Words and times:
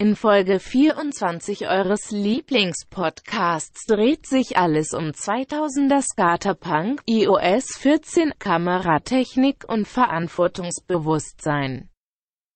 In 0.00 0.16
Folge 0.16 0.58
24 0.60 1.68
eures 1.68 2.10
Lieblingspodcasts 2.10 3.84
dreht 3.84 4.24
sich 4.24 4.56
alles 4.56 4.94
um 4.94 5.10
2000er 5.10 6.00
Skaterpunk, 6.00 7.02
iOS 7.04 7.76
14, 7.76 8.32
Kameratechnik 8.38 9.68
und 9.68 9.86
Verantwortungsbewusstsein. 9.86 11.90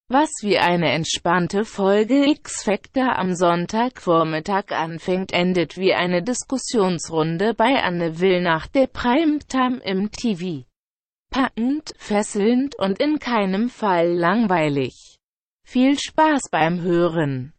Was 0.08 0.30
wie 0.40 0.56
eine 0.56 0.92
entspannte 0.92 1.66
Folge 1.66 2.30
X-Factor 2.30 3.18
am 3.18 3.34
Sonntagvormittag 3.34 4.70
anfängt, 4.70 5.34
endet 5.34 5.76
wie 5.76 5.92
eine 5.92 6.22
Diskussionsrunde 6.22 7.52
bei 7.52 7.82
Anne 7.82 8.20
Will 8.20 8.40
nach 8.40 8.68
der 8.68 8.86
Primetime 8.86 9.82
im 9.84 10.10
TV. 10.10 10.64
Packend, 11.30 11.92
fesselnd 11.98 12.74
und 12.78 13.00
in 13.00 13.18
keinem 13.18 13.68
Fall 13.68 14.14
langweilig. 14.14 15.13
Viel 15.64 15.98
Spaß 15.98 16.50
beim 16.50 16.82
Hören! 16.82 17.52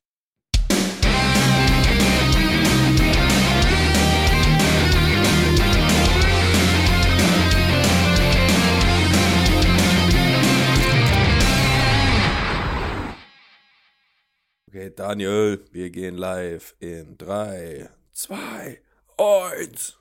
Okay, 14.67 14.91
Daniel, 14.95 15.65
wir 15.71 15.89
gehen 15.89 16.15
live 16.15 16.75
in 16.79 17.17
3, 17.17 17.89
2, 18.11 18.81
1. 19.17 19.97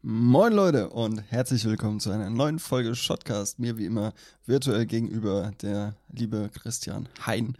Moin 0.00 0.52
Leute 0.52 0.90
und 0.90 1.18
herzlich 1.28 1.64
willkommen 1.64 1.98
zu 1.98 2.10
einer 2.12 2.30
neuen 2.30 2.60
Folge 2.60 2.94
Shotcast. 2.94 3.58
Mir 3.58 3.76
wie 3.78 3.86
immer 3.86 4.12
virtuell 4.46 4.86
gegenüber 4.86 5.50
der 5.60 5.96
liebe 6.12 6.50
Christian 6.54 7.08
Hein. 7.26 7.58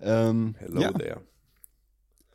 Ähm, 0.00 0.54
Hello 0.60 0.80
ja. 0.80 0.92
there. 0.92 1.20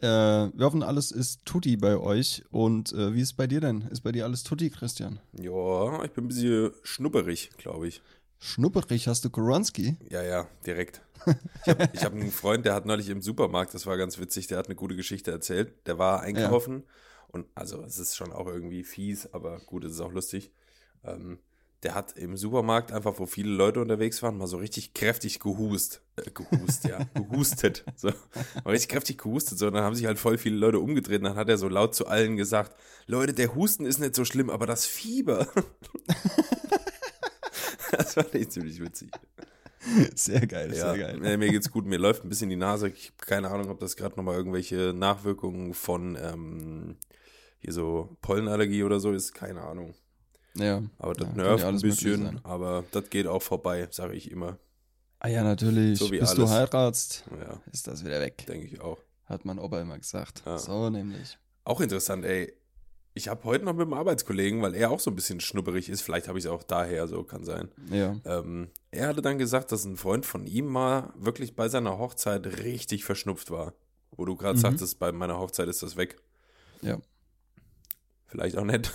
Äh, 0.01 0.51
wir 0.53 0.65
hoffen, 0.65 0.83
alles 0.83 1.11
ist 1.11 1.45
tutti 1.45 1.77
bei 1.77 1.95
euch. 1.95 2.43
Und 2.51 2.91
äh, 2.91 3.13
wie 3.13 3.21
ist 3.21 3.37
bei 3.37 3.48
dir 3.48 3.62
denn? 3.62 3.84
Ist 3.84 4.01
bei 4.01 4.12
dir 4.12 4.26
alles 4.26 4.43
tutti, 4.43 4.70
Christian? 4.70 5.21
Ja, 5.31 6.04
ich 6.04 6.11
bin 6.11 6.26
ein 6.26 6.27
bisschen 6.27 6.71
schnupperig, 6.84 7.51
glaube 7.57 7.87
ich. 7.87 8.01
Schnupperig? 8.39 9.07
Hast 9.07 9.23
du 9.23 9.29
Koronski? 9.29 9.95
Ja, 10.09 10.23
ja, 10.23 10.49
direkt. 10.65 11.01
Ich 11.65 11.70
habe 11.70 11.89
hab 11.95 12.13
einen 12.13 12.32
Freund, 12.32 12.65
der 12.65 12.73
hat 12.73 12.85
neulich 12.85 13.07
im 13.07 13.21
Supermarkt, 13.21 13.73
das 13.73 13.85
war 13.85 13.95
ganz 13.95 14.20
witzig, 14.20 14.48
der 14.48 14.57
hat 14.57 14.65
eine 14.65 14.76
gute 14.76 14.98
Geschichte 14.98 15.32
erzählt. 15.32 15.87
Der 15.87 15.98
war 15.98 16.20
einkaufen. 16.20 16.84
Ja 16.85 16.93
und 17.27 17.47
also 17.55 17.83
es 17.83 17.99
ist 17.99 18.15
schon 18.15 18.31
auch 18.31 18.47
irgendwie 18.47 18.83
fies, 18.83 19.31
aber 19.33 19.59
gut, 19.59 19.83
es 19.83 19.93
ist 19.93 20.01
auch 20.01 20.11
lustig. 20.11 20.51
Ähm, 21.03 21.39
der 21.83 21.93
hat 21.93 22.17
im 22.17 22.37
Supermarkt 22.37 22.91
einfach, 22.91 23.20
wo 23.20 23.27
viele 23.27 23.51
Leute 23.51 23.81
unterwegs 23.81 24.23
waren, 24.23 24.37
mal 24.37 24.47
so 24.47 24.57
richtig 24.57 24.93
kräftig 24.93 25.39
gehust. 25.39 26.01
Äh, 26.15 26.31
gehust, 26.31 26.85
ja. 26.85 26.99
Gehustet. 27.13 27.85
So. 27.95 28.09
Mal 28.63 28.71
richtig 28.71 28.89
kräftig 28.89 29.20
gehustet. 29.20 29.59
So. 29.59 29.67
Und 29.67 29.73
dann 29.73 29.83
haben 29.83 29.95
sich 29.95 30.07
halt 30.07 30.17
voll 30.17 30.39
viele 30.39 30.57
Leute 30.57 30.79
umgedreht. 30.79 31.20
Und 31.20 31.25
dann 31.25 31.35
hat 31.35 31.49
er 31.49 31.57
so 31.57 31.70
laut 31.70 31.93
zu 31.93 32.07
allen 32.07 32.35
gesagt: 32.35 32.75
Leute, 33.05 33.33
der 33.33 33.53
Husten 33.53 33.85
ist 33.85 33.99
nicht 33.99 34.15
so 34.15 34.25
schlimm, 34.25 34.49
aber 34.49 34.65
das 34.65 34.87
Fieber. 34.87 35.48
das 37.91 38.15
fand 38.15 38.33
ich 38.33 38.49
ziemlich 38.49 38.81
witzig. 38.81 39.11
Sehr 40.15 40.48
geil, 40.48 40.73
ja, 40.73 40.93
sehr 40.93 40.98
geil. 40.98 41.37
Mir 41.37 41.49
geht's 41.49 41.71
gut, 41.71 41.85
mir 41.85 41.99
läuft 41.99 42.25
ein 42.25 42.29
bisschen 42.29 42.49
die 42.49 42.57
Nase. 42.57 42.89
Ich 42.89 43.13
habe 43.17 43.25
keine 43.25 43.51
Ahnung, 43.51 43.70
ob 43.70 43.79
das 43.79 43.95
gerade 43.95 44.17
nochmal 44.17 44.35
irgendwelche 44.35 44.93
Nachwirkungen 44.93 45.73
von 45.73 46.17
ähm, 46.21 46.98
hier 47.60 47.74
so 47.74 48.18
Pollenallergie 48.22 48.84
oder 48.84 49.00
so 49.00 49.12
ist, 49.12 49.34
keine 49.34 49.62
Ahnung. 49.62 49.94
Ja. 50.55 50.82
Aber 50.98 51.13
das 51.13 51.27
ja, 51.27 51.34
nervt 51.34 51.63
ein 51.63 51.80
bisschen, 51.80 52.44
aber 52.44 52.84
das 52.91 53.10
geht 53.10 53.27
auch 53.27 53.41
vorbei, 53.41 53.88
sage 53.91 54.16
ich 54.16 54.32
immer. 54.32 54.58
Ah 55.20 55.30
ja, 55.30 55.44
natürlich. 55.44 56.00
So 56.00 56.10
Bis 56.10 56.30
alles. 56.30 56.35
du 56.35 56.50
heiratst, 56.50 57.26
ja. 57.40 57.60
ist 57.72 57.88
das 57.88 58.05
wieder 58.05 58.20
weg. 58.20 58.46
Denke 58.48 58.68
ich 58.68 58.82
auch. 58.82 59.00
Hat 59.26 59.46
mein 59.46 59.60
Opa 59.60 59.82
immer 59.82 59.98
gesagt. 59.98 60.44
Ja. 60.46 60.58
So 60.58 60.90
nämlich. 60.90 61.38
Auch 61.63 61.82
interessant, 61.82 62.24
ey. 62.24 62.54
Ich 63.13 63.28
habe 63.28 63.44
heute 63.46 63.66
noch 63.66 63.74
mit 63.74 63.82
einem 63.82 63.94
Arbeitskollegen, 63.94 64.62
weil 64.62 64.75
er 64.75 64.91
auch 64.91 65.00
so 65.00 65.09
ein 65.09 65.16
bisschen 65.16 65.40
schnupperig 65.40 65.90
ist, 65.90 66.02
vielleicht 66.02 66.28
habe 66.28 66.38
ich 66.38 66.46
es 66.46 66.51
auch 66.51 66.62
daher, 66.62 67.07
so 67.07 67.23
kann 67.23 67.44
sein. 67.44 67.69
Ja. 67.90 68.16
Ähm, 68.25 68.69
er 68.91 69.07
hatte 69.07 69.23
dann 69.23 69.40
gesagt, 69.40 69.72
dass 69.72 69.85
ein 69.85 69.97
Freund 69.97 70.23
von 70.23 70.46
ihm 70.46 70.67
mal 70.67 71.12
wirklich 71.16 71.56
bei 71.56 71.67
seiner 71.67 71.97
Hochzeit 71.97 72.46
richtig 72.63 73.03
verschnupft 73.03 73.50
war. 73.50 73.73
Wo 74.12 74.23
du 74.25 74.35
gerade 74.35 74.57
mhm. 74.57 74.62
sagtest, 74.62 75.00
bei 75.00 75.12
meiner 75.12 75.40
Hochzeit 75.40 75.67
ist 75.67 75.81
das 75.81 75.97
weg. 75.97 76.22
Ja. 76.81 77.00
Vielleicht 78.27 78.57
auch 78.57 78.65
nicht. 78.65 78.93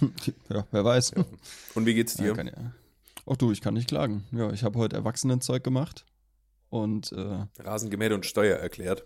ja, 0.48 0.66
wer 0.70 0.84
weiß. 0.84 1.12
Ja. 1.16 1.24
Und 1.74 1.86
wie 1.86 1.94
geht's 1.94 2.14
dir? 2.14 2.34
Ja, 2.34 2.42
ja. 2.42 2.72
Ach 3.26 3.36
du, 3.36 3.52
ich 3.52 3.60
kann 3.60 3.74
nicht 3.74 3.88
klagen. 3.88 4.24
Ja, 4.32 4.50
ich 4.52 4.64
habe 4.64 4.78
heute 4.78 4.96
Erwachsenenzeug 4.96 5.62
gemacht 5.62 6.04
und 6.70 7.12
äh, 7.12 7.46
Rasengemäht 7.58 8.12
und 8.12 8.26
Steuer 8.26 8.56
erklärt. 8.56 9.04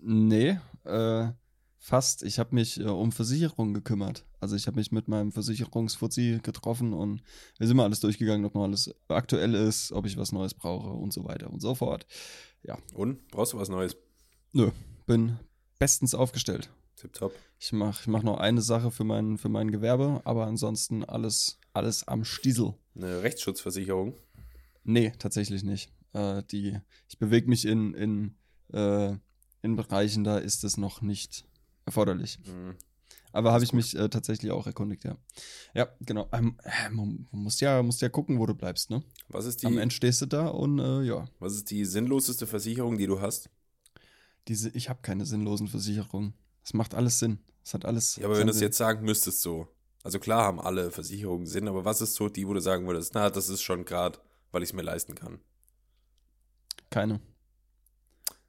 Nee, 0.00 0.58
äh, 0.84 1.28
fast. 1.78 2.22
Ich 2.22 2.38
habe 2.38 2.54
mich 2.54 2.78
äh, 2.78 2.84
um 2.84 3.12
Versicherungen 3.12 3.74
gekümmert. 3.74 4.24
Also 4.40 4.56
ich 4.56 4.66
habe 4.66 4.76
mich 4.76 4.92
mit 4.92 5.08
meinem 5.08 5.32
Versicherungsfuzzi 5.32 6.40
getroffen 6.42 6.92
und 6.92 7.22
wir 7.58 7.66
sind 7.66 7.76
mal 7.76 7.84
alles 7.84 8.00
durchgegangen, 8.00 8.44
ob 8.44 8.54
noch 8.54 8.64
alles 8.64 8.94
aktuell 9.08 9.54
ist, 9.54 9.92
ob 9.92 10.06
ich 10.06 10.16
was 10.16 10.32
Neues 10.32 10.54
brauche 10.54 10.90
und 10.90 11.12
so 11.12 11.24
weiter 11.24 11.50
und 11.50 11.60
so 11.60 11.74
fort. 11.74 12.06
Ja. 12.62 12.78
Und? 12.94 13.26
Brauchst 13.28 13.52
du 13.52 13.58
was 13.58 13.68
Neues? 13.68 13.96
Nö, 14.52 14.70
bin 15.06 15.38
bestens 15.78 16.14
aufgestellt. 16.14 16.70
Tipptopp. 17.02 17.34
Ich 17.58 17.72
mache 17.72 18.00
ich 18.00 18.06
mach 18.06 18.22
noch 18.22 18.38
eine 18.38 18.62
Sache 18.62 18.92
für 18.92 19.02
mein, 19.02 19.36
für 19.36 19.48
mein 19.48 19.72
Gewerbe, 19.72 20.20
aber 20.24 20.46
ansonsten 20.46 21.04
alles, 21.04 21.58
alles 21.72 22.06
am 22.06 22.24
Stiesel. 22.24 22.74
Eine 22.94 23.22
Rechtsschutzversicherung? 23.22 24.14
Nee, 24.84 25.12
tatsächlich 25.18 25.64
nicht. 25.64 25.92
Äh, 26.12 26.44
die, 26.44 26.78
ich 27.08 27.18
bewege 27.18 27.48
mich 27.48 27.64
in, 27.64 27.94
in, 27.94 28.36
äh, 28.72 29.16
in 29.62 29.74
Bereichen, 29.76 30.22
da 30.22 30.38
ist 30.38 30.62
es 30.62 30.76
noch 30.76 31.02
nicht 31.02 31.44
erforderlich. 31.84 32.38
Mhm. 32.46 32.76
Aber 33.32 33.52
habe 33.52 33.64
ich 33.64 33.72
mich 33.72 33.96
äh, 33.96 34.08
tatsächlich 34.08 34.52
auch 34.52 34.66
erkundigt, 34.66 35.04
ja. 35.04 35.16
Ja, 35.74 35.88
genau. 36.00 36.28
Ähm, 36.32 36.58
äh, 36.62 36.90
man 36.90 37.26
muss 37.32 37.58
ja, 37.60 37.82
musst 37.82 38.02
ja 38.02 38.10
gucken, 38.10 38.38
wo 38.38 38.46
du 38.46 38.54
bleibst, 38.54 38.90
ne? 38.90 39.02
Was 39.28 39.46
ist 39.46 39.62
die, 39.62 39.66
Am 39.66 39.78
Ende 39.78 39.94
stehst 39.94 40.20
du 40.22 40.26
da 40.26 40.48
und 40.48 40.78
äh, 40.78 41.02
ja. 41.02 41.24
Was 41.40 41.54
ist 41.54 41.70
die 41.70 41.84
sinnloseste 41.84 42.46
Versicherung, 42.46 42.98
die 42.98 43.06
du 43.06 43.20
hast? 43.20 43.50
Diese, 44.48 44.68
ich 44.70 44.88
habe 44.88 45.00
keine 45.02 45.24
sinnlosen 45.24 45.68
Versicherungen. 45.68 46.34
Das 46.62 46.74
macht 46.74 46.94
alles 46.94 47.18
Sinn. 47.18 47.38
Das 47.62 47.74
hat 47.74 47.84
alles. 47.84 48.16
Ja, 48.16 48.26
aber 48.26 48.38
wenn 48.38 48.46
du 48.46 48.52
es 48.52 48.60
jetzt 48.60 48.76
sagen 48.76 49.04
müsstest, 49.04 49.42
so. 49.42 49.68
Also 50.02 50.18
klar 50.18 50.44
haben 50.44 50.60
alle 50.60 50.90
Versicherungen 50.90 51.46
Sinn, 51.46 51.68
aber 51.68 51.84
was 51.84 52.00
ist 52.00 52.14
so 52.14 52.28
die, 52.28 52.46
wo 52.48 52.54
du 52.54 52.60
sagen 52.60 52.86
würdest, 52.86 53.14
na, 53.14 53.30
das 53.30 53.48
ist 53.48 53.62
schon 53.62 53.84
gerade, 53.84 54.18
weil 54.50 54.62
ich 54.62 54.70
es 54.70 54.72
mir 54.72 54.82
leisten 54.82 55.14
kann? 55.14 55.40
Keine. 56.90 57.20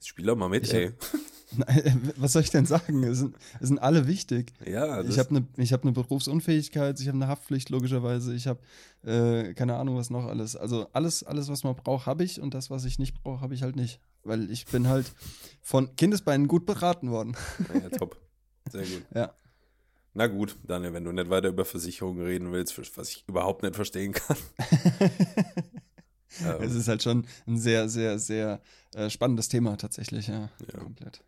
Spiel 0.02 0.26
doch 0.26 0.36
mal 0.36 0.50
mit, 0.50 0.64
ich 0.64 0.74
ey. 0.74 0.88
Hab, 0.90 1.20
was 2.18 2.34
soll 2.34 2.42
ich 2.42 2.50
denn 2.50 2.66
sagen? 2.66 3.04
Es 3.04 3.20
sind, 3.20 3.36
es 3.60 3.68
sind 3.68 3.80
alle 3.80 4.08
wichtig. 4.08 4.54
Ja, 4.66 5.02
ich 5.02 5.20
habe 5.20 5.30
eine 5.30 5.66
hab 5.68 5.86
ne 5.86 5.92
Berufsunfähigkeit, 5.92 7.00
ich 7.00 7.08
habe 7.08 7.18
eine 7.18 7.28
Haftpflicht 7.28 7.70
logischerweise, 7.70 8.34
ich 8.34 8.48
habe 8.48 8.60
äh, 9.04 9.54
keine 9.54 9.76
Ahnung 9.76 9.96
was 9.96 10.10
noch 10.10 10.26
alles. 10.26 10.56
Also 10.56 10.88
alles, 10.94 11.24
alles 11.24 11.50
was 11.50 11.64
man 11.64 11.76
braucht, 11.76 12.06
habe 12.06 12.24
ich 12.24 12.42
und 12.42 12.54
das, 12.54 12.70
was 12.70 12.86
ich 12.86 13.00
nicht 13.00 13.22
brauche, 13.24 13.42
habe 13.42 13.54
ich 13.54 13.64
halt 13.64 13.76
nicht. 13.76 14.00
Weil 14.24 14.50
ich 14.50 14.66
bin 14.66 14.88
halt 14.88 15.12
von 15.62 15.96
Kindesbeinen 15.96 16.48
gut 16.48 16.66
beraten 16.66 17.12
worden. 17.12 17.36
Ja, 17.74 17.90
top. 17.90 18.18
Sehr 18.72 18.84
gut. 18.84 19.04
Ja. 19.14 19.34
Na 20.14 20.28
gut, 20.28 20.56
Daniel, 20.64 20.94
wenn 20.94 21.04
du 21.04 21.12
nicht 21.12 21.30
weiter 21.30 21.50
über 21.50 21.66
Versicherungen 21.66 22.24
reden 22.24 22.52
willst, 22.52 22.78
was 22.98 23.10
ich 23.10 23.26
überhaupt 23.28 23.64
nicht 23.64 23.76
verstehen 23.76 24.14
kann. 24.14 24.38
es 26.62 26.76
ist 26.76 26.88
halt 26.88 27.02
schon 27.02 27.26
ein 27.48 27.58
sehr, 27.58 27.90
sehr, 27.90 28.20
sehr 28.20 28.62
äh, 28.94 29.10
spannendes 29.10 29.50
Thema 29.50 29.76
tatsächlich, 29.78 30.28
ja. 30.28 30.52
ja. 30.72 30.80
Komplett. 30.80 31.24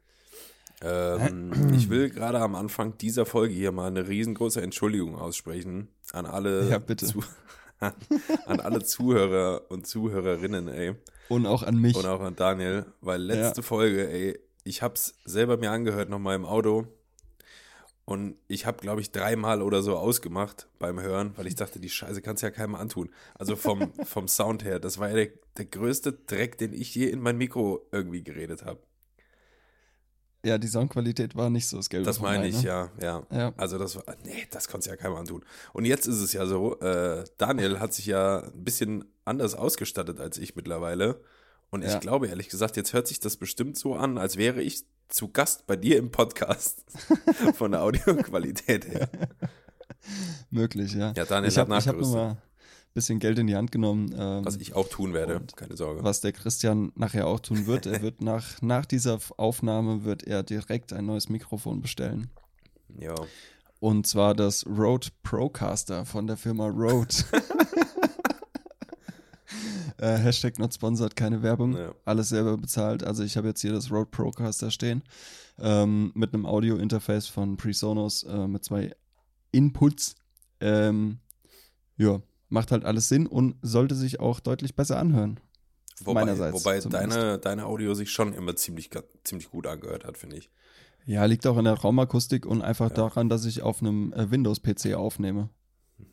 Ähm, 0.85 1.51
ich 1.75 1.90
will 1.90 2.09
gerade 2.09 2.40
am 2.40 2.56
Anfang 2.56 2.97
dieser 2.97 3.25
Folge 3.25 3.53
hier 3.53 3.72
mal 3.72 3.88
eine 3.88 4.07
riesengroße 4.07 4.62
Entschuldigung 4.62 5.16
aussprechen 5.16 5.90
an 6.13 6.25
alle, 6.25 6.69
ja, 6.69 6.78
bitte. 6.78 7.07
Zu 7.07 7.23
an 7.79 8.59
alle 8.59 8.84
Zuhörer 8.84 9.63
und 9.69 9.88
Zuhörerinnen, 9.88 10.68
ey. 10.68 10.95
Und 11.28 11.47
auch 11.47 11.63
an 11.63 11.81
mich. 11.81 11.95
Und 11.95 12.06
auch 12.06 12.22
an 12.22 12.35
Daniel, 12.35 12.85
weil 13.01 13.22
letzte 13.22 13.62
ja. 13.62 13.68
Folge, 13.68 14.09
ey, 14.09 14.40
ich 14.63 14.81
hab's 14.81 15.15
selber 15.25 15.57
mir 15.57 15.71
angehört 15.71 16.09
nochmal 16.09 16.36
im 16.36 16.45
Auto 16.45 16.88
und 18.06 18.38
ich 18.48 18.68
habe, 18.68 18.77
glaube 18.77 19.01
ich, 19.01 19.12
dreimal 19.12 19.63
oder 19.63 19.81
so 19.81 19.98
ausgemacht 19.98 20.68
beim 20.77 21.01
Hören, 21.01 21.33
weil 21.38 21.48
ich 21.48 21.56
dachte, 21.56 21.80
die 21.80 21.89
Scheiße 21.89 22.21
kannst 22.21 22.44
ja 22.44 22.51
keinem 22.51 22.75
antun. 22.75 23.09
Also 23.33 23.56
vom, 23.56 23.92
vom 24.06 24.27
Sound 24.27 24.63
her, 24.63 24.80
das 24.80 25.00
war 25.00 25.09
ja 25.09 25.15
der, 25.15 25.30
der 25.57 25.65
größte 25.65 26.13
Dreck, 26.13 26.59
den 26.59 26.71
ich 26.71 26.94
je 26.94 27.07
in 27.07 27.19
mein 27.19 27.38
Mikro 27.38 27.88
irgendwie 27.92 28.24
geredet 28.24 28.63
habe. 28.63 28.80
Ja, 30.45 30.59
die 30.59 30.68
Soundqualität 30.68 31.36
war 31.36 31.50
nicht 31.50 31.68
so 31.68 31.77
das 31.77 31.89
Gelbe. 31.89 32.06
Das 32.06 32.19
meine 32.19 32.47
ich, 32.47 32.62
ne? 32.62 32.68
ja, 32.68 32.92
ja, 33.01 33.24
ja. 33.31 33.53
Also 33.57 33.80
das 33.80 33.95
war, 33.95 34.03
nee, 34.24 34.45
das 34.51 34.68
konntest 34.68 34.88
du 34.88 34.92
ja 34.92 34.95
keinem 34.95 35.15
antun. 35.15 35.44
Und 35.74 35.86
jetzt 35.86 36.06
ist 36.06 36.21
es 36.21 36.33
ja 36.33 36.45
so, 36.45 36.80
äh, 36.81 37.24
Daniel 37.39 37.80
hat 37.80 37.94
sich 37.95 38.06
ja 38.06 38.44
ein 38.44 38.63
bisschen 38.63 39.06
anders 39.25 39.56
ausgestattet 39.56 40.19
als 40.19 40.38
ich 40.38 40.56
mittlerweile. 40.56 41.19
Und 41.71 41.83
ich 41.83 42.00
glaube, 42.00 42.27
ehrlich 42.27 42.47
gesagt, 42.47 42.77
jetzt 42.77 42.94
hört 42.94 43.07
sich 43.07 43.19
das 43.19 43.38
bestimmt 43.38 43.77
so 43.77 43.95
an, 43.95 44.18
als 44.18 44.38
wäre 44.38 44.62
ich 44.62 44.86
zu 45.09 45.30
Gast 45.30 45.68
bei 45.68 45.75
dir 45.75 45.97
im 45.97 46.12
Podcast. 46.12 46.86
Von 47.56 47.71
der 47.71 47.81
Audioqualität 47.81 48.86
her. 48.88 49.09
Möglich, 50.51 50.94
ja. 50.94 51.12
Ja, 51.15 51.25
Daniel 51.25 51.51
ich 51.51 51.57
hat 51.57 51.63
hab, 51.63 51.69
nachgerüstet. 51.69 52.15
Ich 52.15 52.21
habe 52.21 52.38
bisschen 52.95 53.19
Geld 53.19 53.38
in 53.38 53.45
die 53.45 53.56
Hand 53.56 53.71
genommen. 53.71 54.15
Ähm, 54.18 54.44
was 54.44 54.56
ich 54.56 54.74
auch 54.74 54.89
tun 54.89 55.13
werde, 55.13 55.42
keine 55.56 55.77
Sorge. 55.77 56.03
Was 56.03 56.21
der 56.21 56.31
Christian 56.31 56.92
nachher 56.95 57.27
auch 57.27 57.42
tun 57.42 57.68
wird. 57.68 57.86
Er 57.86 58.01
wird 58.01 58.21
nach, 58.21 58.62
nach 58.62 58.86
dieser 58.86 59.19
Aufnahme 59.38 60.06
wird 60.06 60.24
er 60.24 60.42
direkt 60.42 60.94
ein 60.94 61.06
neues 61.06 61.30
Mikrofon 61.30 61.81
bestellen. 61.81 62.31
Ja. 63.00 63.13
Und 63.80 64.07
zwar 64.07 64.33
das 64.33 64.65
Rode 64.65 65.09
Procaster 65.21 66.06
von 66.06 66.25
der 66.25 66.38
Firma 66.38 66.68
Rode. 66.68 67.13
äh, 69.97 70.18
Hashtag 70.18 70.57
not 70.57 70.74
sponsored, 70.74 71.18
keine 71.18 71.44
Werbung. 71.44 71.75
Ja. 71.75 71.94
Alles 72.06 72.30
selber 72.30 72.57
bezahlt. 72.57 73.03
Also 73.03 73.24
ich 73.24 73.36
habe 73.36 73.50
jetzt 73.50 73.62
hier 73.62 73.74
das 73.74 73.92
Rode 73.92 74.09
Procaster 74.09 74.71
stehen. 74.71 75.03
Ähm, 75.59 76.12
mit 76.15 76.33
einem 76.33 76.45
Audio-Interface 76.45 77.27
von 77.27 77.57
PreSonus 77.57 78.24
äh, 78.24 78.47
mit 78.47 78.63
zwei 78.63 78.95
Inputs. 79.51 80.15
Ähm, 80.62 81.19
ja, 81.97 82.21
macht 82.56 82.72
halt 82.72 82.86
alles 82.86 83.10
Sinn 83.10 83.28
und 83.28 83.57
sollte 83.62 83.94
sich 83.94 84.19
auch 84.19 84.40
deutlich 84.40 84.75
besser 84.75 84.98
anhören. 84.98 85.40
Wobei, 86.04 86.25
wobei 86.52 86.80
deine, 86.80 87.38
deine 87.38 87.66
Audio 87.66 87.94
sich 87.94 88.12
schon 88.12 88.34
immer 88.34 88.56
ziemlich, 88.56 88.90
ziemlich 89.24 89.52
gut 89.52 89.68
angehört 89.68 90.06
hat, 90.06 90.18
finde 90.18 90.38
ich. 90.38 90.50
Ja, 91.06 91.25
liegt 91.25 91.46
auch 91.46 91.57
in 91.57 91.66
der 91.66 91.75
Raumakustik 91.75 92.46
und 92.46 92.62
einfach 92.62 92.90
ja. 92.90 92.96
daran, 92.96 93.30
dass 93.30 93.46
ich 93.46 93.62
auf 93.62 93.81
einem 93.81 94.12
äh, 94.13 94.31
Windows-PC 94.31 94.96
aufnehme. 94.96 95.50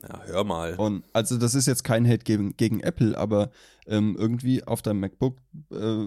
Ja, 0.02 0.22
hör 0.26 0.44
mal. 0.44 0.74
Und 0.74 1.04
also 1.12 1.38
das 1.38 1.54
ist 1.54 1.66
jetzt 1.66 1.84
kein 1.84 2.06
Hate 2.06 2.24
gegen, 2.24 2.56
gegen 2.56 2.80
Apple, 2.80 3.16
aber 3.16 3.50
ähm, 3.86 4.16
irgendwie 4.18 4.62
auf 4.64 4.82
deinem 4.82 5.00
MacBook, 5.00 5.38
äh, 5.70 6.06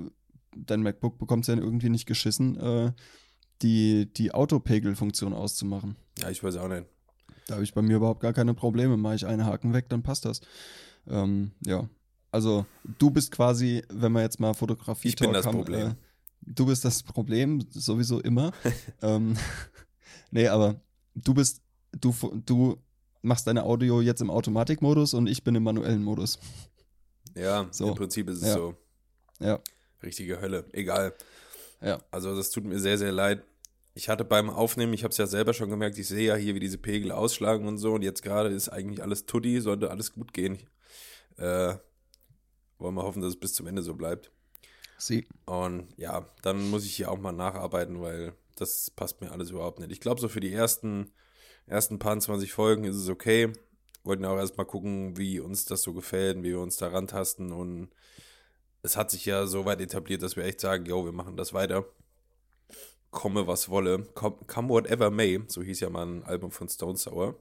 dein 0.56 0.84
MacBook 0.84 1.18
bekommt 1.18 1.46
es 1.46 1.48
ja 1.48 1.60
irgendwie 1.62 1.90
nicht 1.90 2.06
geschissen, 2.06 2.58
äh, 2.58 2.92
die, 3.62 4.14
die 4.14 4.34
Autopegel-Funktion 4.34 5.34
auszumachen. 5.34 5.96
Ja, 6.20 6.30
ich 6.30 6.44
weiß 6.44 6.58
auch 6.58 6.68
nicht. 6.68 6.86
Da 7.48 7.56
habe 7.56 7.64
ich 7.64 7.74
bei 7.74 7.82
mir 7.82 7.98
überhaupt 7.98 8.22
gar 8.22 8.34
keine 8.34 8.54
Probleme. 8.54 8.98
Mache 8.98 9.16
ich 9.16 9.26
einen 9.26 9.46
Haken 9.46 9.74
weg, 9.74 9.90
dann 9.90 10.04
passt 10.04 10.26
das. 10.26 10.42
Ähm, 11.08 11.52
ja. 11.66 11.88
Also 12.32 12.66
du 12.98 13.12
bist 13.12 13.32
quasi, 13.32 13.84
wenn 13.90 14.12
man 14.12 14.24
jetzt 14.24 14.40
mal 14.40 14.54
Fotografie 14.54 15.10
Ich 15.10 15.16
bin 15.16 15.32
das 15.32 15.46
haben, 15.46 15.56
Problem. 15.56 15.92
Äh, 15.92 15.96
du 16.42 16.66
bist 16.66 16.84
das 16.84 17.04
Problem, 17.04 17.66
sowieso 17.72 18.20
immer. 18.20 18.52
ähm, 19.02 19.38
nee, 20.32 20.48
aber 20.48 20.82
du 21.14 21.34
bist, 21.34 21.62
du, 22.00 22.14
du 22.46 22.78
machst 23.22 23.48
deine 23.48 23.64
Audio 23.64 24.02
jetzt 24.02 24.22
im 24.22 24.30
Automatikmodus 24.30 25.14
und 25.14 25.28
ich 25.28 25.44
bin 25.44 25.56
im 25.56 25.64
manuellen 25.64 26.04
Modus. 26.04 26.40
Ja, 27.36 27.68
so. 27.72 27.90
im 27.90 27.96
Prinzip 27.96 28.30
ist 28.30 28.42
es 28.42 28.48
ja. 28.48 28.54
so. 28.54 28.76
Ja. 29.40 29.60
Richtige 30.04 30.42
Hölle. 30.42 30.66
Egal. 30.74 31.14
Ja. 31.82 32.02
Also 32.12 32.36
das 32.36 32.50
tut 32.50 32.64
mir 32.64 32.80
sehr, 32.80 32.98
sehr 32.98 33.12
leid. 33.12 33.44
Ich 33.98 34.10
hatte 34.10 34.26
beim 34.26 34.50
Aufnehmen, 34.50 34.94
ich 34.94 35.06
habe 35.06 35.14
es 35.14 35.18
ja 35.18 35.26
selber 35.26 35.54
schon 35.54 35.70
gemerkt, 35.70 35.98
ich 35.98 36.08
sehe 36.10 36.28
ja 36.28 36.36
hier, 36.36 36.54
wie 36.54 36.60
diese 36.60 36.78
Pegel 36.78 37.14
ausschlagen 37.14 37.66
und 37.66 37.78
so. 37.78 37.94
Und 37.94 38.02
jetzt 38.02 38.22
gerade 38.22 38.50
ist 38.50 38.68
eigentlich 38.68 39.02
alles 39.02 39.26
Tutti, 39.26 39.62
sollte 39.62 39.90
alles 39.90 40.12
gut 40.14 40.34
gehen. 40.34 40.60
Äh, 41.38 41.76
wollen 42.78 42.96
wir 42.96 43.04
hoffen, 43.04 43.22
dass 43.22 43.30
es 43.30 43.40
bis 43.40 43.54
zum 43.54 43.68
Ende 43.68 43.82
so 43.82 43.94
bleibt. 43.94 44.32
Sie. 44.98 45.26
Und 45.46 45.88
ja, 45.96 46.26
dann 46.42 46.70
muss 46.70 46.86
ich 46.86 46.94
hier 46.94 47.10
auch 47.10 47.18
mal 47.18 47.32
nacharbeiten, 47.32 48.02
weil 48.02 48.34
das 48.58 48.92
passt 48.92 49.22
mir 49.22 49.32
alles 49.32 49.52
überhaupt 49.52 49.80
nicht. 49.80 49.94
Ich 49.94 50.02
glaube, 50.02 50.20
so 50.20 50.28
für 50.28 50.42
die 50.42 50.52
ersten, 50.52 51.12
ersten 51.66 51.98
paar 51.98 52.20
20 52.20 52.52
Folgen 52.52 52.84
ist 52.84 52.98
es 52.98 53.08
okay. 53.08 53.54
Wollten 54.04 54.26
auch 54.26 54.38
erstmal 54.38 54.66
gucken, 54.66 55.18
wie 55.18 55.40
uns 55.40 55.64
das 55.64 55.82
so 55.82 55.94
gefällt, 55.94 56.38
wie 56.40 56.50
wir 56.50 56.60
uns 56.60 56.76
da 56.76 56.90
rantasten. 56.90 57.54
Und 57.54 57.90
es 58.82 58.98
hat 58.98 59.10
sich 59.10 59.26
ja 59.26 59.48
so 59.48 59.64
weit 59.64 59.80
etabliert, 59.80 60.22
dass 60.22 60.36
wir 60.36 60.44
echt 60.44 60.60
sagen, 60.60 60.86
yo, 60.86 61.06
wir 61.06 61.14
machen 61.14 61.38
das 61.38 61.54
weiter. 61.54 61.86
Komme, 63.16 63.48
was 63.48 63.70
wolle. 63.70 64.04
Come, 64.14 64.36
come 64.46 64.70
whatever 64.70 65.10
may. 65.10 65.42
So 65.48 65.64
hieß 65.64 65.80
ja 65.80 65.90
mal 65.90 66.06
ein 66.06 66.24
Album 66.26 66.52
von 66.52 66.68
Stone 66.68 66.98
Sour. 66.98 67.40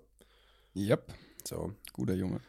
Yep. 0.77 1.13
So. 1.45 1.75
Guter 1.93 2.15
Junge. 2.15 2.41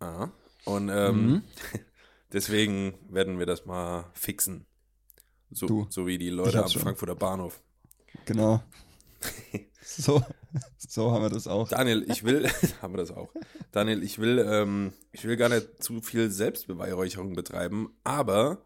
Ah. 0.00 0.28
Und 0.66 0.90
ähm, 0.90 1.26
mhm. 1.26 1.42
Deswegen 2.32 2.94
werden 3.08 3.38
wir 3.38 3.46
das 3.46 3.64
mal 3.64 4.10
fixen. 4.12 4.66
So, 5.50 5.66
du, 5.66 5.86
so 5.88 6.06
wie 6.06 6.18
die 6.18 6.30
Leute 6.30 6.62
am 6.62 6.68
schon. 6.68 6.82
Frankfurter 6.82 7.14
Bahnhof. 7.14 7.62
Genau. 8.26 8.62
so, 9.82 10.22
so 10.76 11.10
haben 11.12 11.22
wir 11.22 11.30
das 11.30 11.46
auch. 11.46 11.68
Daniel, 11.68 12.04
ich 12.10 12.22
will, 12.24 12.50
haben 12.82 12.92
wir 12.92 12.98
das 12.98 13.12
auch. 13.12 13.32
Daniel, 13.72 14.02
ich 14.02 14.18
will, 14.18 14.44
ähm, 14.46 14.92
ich 15.12 15.24
will 15.24 15.36
gar 15.36 15.48
nicht 15.48 15.82
zu 15.82 16.02
viel 16.02 16.30
Selbstbeweihräucherung 16.30 17.34
betreiben, 17.34 17.94
aber. 18.04 18.58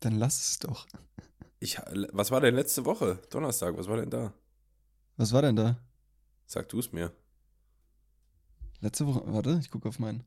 Dann 0.00 0.18
lass 0.18 0.40
es 0.40 0.58
doch. 0.60 0.86
Ich, 1.60 1.78
was 2.12 2.30
war 2.30 2.40
denn 2.40 2.54
letzte 2.54 2.86
Woche? 2.86 3.18
Donnerstag, 3.28 3.76
was 3.76 3.86
war 3.86 3.98
denn 3.98 4.08
da? 4.08 4.32
Was 5.18 5.32
war 5.32 5.42
denn 5.42 5.56
da? 5.56 5.76
Sag 6.46 6.70
du 6.70 6.78
es 6.78 6.90
mir. 6.90 7.12
Letzte 8.80 9.06
Woche, 9.06 9.22
warte, 9.26 9.58
ich 9.60 9.70
gucke 9.70 9.88
auf 9.88 9.98
meinen. 9.98 10.24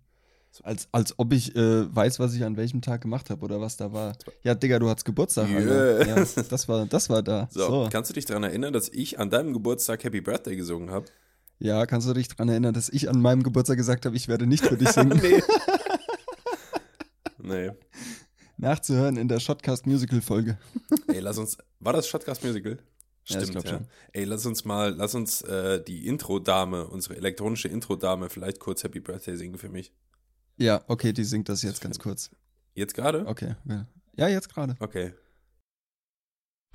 Als, 0.62 0.88
als 0.92 1.18
ob 1.18 1.34
ich 1.34 1.56
äh, 1.56 1.94
weiß, 1.94 2.20
was 2.20 2.36
ich 2.36 2.44
an 2.44 2.56
welchem 2.56 2.82
Tag 2.84 3.02
gemacht 3.02 3.32
habe 3.32 3.44
oder 3.44 3.60
was 3.60 3.76
da 3.76 3.92
war. 3.92 4.16
Ja, 4.44 4.54
Digga, 4.54 4.78
du 4.78 4.88
hattest 4.88 5.06
Geburtstag. 5.06 5.50
Yeah. 5.50 6.06
Ja, 6.06 6.16
das 6.16 6.68
war, 6.70 6.86
das 6.86 7.10
war 7.10 7.24
da. 7.24 7.48
So, 7.50 7.68
so, 7.68 7.90
kannst 7.92 8.12
du 8.12 8.14
dich 8.14 8.26
daran 8.26 8.44
erinnern, 8.44 8.72
dass 8.72 8.90
ich 8.90 9.18
an 9.18 9.32
deinem 9.32 9.54
Geburtstag 9.54 10.04
Happy 10.04 10.22
Birthday 10.22 10.56
gesungen 10.56 10.92
habe? 10.92 11.08
Ja, 11.58 11.88
kannst 11.88 12.08
du 12.08 12.14
dich 12.14 12.28
daran 12.28 12.50
erinnern, 12.50 12.76
dass 12.76 12.90
ich 12.90 13.10
an 13.10 13.20
meinem 13.20 13.42
Geburtstag 13.42 13.78
gesagt 13.78 14.06
habe, 14.06 14.16
ich 14.16 14.28
werde 14.28 14.46
nicht 14.46 14.64
für 14.64 14.78
dich 14.78 14.90
singen? 14.92 15.20
nee. 15.24 15.42
nee. 17.40 17.72
Nachzuhören 18.64 19.18
in 19.18 19.28
der 19.28 19.40
Shotcast 19.40 19.86
Musical 19.86 20.22
Folge. 20.22 20.58
Ey, 21.08 21.20
lass 21.20 21.38
uns. 21.38 21.58
War 21.80 21.94
das 21.94 22.08
Shotcast 22.08 22.44
Musical? 22.44 22.80
Stimmt, 23.26 23.54
ja. 23.54 23.68
Schon. 23.68 23.88
Ey, 24.12 24.24
lass 24.24 24.46
uns 24.46 24.66
mal, 24.66 24.94
lass 24.94 25.16
uns 25.16 25.42
äh, 25.44 25.84
die 25.84 26.08
Intro-Dame, 26.08 26.88
unsere 26.88 27.16
elektronische 27.16 27.68
Intro-Dame, 27.68 28.30
vielleicht 28.30 28.60
kurz 28.60 28.84
Happy 28.84 29.00
Birthday 29.00 29.38
singen 29.38 29.58
für 29.58 29.70
mich. 29.70 29.94
Ja, 30.58 30.84
okay, 30.88 31.14
die 31.14 31.24
singt 31.24 31.50
das 31.50 31.62
jetzt 31.62 31.82
ganz 31.82 32.00
kurz. 32.00 32.32
Jetzt 32.74 32.94
gerade? 32.94 33.26
Okay. 33.28 33.56
Ja, 34.16 34.28
jetzt 34.28 34.50
gerade. 34.50 34.76
Okay. 34.80 35.14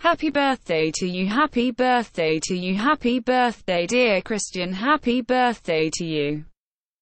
Happy 0.00 0.30
birthday 0.30 0.92
to 0.92 1.06
you, 1.06 1.28
happy 1.28 1.72
birthday 1.72 2.38
to 2.38 2.54
you, 2.54 2.76
happy 2.76 3.18
birthday 3.20 3.86
dear 3.86 4.22
Christian, 4.22 4.74
happy 4.74 5.22
birthday 5.22 5.90
to 5.90 6.04
you. 6.04 6.44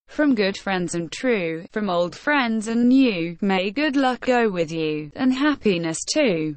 From 0.08 0.34
good 0.34 0.56
friends 0.56 0.94
and 0.94 1.10
true, 1.12 1.66
from 1.72 1.90
old 1.90 2.14
friends 2.14 2.68
and 2.68 2.88
new, 2.88 3.36
may 3.40 3.70
good 3.70 3.96
luck 3.96 4.26
go 4.26 4.48
with 4.48 4.72
you, 4.72 5.10
and 5.14 5.34
happiness 5.34 5.98
too. 6.04 6.56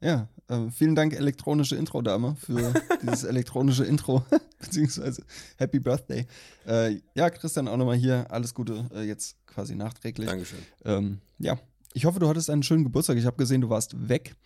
Ja, 0.00 0.28
äh, 0.48 0.70
vielen 0.70 0.94
Dank, 0.94 1.14
elektronische 1.14 1.74
Intro-Dame, 1.74 2.36
für 2.36 2.74
dieses 3.02 3.24
elektronische 3.24 3.84
Intro, 3.84 4.24
beziehungsweise 4.60 5.24
Happy 5.56 5.80
Birthday. 5.80 6.26
Äh, 6.66 7.00
ja, 7.14 7.30
Christian, 7.30 7.66
auch 7.66 7.76
nochmal 7.76 7.96
hier. 7.96 8.30
Alles 8.30 8.54
Gute, 8.54 8.88
äh, 8.94 9.02
jetzt 9.02 9.36
quasi 9.46 9.74
nachträglich. 9.74 10.28
Dankeschön. 10.28 10.60
Ähm, 10.84 11.18
ja, 11.38 11.58
ich 11.94 12.04
hoffe, 12.04 12.20
du 12.20 12.28
hattest 12.28 12.50
einen 12.50 12.62
schönen 12.62 12.84
Geburtstag. 12.84 13.16
Ich 13.16 13.26
habe 13.26 13.36
gesehen, 13.36 13.62
du 13.62 13.70
warst 13.70 14.08
weg 14.08 14.36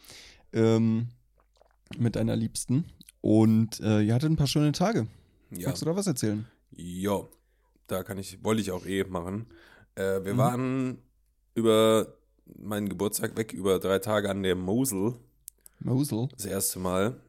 ähm, 0.52 1.08
mit 1.98 2.16
deiner 2.16 2.36
Liebsten 2.36 2.84
und 3.20 3.80
äh, 3.80 4.00
ihr 4.00 4.14
hattet 4.14 4.30
ein 4.30 4.36
paar 4.36 4.46
schöne 4.46 4.72
Tage. 4.72 5.08
Ja. 5.50 5.68
Magst 5.68 5.82
du 5.82 5.86
da 5.86 5.96
was 5.96 6.06
erzählen? 6.06 6.46
Ja, 6.70 7.20
da 7.88 8.04
kann 8.04 8.18
ich, 8.18 8.42
wollte 8.44 8.62
ich 8.62 8.70
auch 8.70 8.86
eh 8.86 9.04
machen. 9.04 9.46
Äh, 9.96 10.24
wir 10.24 10.34
mhm. 10.34 10.38
waren 10.38 10.98
über 11.54 12.14
meinen 12.56 12.88
Geburtstag 12.88 13.36
weg, 13.36 13.52
über 13.52 13.78
drei 13.78 13.98
Tage 13.98 14.30
an 14.30 14.42
der 14.42 14.54
Mosel 14.54 15.16
Mosel. 15.80 16.28
Das 16.32 16.44
erste 16.44 16.78
Mal. 16.78 17.20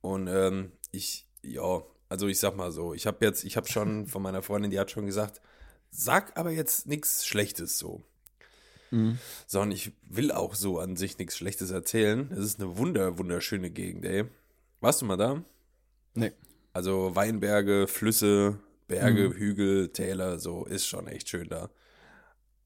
Und 0.00 0.28
ähm, 0.28 0.72
ich, 0.92 1.26
ja, 1.42 1.82
also 2.08 2.26
ich 2.26 2.38
sag 2.38 2.56
mal 2.56 2.72
so, 2.72 2.94
ich 2.94 3.06
habe 3.06 3.24
jetzt, 3.24 3.44
ich 3.44 3.56
habe 3.56 3.68
schon 3.68 4.06
von 4.08 4.22
meiner 4.22 4.42
Freundin, 4.42 4.70
die 4.70 4.78
hat 4.78 4.90
schon 4.90 5.06
gesagt, 5.06 5.40
sag 5.90 6.36
aber 6.36 6.50
jetzt 6.50 6.86
nichts 6.86 7.26
Schlechtes 7.26 7.78
so. 7.78 8.02
Mhm. 8.90 9.18
Sondern 9.46 9.72
ich 9.72 9.92
will 10.08 10.30
auch 10.30 10.54
so 10.54 10.78
an 10.78 10.96
sich 10.96 11.18
nichts 11.18 11.36
Schlechtes 11.36 11.70
erzählen. 11.70 12.30
Es 12.32 12.38
ist 12.38 12.60
eine 12.60 12.78
wunder, 12.78 13.18
wunderschöne 13.18 13.70
Gegend, 13.70 14.04
ey. 14.04 14.24
Warst 14.80 15.02
du 15.02 15.06
mal 15.06 15.16
da? 15.16 15.42
Nee. 16.14 16.32
Also 16.72 17.16
Weinberge, 17.16 17.86
Flüsse, 17.88 18.58
Berge, 18.88 19.28
mhm. 19.28 19.32
Hügel, 19.32 19.88
Täler, 19.88 20.38
so 20.38 20.64
ist 20.64 20.86
schon 20.86 21.06
echt 21.06 21.28
schön 21.28 21.48
da. 21.48 21.70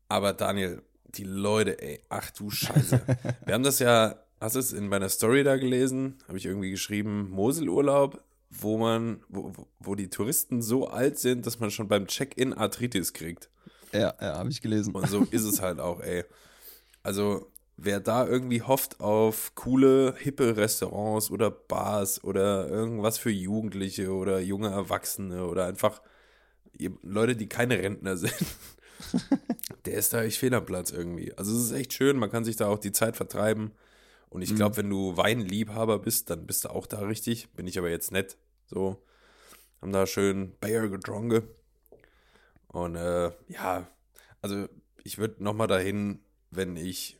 Aber 0.08 0.32
Daniel, 0.32 0.82
die 1.04 1.24
Leute, 1.24 1.80
ey, 1.80 2.00
ach 2.08 2.30
du 2.30 2.50
Scheiße. 2.50 3.00
Wir 3.46 3.54
haben 3.54 3.62
das 3.62 3.78
ja 3.78 4.16
Hast 4.40 4.54
du 4.54 4.58
es 4.58 4.72
in 4.72 4.88
meiner 4.88 5.10
Story 5.10 5.44
da 5.44 5.58
gelesen? 5.58 6.16
Habe 6.26 6.38
ich 6.38 6.46
irgendwie 6.46 6.70
geschrieben, 6.70 7.28
Moselurlaub, 7.30 8.22
wo 8.48 8.78
man, 8.78 9.22
wo, 9.28 9.52
wo 9.78 9.94
die 9.94 10.08
Touristen 10.08 10.62
so 10.62 10.88
alt 10.88 11.18
sind, 11.18 11.44
dass 11.44 11.60
man 11.60 11.70
schon 11.70 11.88
beim 11.88 12.06
Check-in 12.06 12.54
Arthritis 12.54 13.12
kriegt. 13.12 13.50
Ja, 13.92 14.14
ja, 14.18 14.38
habe 14.38 14.48
ich 14.48 14.62
gelesen. 14.62 14.94
Und 14.94 15.08
so 15.08 15.26
ist 15.30 15.44
es 15.44 15.60
halt 15.60 15.78
auch, 15.78 16.00
ey. 16.00 16.24
Also, 17.02 17.52
wer 17.76 18.00
da 18.00 18.26
irgendwie 18.26 18.62
hofft 18.62 19.00
auf 19.00 19.54
coole, 19.56 20.14
hippe 20.16 20.56
Restaurants 20.56 21.30
oder 21.30 21.50
Bars 21.50 22.24
oder 22.24 22.66
irgendwas 22.66 23.18
für 23.18 23.30
Jugendliche 23.30 24.10
oder 24.10 24.40
junge 24.40 24.70
Erwachsene 24.70 25.46
oder 25.46 25.66
einfach 25.66 26.00
Leute, 27.02 27.36
die 27.36 27.48
keine 27.48 27.78
Rentner 27.78 28.16
sind, 28.16 28.34
der 29.84 29.94
ist 29.94 30.12
da 30.12 30.22
echt 30.22 30.38
fehl 30.38 30.54
am 30.54 30.64
Platz 30.64 30.90
irgendwie. 30.90 31.32
Also, 31.34 31.56
es 31.56 31.64
ist 31.64 31.72
echt 31.72 31.92
schön, 31.92 32.18
man 32.18 32.30
kann 32.30 32.44
sich 32.44 32.56
da 32.56 32.68
auch 32.68 32.78
die 32.78 32.92
Zeit 32.92 33.16
vertreiben. 33.16 33.72
Und 34.30 34.42
ich 34.42 34.54
glaube, 34.54 34.74
mhm. 34.74 34.76
wenn 34.76 34.90
du 34.90 35.16
Weinliebhaber 35.16 35.98
bist, 35.98 36.30
dann 36.30 36.46
bist 36.46 36.64
du 36.64 36.70
auch 36.70 36.86
da 36.86 37.00
richtig. 37.00 37.50
Bin 37.52 37.66
ich 37.66 37.78
aber 37.78 37.90
jetzt 37.90 38.12
nett. 38.12 38.36
So. 38.66 39.02
Haben 39.82 39.92
da 39.92 40.06
schön 40.06 40.56
Bayer 40.60 40.88
getrunken. 40.88 41.42
Und 42.68 42.94
äh, 42.94 43.32
ja, 43.48 43.88
Also 44.40 44.68
ich 45.02 45.18
würde 45.18 45.42
nochmal 45.42 45.66
dahin, 45.66 46.20
wenn 46.50 46.76
ich 46.76 47.18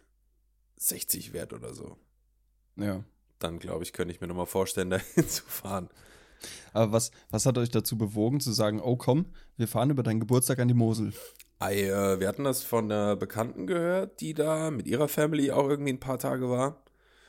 60 0.76 1.32
werde 1.32 1.56
oder 1.56 1.74
so. 1.74 1.96
Ja. 2.76 3.04
Dann 3.40 3.58
glaube 3.58 3.82
ich, 3.82 3.92
könnte 3.92 4.14
ich 4.14 4.20
mir 4.20 4.28
nochmal 4.28 4.46
vorstellen, 4.46 4.90
dahin 4.90 5.28
zu 5.28 5.42
fahren. 5.44 5.90
Aber 6.72 6.92
was, 6.92 7.10
was 7.30 7.46
hat 7.46 7.58
euch 7.58 7.70
dazu 7.70 7.96
bewogen, 7.98 8.40
zu 8.40 8.52
sagen, 8.52 8.80
oh 8.80 8.96
komm, 8.96 9.26
wir 9.56 9.68
fahren 9.68 9.90
über 9.90 10.02
deinen 10.02 10.20
Geburtstag 10.20 10.58
an 10.58 10.68
die 10.68 10.74
Mosel? 10.74 11.12
Ei, 11.58 11.82
äh, 11.84 12.20
wir 12.20 12.26
hatten 12.28 12.44
das 12.44 12.62
von 12.62 12.84
einer 12.90 13.16
Bekannten 13.16 13.66
gehört, 13.66 14.20
die 14.20 14.34
da 14.34 14.70
mit 14.70 14.86
ihrer 14.86 15.08
Family 15.08 15.50
auch 15.50 15.68
irgendwie 15.68 15.92
ein 15.92 16.00
paar 16.00 16.18
Tage 16.18 16.48
war. 16.48 16.82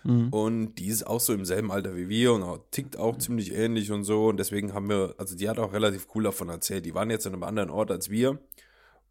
Mhm. 0.04 0.30
Und 0.30 0.76
die 0.76 0.88
ist 0.88 1.06
auch 1.06 1.20
so 1.20 1.34
im 1.34 1.46
selben 1.46 1.72
Alter 1.72 1.96
wie 1.96 2.10
wir 2.10 2.34
und 2.34 2.44
auch, 2.44 2.60
tickt 2.72 2.98
auch 2.98 3.18
ziemlich 3.18 3.54
ähnlich 3.54 3.92
und 3.92 4.04
so. 4.04 4.28
Und 4.28 4.38
deswegen 4.38 4.74
haben 4.74 4.90
wir, 4.90 5.16
also 5.18 5.36
die 5.36 5.50
hat 5.50 5.60
auch 5.60 5.74
relativ 5.74 6.08
cool 6.16 6.24
davon 6.24 6.50
erzählt. 6.50 6.86
Die 6.86 6.96
waren 6.96 7.10
jetzt 7.10 7.28
an 7.28 7.34
einem 7.34 7.44
anderen 7.44 7.70
Ort 7.70 7.92
als 7.92 8.10
wir. 8.10 8.40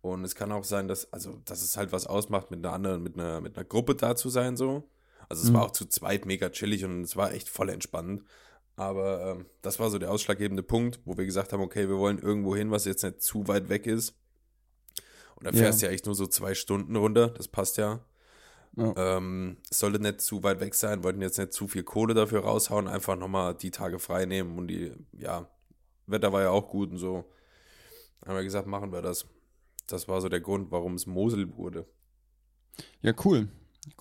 Und 0.01 0.25
es 0.25 0.35
kann 0.35 0.51
auch 0.51 0.65
sein, 0.65 0.89
dass, 0.89 1.13
also, 1.13 1.39
dass 1.45 1.63
es 1.63 1.77
halt 1.77 1.93
was 1.93 2.07
ausmacht, 2.07 2.51
mit 2.51 2.65
einer 2.65 2.75
anderen, 2.75 3.03
mit 3.03 3.15
einer, 3.19 3.41
mit 3.43 3.57
einer 3.57 3.67
Gruppe 3.67 3.95
da 3.95 4.17
zu 4.17 4.31
sein, 4.31 4.57
so. 4.57 4.89
Also 5.29 5.45
es 5.45 5.51
Mhm. 5.51 5.55
war 5.55 5.67
auch 5.67 5.71
zu 5.73 5.87
zweit 5.87 6.25
mega 6.25 6.49
chillig 6.49 6.85
und 6.85 7.03
es 7.03 7.17
war 7.17 7.33
echt 7.33 7.49
voll 7.49 7.69
entspannend. 7.69 8.25
Aber 8.81 9.37
ähm, 9.37 9.47
das 9.61 9.79
war 9.79 9.91
so 9.91 9.99
der 9.99 10.11
ausschlaggebende 10.11 10.63
Punkt, 10.63 11.01
wo 11.05 11.15
wir 11.19 11.27
gesagt 11.27 11.53
haben, 11.53 11.61
okay, 11.61 11.87
wir 11.91 11.99
wollen 11.99 12.19
irgendwo 12.19 12.57
hin, 12.57 12.71
was 12.71 12.87
jetzt 12.87 13.03
nicht 13.05 13.21
zu 13.21 13.47
weit 13.47 13.69
weg 13.69 13.87
ist. 13.87 14.15
Und 15.37 15.45
da 15.47 15.51
Ja. 15.51 15.57
fährst 15.59 15.83
du 15.83 15.87
ja 15.87 15.93
echt 15.93 16.07
nur 16.07 16.15
so 16.15 16.27
zwei 16.27 16.55
Stunden 16.55 16.97
runter, 16.97 17.29
das 17.29 17.47
passt 17.47 17.77
ja. 17.77 18.01
Ja. 18.77 18.95
Ähm, 19.19 19.59
es 19.71 19.81
sollte 19.81 20.01
nicht 20.01 20.23
zu 20.23 20.43
weit 20.45 20.61
weg 20.61 20.75
sein, 20.75 21.05
wollten 21.05 21.21
jetzt 21.21 21.37
nicht 21.39 21.53
zu 21.53 21.69
viel 21.69 21.83
Kohle 21.83 22.15
dafür 22.15 22.41
raushauen, 22.41 22.89
einfach 22.89 23.17
nochmal 23.17 23.55
die 23.55 23.71
Tage 23.71 23.99
frei 23.99 24.25
nehmen 24.25 24.57
und 24.57 24.69
die, 24.69 24.93
ja, 25.13 25.51
Wetter 26.07 26.33
war 26.33 26.41
ja 26.41 26.49
auch 26.51 26.71
gut 26.71 26.91
und 26.91 26.97
so. 26.97 27.31
Haben 28.25 28.37
wir 28.37 28.45
gesagt, 28.45 28.67
machen 28.67 28.93
wir 28.93 29.03
das. 29.03 29.27
Das 29.89 30.09
war 30.09 30.23
so 30.23 30.31
der 30.31 30.41
Grund, 30.41 30.71
warum 30.71 30.95
es 30.95 31.05
Mosel 31.07 31.55
wurde. 31.55 31.85
Ja, 33.03 33.13
cool. 33.27 33.49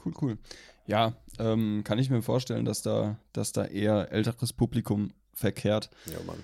Cool, 0.06 0.14
cool. 0.22 0.38
Ja, 0.90 1.14
ähm, 1.38 1.84
kann 1.86 2.00
ich 2.00 2.10
mir 2.10 2.22
vorstellen, 2.24 2.66
dass 2.66 2.82
da, 2.82 3.18
dass 3.32 3.52
da 3.52 3.66
eher 3.66 4.12
älteres 4.12 4.54
Publikum 4.54 5.12
verkehrt. 5.34 5.90
Ja, 6.06 6.18
Mann. 6.26 6.44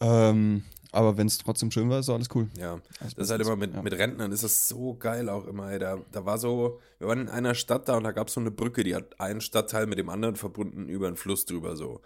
Ähm, 0.00 0.64
aber 0.92 1.16
wenn 1.16 1.26
es 1.26 1.38
trotzdem 1.38 1.70
schön 1.70 1.90
war, 1.90 1.98
ist 1.98 2.08
alles 2.08 2.28
cool. 2.34 2.48
Ja. 2.56 2.80
Alles 3.00 3.14
Das 3.16 3.24
ist 3.26 3.30
halt 3.30 3.42
immer 3.42 3.56
mit, 3.56 3.74
ja. 3.74 3.82
mit 3.82 3.92
Rentnern 3.92 4.30
ist 4.30 4.44
das 4.44 4.68
so 4.68 4.94
geil 4.94 5.28
auch 5.28 5.46
immer, 5.46 5.70
ey. 5.72 5.78
Da, 5.78 5.98
da 6.12 6.24
war 6.24 6.38
so, 6.38 6.80
wir 6.98 7.08
waren 7.08 7.20
in 7.22 7.28
einer 7.28 7.54
Stadt 7.54 7.88
da 7.88 7.96
und 7.96 8.04
da 8.04 8.12
gab 8.12 8.28
es 8.28 8.34
so 8.34 8.40
eine 8.40 8.50
Brücke, 8.50 8.84
die 8.84 8.94
hat 8.94 9.20
einen 9.20 9.40
Stadtteil 9.40 9.86
mit 9.86 9.98
dem 9.98 10.08
anderen 10.10 10.36
verbunden 10.36 10.88
über 10.88 11.08
einen 11.08 11.16
Fluss 11.16 11.44
drüber 11.44 11.76
so. 11.76 12.00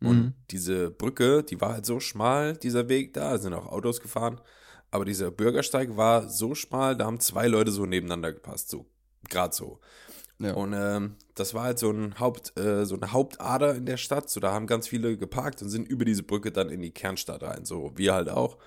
Und 0.00 0.16
Mhm. 0.16 0.34
diese 0.50 0.90
Brücke, 0.90 1.42
die 1.42 1.60
war 1.60 1.74
halt 1.74 1.86
so 1.86 2.00
schmal, 2.00 2.56
dieser 2.56 2.88
Weg 2.88 3.14
da, 3.14 3.30
da 3.32 3.38
sind 3.38 3.54
auch 3.54 3.66
Autos 3.66 4.00
gefahren, 4.00 4.40
aber 4.90 5.04
dieser 5.04 5.30
Bürgersteig 5.30 5.96
war 5.96 6.28
so 6.28 6.54
schmal, 6.54 6.96
da 6.96 7.04
haben 7.06 7.20
zwei 7.20 7.46
Leute 7.46 7.70
so 7.70 7.84
nebeneinander 7.86 8.32
gepasst, 8.32 8.68
so 8.70 8.86
gerade 9.28 9.54
so. 9.54 9.80
Ja. 10.40 10.54
Und 10.54 10.72
ähm, 10.72 11.16
das 11.34 11.54
war 11.54 11.64
halt 11.64 11.78
so, 11.78 11.90
ein 11.90 12.18
Haupt, 12.20 12.58
äh, 12.58 12.86
so 12.86 12.94
eine 12.94 13.12
Hauptader 13.12 13.74
in 13.74 13.86
der 13.86 13.96
Stadt. 13.96 14.30
So, 14.30 14.40
da 14.40 14.52
haben 14.52 14.66
ganz 14.66 14.86
viele 14.86 15.16
geparkt 15.16 15.62
und 15.62 15.68
sind 15.68 15.88
über 15.88 16.04
diese 16.04 16.22
Brücke 16.22 16.52
dann 16.52 16.70
in 16.70 16.80
die 16.80 16.92
Kernstadt 16.92 17.42
rein. 17.42 17.64
So, 17.64 17.92
wir 17.96 18.14
halt 18.14 18.28
auch. 18.28 18.58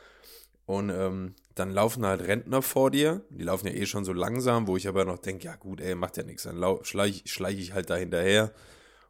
Und 0.66 0.90
ähm, 0.90 1.34
dann 1.56 1.72
laufen 1.72 2.06
halt 2.06 2.22
Rentner 2.22 2.62
vor 2.62 2.92
dir. 2.92 3.22
Die 3.30 3.44
laufen 3.44 3.68
ja 3.68 3.74
eh 3.74 3.86
schon 3.86 4.06
so 4.06 4.14
langsam, 4.14 4.68
wo 4.68 4.78
ich 4.78 4.88
aber 4.88 5.06
noch 5.06 5.18
denke, 5.18 5.46
ja 5.46 5.56
gut, 5.56 5.82
ey, 5.82 5.96
macht 5.96 6.18
ja 6.18 6.24
nichts. 6.24 6.44
Dann 6.44 6.62
schleiche 6.84 7.28
schleich 7.28 7.60
ich 7.60 7.74
halt 7.74 7.90
da 7.90 7.96
hinterher. 7.96 8.52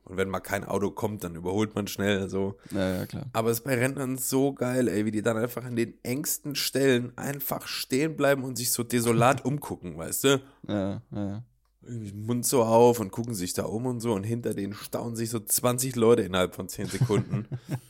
Und 0.03 0.17
wenn 0.17 0.29
mal 0.29 0.39
kein 0.39 0.63
Auto 0.63 0.89
kommt, 0.89 1.23
dann 1.23 1.35
überholt 1.35 1.75
man 1.75 1.87
schnell 1.87 2.27
so. 2.29 2.57
ja, 2.71 2.95
ja, 2.95 3.05
klar. 3.05 3.25
Aber 3.33 3.51
es 3.51 3.59
ist 3.59 3.63
bei 3.63 3.75
Rentnern 3.75 4.17
so 4.17 4.53
geil, 4.53 4.87
ey, 4.87 5.05
wie 5.05 5.11
die 5.11 5.21
dann 5.21 5.37
einfach 5.37 5.63
an 5.63 5.75
den 5.75 5.93
engsten 6.03 6.55
Stellen 6.55 7.15
einfach 7.17 7.67
stehen 7.67 8.17
bleiben 8.17 8.43
und 8.43 8.57
sich 8.57 8.71
so 8.71 8.83
desolat 8.83 9.45
umgucken, 9.45 9.97
weißt 9.97 10.23
du? 10.23 10.41
Ja, 10.67 10.89
ja, 10.89 11.01
ja. 11.11 11.43
Mund 11.81 12.45
so 12.45 12.63
auf 12.63 12.99
und 12.99 13.11
gucken 13.11 13.33
sich 13.33 13.53
da 13.53 13.63
um 13.63 13.85
und 13.85 14.01
so 14.01 14.13
und 14.13 14.23
hinter 14.23 14.53
denen 14.53 14.73
staunen 14.73 15.15
sich 15.15 15.29
so 15.29 15.39
20 15.39 15.95
Leute 15.95 16.21
innerhalb 16.21 16.55
von 16.55 16.69
10 16.69 16.87
Sekunden. 16.87 17.47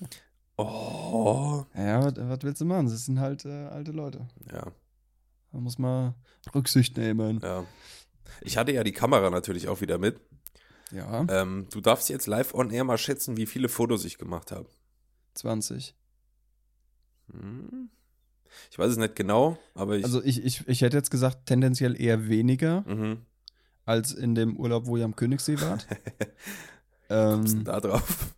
oh. 0.58 1.66
Ja, 1.76 2.04
was, 2.04 2.16
was 2.16 2.40
willst 2.42 2.62
du 2.62 2.66
machen? 2.66 2.88
Das 2.88 3.06
sind 3.06 3.20
halt 3.20 3.46
äh, 3.46 3.68
alte 3.68 3.92
Leute. 3.92 4.28
Ja, 4.52 4.72
Da 5.52 5.58
muss 5.60 5.78
man 5.78 6.16
Rücksicht 6.56 6.98
nehmen. 6.98 7.40
ja. 7.44 7.66
Ich 8.44 8.58
hatte 8.58 8.72
ja 8.72 8.84
die 8.84 8.94
Kamera 8.94 9.30
natürlich 9.30 9.68
auch 9.68 9.82
wieder 9.82 9.98
mit. 9.98 10.20
Ja, 10.92 11.26
Ähm, 11.30 11.68
du 11.72 11.82
darfst 11.82 12.10
jetzt 12.10 12.28
live 12.28 12.54
on 12.54 12.72
air 12.72 12.84
mal 12.84 12.98
schätzen, 12.98 13.38
wie 13.38 13.46
viele 13.46 13.70
Fotos 13.70 14.06
ich 14.06 14.18
gemacht 14.18 14.52
habe. 14.52 14.68
20. 15.36 15.96
Hm. 17.32 17.90
Ich 18.70 18.80
weiß 18.80 18.92
es 18.92 18.98
nicht 18.98 19.16
genau, 19.16 19.58
aber 19.76 19.96
ich. 19.98 20.04
Also 20.04 20.24
ich, 20.24 20.44
ich, 20.44 20.68
ich 20.68 20.82
hätte 20.82 20.98
jetzt 20.98 21.12
gesagt, 21.12 21.46
tendenziell 21.46 22.00
eher 22.00 22.28
weniger 22.28 22.82
mhm. 22.88 23.26
Als 23.86 24.14
in 24.14 24.36
dem 24.36 24.58
Urlaub, 24.58 24.86
wo 24.86 24.98
ihr 24.98 25.06
am 25.06 25.16
Königssee 25.16 25.60
wart. 25.62 25.88
Ähm, 27.10 27.66
da 27.66 27.82
drauf? 27.82 28.34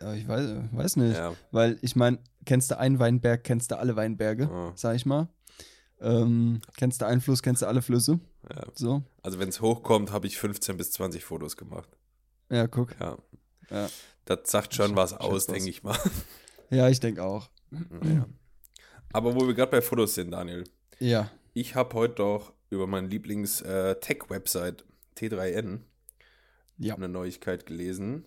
ja, 0.00 0.14
ich 0.14 0.26
weiß, 0.26 0.48
weiß 0.72 0.96
nicht. 0.96 1.16
Ja. 1.16 1.34
Weil 1.50 1.76
ich 1.82 1.96
meine, 1.96 2.18
kennst 2.46 2.70
du 2.70 2.78
einen 2.78 2.98
Weinberg, 2.98 3.44
kennst 3.44 3.70
du 3.70 3.78
alle 3.78 3.94
Weinberge, 3.96 4.44
Ja. 4.44 4.72
sag 4.74 4.96
ich 4.96 5.04
mal. 5.04 5.28
Ähm, 6.00 6.60
kennst 6.78 7.02
du 7.02 7.06
einen 7.06 7.20
Fluss, 7.20 7.42
kennst 7.42 7.60
du 7.60 7.66
alle 7.66 7.82
Flüsse. 7.82 8.18
Ja. 8.50 8.64
So. 8.74 9.02
Also 9.22 9.38
wenn 9.38 9.50
es 9.50 9.60
hochkommt, 9.60 10.12
habe 10.12 10.26
ich 10.26 10.38
15 10.38 10.78
bis 10.78 10.92
20 10.92 11.24
Fotos 11.24 11.58
gemacht. 11.58 11.90
Ja, 12.50 12.66
guck. 12.66 12.98
Ja. 13.00 13.18
Ja, 13.70 13.88
Das 14.24 14.38
sagt 14.50 14.74
schon 14.74 14.96
was 14.96 15.10
Schätz 15.10 15.20
aus, 15.20 15.32
was. 15.32 15.46
denke 15.48 15.68
ich 15.68 15.82
mal. 15.82 15.98
ja 16.70 16.88
ich 16.88 17.00
denke 17.00 17.22
auch. 17.22 17.50
ja. 17.70 18.26
Aber 19.12 19.34
wo 19.34 19.46
wir 19.46 19.52
gerade 19.54 19.72
bei 19.72 19.82
Fotos 19.82 20.14
sind, 20.14 20.30
Daniel. 20.30 20.64
Ja. 21.00 21.30
Ich 21.52 21.74
habe 21.74 21.94
heute 21.94 22.14
doch 22.14 22.52
über 22.70 22.86
meine 22.86 23.08
Lieblings-Tech-Website 23.08 24.84
T3N 25.16 25.80
Ja. 26.78 26.94
eine 26.94 27.08
Neuigkeit 27.08 27.66
gelesen. 27.66 28.24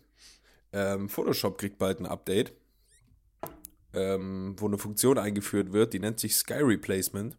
Ähm, 0.71 1.09
Photoshop 1.09 1.57
kriegt 1.57 1.77
bald 1.77 1.99
ein 1.99 2.05
Update, 2.05 2.53
ähm, 3.93 4.55
wo 4.57 4.67
eine 4.67 4.77
Funktion 4.77 5.17
eingeführt 5.17 5.73
wird, 5.73 5.93
die 5.93 5.99
nennt 5.99 6.19
sich 6.19 6.35
Sky 6.35 6.61
Replacement, 6.61 7.35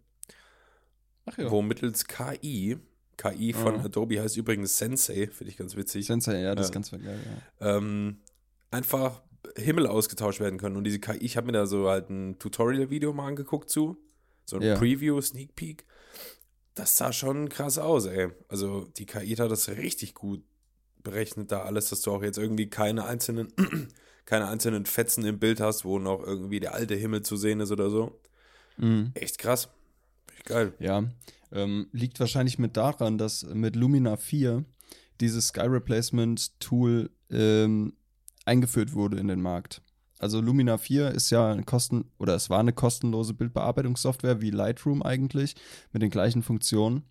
Ach 1.27 1.39
ja. 1.39 1.51
wo 1.51 1.63
mittels 1.63 2.07
KI, 2.07 2.77
KI 3.17 3.53
von 3.53 3.77
Ah. 3.81 3.85
Adobe 3.85 4.21
heißt 4.21 4.37
übrigens 4.37 4.77
Sensei, 4.79 5.29
finde 5.29 5.51
ich 5.51 5.57
ganz 5.57 5.77
witzig, 5.77 6.07
Sensei, 6.07 6.41
ja, 6.41 6.55
das 6.55 6.67
ist 6.67 6.71
Ja. 6.71 6.75
ganz 6.75 6.91
geil, 6.91 7.21
ja. 7.61 7.77
ähm, 7.77 8.19
einfach 8.71 9.23
Himmel 9.57 9.87
ausgetauscht 9.87 10.41
werden 10.41 10.59
können. 10.59 10.77
Und 10.77 10.85
diese 10.85 10.99
KI, 11.01 11.19
ich 11.19 11.37
habe 11.37 11.47
mir 11.47 11.53
da 11.53 11.67
so 11.67 11.89
halt 11.89 12.11
ein 12.11 12.39
Tutorial-Video 12.39 13.13
mal 13.13 13.27
angeguckt 13.29 13.71
zu, 13.71 13.97
so 14.45 14.59
ein. 14.59 14.77
Preview, 14.79 15.21
Sneak 15.21 15.55
Peek. 15.55 15.85
Das 16.81 16.97
sah 16.97 17.13
schon 17.13 17.51
krass 17.51 17.77
aus, 17.77 18.07
ey. 18.07 18.31
Also 18.49 18.87
die 18.97 19.05
KI 19.05 19.37
hat 19.37 19.51
das 19.51 19.69
richtig 19.69 20.15
gut 20.15 20.43
berechnet 21.03 21.53
da 21.53 21.65
alles, 21.65 21.91
dass 21.91 22.01
du 22.01 22.11
auch 22.11 22.23
jetzt 22.23 22.39
irgendwie 22.39 22.71
keine 22.71 23.05
einzelnen, 23.05 23.53
keine 24.25 24.49
einzelnen 24.49 24.87
Fetzen 24.87 25.27
im 25.27 25.39
Bild 25.39 25.61
hast, 25.61 25.85
wo 25.85 25.99
noch 25.99 26.23
irgendwie 26.23 26.59
der 26.59 26.73
alte 26.73 26.95
Himmel 26.95 27.23
zu 27.23 27.37
sehen 27.37 27.61
ist 27.61 27.71
oder 27.71 27.91
so. 27.91 28.19
Mhm. 28.79 29.11
Echt 29.13 29.37
krass. 29.37 29.69
Echt 30.35 30.47
geil. 30.47 30.73
Ja, 30.79 31.05
ähm, 31.53 31.89
liegt 31.93 32.19
wahrscheinlich 32.19 32.59
mit 32.59 32.79
daran, 32.79 33.19
dass 33.19 33.43
mit 33.43 33.77
Lumina 33.77 34.17
4 34.17 34.65
dieses 35.21 35.49
Sky 35.49 35.67
Replacement 35.67 36.59
Tool 36.61 37.11
ähm, 37.29 37.93
eingeführt 38.47 38.95
wurde 38.95 39.19
in 39.19 39.29
den 39.29 39.43
Markt. 39.43 39.83
Also 40.21 40.41
Lumina 40.43 40.77
4 40.77 41.13
ist 41.13 41.31
ja 41.31 41.51
ein 41.51 41.65
kosten 41.65 42.05
oder 42.19 42.35
es 42.35 42.51
war 42.51 42.61
eine 42.61 42.75
kostenlose 42.75 43.33
Bildbearbeitungssoftware 43.33 44.43
wie 44.43 44.51
Lightroom 44.51 45.03
eigentlich 45.03 45.55
mit 45.93 46.03
den 46.03 46.11
gleichen 46.11 46.43
Funktionen. 46.43 47.05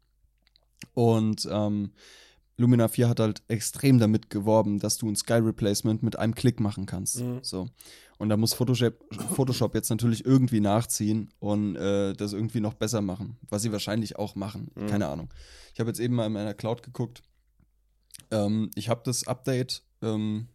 Und 0.93 1.47
ähm, 1.51 1.91
Lumina 2.55 2.87
4 2.87 3.09
hat 3.09 3.19
halt 3.19 3.41
extrem 3.47 3.97
damit 3.97 4.29
geworben, 4.29 4.79
dass 4.79 4.97
du 4.97 5.09
ein 5.09 5.15
Sky 5.15 5.33
Replacement 5.33 6.03
mit 6.03 6.19
einem 6.19 6.35
Klick 6.35 6.59
machen 6.59 6.85
kannst. 6.85 7.21
Mhm. 7.21 7.39
So. 7.41 7.67
Und 8.19 8.29
da 8.29 8.37
muss 8.37 8.53
Photoshop, 8.53 8.93
Photoshop 9.33 9.73
jetzt 9.73 9.89
natürlich 9.89 10.23
irgendwie 10.23 10.59
nachziehen 10.59 11.31
und 11.39 11.77
äh, 11.77 12.13
das 12.13 12.33
irgendwie 12.33 12.59
noch 12.59 12.75
besser 12.75 13.01
machen. 13.01 13.37
Was 13.49 13.63
sie 13.63 13.71
wahrscheinlich 13.71 14.17
auch 14.17 14.35
machen. 14.35 14.69
Mhm. 14.75 14.87
Keine 14.87 15.07
Ahnung. 15.07 15.33
Ich 15.73 15.79
habe 15.79 15.89
jetzt 15.89 15.99
eben 15.99 16.13
mal 16.13 16.27
in 16.27 16.33
meiner 16.33 16.53
Cloud 16.53 16.83
geguckt. 16.83 17.23
Ähm, 18.29 18.69
ich 18.75 18.89
habe 18.89 19.01
das 19.03 19.25
Update 19.25 19.83
ähm, 20.03 20.49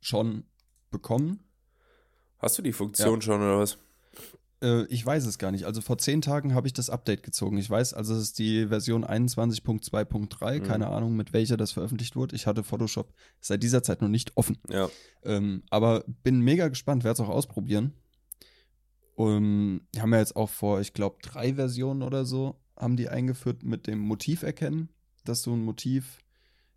schon 0.00 0.44
bekommen. 0.90 1.40
Hast 2.38 2.58
du 2.58 2.62
die 2.62 2.72
Funktion 2.72 3.20
schon 3.20 3.40
oder 3.40 3.58
was? 3.58 3.78
Äh, 4.62 4.84
ich 4.86 5.04
weiß 5.04 5.26
es 5.26 5.38
gar 5.38 5.50
nicht. 5.50 5.64
Also 5.64 5.80
vor 5.80 5.98
zehn 5.98 6.20
Tagen 6.20 6.54
habe 6.54 6.66
ich 6.66 6.72
das 6.72 6.90
Update 6.90 7.22
gezogen. 7.22 7.58
Ich 7.58 7.68
weiß, 7.68 7.94
also 7.94 8.14
es 8.14 8.22
ist 8.22 8.38
die 8.38 8.68
Version 8.68 9.04
21.2.3. 9.04 10.58
Mhm. 10.58 10.62
Keine 10.64 10.88
Ahnung, 10.88 11.16
mit 11.16 11.32
welcher 11.32 11.56
das 11.56 11.72
veröffentlicht 11.72 12.16
wurde. 12.16 12.36
Ich 12.36 12.46
hatte 12.46 12.62
Photoshop 12.62 13.12
seit 13.40 13.62
dieser 13.62 13.82
Zeit 13.82 14.02
noch 14.02 14.08
nicht 14.08 14.36
offen. 14.36 14.58
Ja. 14.68 14.88
Ähm, 15.22 15.62
aber 15.70 16.04
bin 16.22 16.40
mega 16.40 16.68
gespannt, 16.68 17.04
werde 17.04 17.22
es 17.22 17.28
auch 17.28 17.32
ausprobieren. 17.32 17.94
Um, 19.16 19.82
die 19.94 20.00
haben 20.00 20.14
ja 20.14 20.20
jetzt 20.20 20.34
auch 20.34 20.48
vor, 20.48 20.80
ich 20.80 20.94
glaube, 20.94 21.18
drei 21.20 21.54
Versionen 21.54 22.02
oder 22.02 22.24
so, 22.24 22.58
haben 22.74 22.96
die 22.96 23.10
eingeführt 23.10 23.62
mit 23.62 23.86
dem 23.86 23.98
Motiv 23.98 24.42
erkennen, 24.42 24.88
dass 25.24 25.42
du 25.42 25.52
ein 25.52 25.62
Motiv, 25.62 26.20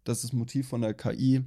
dass 0.04 0.24
das 0.24 0.34
Motiv 0.34 0.68
von 0.68 0.82
der 0.82 0.94
KI 0.94 1.46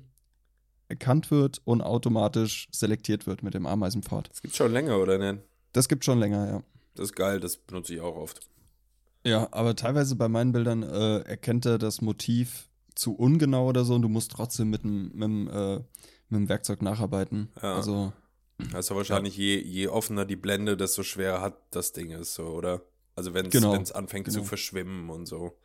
erkannt 0.88 1.30
wird 1.30 1.60
und 1.64 1.82
automatisch 1.82 2.68
selektiert 2.72 3.26
wird 3.26 3.42
mit 3.42 3.54
dem 3.54 3.66
Ameisenpfad. 3.66 4.30
Das 4.30 4.42
gibt 4.42 4.56
schon 4.56 4.72
länger, 4.72 4.98
oder 4.98 5.18
nicht? 5.18 5.42
Das 5.72 5.88
gibt 5.88 6.04
schon 6.04 6.18
länger, 6.18 6.48
ja. 6.48 6.62
Das 6.94 7.06
ist 7.06 7.16
geil, 7.16 7.40
das 7.40 7.56
benutze 7.56 7.94
ich 7.94 8.00
auch 8.00 8.16
oft. 8.16 8.40
Ja, 9.24 9.48
aber 9.50 9.74
teilweise 9.74 10.14
bei 10.16 10.28
meinen 10.28 10.52
Bildern 10.52 10.82
äh, 10.82 11.18
erkennt 11.20 11.66
er 11.66 11.78
das 11.78 12.00
Motiv 12.00 12.68
zu 12.94 13.14
ungenau 13.14 13.68
oder 13.68 13.84
so 13.84 13.94
und 13.94 14.02
du 14.02 14.08
musst 14.08 14.30
trotzdem 14.30 14.70
mit 14.70 14.84
dem, 14.84 15.48
äh, 15.48 15.80
Werkzeug 16.48 16.80
nacharbeiten. 16.82 17.50
Ja. 17.62 17.74
Also, 17.74 18.12
Also 18.72 18.96
wahrscheinlich 18.96 19.36
je, 19.36 19.60
je 19.60 19.88
offener 19.88 20.24
die 20.24 20.36
Blende, 20.36 20.76
desto 20.76 21.02
schwerer 21.02 21.40
hat 21.40 21.56
das 21.70 21.92
Ding 21.92 22.10
ist, 22.10 22.34
so, 22.34 22.44
oder? 22.46 22.82
Also 23.14 23.34
wenn 23.34 23.46
es 23.46 23.52
Genau, 23.52 23.72
anfängt 23.74 24.26
zu 24.28 24.38
genau. 24.38 24.44
verschwimmen 24.48 25.10
und 25.10 25.26
so. 25.26 25.58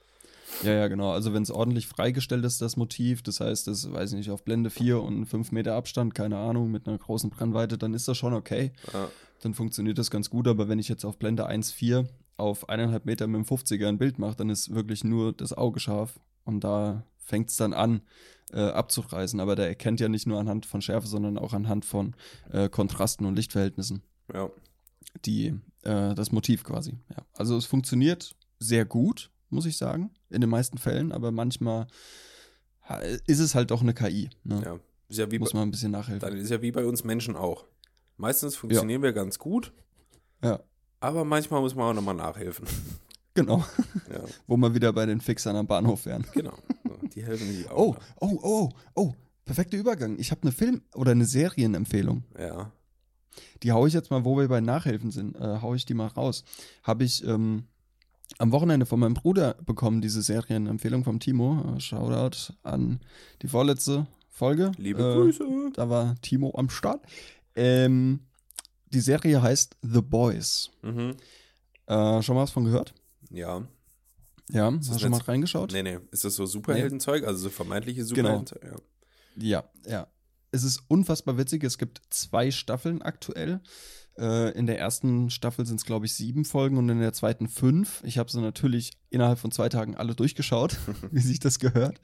Ja, 0.63 0.73
ja, 0.73 0.87
genau. 0.87 1.11
Also 1.11 1.33
wenn 1.33 1.43
es 1.43 1.51
ordentlich 1.51 1.87
freigestellt 1.87 2.45
ist, 2.45 2.61
das 2.61 2.77
Motiv, 2.77 3.21
das 3.23 3.39
heißt, 3.39 3.67
das 3.67 3.91
weiß 3.91 4.11
ich 4.11 4.17
nicht, 4.17 4.31
auf 4.31 4.43
Blende 4.43 4.69
4 4.69 5.01
und 5.01 5.25
5 5.25 5.51
Meter 5.51 5.75
Abstand, 5.75 6.15
keine 6.15 6.37
Ahnung, 6.37 6.71
mit 6.71 6.87
einer 6.87 6.97
großen 6.97 7.29
Brennweite, 7.29 7.77
dann 7.77 7.93
ist 7.93 8.07
das 8.07 8.17
schon 8.17 8.33
okay. 8.33 8.71
Ja. 8.93 9.09
Dann 9.41 9.53
funktioniert 9.53 9.97
das 9.97 10.11
ganz 10.11 10.29
gut, 10.29 10.47
aber 10.47 10.69
wenn 10.69 10.79
ich 10.79 10.87
jetzt 10.87 11.05
auf 11.05 11.17
Blende 11.17 11.49
1,4 11.49 12.07
auf 12.37 12.69
eineinhalb 12.69 13.05
Meter 13.05 13.27
mit 13.27 13.37
dem 13.37 13.57
50er 13.57 13.87
ein 13.87 13.97
Bild 13.97 14.19
mache, 14.19 14.35
dann 14.35 14.49
ist 14.49 14.73
wirklich 14.73 15.03
nur 15.03 15.33
das 15.33 15.53
Auge 15.53 15.79
scharf 15.79 16.19
und 16.43 16.63
da 16.63 17.03
fängt 17.17 17.49
es 17.49 17.55
dann 17.55 17.73
an 17.73 18.01
äh, 18.51 18.61
abzureißen. 18.61 19.39
Aber 19.39 19.55
der 19.55 19.67
erkennt 19.67 19.99
ja 19.99 20.09
nicht 20.09 20.27
nur 20.27 20.39
anhand 20.39 20.65
von 20.65 20.81
Schärfe, 20.81 21.07
sondern 21.07 21.37
auch 21.37 21.53
anhand 21.53 21.85
von 21.85 22.15
äh, 22.51 22.69
Kontrasten 22.69 23.25
und 23.25 23.35
Lichtverhältnissen 23.35 24.01
ja. 24.33 24.49
die 25.25 25.59
äh, 25.83 26.15
das 26.15 26.31
Motiv 26.31 26.63
quasi. 26.63 26.97
Ja. 27.09 27.25
Also 27.33 27.57
es 27.57 27.65
funktioniert 27.65 28.35
sehr 28.59 28.85
gut, 28.85 29.30
muss 29.51 29.65
ich 29.65 29.77
sagen, 29.77 30.11
in 30.29 30.41
den 30.41 30.49
meisten 30.49 30.77
Fällen, 30.77 31.11
aber 31.11 31.31
manchmal 31.31 31.87
ist 33.27 33.39
es 33.39 33.55
halt 33.55 33.71
doch 33.71 33.81
eine 33.81 33.93
KI. 33.93 34.29
Ne? 34.43 34.61
ja. 34.63 34.79
Ist 35.07 35.17
ja 35.17 35.29
wie 35.29 35.39
Muss 35.39 35.53
man 35.53 35.63
ein 35.63 35.71
bisschen 35.71 35.91
nachhelfen. 35.91 36.21
dann 36.21 36.37
ist 36.37 36.49
ja 36.49 36.61
wie 36.61 36.71
bei 36.71 36.85
uns 36.85 37.03
Menschen 37.03 37.35
auch. 37.35 37.65
Meistens 38.17 38.55
funktionieren 38.55 39.01
wir 39.01 39.11
ganz 39.13 39.39
gut, 39.39 39.73
Ja, 40.43 40.61
aber 40.99 41.25
manchmal 41.25 41.59
muss 41.61 41.75
man 41.75 41.89
auch 41.89 41.93
nochmal 41.93 42.15
nachhelfen. 42.15 42.65
genau. 43.33 43.65
Ja, 44.11 44.21
Wo 44.47 44.55
wir 44.57 44.73
wieder 44.73 44.93
bei 44.93 45.05
den 45.05 45.19
Fixern 45.19 45.55
am 45.55 45.67
Bahnhof 45.67 46.05
wären. 46.05 46.25
genau. 46.33 46.53
Die 47.13 47.25
helfen 47.25 47.47
sich 47.51 47.69
auch. 47.69 47.77
Oh, 47.77 47.93
nach. 47.93 48.01
oh, 48.21 48.39
oh, 48.43 48.69
oh. 48.95 49.13
Perfekter 49.43 49.77
Übergang. 49.77 50.17
Ich 50.17 50.31
habe 50.31 50.43
eine 50.43 50.51
Film- 50.51 50.81
oder 50.93 51.11
eine 51.11 51.25
Serienempfehlung. 51.25 52.23
Ja. 52.39 52.71
Die 53.63 53.71
haue 53.71 53.87
ich 53.87 53.93
jetzt 53.93 54.11
mal, 54.11 54.23
wo 54.23 54.37
wir 54.37 54.47
bei 54.47 54.61
Nachhelfen 54.61 55.11
sind, 55.11 55.35
äh, 55.35 55.59
haue 55.61 55.75
ich 55.75 55.85
die 55.85 55.93
mal 55.93 56.07
raus. 56.07 56.43
Habe 56.83 57.03
ich 57.03 57.25
ähm, 57.25 57.65
am 58.37 58.51
Wochenende 58.51 58.85
von 58.85 58.99
meinem 58.99 59.13
Bruder 59.13 59.55
bekommen, 59.65 60.01
diese 60.01 60.21
Serienempfehlung 60.21 61.03
vom 61.03 61.19
Timo. 61.19 61.75
Äh, 61.75 61.79
Shoutout 61.79 62.53
an 62.63 62.99
die 63.41 63.47
vorletzte 63.47 64.07
Folge. 64.29 64.71
Liebe 64.77 65.01
Äh, 65.03 65.13
Grüße. 65.13 65.43
Da 65.73 65.89
war 65.89 66.15
Timo 66.21 66.53
am 66.57 66.69
Start. 66.69 67.03
Ähm, 67.55 68.21
die 68.87 68.99
Serie 69.01 69.41
heißt 69.41 69.77
The 69.81 70.01
Boys. 70.01 70.71
Mhm. 70.81 71.15
Äh, 71.87 72.21
schon 72.21 72.35
mal 72.35 72.43
was 72.43 72.51
von 72.51 72.65
gehört? 72.65 72.93
Ja. 73.29 73.67
Ja, 74.49 74.69
das 74.71 74.89
hast 74.89 74.95
du 74.95 74.99
schon 74.99 75.11
mal 75.11 75.21
reingeschaut? 75.21 75.71
Nee, 75.71 75.83
nee. 75.83 75.99
Ist 76.11 76.25
das 76.25 76.35
so 76.35 76.45
Superheldenzeug? 76.45 77.25
Also 77.25 77.43
so 77.43 77.49
vermeintliche 77.49 78.01
Genau. 78.05 78.39
Superheldenzeug? 78.39 78.63
Ja. 78.63 78.75
Ja, 79.37 79.63
ja. 79.89 80.07
Es 80.51 80.63
ist 80.63 80.81
unfassbar 80.89 81.37
witzig. 81.37 81.63
Es 81.63 81.77
gibt 81.77 82.01
zwei 82.09 82.51
Staffeln 82.51 83.01
aktuell. 83.01 83.61
Äh, 84.17 84.51
in 84.51 84.67
der 84.67 84.79
ersten 84.79 85.29
Staffel 85.29 85.65
sind 85.65 85.77
es, 85.77 85.85
glaube 85.85 86.05
ich, 86.05 86.13
sieben 86.13 86.45
Folgen 86.45 86.77
und 86.77 86.89
in 86.89 86.99
der 86.99 87.13
zweiten 87.13 87.47
fünf. 87.47 88.01
Ich 88.03 88.17
habe 88.17 88.29
sie 88.31 88.41
natürlich 88.41 88.91
innerhalb 89.09 89.39
von 89.39 89.51
zwei 89.51 89.69
Tagen 89.69 89.95
alle 89.95 90.15
durchgeschaut, 90.15 90.77
wie 91.11 91.21
sich 91.21 91.39
das 91.39 91.59
gehört. 91.59 91.99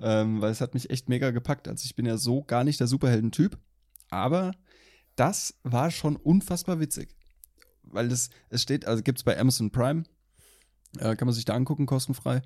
Ähm, 0.00 0.40
weil 0.40 0.50
es 0.50 0.60
hat 0.60 0.74
mich 0.74 0.90
echt 0.90 1.08
mega 1.08 1.30
gepackt. 1.30 1.68
Also 1.68 1.84
ich 1.84 1.94
bin 1.94 2.06
ja 2.06 2.16
so 2.16 2.42
gar 2.42 2.64
nicht 2.64 2.80
der 2.80 2.86
Superhelden-Typ. 2.86 3.58
Aber 4.10 4.52
das 5.16 5.54
war 5.62 5.90
schon 5.90 6.16
unfassbar 6.16 6.80
witzig. 6.80 7.14
Weil 7.82 8.10
es, 8.10 8.30
es 8.48 8.62
steht, 8.62 8.86
also 8.86 9.02
gibt 9.02 9.18
es 9.18 9.24
bei 9.24 9.38
Amazon 9.38 9.70
Prime. 9.70 10.04
Äh, 10.98 11.16
kann 11.16 11.26
man 11.26 11.34
sich 11.34 11.44
da 11.44 11.54
angucken, 11.54 11.86
kostenfrei. 11.86 12.42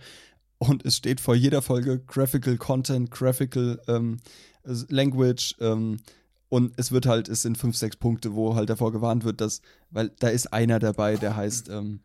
Und 0.58 0.84
es 0.84 0.96
steht 0.96 1.20
vor 1.20 1.34
jeder 1.34 1.62
Folge 1.62 2.00
Graphical 2.00 2.56
Content, 2.56 3.10
Graphical 3.10 3.80
ähm, 3.88 4.18
Language 4.64 5.54
ähm, 5.60 5.98
und 6.48 6.72
es 6.76 6.92
wird 6.92 7.06
halt, 7.06 7.28
es 7.28 7.42
sind 7.42 7.58
fünf, 7.58 7.76
sechs 7.76 7.96
Punkte, 7.96 8.34
wo 8.34 8.54
halt 8.54 8.70
davor 8.70 8.92
gewarnt 8.92 9.24
wird, 9.24 9.40
dass, 9.40 9.60
weil 9.90 10.10
da 10.18 10.28
ist 10.28 10.52
einer 10.52 10.78
dabei, 10.78 11.16
der 11.16 11.36
heißt 11.36 11.68
ähm, 11.68 12.00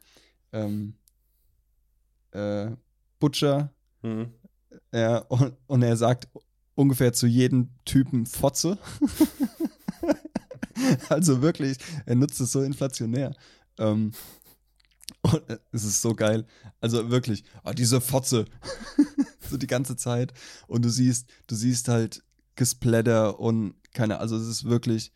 ähm, 0.51 0.95
äh, 2.31 2.71
Butcher, 3.19 3.71
Mhm. 4.03 4.33
ja, 4.91 5.19
und, 5.19 5.53
und 5.67 5.83
er 5.83 5.95
sagt 5.95 6.27
ungefähr 6.73 7.13
zu 7.13 7.27
jedem 7.27 7.69
Typen 7.85 8.25
Fotze. 8.25 8.79
also 11.09 11.41
wirklich, 11.41 11.77
er 12.05 12.15
nutzt 12.15 12.41
es 12.41 12.51
so 12.51 12.63
inflationär. 12.63 13.35
Ähm, 13.77 14.11
und 15.21 15.49
äh, 15.49 15.59
es 15.71 15.83
ist 15.83 16.01
so 16.01 16.15
geil. 16.15 16.45
Also 16.79 17.11
wirklich, 17.11 17.43
ah, 17.63 17.73
diese 17.73 18.01
Fotze. 18.01 18.45
so 19.49 19.57
die 19.57 19.67
ganze 19.67 19.95
Zeit. 19.95 20.33
Und 20.67 20.83
du 20.83 20.89
siehst, 20.89 21.29
du 21.47 21.55
siehst 21.55 21.87
halt 21.87 22.23
Gesplatter 22.61 23.39
und 23.39 23.73
keine, 23.91 24.19
also 24.19 24.35
es 24.37 24.47
ist 24.47 24.65
wirklich 24.65 25.11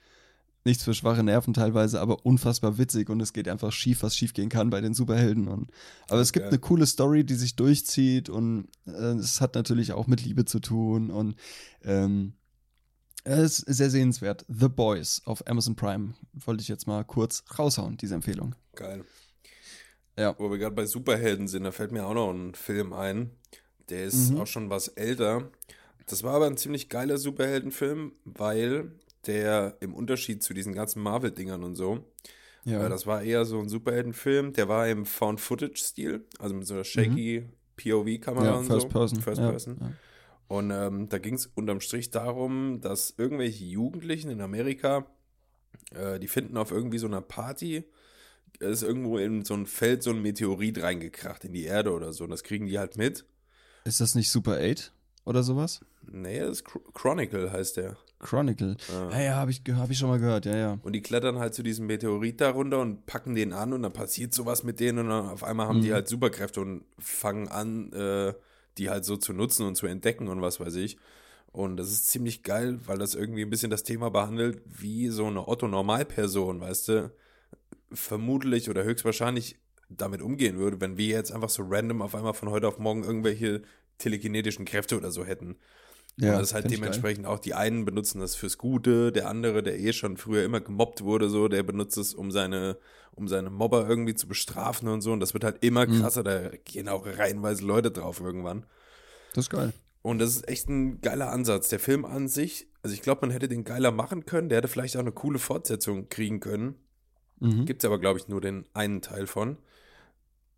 nichts 0.63 0.83
für 0.83 0.95
schwache 0.95 1.21
Nerven 1.21 1.53
teilweise, 1.53 2.01
aber 2.01 2.25
unfassbar 2.25 2.79
witzig 2.79 3.11
und 3.11 3.21
es 3.21 3.33
geht 3.33 3.47
einfach 3.47 3.71
schief, 3.71 4.01
was 4.01 4.15
schief 4.17 4.33
gehen 4.33 4.49
kann 4.49 4.71
bei 4.71 4.81
den 4.81 4.95
Superhelden. 4.95 5.47
Und, 5.47 5.69
aber 6.09 6.21
es 6.21 6.33
gibt 6.33 6.47
eine 6.47 6.57
coole 6.57 6.87
Story, 6.87 7.23
die 7.23 7.35
sich 7.35 7.55
durchzieht 7.55 8.29
und 8.29 8.67
äh, 8.87 9.13
es 9.19 9.41
hat 9.41 9.53
natürlich 9.53 9.93
auch 9.93 10.07
mit 10.07 10.23
Liebe 10.25 10.45
zu 10.45 10.59
tun 10.59 11.11
und 11.11 11.35
ähm, 11.83 12.33
es 13.23 13.59
ist 13.59 13.77
sehr 13.77 13.91
sehenswert. 13.91 14.43
The 14.47 14.67
Boys 14.67 15.21
auf 15.25 15.47
Amazon 15.47 15.75
Prime 15.75 16.15
wollte 16.33 16.61
ich 16.63 16.67
jetzt 16.67 16.87
mal 16.87 17.03
kurz 17.03 17.43
raushauen, 17.59 17.97
diese 17.97 18.15
Empfehlung. 18.15 18.55
Geil. 18.75 19.05
Ja. 20.17 20.33
Wo 20.39 20.49
wir 20.49 20.57
gerade 20.57 20.75
bei 20.75 20.87
Superhelden 20.87 21.47
sind, 21.47 21.63
da 21.63 21.71
fällt 21.71 21.91
mir 21.91 22.07
auch 22.07 22.15
noch 22.15 22.31
ein 22.31 22.55
Film 22.55 22.91
ein. 22.93 23.29
Der 23.89 24.05
ist 24.05 24.31
Mhm. 24.31 24.39
auch 24.39 24.47
schon 24.47 24.71
was 24.71 24.87
älter. 24.87 25.51
Das 26.07 26.23
war 26.23 26.33
aber 26.35 26.45
ein 26.47 26.57
ziemlich 26.57 26.89
geiler 26.89 27.17
Superheldenfilm, 27.17 28.13
weil 28.25 28.91
der 29.25 29.77
im 29.79 29.93
Unterschied 29.95 30.43
zu 30.43 30.53
diesen 30.53 30.73
ganzen 30.73 31.01
Marvel-Dingern 31.01 31.63
und 31.63 31.75
so, 31.75 32.05
Ja. 32.63 32.85
äh, 32.85 32.89
das 32.89 33.07
war 33.07 33.23
eher 33.23 33.45
so 33.45 33.59
ein 33.59 33.69
Superheldenfilm, 33.69 34.53
der 34.53 34.67
war 34.67 34.87
im 34.87 35.05
Found-Footage-Stil, 35.05 36.25
also 36.39 36.53
mit 36.55 36.67
so 36.67 36.75
einer 36.75 36.83
shaky 36.83 37.47
POV-Kamera 37.77 38.41
Mhm. 38.43 38.47
ja, 38.47 38.55
und 38.57 38.65
First 38.65 38.81
so. 38.81 38.87
Person. 38.89 39.21
First 39.21 39.41
ja, 39.41 39.49
Person. 39.49 39.77
Ja. 39.81 39.91
Und 40.47 40.69
ähm, 40.71 41.09
da 41.09 41.17
ging 41.17 41.33
es 41.33 41.47
unterm 41.47 41.81
Strich 41.81 42.11
darum, 42.11 42.79
dass 42.81 43.15
irgendwelche 43.17 43.65
Jugendlichen 43.65 44.29
in 44.29 44.41
Amerika, 44.41 45.07
äh, 45.95 46.19
die 46.19 46.27
finden 46.27 46.55
auf 46.57 46.69
irgendwie 46.69 46.99
so 46.99 47.07
einer 47.07 47.21
Party, 47.21 47.83
ist 48.59 48.83
irgendwo 48.83 49.17
in 49.17 49.43
so 49.43 49.55
ein 49.55 49.65
Feld 49.65 50.03
so 50.03 50.11
ein 50.11 50.21
Meteorit 50.21 50.81
reingekracht 50.83 51.43
in 51.45 51.53
die 51.53 51.63
Erde 51.63 51.91
oder 51.93 52.13
so. 52.13 52.25
Und 52.25 52.29
das 52.29 52.43
kriegen 52.43 52.67
die 52.67 52.77
halt 52.77 52.95
mit. 52.95 53.25
Ist 53.85 53.99
das 54.01 54.13
nicht 54.13 54.29
Super 54.29 54.59
8 54.61 54.93
oder 55.25 55.41
sowas? 55.43 55.81
Nee, 56.11 56.39
das 56.39 56.59
ist 56.61 56.65
Chro- 56.67 56.81
Chronicle 56.93 57.51
heißt 57.51 57.77
der. 57.77 57.97
Chronicle. 58.19 58.77
Ja. 58.89 59.09
Ja, 59.11 59.21
ja, 59.21 59.35
habe 59.35 59.51
ich, 59.51 59.61
hab 59.73 59.89
ich 59.91 59.97
schon 59.97 60.09
mal 60.09 60.19
gehört, 60.19 60.45
ja, 60.45 60.55
ja. 60.55 60.79
Und 60.83 60.93
die 60.93 61.01
klettern 61.01 61.37
halt 61.37 61.53
zu 61.53 61.63
diesem 61.63 61.85
Meteorit 61.85 62.41
da 62.41 62.49
runter 62.51 62.79
und 62.79 63.05
packen 63.05 63.35
den 63.35 63.53
an 63.53 63.73
und 63.73 63.83
dann 63.83 63.93
passiert 63.93 64.33
sowas 64.33 64.63
mit 64.63 64.79
denen 64.79 64.99
und 64.99 65.09
dann 65.09 65.27
auf 65.29 65.43
einmal 65.43 65.67
haben 65.67 65.81
die 65.81 65.89
Mhm. 65.89 65.93
halt 65.93 66.07
Superkräfte 66.07 66.61
und 66.61 66.85
fangen 66.97 67.47
an, 67.49 67.91
äh, 67.93 68.33
die 68.77 68.89
halt 68.89 69.05
so 69.05 69.17
zu 69.17 69.33
nutzen 69.33 69.65
und 69.67 69.75
zu 69.75 69.85
entdecken 69.87 70.27
und 70.27 70.41
was 70.41 70.59
weiß 70.59 70.75
ich. 70.75 70.97
Und 71.51 71.77
das 71.77 71.89
ist 71.91 72.07
ziemlich 72.07 72.43
geil, 72.43 72.79
weil 72.85 72.97
das 72.97 73.15
irgendwie 73.15 73.41
ein 73.43 73.49
bisschen 73.49 73.69
das 73.69 73.83
Thema 73.83 74.09
behandelt, 74.09 74.61
wie 74.65 75.07
so 75.09 75.25
eine 75.27 75.47
Otto-Normalperson, 75.47 76.59
weißt 76.59 76.87
du, 76.89 77.11
vermutlich 77.91 78.69
oder 78.69 78.83
höchstwahrscheinlich 78.83 79.57
damit 79.89 80.21
umgehen 80.21 80.57
würde, 80.57 80.81
wenn 80.81 80.97
wir 80.97 81.07
jetzt 81.07 81.31
einfach 81.31 81.49
so 81.49 81.63
random 81.65 82.01
auf 82.01 82.15
einmal 82.15 82.33
von 82.33 82.49
heute 82.49 82.67
auf 82.67 82.79
morgen 82.79 83.03
irgendwelche 83.03 83.61
telekinetischen 83.99 84.65
Kräfte 84.65 84.97
oder 84.97 85.11
so 85.11 85.23
hätten. 85.23 85.55
Ja 86.17 86.31
und 86.33 86.39
das 86.39 86.49
ist 86.49 86.53
halt 86.53 86.69
dementsprechend 86.71 87.25
auch, 87.25 87.39
die 87.39 87.53
einen 87.53 87.85
benutzen 87.85 88.19
das 88.21 88.35
fürs 88.35 88.57
Gute, 88.57 89.11
der 89.11 89.29
andere, 89.29 89.63
der 89.63 89.79
eh 89.79 89.93
schon 89.93 90.17
früher 90.17 90.43
immer 90.43 90.61
gemobbt 90.61 91.03
wurde, 91.03 91.29
so, 91.29 91.47
der 91.47 91.63
benutzt 91.63 91.97
es, 91.97 92.13
um 92.13 92.31
seine, 92.31 92.77
um 93.13 93.27
seine 93.27 93.49
Mobber 93.49 93.87
irgendwie 93.87 94.15
zu 94.15 94.27
bestrafen 94.27 94.87
und 94.87 95.01
so. 95.01 95.11
Und 95.11 95.19
das 95.19 95.33
wird 95.33 95.43
halt 95.43 95.63
immer 95.63 95.85
Mhm. 95.87 96.01
krasser, 96.01 96.23
da 96.23 96.49
gehen 96.63 96.87
auch 96.89 97.05
reihenweise 97.05 97.65
Leute 97.65 97.91
drauf 97.91 98.19
irgendwann. 98.19 98.65
Das 99.33 99.45
ist 99.45 99.49
geil. 99.49 99.73
Und 100.01 100.19
das 100.19 100.29
ist 100.29 100.47
echt 100.47 100.69
ein 100.69 101.01
geiler 101.01 101.31
Ansatz. 101.31 101.69
Der 101.69 101.79
Film 101.79 102.05
an 102.05 102.27
sich, 102.27 102.67
also 102.83 102.93
ich 102.93 103.01
glaube, 103.01 103.21
man 103.21 103.31
hätte 103.31 103.47
den 103.47 103.63
geiler 103.63 103.91
machen 103.91 104.25
können, 104.25 104.49
der 104.49 104.59
hätte 104.59 104.67
vielleicht 104.67 104.95
auch 104.97 105.01
eine 105.01 105.11
coole 105.11 105.39
Fortsetzung 105.39 106.09
kriegen 106.09 106.39
können. 106.39 106.75
Mhm. 107.39 107.65
Gibt 107.65 107.83
es 107.83 107.85
aber, 107.87 107.99
glaube 107.99 108.19
ich, 108.19 108.27
nur 108.27 108.39
den 108.39 108.65
einen 108.73 109.01
Teil 109.01 109.27
von. 109.27 109.57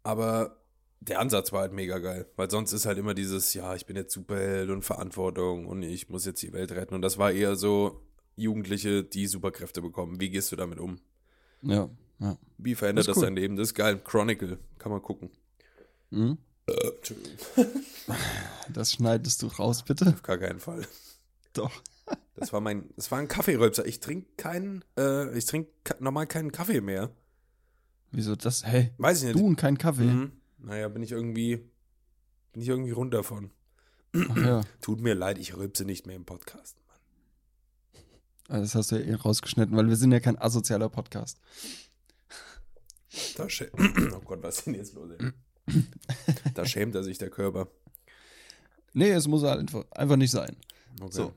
Aber 0.03 0.56
der 0.99 1.19
Ansatz 1.19 1.51
war 1.51 1.61
halt 1.61 1.73
mega 1.73 1.99
geil, 1.99 2.25
weil 2.35 2.49
sonst 2.49 2.73
ist 2.73 2.85
halt 2.85 2.97
immer 2.97 3.13
dieses, 3.13 3.53
ja, 3.53 3.75
ich 3.75 3.85
bin 3.85 3.95
jetzt 3.95 4.13
Superheld 4.13 4.69
und 4.69 4.83
Verantwortung 4.83 5.65
und 5.67 5.83
ich 5.83 6.09
muss 6.09 6.25
jetzt 6.25 6.41
die 6.41 6.53
Welt 6.53 6.71
retten. 6.71 6.95
Und 6.95 7.01
das 7.01 7.17
war 7.17 7.31
eher 7.31 7.55
so 7.55 8.01
Jugendliche, 8.35 9.03
die 9.03 9.27
Superkräfte 9.27 9.81
bekommen. 9.81 10.19
Wie 10.19 10.29
gehst 10.29 10.51
du 10.51 10.55
damit 10.55 10.79
um? 10.79 10.99
Ja, 11.61 11.89
ja. 12.19 12.37
Wie 12.57 12.75
verändert 12.75 13.07
Das 13.07 13.15
das, 13.15 13.17
cool. 13.17 13.25
dein 13.25 13.35
Leben? 13.35 13.55
Das 13.55 13.69
ist 13.69 13.73
geil. 13.75 13.99
Chronicle, 14.03 14.59
kann 14.79 14.91
man 14.91 15.01
gucken. 15.01 15.29
Mhm. 16.11 16.37
Äh, 16.67 16.91
Das 18.73 18.91
schneidest 18.93 19.41
du 19.41 19.47
raus, 19.47 19.83
bitte. 19.83 20.07
auf 20.07 20.23
gar 20.23 20.37
keinen 20.37 20.59
Fall. 20.59 20.85
Doch. 21.53 21.71
Das 22.35 22.53
war 22.53 22.61
mein, 22.61 22.89
das 22.95 23.09
war 23.11 23.19
ein 23.19 23.27
Kaffeerülpser. 23.27 23.85
Ich 23.85 23.99
trinke 23.99 24.27
keinen, 24.37 24.83
äh, 24.97 25.35
ich 25.37 25.45
trinke 25.45 25.71
normal 25.99 26.27
keinen 26.27 26.51
Kaffee 26.51 26.81
mehr. 26.81 27.09
Wieso 28.11 28.35
das? 28.35 28.63
Hey, 28.65 28.91
Weiß 28.97 29.19
ich 29.19 29.23
nicht. 29.29 29.39
du 29.39 29.45
und 29.47 29.55
kein 29.55 29.77
Kaffee. 29.77 30.03
Mhm. 30.03 30.31
Naja, 30.57 30.87
bin 30.87 31.03
ich 31.03 31.11
irgendwie, 31.11 31.57
bin 32.53 32.61
ich 32.61 32.69
irgendwie 32.69 32.91
runter 32.91 33.23
von. 33.23 33.51
Ach 34.13 34.37
ja. 34.37 34.61
Tut 34.81 35.01
mir 35.01 35.13
leid, 35.13 35.37
ich 35.37 35.55
rülpse 35.55 35.85
nicht 35.85 36.07
mehr 36.07 36.15
im 36.15 36.25
Podcast. 36.25 36.77
Mann. 36.87 36.97
Also 38.49 38.61
das 38.63 38.75
hast 38.75 38.91
du 38.91 38.95
ja 38.97 39.05
eh 39.05 39.13
rausgeschnitten, 39.15 39.75
weil 39.75 39.87
wir 39.87 39.95
sind 39.95 40.11
ja 40.11 40.19
kein 40.19 40.37
asozialer 40.37 40.89
Podcast. 40.89 41.39
Da 43.35 43.45
oh 44.13 44.19
Gott, 44.21 44.43
was 44.43 44.59
ist 44.59 44.67
denn 44.67 44.75
jetzt 44.75 44.93
los? 44.93 45.11
Ey? 45.17 45.31
Da 46.53 46.65
schämt 46.65 46.95
er 46.95 47.03
sich 47.03 47.17
der 47.17 47.29
Körper. 47.29 47.67
Nee, 48.93 49.11
es 49.11 49.27
muss 49.27 49.43
halt 49.43 49.59
einfach, 49.59 49.83
einfach 49.91 50.15
nicht 50.15 50.31
sein. 50.31 50.55
Okay. 50.99 51.13
So, 51.13 51.33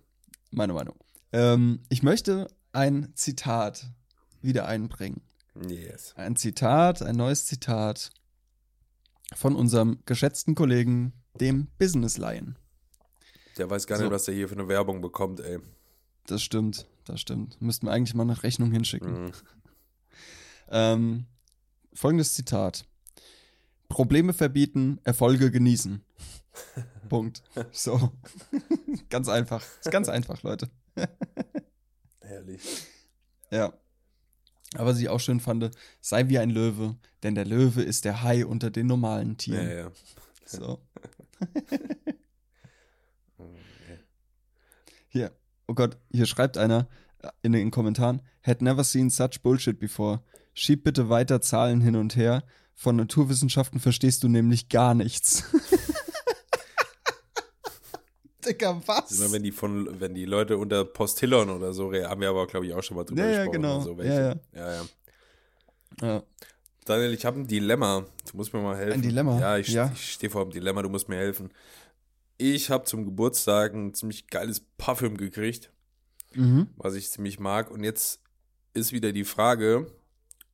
meine 0.50 0.72
Meinung. 0.72 0.94
Ähm, 1.33 1.83
ich 1.88 2.02
möchte 2.02 2.48
ein 2.72 3.12
Zitat 3.16 3.87
wieder 4.40 4.66
einbringen. 4.66 5.20
Yes. 5.68 6.14
Ein 6.16 6.37
Zitat, 6.37 7.02
ein 7.02 7.16
neues 7.16 7.46
Zitat 7.46 8.11
von 9.34 9.54
unserem 9.56 10.00
geschätzten 10.06 10.54
Kollegen, 10.54 11.12
dem 11.40 11.68
Business 11.78 12.18
Lion. 12.18 12.56
Der 13.56 13.68
weiß 13.70 13.86
gar 13.86 13.96
nicht, 13.96 14.06
So. 14.06 14.10
was 14.10 14.24
der 14.24 14.34
hier 14.34 14.48
für 14.48 14.54
eine 14.54 14.68
Werbung 14.68 15.00
bekommt, 15.00 15.40
ey. 15.40 15.58
Das 16.26 16.42
stimmt, 16.42 16.86
das 17.04 17.20
stimmt. 17.20 17.60
Müssten 17.60 17.86
wir 17.86 17.92
eigentlich 17.92 18.14
mal 18.14 18.22
eine 18.22 18.42
Rechnung 18.42 18.70
hinschicken. 18.70 19.24
Mhm. 19.24 19.32
Ähm, 20.70 21.26
folgendes 21.92 22.34
Zitat. 22.34 22.84
Probleme 23.88 24.32
verbieten, 24.32 25.00
Erfolge 25.02 25.50
genießen. 25.50 26.02
Punkt. 27.08 27.42
So. 27.72 28.12
ganz 29.08 29.28
einfach. 29.28 29.64
Ist 29.80 29.90
ganz 29.90 30.08
einfach, 30.08 30.42
Leute. 30.42 30.70
Herrlich. 32.20 32.62
Ja. 33.50 33.72
Aber 34.74 34.90
was 34.90 35.00
ich 35.00 35.09
auch 35.09 35.18
schön 35.20 35.40
fand, 35.40 35.70
sei 36.00 36.28
wie 36.28 36.38
ein 36.38 36.50
Löwe, 36.50 36.96
denn 37.22 37.35
der 37.35 37.44
Löwe 37.44 37.83
ist 37.83 38.04
der 38.04 38.22
Hai 38.22 38.46
unter 38.46 38.70
den 38.70 38.87
normalen 38.87 39.30
Ja, 39.30 39.35
Tieren. 39.37 39.70
ja. 39.70 39.90
So. 40.46 40.80
Okay. 43.38 43.98
Hier. 45.09 45.33
Oh 45.66 45.74
Gott, 45.74 45.96
hier 46.12 46.26
schreibt 46.26 46.59
einer 46.59 46.88
äh, 47.22 47.28
in 47.42 47.52
den 47.52 47.70
Kommentaren, 47.70 48.22
had 48.42 48.61
never 48.62 48.85
seen 48.85 49.09
such 49.11 49.40
bullshit 49.42 49.78
before. 49.78 50.22
Schieb 50.52 50.83
bitte 50.85 51.09
weiter 51.09 51.40
Zahlen 51.40 51.80
hin 51.80 51.96
und 51.96 52.16
her. 52.16 52.42
Von 52.74 52.96
Naturwissenschaften 52.96 53.78
verstehst 53.78 54.24
du 54.24 54.28
nämlich 54.28 54.68
gar 54.68 54.94
nichts. 54.94 55.44
Digga, 58.52 58.80
was? 58.86 59.18
Immer 59.18 59.32
wenn 59.32 59.42
die 59.42 59.52
von, 59.52 60.00
wenn 60.00 60.14
die 60.14 60.24
Leute 60.24 60.58
unter 60.58 60.84
Postillon 60.84 61.50
oder 61.50 61.72
so, 61.72 61.92
haben 61.92 62.20
wir 62.20 62.28
aber, 62.30 62.46
glaube 62.46 62.66
ich, 62.66 62.74
auch 62.74 62.82
schon 62.82 62.96
mal 62.96 63.04
drüber 63.04 63.22
Ja, 63.22 63.28
ja, 63.30 63.36
gesprochen. 63.44 63.52
genau. 63.62 63.74
oder 63.76 63.84
So, 63.84 64.02
Ja, 64.02 64.34
ja, 64.54 64.72
ja. 64.72 64.84
Ja. 66.02 66.22
Daniel, 66.84 67.12
ich 67.14 67.24
habe 67.24 67.38
ein 67.40 67.46
Dilemma. 67.46 68.06
Du 68.30 68.36
musst 68.36 68.52
mir 68.52 68.60
mal 68.60 68.76
helfen. 68.76 68.94
Ein 68.94 69.02
Dilemma? 69.02 69.38
Ja, 69.38 69.58
ich, 69.58 69.68
Ja. 69.68 69.90
ich 69.92 70.12
stehe 70.12 70.30
vor 70.30 70.42
einem 70.42 70.50
Dilemma, 70.50 70.82
du 70.82 70.88
musst 70.88 71.08
mir 71.08 71.16
helfen. 71.16 71.50
Ich 72.38 72.70
habe 72.70 72.84
zum 72.84 73.04
Geburtstag 73.04 73.74
ein 73.74 73.92
ziemlich 73.94 74.28
geiles 74.28 74.60
Parfüm 74.78 75.16
gekriegt, 75.16 75.70
Mhm. 76.34 76.68
was 76.76 76.94
ich 76.94 77.10
ziemlich 77.10 77.38
mag. 77.38 77.70
Und 77.70 77.84
jetzt 77.84 78.20
ist 78.72 78.92
wieder 78.92 79.12
die 79.12 79.24
Frage, 79.24 79.86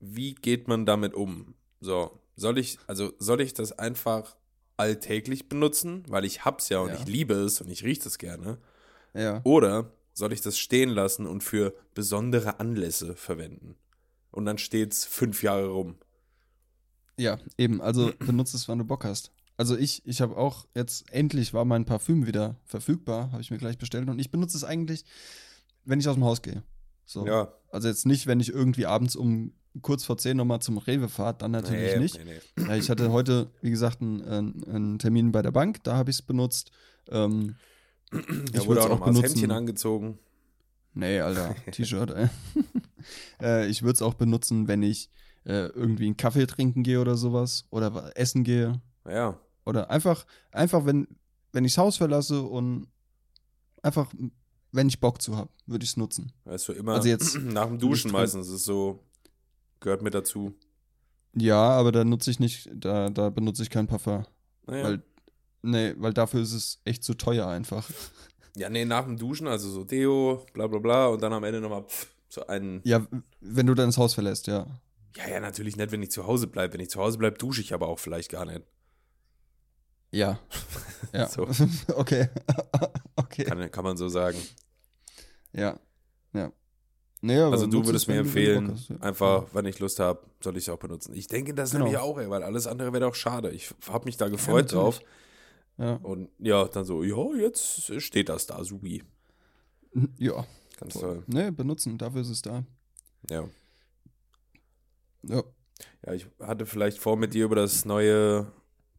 wie 0.01 0.35
geht 0.35 0.67
man 0.69 0.85
damit 0.85 1.15
um? 1.15 1.55
So, 1.81 2.19
soll 2.35 2.59
ich, 2.59 2.79
also 2.87 3.13
soll 3.19 3.41
ich 3.41 3.55
das 3.55 3.73
einfach 3.79 4.37
alltäglich 4.77 5.49
benutzen, 5.49 6.05
weil 6.09 6.25
ich 6.25 6.45
hab's 6.45 6.69
ja 6.69 6.81
und 6.81 6.91
Ja. 6.91 6.95
ich 6.97 7.07
liebe 7.07 7.35
es 7.35 7.61
und 7.61 7.71
ich 7.71 7.85
rieche 7.85 8.09
es 8.09 8.19
gerne? 8.19 8.59
Ja. 9.15 9.41
Oder 9.45 9.93
soll 10.13 10.33
ich 10.33 10.41
das 10.43 10.59
stehen 10.59 10.91
lassen 10.91 11.27
und 11.27 11.43
für 11.43 11.75
besondere 11.95 12.61
Anlässe 12.61 13.17
verwenden? 13.17 13.77
Und 14.31 14.45
dann 14.45 14.59
steht's 14.59 15.05
fünf 15.05 15.43
Jahre 15.43 15.69
rum. 15.69 15.97
Ja, 17.19 17.39
eben. 17.57 17.81
Also 17.81 18.13
benutze 18.19 18.57
es, 18.57 18.69
wann 18.69 18.79
du 18.79 18.85
Bock 18.85 19.05
hast. 19.05 19.33
Also 19.57 19.77
ich, 19.77 20.07
ich 20.07 20.21
habe 20.21 20.37
auch 20.37 20.67
jetzt 20.75 21.11
endlich 21.11 21.55
war 21.55 21.65
mein 21.65 21.87
Parfüm 21.87 22.27
wieder 22.27 22.57
verfügbar, 22.67 23.33
habe 23.33 23.41
ich 23.41 23.51
mir 23.51 23.57
gleich 23.57 23.79
bestellt 23.79 24.09
und 24.11 24.19
ich 24.19 24.31
benutze 24.31 24.57
es 24.59 24.65
eigentlich, 24.65 25.05
wenn 25.87 25.99
ich 25.99 26.09
aus 26.09 26.17
dem 26.17 26.25
Haus 26.25 26.43
gehe. 26.43 26.63
So. 27.07 27.27
Ja, 27.27 27.55
Also 27.71 27.89
jetzt 27.89 28.05
nicht, 28.05 28.27
wenn 28.27 28.41
ich 28.41 28.51
irgendwie 28.51 28.85
abends 28.85 29.17
um 29.17 29.55
kurz 29.83 30.05
vor 30.05 30.19
10 30.19 30.37
nochmal 30.37 30.61
zum 30.61 30.79
Rewe 30.79 31.09
fahre, 31.09 31.35
dann 31.39 31.51
natürlich 31.51 31.95
nee, 31.95 31.99
nicht. 31.99 32.25
Nee, 32.25 32.41
nee. 32.67 32.77
Ich 32.79 32.91
hatte 32.91 33.11
heute, 33.11 33.51
wie 33.61 33.71
gesagt, 33.71 34.01
einen, 34.01 34.65
einen, 34.65 34.99
Termin 34.99 35.33
bei 35.33 35.43
der 35.43 35.51
Bank, 35.51 35.83
da 35.85 35.97
habe 35.97 36.11
ich 36.11 36.17
es 36.17 36.23
benutzt. 36.23 36.71
Ähm, 37.09 37.57
Da 38.11 38.19
Ich 38.19 38.67
wurde 38.67 38.81
würd's 38.81 38.85
auch 38.85 38.89
noch 38.89 38.97
auch 38.97 39.01
mal 39.01 39.07
das 39.07 39.15
benutzen. 39.15 39.23
Hemdchen 39.23 39.51
angezogen. 39.51 40.19
nee, 40.95 41.21
Alter, 41.21 41.55
T-Shirt, 41.71 42.11
ey. 42.11 42.29
äh, 43.43 43.67
ich 43.69 43.83
würde 43.83 43.95
es 43.95 44.03
auch 44.03 44.15
benutzen, 44.15 44.69
wenn 44.69 44.83
ich 44.83 45.11
äh, 45.45 45.67
irgendwie 45.69 46.07
einen 46.07 46.17
Kaffee 46.17 46.47
trinken 46.47 46.83
gehe 46.83 47.01
oder 47.01 47.17
sowas 47.17 47.67
oder 47.71 48.13
essen 48.17 48.45
gehe. 48.45 48.81
Ja, 49.09 49.39
Oder 49.65 49.91
einfach, 49.91 50.27
einfach 50.51 50.85
wenn, 50.85 51.07
wenn 51.53 51.65
ich 51.65 51.75
das 51.75 51.79
Haus 51.79 51.97
verlasse 51.97 52.43
und 52.43 52.89
einfach, 53.83 54.13
wenn 54.73 54.89
ich 54.89 54.99
Bock 55.01 55.23
zu 55.23 55.37
habe, 55.37 55.51
würde 55.67 55.85
ich 55.85 55.91
es 55.91 55.97
nutzen. 55.97 56.33
weißt 56.45 56.69
du, 56.69 56.73
immer 56.73 56.95
Also 56.95 57.09
jetzt 57.09 57.37
nach 57.41 57.67
dem 57.67 57.79
Duschen 57.79 58.11
meistens 58.11 58.49
ist 58.49 58.65
so, 58.65 59.06
gehört 59.81 60.03
mit 60.03 60.15
dazu. 60.15 60.55
Ja, 61.35 61.71
aber 61.71 61.93
da 61.93 62.05
nutze 62.05 62.31
ich 62.31 62.41
nicht, 62.41 62.71
da, 62.73 63.11
da 63.11 63.31
benutze 63.31 63.63
ich 63.63 63.71
kein 63.71 63.87
Parfum. 63.87 64.25
Naja. 64.67 64.85
Weil, 64.85 65.03
nee, 65.63 65.95
weil 65.99 66.13
dafür 66.13 66.41
ist 66.41 66.53
es 66.53 66.81
echt 66.85 67.05
zu 67.05 67.15
teuer 67.15 67.47
einfach. 67.47 67.89
ja, 68.57 68.71
nee, 68.71 68.85
nach 68.85 69.05
dem 69.05 69.17
Duschen, 69.17 69.47
also 69.47 69.69
so 69.69 69.85
Deo, 69.85 70.47
bla 70.53 70.67
bla 70.67 70.79
bla, 70.79 71.07
und 71.09 71.23
dann 71.23 71.33
am 71.33 71.45
Ende 71.45 71.61
nochmal 71.61 71.85
so 72.29 72.47
einen. 72.47 72.81
Ja, 72.85 73.07
wenn 73.41 73.67
du 73.67 73.75
dann 73.75 73.89
das 73.89 73.99
Haus 73.99 74.15
verlässt, 74.15 74.47
ja. 74.47 74.67
Ja, 75.17 75.29
ja, 75.29 75.41
natürlich 75.41 75.77
nicht, 75.77 75.93
wenn 75.93 76.03
ich 76.03 76.11
zu 76.11 76.27
Hause 76.27 76.47
bleibe. 76.47 76.75
Wenn 76.75 76.81
ich 76.81 76.91
zu 76.91 77.01
Hause 77.01 77.19
bleibe, 77.19 77.39
dusche 77.39 77.63
ich 77.63 77.73
aber 77.73 77.89
auch 77.89 77.99
vielleicht 77.99 78.31
gar 78.31 78.45
nicht. 78.45 78.63
Ja. 80.11 80.39
Ja. 81.13 81.29
So. 81.29 81.47
okay. 81.95 82.29
okay. 83.15 83.45
Kann, 83.45 83.71
kann 83.71 83.85
man 83.85 83.97
so 83.97 84.09
sagen. 84.09 84.39
Ja. 85.53 85.79
Ja. 86.35 86.53
Nee, 87.23 87.39
Also 87.39 87.67
du 87.67 87.85
würdest 87.85 88.05
es, 88.05 88.09
mir 88.09 88.19
empfehlen, 88.19 88.73
hast, 88.73 88.91
ja. 88.91 88.97
einfach, 89.01 89.47
wenn 89.53 89.65
ich 89.65 89.79
Lust 89.79 89.99
habe, 90.01 90.21
soll 90.43 90.57
ich 90.57 90.65
es 90.65 90.69
auch 90.69 90.79
benutzen. 90.79 91.15
Ich 91.15 91.27
denke 91.27 91.55
das 91.55 91.71
Genau. 91.71 91.85
nämlich 91.85 92.01
auch, 92.01 92.19
ey, 92.19 92.29
weil 92.31 92.43
alles 92.43 92.67
andere 92.67 92.93
wäre 92.93 93.07
doch 93.07 93.15
schade. 93.15 93.51
Ich 93.51 93.75
habe 93.89 94.05
mich 94.05 94.17
da 94.17 94.29
gefreut 94.29 94.67
natürlich. 94.73 94.99
drauf. 94.99 95.01
Ja. 95.79 95.95
Und 96.03 96.29
ja, 96.39 96.67
dann 96.69 96.85
so, 96.85 97.03
ja, 97.03 97.35
jetzt 97.41 98.01
steht 98.01 98.29
das 98.29 98.47
da, 98.47 98.63
Subi. 98.63 99.03
Ja. 100.19 100.47
Ganz 100.79 100.95
toll. 100.95 101.23
Nee, 101.27 101.51
benutzen, 101.51 101.97
dafür 101.97 102.21
ist 102.21 102.29
es 102.31 102.43
da. 102.43 102.65
Ja. 103.31 103.49
Ja. 105.23 105.43
Ja, 106.07 106.13
ich 106.13 106.27
hatte 106.41 106.67
vielleicht 106.67 106.99
vor, 106.99 107.17
mit 107.17 107.35
dir 107.35 107.45
über 107.47 107.57
das 107.57 107.85
neue 107.85 108.47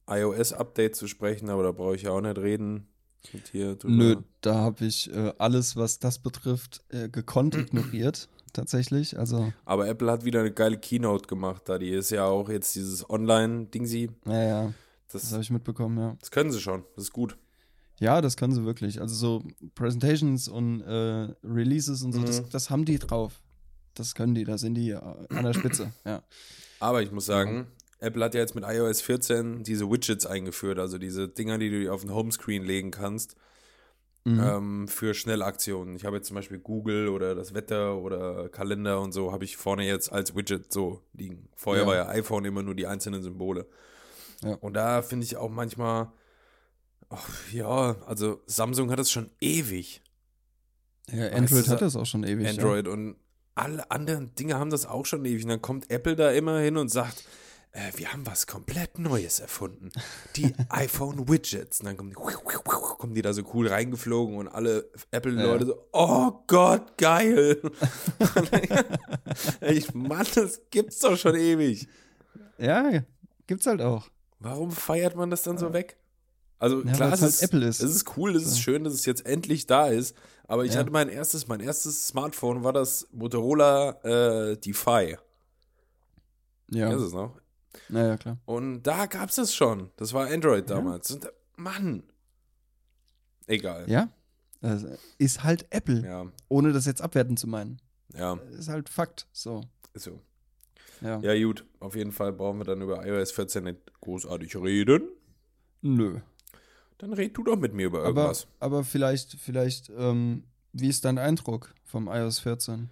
iOS-Update 0.08 0.96
zu 0.96 1.08
sprechen, 1.08 1.50
aber 1.50 1.64
da 1.64 1.72
brauche 1.72 1.96
ich 1.96 2.04
ja 2.04 2.12
auch 2.12 2.22
nicht 2.22 2.38
reden 2.38 2.88
dir. 3.54 3.76
drüber. 3.76 3.94
Nö, 3.96 4.16
da 4.42 4.56
habe 4.56 4.86
ich 4.86 5.12
äh, 5.14 5.34
alles, 5.38 5.76
was 5.76 6.00
das 6.00 6.20
betrifft, 6.20 6.84
äh, 6.90 7.10
gekonnt 7.10 7.56
ignoriert. 7.58 8.30
Tatsächlich. 8.54 9.20
Also, 9.20 9.52
Aber 9.66 9.88
Apple 9.88 10.10
hat 10.12 10.26
wieder 10.26 10.40
eine 10.40 10.52
geile 10.52 10.78
Keynote 10.80 11.28
gemacht, 11.28 11.64
da 11.66 11.78
die 11.78 11.90
ist 11.90 12.10
ja 12.12 12.26
auch 12.26 12.50
jetzt 12.50 12.74
dieses 12.76 13.08
Online-Dingsi. 13.10 14.10
naja, 14.26 14.74
das 15.12 15.22
Das, 15.24 15.32
habe 15.34 15.44
ich 15.44 15.52
mitbekommen, 15.52 15.98
ja. 15.98 16.16
das 16.20 16.32
können 16.32 16.52
sie 16.52 16.60
schon, 16.60 16.84
das 16.96 17.06
ist 17.06 17.14
gut. 17.14 17.38
Ja, 18.00 18.22
das 18.22 18.38
können 18.38 18.54
sie 18.54 18.64
wirklich. 18.64 19.02
Also 19.02 19.16
so 19.16 19.44
Presentations 19.76 20.48
und 20.48 20.82
äh, 20.82 21.34
Releases 21.44 22.04
und 22.04 22.14
so, 22.14 22.22
das, 22.22 22.42
Mhm. 22.42 22.50
das 22.52 22.70
haben 22.70 22.86
die 22.86 23.00
drauf. 23.00 23.42
Das 23.96 24.14
können 24.16 24.36
die, 24.36 24.44
da 24.44 24.58
sind 24.60 24.76
die 24.76 24.92
äh, 24.92 25.00
an 25.30 25.44
der 25.44 25.54
Spitze. 25.54 25.92
Ja. 26.06 26.22
Aber 26.80 27.02
ich 27.02 27.12
muss 27.12 27.26
sagen, 27.26 27.68
Apple 28.00 28.24
hat 28.24 28.34
ja 28.36 28.42
jetzt 28.42 28.56
mit 28.56 28.64
iOS 28.68 29.02
14 29.02 29.64
diese 29.64 29.90
Widgets 29.90 30.26
eingeführt, 30.26 30.78
also 30.80 30.98
diese 30.98 31.28
Dinger, 31.28 31.58
die 31.58 31.70
du 31.70 31.92
auf 31.92 32.02
den 32.02 32.14
Homescreen 32.14 32.64
legen 32.64 32.92
kannst, 32.92 33.36
Mhm. 34.26 34.40
ähm, 34.44 34.88
für 34.90 35.14
Schnellaktionen. 35.14 35.96
Ich 35.96 36.04
habe 36.04 36.18
jetzt 36.18 36.28
zum 36.28 36.36
Beispiel 36.36 36.60
Google 36.60 37.08
oder 37.08 37.34
das 37.34 37.54
Wetter 37.54 37.96
oder 37.98 38.50
Kalender 38.50 39.00
und 39.00 39.14
so, 39.14 39.32
habe 39.32 39.46
ich 39.46 39.56
vorne 39.56 39.86
jetzt 39.88 40.12
als 40.12 40.36
Widget 40.36 40.72
so 40.74 41.02
liegen. 41.14 41.48
Vorher 41.56 41.84
Ja. 41.84 41.88
war 41.88 41.96
ja 41.96 42.08
iPhone 42.10 42.44
immer 42.44 42.62
nur 42.62 42.76
die 42.76 42.88
einzelnen 42.88 43.24
Symbole. 43.24 43.66
Ja. 44.44 44.56
Und 44.56 44.74
da 44.74 45.02
finde 45.02 45.24
ich 45.26 45.38
auch 45.38 45.50
manchmal, 45.50 46.12
ach, 47.10 47.30
ja, 47.54 47.96
also 48.06 48.42
Samsung 48.48 48.92
hat 48.92 49.00
es 49.00 49.10
schon 49.12 49.32
ewig. 49.40 50.02
ja, 51.10 51.24
Weißt 51.32 51.34
Android 51.34 51.68
du, 51.68 51.72
hat 51.72 51.82
das 51.82 51.96
auch 51.96 52.06
schon 52.06 52.24
ewig. 52.26 52.48
Android 52.50 52.88
und 52.90 53.16
alle 53.56 53.90
anderen 53.90 54.36
Dinge 54.36 54.60
haben 54.60 54.70
das 54.72 54.86
auch 54.86 55.06
schon 55.06 55.24
ewig. 55.24 55.44
Und 55.44 55.50
dann 55.50 55.62
kommt 55.62 55.90
Apple 55.90 56.18
da 56.18 56.32
immer 56.32 56.60
hin 56.60 56.76
und 56.76 56.90
sagt, 56.90 57.24
äh, 57.78 57.92
wir 57.98 58.12
haben 58.12 58.26
was 58.26 58.48
komplett 58.48 58.98
Neues 59.00 59.40
erfunden. 59.40 59.90
Die 60.36 60.54
iPhone 60.70 61.30
Widgets. 61.30 61.80
Und 61.80 61.86
dann 61.86 61.98
kommen 61.98 62.10
die, 62.10 62.16
kommen 62.16 63.14
die 63.14 63.22
da 63.22 63.34
so 63.34 63.44
cool 63.54 63.68
reingeflogen 63.68 64.36
und 64.38 64.48
alle 64.48 64.90
Apple-Leute 65.12 65.64
Ja. 65.66 65.70
so, 65.72 65.88
oh 65.94 66.32
Gott, 66.48 66.98
geil. 66.98 67.62
ich, 69.62 69.94
Mann, 69.94 70.26
das 70.36 70.62
gibt's 70.72 71.00
doch 71.00 71.18
schon 71.18 71.36
ewig. 71.36 71.88
Ja, 72.58 73.04
gibt's 73.46 73.66
halt 73.66 73.82
auch. 73.82 74.08
Warum 74.40 74.72
feiert 74.72 75.16
man 75.16 75.30
das 75.30 75.44
dann 75.44 75.58
so 75.58 75.74
weg? 75.74 75.98
Also 76.60 76.84
Ja, 76.84 76.94
klar, 76.94 77.14
es 77.14 77.22
halt 77.22 77.30
ist, 77.34 77.44
Apple 77.44 77.68
ist. 77.68 77.82
Es 77.82 77.92
ist 77.96 78.18
cool, 78.18 78.36
es 78.36 78.44
ist 78.44 78.56
So. 78.56 78.62
schön, 78.62 78.84
dass 78.84 78.94
es 78.94 79.06
jetzt 79.06 79.26
endlich 79.26 79.68
da 79.68 79.88
ist. 79.88 80.16
Aber 80.48 80.66
ich 80.66 80.74
Ja. 80.74 80.80
hatte 80.80 80.92
mein 80.92 81.10
erstes, 81.10 81.48
mein 81.48 81.60
erstes 81.60 82.08
Smartphone 82.08 82.64
war 82.64 82.74
das 82.74 83.08
Motorola 83.12 83.92
äh, 84.04 84.58
Defy. 84.58 85.18
Ja. 86.72 86.92
Ist 86.94 87.02
es 87.02 87.14
noch? 87.14 87.40
Naja, 87.90 88.18
klar. 88.18 88.38
Und 88.46 88.84
da 88.84 89.06
gab 89.06 89.30
es 89.30 89.36
das 89.36 89.54
schon. 89.54 89.90
Das 89.98 90.14
war 90.14 90.28
Android 90.28 90.70
damals. 90.70 91.12
Und, 91.12 91.28
Mann. 91.56 92.04
Egal. 93.48 93.90
Ja? 93.90 94.10
Das 94.62 94.86
ist 95.18 95.44
halt 95.44 95.66
Apple, 95.70 96.04
Ja, 96.04 96.26
ohne 96.50 96.74
das 96.74 96.86
jetzt 96.86 97.02
abwerten 97.02 97.38
zu 97.38 97.48
meinen. 97.48 97.80
ja, 98.14 98.34
Ist 98.58 98.70
halt 98.70 98.90
Fakt. 98.90 99.28
So. 99.32 99.62
ist 99.94 100.04
so. 100.04 100.20
Ja. 101.02 101.20
Ja, 101.20 101.46
gut. 101.46 101.64
Auf 101.80 101.96
jeden 101.96 102.12
Fall 102.12 102.34
brauchen 102.34 102.58
wir 102.60 102.66
dann 102.66 102.82
über 102.82 103.06
iOS 103.06 103.32
14 103.32 103.64
nicht 103.64 103.80
großartig 104.02 104.56
reden. 104.56 105.08
Nö. 105.82 106.20
Dann 106.98 107.14
red 107.14 107.38
du 107.38 107.44
doch 107.44 107.56
mit 107.56 107.74
mir 107.74 107.86
über 107.86 108.00
Aber, 108.00 108.08
irgendwas. 108.08 108.48
aber 108.60 108.84
vielleicht, 108.84 109.34
vielleicht, 109.40 109.92
ähm, 109.96 110.44
wie 110.74 110.90
ist 110.90 111.06
dein 111.06 111.20
Eindruck 111.20 111.76
vom 111.86 112.08
iOS 112.08 112.40
14? 112.40 112.90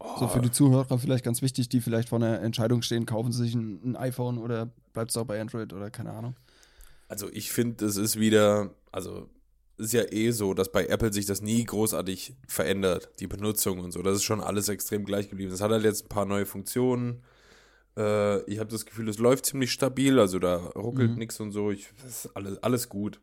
Oh, 0.00 0.18
So 0.20 0.28
für 0.28 0.40
die 0.40 0.50
Zuhörer 0.50 0.98
vielleicht 0.98 1.24
ganz 1.24 1.42
wichtig, 1.42 1.68
die 1.68 1.80
vielleicht 1.80 2.08
vor 2.10 2.18
einer 2.18 2.40
Entscheidung 2.40 2.82
stehen, 2.82 3.04
kaufen 3.06 3.32
sie 3.32 3.44
sich 3.44 3.54
ein, 3.54 3.80
ein 3.92 3.96
iPhone 3.96 4.38
oder 4.38 4.70
bleibt 4.92 5.10
es 5.10 5.16
auch 5.16 5.24
bei 5.24 5.40
Android 5.40 5.72
oder 5.72 5.90
keine 5.90 6.12
Ahnung. 6.12 6.36
Also 7.08 7.28
ich 7.32 7.50
finde, 7.52 7.84
es 7.86 7.96
ist 7.96 8.18
wieder, 8.18 8.70
also 8.92 9.28
ist 9.76 9.92
ja 9.92 10.02
eh 10.12 10.30
so, 10.32 10.54
dass 10.54 10.70
bei 10.70 10.86
Apple 10.86 11.12
sich 11.12 11.26
das 11.26 11.40
nie 11.40 11.64
großartig 11.64 12.34
verändert, 12.46 13.10
die 13.20 13.26
Benutzung 13.26 13.80
und 13.80 13.92
so. 13.92 14.02
Das 14.02 14.16
ist 14.16 14.24
schon 14.24 14.40
alles 14.40 14.68
extrem 14.68 15.04
gleich 15.04 15.30
geblieben. 15.30 15.52
Es 15.52 15.60
hat 15.60 15.70
halt 15.70 15.84
jetzt 15.84 16.04
ein 16.04 16.08
paar 16.08 16.26
neue 16.26 16.46
Funktionen. 16.46 17.22
Äh, 17.96 18.42
ich 18.50 18.58
habe 18.58 18.70
das 18.70 18.86
Gefühl, 18.86 19.08
es 19.08 19.18
läuft 19.18 19.46
ziemlich 19.46 19.72
stabil, 19.72 20.18
also 20.20 20.38
da 20.38 20.56
ruckelt 20.56 21.12
Mhm. 21.12 21.18
nichts 21.18 21.40
und 21.40 21.52
so. 21.52 21.70
Ich, 21.70 21.88
das 22.04 22.24
ist 22.26 22.36
alles, 22.36 22.62
alles 22.62 22.88
gut. 22.88 23.20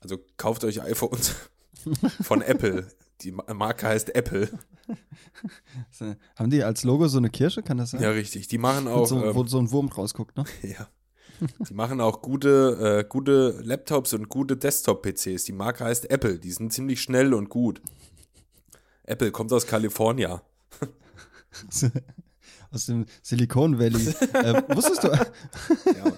Also 0.00 0.18
kauft 0.36 0.64
euch 0.64 0.82
iPhones 0.82 1.34
von 2.22 2.42
Apple. 2.42 2.86
Die 3.24 3.32
Ma- 3.32 3.52
Marke 3.54 3.86
heißt 3.86 4.14
Apple. 4.14 4.48
Haben 6.36 6.50
die 6.50 6.62
als 6.62 6.84
Logo 6.84 7.08
so 7.08 7.18
eine 7.18 7.30
Kirsche, 7.30 7.62
kann 7.62 7.78
das 7.78 7.90
sein? 7.90 8.02
Ja, 8.02 8.10
richtig. 8.10 8.48
Die 8.48 8.58
machen 8.58 8.88
auch. 8.88 9.06
so, 9.06 9.22
ähm, 9.24 9.34
wo 9.34 9.44
so 9.46 9.58
ein 9.58 9.70
Wurm 9.70 9.88
rausguckt, 9.88 10.36
ne? 10.36 10.44
Ja. 10.62 10.88
Die 11.68 11.74
machen 11.74 12.00
auch 12.00 12.22
gute, 12.22 13.00
äh, 13.00 13.08
gute 13.08 13.60
Laptops 13.62 14.12
und 14.12 14.28
gute 14.28 14.56
Desktop-PCs. 14.56 15.42
Die 15.44 15.52
Marke 15.52 15.84
heißt 15.84 16.08
Apple. 16.10 16.38
Die 16.38 16.52
sind 16.52 16.72
ziemlich 16.72 17.00
schnell 17.02 17.34
und 17.34 17.48
gut. 17.48 17.82
Apple 19.04 19.32
kommt 19.32 19.52
aus 19.52 19.66
Kalifornien. 19.66 20.38
Aus 22.70 22.86
dem 22.86 23.06
Silicon 23.22 23.78
Valley. 23.78 24.08
äh, 24.32 24.62
wusstest, 24.74 25.04
du, 25.04 25.08
Ja. 25.08 26.12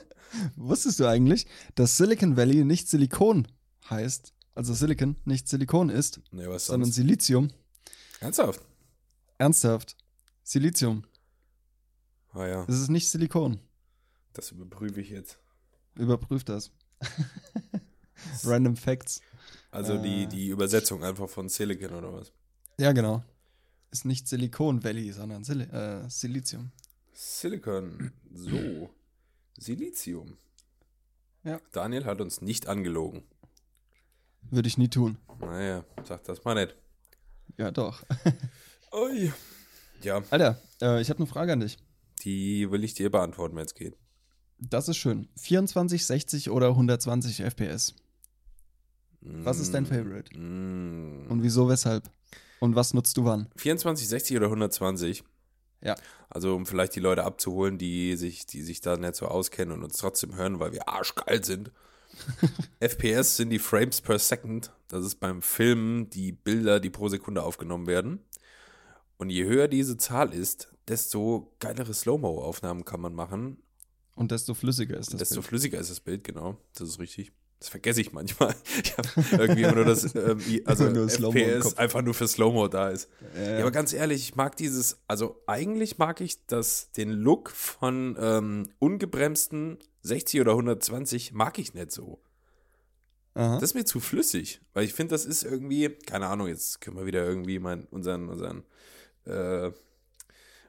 wusstest 0.57 1.01
du 1.01 1.07
eigentlich, 1.07 1.47
dass 1.75 1.97
Silicon 1.97 2.37
Valley 2.37 2.65
nicht 2.65 2.89
Silikon 2.89 3.49
heißt? 3.91 4.34
Also 4.55 4.73
Silicon 4.75 5.17
nicht 5.25 5.49
Silikon 5.49 5.91
ist, 5.91 6.21
Nee, 6.31 6.45
sondern 6.45 6.85
sonst? 6.85 6.95
Silizium. 6.95 7.51
Ernsthaft? 8.21 8.61
Ernsthaft. 9.39 9.97
Silizium. 10.43 11.05
Ah 12.33 12.47
ja, 12.47 12.65
Es 12.69 12.79
ist 12.81 12.89
nicht 12.89 13.09
Silikon. 13.11 13.61
das 14.33 14.51
überprüfe 14.53 15.01
ich 15.01 15.11
jetzt. 15.11 15.39
Überprüft 15.97 16.49
das. 16.49 16.71
Random 18.45 18.77
Facts. 18.77 19.21
Also 19.71 19.95
Äh. 19.95 20.03
die, 20.03 20.27
die 20.27 20.49
Übersetzung 20.49 21.03
einfach 21.05 21.29
von 21.29 21.49
Silicon 21.49 21.93
oder 21.95 22.13
was? 22.13 22.33
Ja, 22.79 22.93
genau. 22.93 23.25
Ist 23.91 24.05
nicht 24.05 24.27
Silicon 24.29 24.83
Valley, 24.83 25.13
sondern 25.13 25.45
Sil 25.47 25.63
äh, 25.71 26.09
Silizium. 26.09 26.73
Silicon. 27.13 28.13
So. 28.33 28.91
Silizium. 29.57 30.37
Ja. 31.45 31.61
Daniel 31.73 32.05
hat 32.05 32.21
uns 32.21 32.41
nicht 32.41 32.67
angelogen. 32.67 33.23
Würde 34.51 34.69
ich 34.69 34.79
nie 34.79 34.89
tun. 34.89 35.19
Naja, 35.41 35.85
sag 36.05 36.25
das 36.25 36.45
mal 36.45 36.55
nicht. 36.55 36.77
Ja, 37.57 37.71
doch. 37.71 38.03
Ui. 38.93 39.33
Ja, 40.03 40.23
Alter, 40.31 40.61
äh, 40.81 41.01
ich 41.01 41.11
habe 41.11 41.19
eine 41.19 41.27
Frage 41.27 41.53
an 41.53 41.61
dich. 41.61 41.79
die 42.21 42.71
will 42.71 42.85
ich 42.85 42.95
dir 42.95 43.11
beantworten, 43.11 43.57
wenn 43.57 43.65
es 43.65 43.75
geht. 43.75 43.97
Das 44.59 44.89
ist 44.89 44.97
schön. 44.97 45.29
24, 45.37 46.07
60 46.07 46.51
oder 46.51 46.69
120 46.69 47.43
FPS? 47.43 47.95
Was 49.21 49.59
ist 49.59 49.73
dein 49.73 49.87
Favorite? 49.87 50.39
Mm. 50.39 51.27
Und 51.29 51.43
wieso, 51.43 51.69
weshalb? 51.69 52.11
Und 52.61 52.77
was 52.77 52.95
nutzt 52.95 53.17
du 53.17 53.25
wann? 53.25 53.49
24, 53.57 54.07
60 54.07 54.37
oder 54.37 54.47
120? 54.47 55.25
Ja. 55.83 55.97
Also 56.31 56.55
um 56.55 56.67
vielleicht 56.67 56.95
die 56.95 57.01
Leute 57.01 57.25
abzuholen, 57.25 57.79
die 57.79 58.17
sich, 58.17 58.47
die 58.47 58.63
sich 58.63 58.81
da 58.81 58.97
nicht 58.97 59.17
so 59.17 59.27
auskennen 59.27 59.75
und 59.75 59.85
uns 59.85 59.97
trotzdem 59.97 60.35
hören, 60.35 60.61
weil 60.61 60.73
wir 60.73 60.89
arschgeil 60.89 61.45
sind. 61.45 61.73
FPS 62.81 63.37
sind 63.37 63.51
die 63.51 63.59
Frames 63.59 64.01
per 64.01 64.19
Second. 64.19 64.73
Das 64.89 65.05
ist 65.05 65.17
beim 65.17 65.43
Filmen 65.43 66.11
die 66.11 66.33
Bilder, 66.33 66.81
die 66.81 66.91
pro 66.91 67.09
Sekunde 67.09 67.43
aufgenommen 67.43 67.87
werden. 67.87 68.21
Und 69.17 69.31
je 69.31 69.45
höher 69.45 69.69
diese 69.69 69.97
Zahl 69.97 70.33
ist, 70.33 70.73
desto 70.89 71.55
geilere 71.61 71.95
Slow-Mo-Aufnahmen 71.95 72.85
kann 72.85 73.01
man 73.01 73.15
machen. 73.15 73.59
Und 74.15 74.31
desto 74.31 74.55
flüssiger 74.55 74.97
ist 74.99 75.13
das. 75.13 75.19
desto 75.19 75.37
Bild. 75.37 75.47
flüssiger 75.47 75.79
ist 75.79 75.91
das 75.91 76.01
Bild, 76.01 76.25
genau. 76.25 76.57
Das 76.75 76.89
ist 76.89 76.99
richtig. 76.99 77.33
Das 77.59 77.71
vergesse 77.71 78.01
ich 78.01 78.13
manchmal. 78.13 78.55
Ich 78.85 78.97
habe 78.97 79.09
irgendwie 79.43 79.63
immer 79.63 79.77
nur 79.77 79.85
das, 79.85 80.15
ähm, 80.15 80.39
also 80.67 80.85
Nur 80.91 81.09
FPS 81.09 81.79
einfach 81.79 82.03
nur 82.03 82.13
für 82.15 82.29
Slow-Mo 82.29 82.69
da 82.69 82.91
ist. 82.91 83.09
Ja, 83.35 83.53
Ja, 83.53 83.61
aber 83.61 83.71
ganz 83.71 83.93
ehrlich, 83.93 84.23
ich 84.29 84.37
mag 84.37 84.57
dieses, 84.57 84.99
also 85.09 85.41
eigentlich 85.47 85.99
mag 85.99 86.21
ich 86.21 86.45
das, 86.47 86.93
den 86.93 87.11
Look 87.11 87.51
von 87.51 88.17
ähm, 88.21 88.69
ungebremsten 88.79 89.79
60 90.05 90.41
oder 90.41 90.53
120 90.53 91.33
mag 91.33 91.59
ich 91.59 91.75
nicht 91.75 91.91
so. 91.91 92.21
Aha. 93.35 93.55
Das 93.55 93.65
ist 93.71 93.75
mir 93.75 93.85
zu 93.85 93.99
flüssig, 93.99 94.61
weil 94.75 94.85
ich 94.85 94.93
finde, 94.95 95.13
das 95.15 95.25
ist 95.25 95.43
irgendwie, 95.43 95.89
keine 95.89 96.29
Ahnung, 96.29 96.47
jetzt 96.47 96.81
können 96.81 96.97
wir 96.97 97.05
wieder 97.07 97.25
irgendwie 97.27 97.59
mein, 97.59 97.85
unseren, 97.87 98.29
unseren 98.29 98.63
äh, 99.25 99.73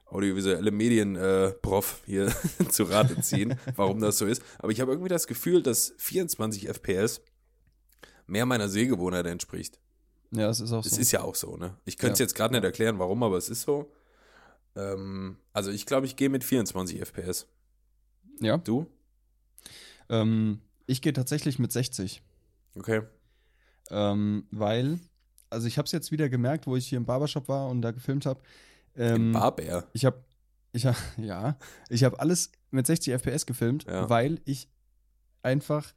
audiovisuelle 0.05 0.71
Medien-Prof 0.71 2.01
hier 2.05 2.33
zu 2.71 2.83
Rate 2.85 3.21
ziehen, 3.21 3.59
warum 3.75 3.99
das 3.99 4.17
so 4.17 4.25
ist. 4.25 4.41
Aber 4.57 4.71
ich 4.71 4.79
habe 4.81 4.91
irgendwie 4.91 5.09
das 5.09 5.27
Gefühl, 5.27 5.61
dass 5.61 5.93
24 5.97 6.67
FPS 6.69 7.21
mehr 8.25 8.45
meiner 8.47 8.69
Sehgewohnheit 8.69 9.27
entspricht. 9.27 9.79
ja, 10.31 10.49
es 10.49 10.59
ist 10.59 10.71
auch 10.71 10.83
Es 10.85 10.95
so. 10.95 11.01
ist 11.01 11.11
ja 11.11 11.21
auch 11.21 11.35
so, 11.35 11.57
ne? 11.57 11.77
Ich 11.85 11.97
könnte 11.97 12.13
es 12.13 12.19
Ja. 12.19 12.23
jetzt 12.23 12.33
gerade 12.35 12.53
nicht 12.55 12.63
erklären, 12.63 12.97
warum, 12.97 13.21
aber 13.21 13.37
es 13.37 13.49
ist 13.49 13.61
so. 13.61 13.91
Ähm, 14.75 15.37
also 15.53 15.69
ich 15.69 15.85
glaube, 15.85 16.07
ich 16.07 16.15
gehe 16.15 16.29
mit 16.29 16.43
24 16.43 16.99
FPS. 17.01 17.45
ja. 18.39 18.57
Du? 18.57 18.87
Ähm, 20.09 20.61
ich 20.87 21.01
gehe 21.01 21.13
tatsächlich 21.13 21.59
mit 21.59 21.71
60. 21.71 22.21
Okay. 22.75 23.01
Ähm, 23.89 24.45
weil, 24.51 24.99
also 25.49 25.67
ich 25.67 25.77
habe 25.77 25.85
es 25.85 25.91
jetzt 25.91 26.11
wieder 26.11 26.29
gemerkt, 26.29 26.67
wo 26.67 26.75
ich 26.75 26.87
hier 26.87 26.97
im 26.97 27.05
Barbershop 27.05 27.47
war 27.47 27.69
und 27.69 27.81
da 27.81 27.91
gefilmt 27.91 28.25
habe. 28.25 28.41
Im 28.95 29.03
Ähm, 29.27 29.31
Barber. 29.33 29.87
Ich 29.93 30.05
habe, 30.05 30.23
ich 30.73 30.85
hab, 30.85 30.95
ja, 31.17 31.57
ich 31.89 32.03
habe 32.03 32.19
alles 32.19 32.51
mit 32.71 32.85
60 32.87 33.13
FPS 33.13 33.45
gefilmt, 33.45 33.85
Ja. 33.85 34.09
weil 34.09 34.41
ich 34.45 34.67
einfach 35.43 35.93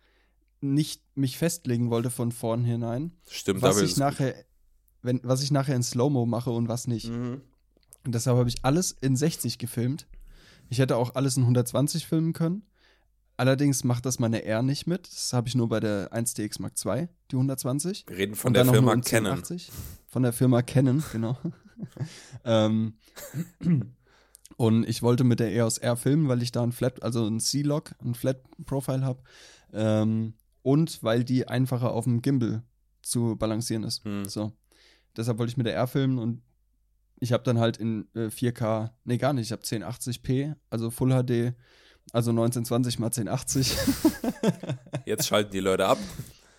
nicht 0.61 1.03
mich 1.17 1.39
festlegen 1.39 1.91
wollte 1.91 2.11
von 2.11 2.33
vornherein, 2.33 3.13
Stimmt, 3.29 3.63
was 3.63 3.81
ich 3.81 3.97
nachher, 3.97 4.35
wenn, 5.03 5.21
was 5.23 5.43
ich 5.43 5.51
nachher 5.53 5.77
in 5.77 5.83
Slow-Mo 5.85 6.27
mache 6.27 6.51
und 6.51 6.69
was 6.69 6.87
nicht. 6.89 7.09
Mhm. 7.09 7.41
Und 8.05 8.15
deshalb 8.15 8.37
habe 8.39 8.49
ich 8.49 8.65
alles 8.65 8.91
in 8.93 9.17
60 9.17 9.59
gefilmt. 9.59 10.07
Ich 10.69 10.79
hätte 10.81 10.97
auch 10.97 11.15
alles 11.15 11.37
in 11.37 11.45
120 11.45 12.07
filmen 12.07 12.33
können. 12.33 12.63
Allerdings 13.39 13.85
macht 13.85 14.05
das 14.05 14.19
meine 14.19 14.45
R 14.45 14.63
nicht 14.63 14.89
mit. 14.89 15.07
Das 15.07 15.33
habe 15.33 15.47
ich 15.47 15.55
nur 15.55 15.69
bei 15.69 15.79
der 15.79 16.13
1DX 16.13 16.61
Mark 16.61 16.73
II, 16.85 17.09
die 17.31 17.37
120. 17.37 18.05
Wir 18.09 18.17
reden 18.17 18.35
von 18.35 18.53
der 18.53 18.65
Firma 18.65 18.97
Canon. 18.97 19.33
1080. 19.33 19.71
Von 20.09 20.25
der 20.25 20.33
Firma 20.33 20.61
Canon, 20.63 21.05
genau. 21.13 21.39
ähm, 22.45 22.95
und 24.57 24.89
ich 24.89 25.03
wollte 25.03 25.23
mit 25.23 25.39
der 25.39 25.53
EOS 25.53 25.79
R 25.79 25.97
filmen, 25.97 26.27
weil 26.27 26.43
ich 26.43 26.51
da 26.51 26.65
ein 26.65 26.73
Flat, 26.73 27.01
also 27.05 27.29
ein 27.29 27.39
C-Log, 27.39 27.95
ein 28.05 28.17
Flat-Profile 28.17 29.05
habe. 29.05 29.23
Ähm, 29.73 30.35
und 30.63 31.01
weil 31.05 31.23
die 31.23 31.47
einfacher 31.47 31.93
auf 31.93 32.05
dem 32.05 32.23
Gimbal 32.23 32.65
zu 33.03 33.37
balancieren 33.37 33.85
ist. 33.85 34.05
Hm. 34.05 34.25
So. 34.25 34.51
Deshalb 35.17 35.39
wollte 35.39 35.51
ich 35.51 35.57
mit 35.57 35.67
der 35.67 35.77
R 35.77 35.87
filmen 35.87 36.19
und 36.19 36.43
ich 37.21 37.33
habe 37.33 37.45
dann 37.45 37.61
halt 37.61 37.77
in 37.77 38.09
äh, 38.17 38.31
4K, 38.31 38.91
nee, 39.05 39.17
gar 39.17 39.33
nicht, 39.33 39.47
ich 39.47 39.53
habe 39.53 39.63
1080p, 39.63 40.57
also 40.71 40.91
Full 40.91 41.11
HD, 41.11 41.55
also 42.13 42.31
1920 42.31 42.99
mal 42.99 43.07
1080. 43.07 43.77
Jetzt 45.07 45.27
schalten 45.27 45.51
die 45.53 45.61
Leute 45.61 45.87
ab. 45.87 45.99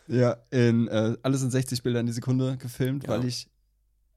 Ja, 0.08 0.38
in 0.50 0.88
äh, 0.88 1.16
alles 1.22 1.44
in 1.44 1.52
60 1.52 1.84
Bildern 1.84 2.06
die 2.06 2.12
Sekunde 2.14 2.58
gefilmt, 2.58 3.04
Ja. 3.04 3.10
weil 3.10 3.26
ich 3.26 3.48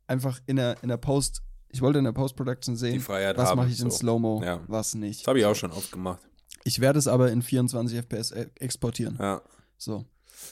einfach 0.07 0.41
in 0.47 0.57
der, 0.57 0.83
in 0.83 0.89
der 0.89 0.97
Post, 0.97 1.43
ich 1.69 1.81
wollte 1.83 1.99
in 1.99 2.05
der 2.05 2.13
Post-Production 2.13 2.77
sehen, 2.77 3.03
was 3.07 3.55
mache 3.55 3.69
ich 3.69 3.81
in 3.81 3.91
so. 3.91 3.99
Slow-Mo, 3.99 4.43
Ja. 4.45 4.61
was 4.69 4.95
nicht. 4.95 5.21
Das 5.21 5.27
habe 5.29 5.39
ich 5.39 5.45
auch 5.45 5.55
schon 5.55 5.71
oft 5.73 5.93
gemacht. 5.93 6.21
Ich 6.65 6.81
werde 6.81 6.99
es 6.99 7.09
aber 7.09 7.31
in 7.33 7.43
24 7.43 7.99
FPS 7.99 8.31
e- 8.33 8.51
exportieren. 8.59 9.17
Ja. 9.21 9.43
So. 9.77 10.05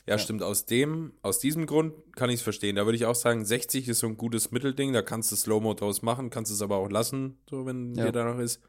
Ja, 0.06 0.18
stimmt. 0.18 0.42
Aus 0.42 0.66
dem, 0.66 1.12
aus 1.22 1.38
diesem 1.40 1.66
Grund 1.66 1.94
kann 2.16 2.30
ich 2.30 2.36
es 2.36 2.42
verstehen. 2.42 2.76
Da 2.76 2.84
würde 2.84 2.96
ich 2.96 3.06
auch 3.06 3.14
sagen, 3.14 3.44
60 3.44 3.88
ist 3.88 4.00
so 4.00 4.06
ein 4.06 4.16
gutes 4.16 4.50
Mittelding. 4.50 4.92
Da 4.92 5.02
kannst 5.02 5.32
du 5.32 5.36
Slow-Mo 5.36 5.74
draus 5.74 6.02
machen, 6.02 6.30
kannst 6.30 6.52
es 6.52 6.62
aber 6.62 6.76
auch 6.76 6.88
lassen, 6.90 7.38
so 7.48 7.64
wenn 7.66 7.94
Ja. 7.94 8.06
dir 8.06 8.12
danach 8.12 8.38
ist. 8.38 8.60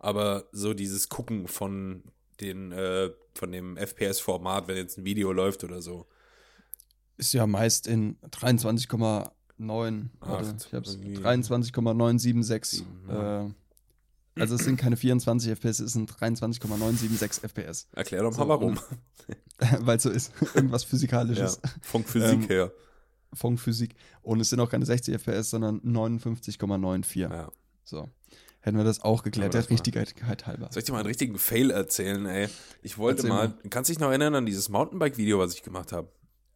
Aber 0.00 0.48
so 0.52 0.74
dieses 0.74 1.08
Gucken 1.08 1.46
von 1.46 2.02
den, 2.40 2.72
äh, 2.72 3.10
von 3.34 3.52
dem 3.52 3.76
FPS-Format, 3.76 4.66
wenn 4.66 4.76
jetzt 4.76 4.98
ein 4.98 5.04
Video 5.04 5.30
läuft 5.32 5.62
oder 5.62 5.80
so. 5.82 6.06
Ist 7.18 7.32
ja 7.34 7.46
meist 7.46 7.86
in 7.86 8.16
23,9. 8.30 9.30
Warte, 10.20 10.48
Acht, 10.48 10.66
ich 10.66 10.72
hab's. 10.74 10.94
irgendwie. 10.94 11.14
23,976 11.14 12.78
Sieben, 12.80 13.04
ja. 13.08 13.44
äh, 13.46 13.50
Also 14.40 14.54
es 14.54 14.64
sind 14.64 14.76
keine 14.78 14.96
24 14.96 15.50
FPS, 15.50 15.80
es 15.80 15.92
sind 15.92 16.06
23,976 16.06 17.42
FPS. 17.44 17.86
Erklär 17.92 18.22
doch 18.22 18.30
mal 18.30 18.44
So, 18.44 18.48
warum. 18.48 18.80
Weil 19.80 19.98
es 19.98 20.02
so 20.04 20.10
ist. 20.10 20.32
Irgendwas 20.54 20.84
Ja, 20.84 20.88
Physikalisches. 20.88 21.60
von 21.82 22.04
Physik 22.04 22.40
Ähm, 22.42 22.48
her. 22.48 22.72
Von 23.34 23.58
Physik. 23.58 23.94
Und 24.22 24.40
es 24.40 24.48
sind 24.48 24.58
auch 24.60 24.70
keine 24.70 24.86
60 24.86 25.14
FPS, 25.14 25.50
sondern 25.50 25.80
59,94. 25.82 27.18
Ja. 27.20 27.50
So. 27.84 28.08
Hätten 28.62 28.76
wir 28.76 28.84
das 28.84 29.00
auch 29.00 29.22
geklärt, 29.22 29.54
der. 29.54 29.68
Richtigkeit 29.70 30.46
halber. 30.46 30.68
Soll 30.70 30.80
ich 30.80 30.84
dir 30.84 30.92
mal 30.92 30.98
einen 30.98 31.06
richtigen 31.06 31.38
Fail 31.38 31.70
erzählen, 31.70 32.26
ey? 32.26 32.48
Ich 32.82 32.98
wollte 32.98 33.26
mal, 33.26 33.48
mal. 33.48 33.58
kannst 33.70 33.88
du 33.88 33.92
dich 33.92 34.00
noch 34.00 34.08
erinnern 34.10 34.34
an 34.34 34.46
dieses 34.46 34.68
Mountainbike-Video, 34.68 35.38
was 35.38 35.54
ich 35.54 35.62
gemacht 35.62 35.92
habe? 35.92 36.08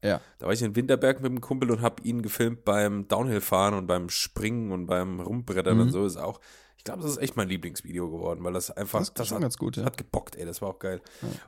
Ja. 0.02 0.20
Da 0.38 0.46
war 0.46 0.52
ich 0.52 0.60
in 0.60 0.76
Winterberg 0.76 1.22
mit 1.22 1.30
einem 1.30 1.40
Kumpel 1.40 1.70
und 1.70 1.80
habe 1.80 2.02
ihn 2.02 2.20
gefilmt 2.20 2.64
beim 2.66 3.08
Downhill-Fahren 3.08 3.72
und 3.72 3.86
beim 3.86 4.10
Springen 4.10 4.70
und 4.70 4.84
beim 4.86 5.18
Rumbrettern 5.20 5.76
Mhm. 5.76 5.82
und 5.84 5.90
so. 5.92 6.04
Ist 6.04 6.18
auch, 6.18 6.40
ich 6.84 6.92
glaube, 6.92 7.00
das 7.00 7.12
ist 7.12 7.16
echt 7.22 7.34
mein 7.34 7.48
Lieblingsvideo 7.48 8.10
geworden, 8.10 8.44
weil 8.44 8.52
das 8.52 8.70
einfach, 8.70 9.08
Das 9.08 9.26
schon 9.26 9.36
hat, 9.36 9.40
ganz 9.42 9.56
gut, 9.56 9.78
ja. 9.78 9.86
hat 9.86 9.96
gebockt, 9.96 10.36
ey, 10.36 10.44
das 10.44 10.60
war 10.60 10.68
auch 10.68 10.78
geil. 10.78 11.00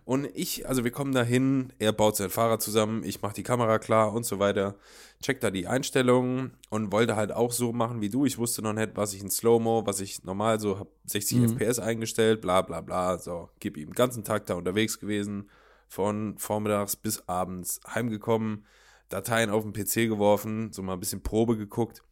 Und 0.06 0.24
ich, 0.34 0.66
also 0.66 0.82
wir 0.82 0.90
kommen 0.90 1.12
da 1.12 1.22
hin, 1.22 1.74
er 1.78 1.92
baut 1.92 2.16
sein 2.16 2.30
Fahrrad 2.30 2.62
zusammen, 2.62 3.04
ich 3.04 3.20
mache 3.20 3.34
die 3.34 3.42
Kamera 3.42 3.78
klar 3.78 4.14
und 4.14 4.24
so 4.24 4.38
weiter, 4.38 4.76
check 5.22 5.42
da 5.42 5.50
die 5.50 5.66
Einstellungen 5.66 6.52
und 6.70 6.90
wollte 6.90 7.16
halt 7.16 7.32
auch 7.32 7.52
so 7.52 7.74
machen 7.74 8.00
wie 8.00 8.08
du. 8.08 8.24
Ich 8.24 8.38
wusste 8.38 8.62
noch 8.62 8.72
nicht, 8.72 8.92
was 8.96 9.12
ich 9.12 9.20
in 9.20 9.28
Slow-Mo, 9.30 9.84
was 9.84 10.00
ich 10.00 10.24
normal 10.24 10.58
so 10.58 10.78
habe, 10.78 10.88
60 11.04 11.36
Mhm. 11.40 11.58
FPS 11.58 11.80
eingestellt, 11.80 12.40
bla 12.40 12.62
bla 12.62 12.80
bla. 12.80 13.18
So, 13.18 13.50
gib 13.60 13.76
ihm 13.76 13.88
den 13.90 13.94
ganzen 13.94 14.24
Tag 14.24 14.46
da 14.46 14.54
unterwegs 14.54 14.98
gewesen, 14.98 15.50
von 15.86 16.38
vormittags 16.38 16.96
bis 16.96 17.28
abends 17.28 17.80
heimgekommen, 17.94 18.64
Dateien 19.10 19.50
auf 19.50 19.64
den 19.64 19.74
PC 19.74 20.08
geworfen, 20.08 20.72
so 20.72 20.82
mal 20.82 20.94
ein 20.94 21.00
bisschen 21.00 21.22
Probe 21.22 21.58
geguckt 21.58 22.02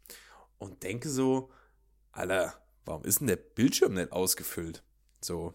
und 0.58 0.82
denke 0.82 1.08
so, 1.08 1.48
Alter, 2.12 2.52
warum 2.84 3.04
ist 3.04 3.20
denn 3.20 3.26
der 3.28 3.36
Bildschirm 3.36 3.94
nicht 3.94 4.12
ausgefüllt? 4.12 4.82
So, 5.20 5.54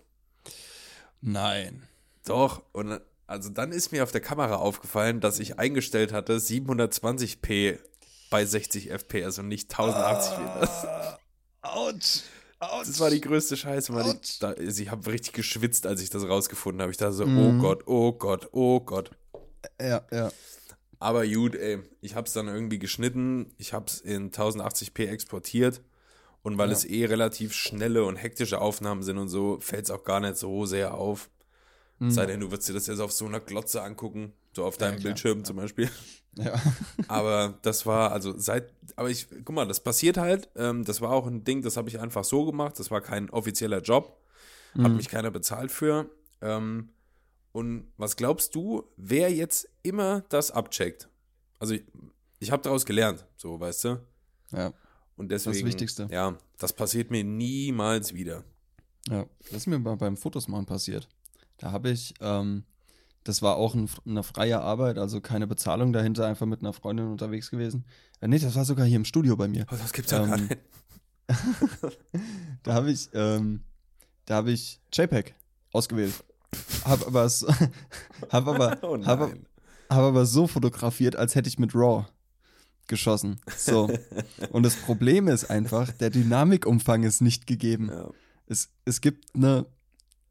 Nein. 1.22 1.88
doch, 2.26 2.64
und 2.72 3.00
also 3.28 3.50
dann 3.50 3.72
ist 3.72 3.92
mir 3.92 4.04
auf 4.04 4.12
der 4.12 4.22
Kamera 4.22 4.56
aufgefallen, 4.56 5.20
dass 5.22 5.40
ich 5.40 5.60
eingestellt 5.60 6.12
hatte 6.12 6.38
720p 6.38 7.78
bei 8.30 8.46
60 8.46 8.90
FPS 8.92 9.40
und 9.40 9.48
nicht 9.48 9.72
1080p. 9.74 10.60
Das, 10.60 10.86
Autsch. 11.62 12.22
Autsch. 12.60 12.88
das 12.88 13.00
war 13.00 13.10
die 13.10 13.22
größte 13.22 13.58
Scheiße. 13.58 14.18
Ich, 14.24 14.40
da, 14.40 14.54
ich 14.56 14.90
habe 14.90 15.12
richtig 15.12 15.34
geschwitzt, 15.34 15.86
als 15.86 16.02
ich 16.02 16.10
das 16.10 16.24
rausgefunden 16.24 16.82
habe. 16.82 16.92
Ich 16.92 16.98
dachte 16.98 17.14
so, 17.14 17.26
Mhm. 17.26 17.38
oh 17.60 17.62
Gott, 17.62 17.84
oh 17.88 18.12
Gott, 18.14 18.50
oh 18.52 18.80
Gott. 18.80 19.12
Ja, 19.80 20.06
ja. 20.12 20.32
Aber 21.00 21.26
gut, 21.28 21.56
ey, 21.56 21.80
ich 22.02 22.16
hab's 22.16 22.34
dann 22.34 22.48
irgendwie 22.48 22.80
geschnitten, 22.80 23.54
ich 23.58 23.74
hab's 23.74 24.00
in 24.02 24.32
1080p 24.32 25.08
exportiert 25.08 25.82
und 26.44 26.58
weil 26.58 26.70
Ja. 26.70 26.76
es 26.76 26.86
eh 26.86 27.06
relativ 27.06 27.54
schnelle 27.54 28.04
und 28.06 28.16
hektische 28.16 28.62
Aufnahmen 28.62 29.04
sind 29.04 29.18
und 29.18 29.30
so, 29.30 29.60
fällt's 29.60 29.92
auch 29.92 30.04
gar 30.04 30.20
nicht 30.20 30.38
so 30.38 30.66
sehr 30.66 30.94
auf. 30.96 31.30
Mhm. 32.00 32.12
Sei 32.12 32.26
denn, 32.26 32.40
du 32.40 32.50
würdest 32.52 32.70
dir 32.70 32.74
das 32.74 32.88
jetzt 32.88 33.00
auf 33.00 33.12
so 33.12 33.26
einer 33.26 33.40
Glotze 33.42 33.82
angucken, 33.82 34.34
so 34.56 34.64
auf 34.66 34.78
deinem 34.78 34.94
klar, 34.96 35.04
Bildschirm 35.04 35.44
zum 35.44 35.58
Beispiel. 35.58 35.90
Ja. 36.36 36.54
Aber 37.08 37.60
das 37.62 37.86
war, 37.86 38.12
also 38.12 38.38
seit, 38.38 38.72
aber 38.96 39.10
ich, 39.10 39.28
guck 39.44 39.50
mal, 39.56 39.68
das 39.68 39.80
passiert 39.82 40.18
halt, 40.18 40.48
ähm, 40.56 40.86
das 40.86 41.02
war 41.02 41.12
auch 41.12 41.28
ein 41.28 41.44
Ding, 41.44 41.62
das 41.62 41.76
habe 41.76 41.90
ich 41.90 42.00
einfach 42.00 42.24
so 42.24 42.46
gemacht, 42.46 42.80
das 42.80 42.90
war 42.92 43.02
kein 43.02 43.30
offizieller 43.30 43.82
Job, 43.82 44.18
hat 44.78 44.92
Mhm. 44.92 44.96
mich 44.98 45.10
keiner 45.10 45.32
bezahlt 45.32 45.72
für. 45.72 46.10
Ähm, 46.42 46.90
und 47.52 47.92
was 47.98 48.16
glaubst 48.16 48.54
du, 48.56 48.84
wer 48.96 49.34
jetzt 49.34 49.68
immer 49.82 50.22
das 50.30 50.52
abcheckt? 50.52 51.10
Also 51.58 51.74
ich, 51.74 51.84
ich 52.40 52.52
habe 52.52 52.62
daraus 52.64 52.86
gelernt, 52.86 53.26
so, 53.36 53.60
weißt 53.60 53.84
du? 53.86 54.00
Ja. 54.52 54.72
Und 55.20 55.32
deswegen, 55.32 55.68
Wichtigste. 55.68 56.08
ja, 56.10 56.38
das 56.58 56.72
passiert 56.72 57.12
mir 57.12 57.26
niemals 57.26 58.14
wieder. 58.14 58.46
Ja, 59.10 59.26
das 59.52 59.58
ist 59.58 59.68
mir 59.68 59.78
beim 59.80 60.16
Fotos 60.16 60.48
machen 60.48 60.66
passiert. 60.66 61.10
Da 61.58 61.74
habe 61.74 61.90
ich, 61.90 62.14
ähm, 62.22 62.64
das 63.26 63.42
war 63.42 63.58
auch 63.58 63.76
ein, 63.76 63.90
eine 64.06 64.24
freie 64.24 64.62
Arbeit, 64.62 64.98
also 64.98 65.20
keine 65.20 65.46
Bezahlung 65.46 65.92
dahinter, 65.92 66.26
einfach 66.26 66.46
mit 66.46 66.62
einer 66.62 66.72
Freundin 66.72 67.08
unterwegs 67.08 67.52
gewesen. 67.52 67.84
Äh, 68.22 68.30
nee, 68.30 68.40
das 68.40 68.56
war 68.56 68.64
sogar 68.64 68.86
hier 68.86 68.96
im 68.96 69.04
Studio 69.04 69.36
bei 69.36 69.50
mir. 69.50 69.66
Oh, 69.70 69.76
das 69.76 69.92
gibt's 69.92 70.12
ja 70.12 70.26
gar 70.26 70.38
Ähm, 70.38 70.48
nicht. 70.48 70.58
Da 72.64 72.74
habe 72.74 72.90
ich, 72.92 73.10
ähm, 73.14 73.62
da 74.26 74.36
habe 74.36 74.52
ich 74.52 74.80
JPEG 74.94 75.36
ausgewählt. 75.74 76.14
Hab 76.86 77.06
aber, 77.06 77.28
so, 77.28 77.48
hab 78.30 78.48
aber, 78.48 78.78
Oh 78.82 78.98
hab, 79.06 79.20
hab 79.20 79.34
aber 79.90 80.26
so 80.26 80.48
fotografiert, 80.48 81.18
als 81.18 81.36
hätte 81.36 81.50
ich 81.50 81.60
mit 81.60 81.76
RAW 81.76 82.06
geschossen. 82.90 83.40
So. 83.56 83.90
Und 84.52 84.64
das 84.64 84.76
Problem 84.76 85.30
ist 85.30 85.50
einfach, 85.50 85.92
der 85.94 86.10
Dynamikumfang 86.10 87.04
ist 87.04 87.22
nicht 87.22 87.48
gegeben. 87.48 87.88
Ja. 87.90 88.10
Es, 88.48 88.70
es 88.84 89.00
gibt 89.00 89.34
eine, 89.34 89.66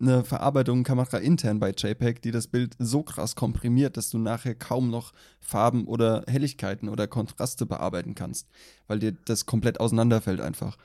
eine 0.01 0.25
Verarbeitung 0.25 0.85
Kamera 0.85 1.17
intern 1.19 1.59
bei 1.61 1.71
JPEG, 1.71 2.21
die 2.21 2.31
das 2.31 2.49
Bild 2.49 2.75
so 2.79 3.03
krass 3.03 3.35
komprimiert, 3.35 3.97
dass 3.97 4.11
du 4.11 4.19
nachher 4.19 4.55
kaum 4.55 4.91
noch 4.91 5.13
Farben 5.41 5.87
oder 5.87 6.25
Helligkeiten 6.27 6.89
oder 6.91 7.07
Kontraste 7.09 7.65
bearbeiten 7.65 8.15
kannst, 8.15 8.49
weil 8.87 8.99
dir 8.99 9.13
das 9.25 9.47
komplett 9.47 9.81
auseinanderfällt 9.81 10.41
einfach. 10.41 10.77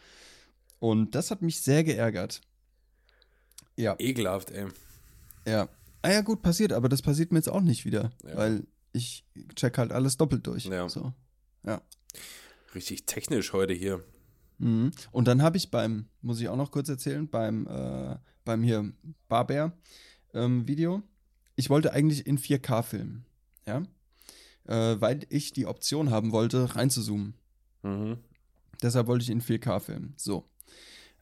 Und 0.79 1.15
das 1.15 1.31
hat 1.31 1.41
mich 1.41 1.59
sehr 1.62 1.83
geärgert. 1.83 2.41
Ja, 3.75 3.95
Ekelhaft, 3.99 4.51
ey. 4.51 4.67
ja. 5.47 5.67
Ah 6.05 6.12
ja, 6.12 6.21
gut, 6.21 6.41
passiert, 6.41 6.73
aber 6.73 6.89
das 6.89 7.01
passiert 7.01 7.31
mir 7.31 7.38
jetzt 7.39 7.49
auch 7.49 7.62
nicht 7.62 7.86
wieder, 7.86 8.12
Ja. 8.27 8.36
weil 8.36 8.67
ich 8.91 9.23
check 9.55 9.77
halt 9.77 9.91
alles 9.93 10.17
doppelt 10.17 10.45
durch. 10.45 10.65
Ja. 10.65 10.88
So. 10.89 11.13
Ja. 11.65 11.82
Richtig 12.76 13.06
technisch 13.06 13.54
heute 13.54 13.73
hier. 13.73 14.04
Mhm. 14.58 14.91
Und 15.12 15.28
dann 15.28 15.41
habe 15.41 15.58
ich 15.58 15.71
beim, 15.71 16.08
muss 16.21 16.39
ich 16.39 16.49
auch 16.49 16.56
noch 16.56 16.71
kurz 16.71 16.89
erzählen, 16.89 17.28
beim, 17.28 17.67
äh, 17.67 18.17
beim 18.45 18.63
hier 18.63 18.91
Barbear 19.28 19.73
ähm, 20.34 20.67
Video, 20.67 21.04
ich 21.56 21.69
wollte 21.69 21.93
eigentlich 21.93 22.26
in 22.26 22.38
4K 22.38 22.84
filmen, 22.84 23.26
ja, 23.67 23.84
äh, 24.65 24.99
weil 24.99 25.21
ich 25.30 25.54
die 25.54 25.65
Option 25.65 26.10
haben 26.10 26.32
wollte, 26.32 26.76
reinzuzoomen. 26.76 27.36
Mhm. 27.84 28.17
Deshalb 28.82 29.08
wollte 29.08 29.23
ich 29.23 29.30
in 29.30 29.41
4K 29.41 29.80
filmen. 29.80 30.13
So. 30.17 30.49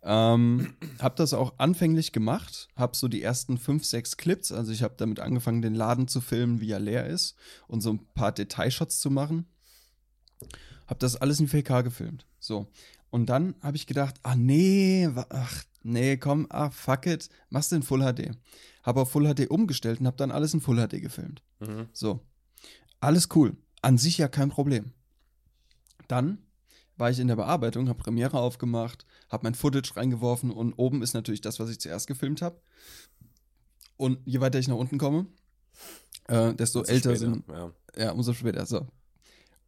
Ähm, 0.03 0.73
hab 0.99 1.15
das 1.15 1.33
auch 1.33 1.53
anfänglich 1.57 2.11
gemacht, 2.11 2.69
hab 2.75 2.95
so 2.95 3.07
die 3.07 3.21
ersten 3.21 3.57
5, 3.57 3.83
6 3.85 4.17
Clips, 4.17 4.51
also 4.51 4.71
ich 4.71 4.83
habe 4.83 4.95
damit 4.97 5.19
angefangen, 5.19 5.61
den 5.61 5.75
Laden 5.75 6.07
zu 6.07 6.21
filmen, 6.21 6.61
wie 6.61 6.71
er 6.71 6.79
leer 6.79 7.05
ist 7.07 7.35
und 7.67 7.81
so 7.81 7.91
ein 7.91 8.05
paar 8.13 8.31
Detailshots 8.31 8.99
zu 8.99 9.11
machen. 9.11 9.45
Hab 10.87 10.99
das 10.99 11.15
alles 11.15 11.39
in 11.39 11.47
4K 11.47 11.83
gefilmt. 11.83 12.25
So. 12.39 12.67
Und 13.09 13.27
dann 13.27 13.55
habe 13.61 13.77
ich 13.77 13.87
gedacht, 13.87 14.15
ah 14.23 14.35
nee, 14.35 15.09
ach 15.29 15.63
nee, 15.83 16.17
komm, 16.17 16.47
ah 16.49 16.69
fuck 16.69 17.05
it, 17.05 17.29
machst 17.49 17.71
du 17.71 17.75
in 17.75 17.83
Full 17.83 18.01
HD. 18.01 18.31
Hab 18.83 18.97
auf 18.97 19.11
Full 19.11 19.33
HD 19.33 19.49
umgestellt 19.49 19.99
und 19.99 20.07
hab 20.07 20.17
dann 20.17 20.31
alles 20.31 20.53
in 20.53 20.61
Full 20.61 20.77
HD 20.87 21.01
gefilmt. 21.01 21.41
Mhm. 21.59 21.87
So. 21.93 22.21
Alles 22.99 23.29
cool. 23.35 23.57
An 23.81 23.97
sich 23.97 24.17
ja 24.17 24.27
kein 24.27 24.49
Problem. 24.49 24.91
Dann 26.07 26.39
war 26.97 27.09
ich 27.09 27.19
in 27.19 27.27
der 27.27 27.35
Bearbeitung, 27.35 27.89
habe 27.89 27.97
Premiere 28.03 28.37
aufgemacht, 28.39 29.05
habe 29.29 29.43
mein 29.43 29.55
Footage 29.55 29.95
reingeworfen 29.95 30.51
und 30.51 30.73
oben 30.73 31.01
ist 31.01 31.13
natürlich 31.13 31.41
das, 31.41 31.59
was 31.59 31.69
ich 31.69 31.79
zuerst 31.79 32.07
gefilmt 32.07 32.41
habe. 32.41 32.61
Und 33.97 34.19
je 34.25 34.39
weiter 34.39 34.59
ich 34.59 34.67
nach 34.67 34.75
unten 34.75 34.97
komme, 34.97 35.25
äh, 36.27 36.53
desto 36.53 36.79
Umso 36.79 36.91
älter 36.91 37.15
später, 37.15 37.31
sind, 37.31 37.43
Ja. 37.49 37.71
ja, 37.97 38.11
umso 38.11 38.33
später, 38.33 38.65
so. 38.65 38.87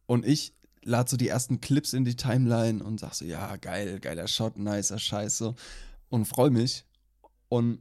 Und 0.06 0.24
ich 0.26 0.54
lade 0.84 1.10
so 1.10 1.16
die 1.16 1.28
ersten 1.28 1.60
Clips 1.60 1.92
in 1.92 2.04
die 2.04 2.16
Timeline 2.16 2.82
und 2.84 3.00
sag 3.00 3.14
so, 3.14 3.24
ja, 3.24 3.56
geil, 3.56 4.00
geiler 4.00 4.28
Shot, 4.28 4.56
nicer 4.58 4.98
Scheiß, 4.98 5.38
so. 5.38 5.54
Und 6.10 6.26
freue 6.26 6.50
mich. 6.50 6.84
Und 7.48 7.80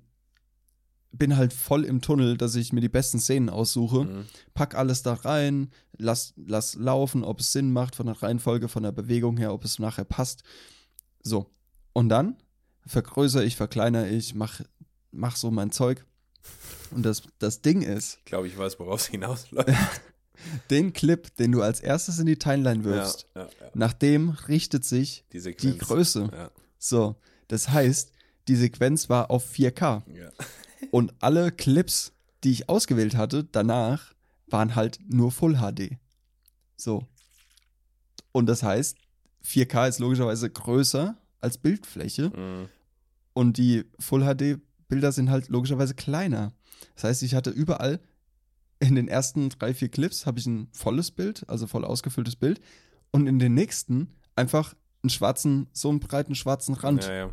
bin 1.11 1.37
halt 1.37 1.53
voll 1.53 1.83
im 1.85 2.01
Tunnel, 2.01 2.37
dass 2.37 2.55
ich 2.55 2.73
mir 2.73 2.81
die 2.81 2.89
besten 2.89 3.19
Szenen 3.19 3.49
aussuche, 3.49 4.05
Mhm. 4.05 4.25
pack 4.55 4.73
alles 4.75 5.03
da 5.03 5.13
rein, 5.13 5.69
lass, 5.97 6.33
lass 6.37 6.73
laufen, 6.75 7.23
ob 7.23 7.39
es 7.39 7.51
Sinn 7.51 7.71
macht 7.71 7.95
von 7.95 8.07
der 8.07 8.21
Reihenfolge, 8.21 8.67
von 8.67 8.81
der 8.83 8.91
Bewegung 8.91 9.37
her, 9.37 9.53
ob 9.53 9.63
es 9.63 9.77
nachher 9.77 10.05
passt. 10.05 10.41
So. 11.21 11.51
Und 11.93 12.09
dann 12.09 12.37
vergrößere 12.87 13.43
ich, 13.43 13.55
verkleinere 13.55 14.09
ich, 14.09 14.33
mach, 14.33 14.61
mach 15.11 15.35
so 15.35 15.51
mein 15.51 15.71
Zeug. 15.71 16.03
Und 16.91 17.03
das, 17.03 17.21
das 17.39 17.61
Ding 17.61 17.81
ist, 17.83 18.17
Ich 18.19 18.25
glaube, 18.25 18.47
ich 18.47 18.57
weiß, 18.57 18.79
worauf 18.79 19.01
es 19.01 19.07
hinausläuft. 19.07 19.69
den 20.69 20.93
Clip, 20.93 21.35
den 21.37 21.51
du 21.51 21.61
als 21.61 21.79
erstes 21.79 22.19
in 22.19 22.25
die 22.25 22.37
Timeline 22.37 22.83
wirfst, 22.83 23.27
Ja, 23.35 23.43
ja, 23.43 23.47
ja. 23.61 23.67
nach 23.73 23.93
dem 23.93 24.29
richtet 24.29 24.83
sich 24.85 25.25
Die. 25.31 25.77
Größe. 25.77 26.29
So. 26.79 27.15
Das 27.47 27.69
heißt, 27.69 28.11
die 28.47 28.55
Sequenz 28.55 29.09
war 29.09 29.29
auf 29.31 29.49
4K. 29.51 30.01
ja. 30.15 30.29
Und 30.91 31.13
alle 31.19 31.51
Clips, 31.51 32.11
die 32.43 32.51
ich 32.51 32.67
ausgewählt 32.67 33.15
hatte, 33.15 33.45
danach 33.45 34.13
waren 34.47 34.75
halt 34.75 34.99
nur 35.07 35.31
Full 35.31 35.55
HD. 35.59 35.97
So. 36.75 37.07
Und 38.33 38.47
das 38.47 38.63
heißt, 38.63 38.97
4K 39.45 39.87
ist 39.87 39.99
logischerweise 39.99 40.49
größer 40.49 41.15
als 41.39 41.57
Bildfläche 41.57 42.29
Mhm. 42.29 42.69
und 43.33 43.57
die 43.57 43.85
Full 43.99 44.23
HD 44.23 44.59
Bilder 44.89 45.11
sind 45.11 45.29
halt 45.29 45.47
logischerweise 45.49 45.93
kleiner. 45.95 46.51
Das 46.95 47.05
heißt, 47.05 47.23
ich 47.23 47.33
hatte 47.35 47.49
überall 47.49 47.99
in 48.87 48.95
den 48.95 49.07
ersten 49.07 49.49
drei, 49.49 49.73
vier 49.73 49.89
Clips 49.89 50.25
habe 50.25 50.39
ich 50.39 50.45
ein 50.45 50.67
volles 50.71 51.11
Bild, 51.11 51.47
also 51.47 51.67
voll 51.67 51.85
ausgefülltes 51.85 52.35
Bild 52.35 52.59
und 53.11 53.27
in 53.27 53.39
den 53.39 53.53
nächsten 53.53 54.15
einfach 54.35 54.75
einen 55.01 55.09
schwarzen, 55.09 55.67
so 55.73 55.89
einen 55.89 55.99
breiten 55.99 56.35
schwarzen 56.35 56.75
Rand. 56.75 57.05
Ja, 57.05 57.13
ja. 57.13 57.29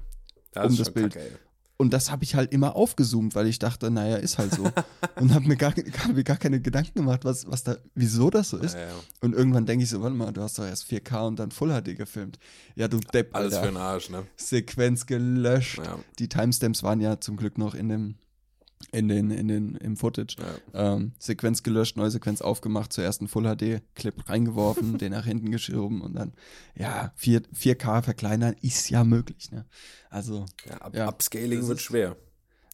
Das 0.52 0.72
um 0.72 0.76
das 0.76 0.92
Bild. 0.92 1.14
kacke. 1.14 1.38
Und 1.76 1.94
das 1.94 2.10
habe 2.10 2.24
ich 2.24 2.34
halt 2.34 2.52
immer 2.52 2.76
aufgezoomt, 2.76 3.34
weil 3.34 3.46
ich 3.46 3.58
dachte, 3.58 3.90
naja, 3.90 4.16
ist 4.16 4.36
halt 4.36 4.52
so. 4.52 4.64
und 5.16 5.32
habe 5.32 5.48
mir 5.48 5.56
gar, 5.56 5.72
hab 5.72 6.14
mir 6.14 6.24
gar 6.24 6.36
keine 6.36 6.60
Gedanken 6.60 6.92
gemacht, 6.92 7.24
was, 7.24 7.50
was 7.50 7.64
da, 7.64 7.78
wieso 7.94 8.28
das 8.28 8.50
so 8.50 8.58
ist. 8.58 8.74
Ja, 8.74 8.80
ja. 8.80 8.94
Und 9.22 9.34
irgendwann 9.34 9.64
denke 9.64 9.84
ich 9.84 9.88
so, 9.88 10.02
warte 10.02 10.14
mal, 10.14 10.30
du 10.30 10.42
hast 10.42 10.58
doch 10.58 10.66
erst 10.66 10.84
4K 10.92 11.26
und 11.26 11.38
dann 11.38 11.52
Full 11.52 11.70
HD 11.70 11.96
gefilmt. 11.96 12.38
Ja, 12.74 12.86
du 12.86 13.00
Depp, 13.00 13.34
Alles 13.34 13.54
Alter. 13.54 13.66
für 13.66 13.72
den 13.72 13.80
Arsch, 13.80 14.10
ne? 14.10 14.26
Sequenz 14.36 15.06
gelöscht. 15.06 15.78
Ja. 15.78 15.98
Die 16.18 16.28
Timestamps 16.28 16.82
waren 16.82 17.00
ja 17.00 17.18
zum 17.18 17.38
Glück 17.38 17.56
noch 17.56 17.74
in 17.74 17.88
dem, 17.88 18.16
in 18.92 19.08
den, 19.08 19.30
in 19.30 19.48
den, 19.48 19.74
im 19.76 19.96
Footage. 19.96 20.36
Ja. 20.72 20.94
Ähm, 20.94 21.12
Sequenz 21.18 21.62
gelöscht, 21.62 21.96
neue 21.96 22.10
Sequenz 22.10 22.40
aufgemacht, 22.40 22.92
zuerst 22.92 23.20
einen 23.20 23.28
Full 23.28 23.44
HD-Clip 23.44 24.28
reingeworfen, 24.28 24.98
den 24.98 25.12
nach 25.12 25.24
hinten 25.26 25.50
geschoben 25.50 26.00
und 26.00 26.14
dann, 26.14 26.32
ja, 26.74 27.12
4, 27.16 27.42
4K 27.54 28.02
verkleinern 28.02 28.54
ist 28.62 28.88
ja 28.90 29.04
möglich, 29.04 29.50
ne? 29.52 29.66
Also, 30.08 30.44
Ja, 30.66 30.78
ab, 30.78 30.94
Ja, 30.96 31.08
Upscaling 31.08 31.66
wird 31.68 31.78
ist- 31.78 31.84
schwer. 31.84 32.16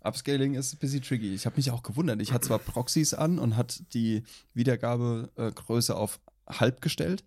Upscaling 0.02 0.54
ist 0.54 0.72
ein 0.72 0.78
bisschen 0.78 1.02
tricky. 1.02 1.34
Ich 1.34 1.46
habe 1.46 1.56
mich 1.56 1.72
auch 1.72 1.82
gewundert. 1.82 2.22
Ich 2.22 2.32
hatte 2.32 2.46
zwar 2.46 2.58
Proxys 2.60 3.12
an 3.12 3.38
und 3.40 3.56
hat 3.56 3.82
die 3.92 4.22
Wiedergabegröße 4.54 5.96
auf 5.96 6.20
halb 6.48 6.80
gestellt. 6.80 7.24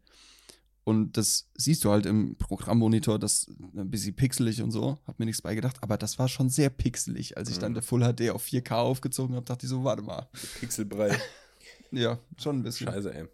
Und 0.84 1.17
das 1.17 1.49
siehst 1.55 1.84
du 1.84 1.91
halt 1.91 2.05
im 2.05 2.36
Programmmonitor, 2.38 3.19
das 3.19 3.43
ist 3.43 3.49
ein 3.75 3.91
bisschen 3.91 4.15
pixelig 4.15 4.61
und 4.61 4.71
so. 4.71 4.97
Hab 5.05 5.19
mir 5.19 5.25
nichts 5.25 5.41
bei 5.41 5.53
gedacht, 5.53 5.77
aber 5.82 5.97
das 5.97 6.17
war 6.17 6.27
schon 6.27 6.49
sehr 6.49 6.69
pixelig. 6.69 7.38
Als 7.38 7.49
ich 7.49 7.59
dann 7.59 7.73
der 7.73 7.84
Full 7.84 8.01
HD 8.01 8.32
auf 8.32 8.43
4K 8.43 8.71
aufgezogen 8.75 9.36
habe, 9.36 9.45
dachte 9.45 9.65
ich 9.65 9.69
so, 9.69 9.84
warte 9.84 10.01
mal. 10.01 10.27
Pixelbrei. 10.59 11.17
Ja, 11.91 12.19
schon 12.38 12.59
ein 12.59 12.61
bisschen. 12.61 12.88
Scheiße, 12.88 13.11
ey. 13.13 13.25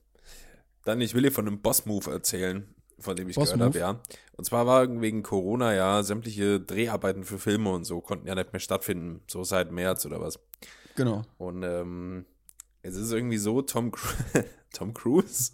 Dann, 0.86 1.02
ich 1.02 1.14
will 1.14 1.24
dir 1.24 1.32
von 1.32 1.46
einem 1.46 1.62
Boss-Move 1.62 2.10
erzählen, 2.10 2.66
von 3.00 3.16
dem 3.16 3.28
ich 3.28 3.36
Boss 3.36 3.52
gehört 3.52 3.76
habe, 3.76 3.80
ja. 3.80 4.00
Und 4.38 4.46
zwar 4.46 4.66
war 4.66 5.02
wegen 5.02 5.24
Corona 5.24 5.74
ja 5.74 6.04
sämtliche 6.04 6.60
Dreharbeiten 6.62 7.24
für 7.24 7.40
Filme 7.40 7.72
und 7.72 7.84
so 7.84 8.02
konnten 8.02 8.28
ja 8.28 8.36
nicht 8.36 8.54
mehr 8.54 8.60
stattfinden, 8.60 9.22
so 9.28 9.44
seit 9.44 9.72
März 9.72 10.06
oder 10.06 10.22
was. 10.22 10.40
Genau. 10.96 11.24
Und 11.38 11.64
ähm, 11.64 12.26
es 12.82 12.96
ist 12.96 13.12
irgendwie 13.12 13.38
so, 13.38 13.62
Tom, 13.62 13.92
Cru 13.92 14.08
Tom 14.74 14.94
Cruise, 14.94 15.52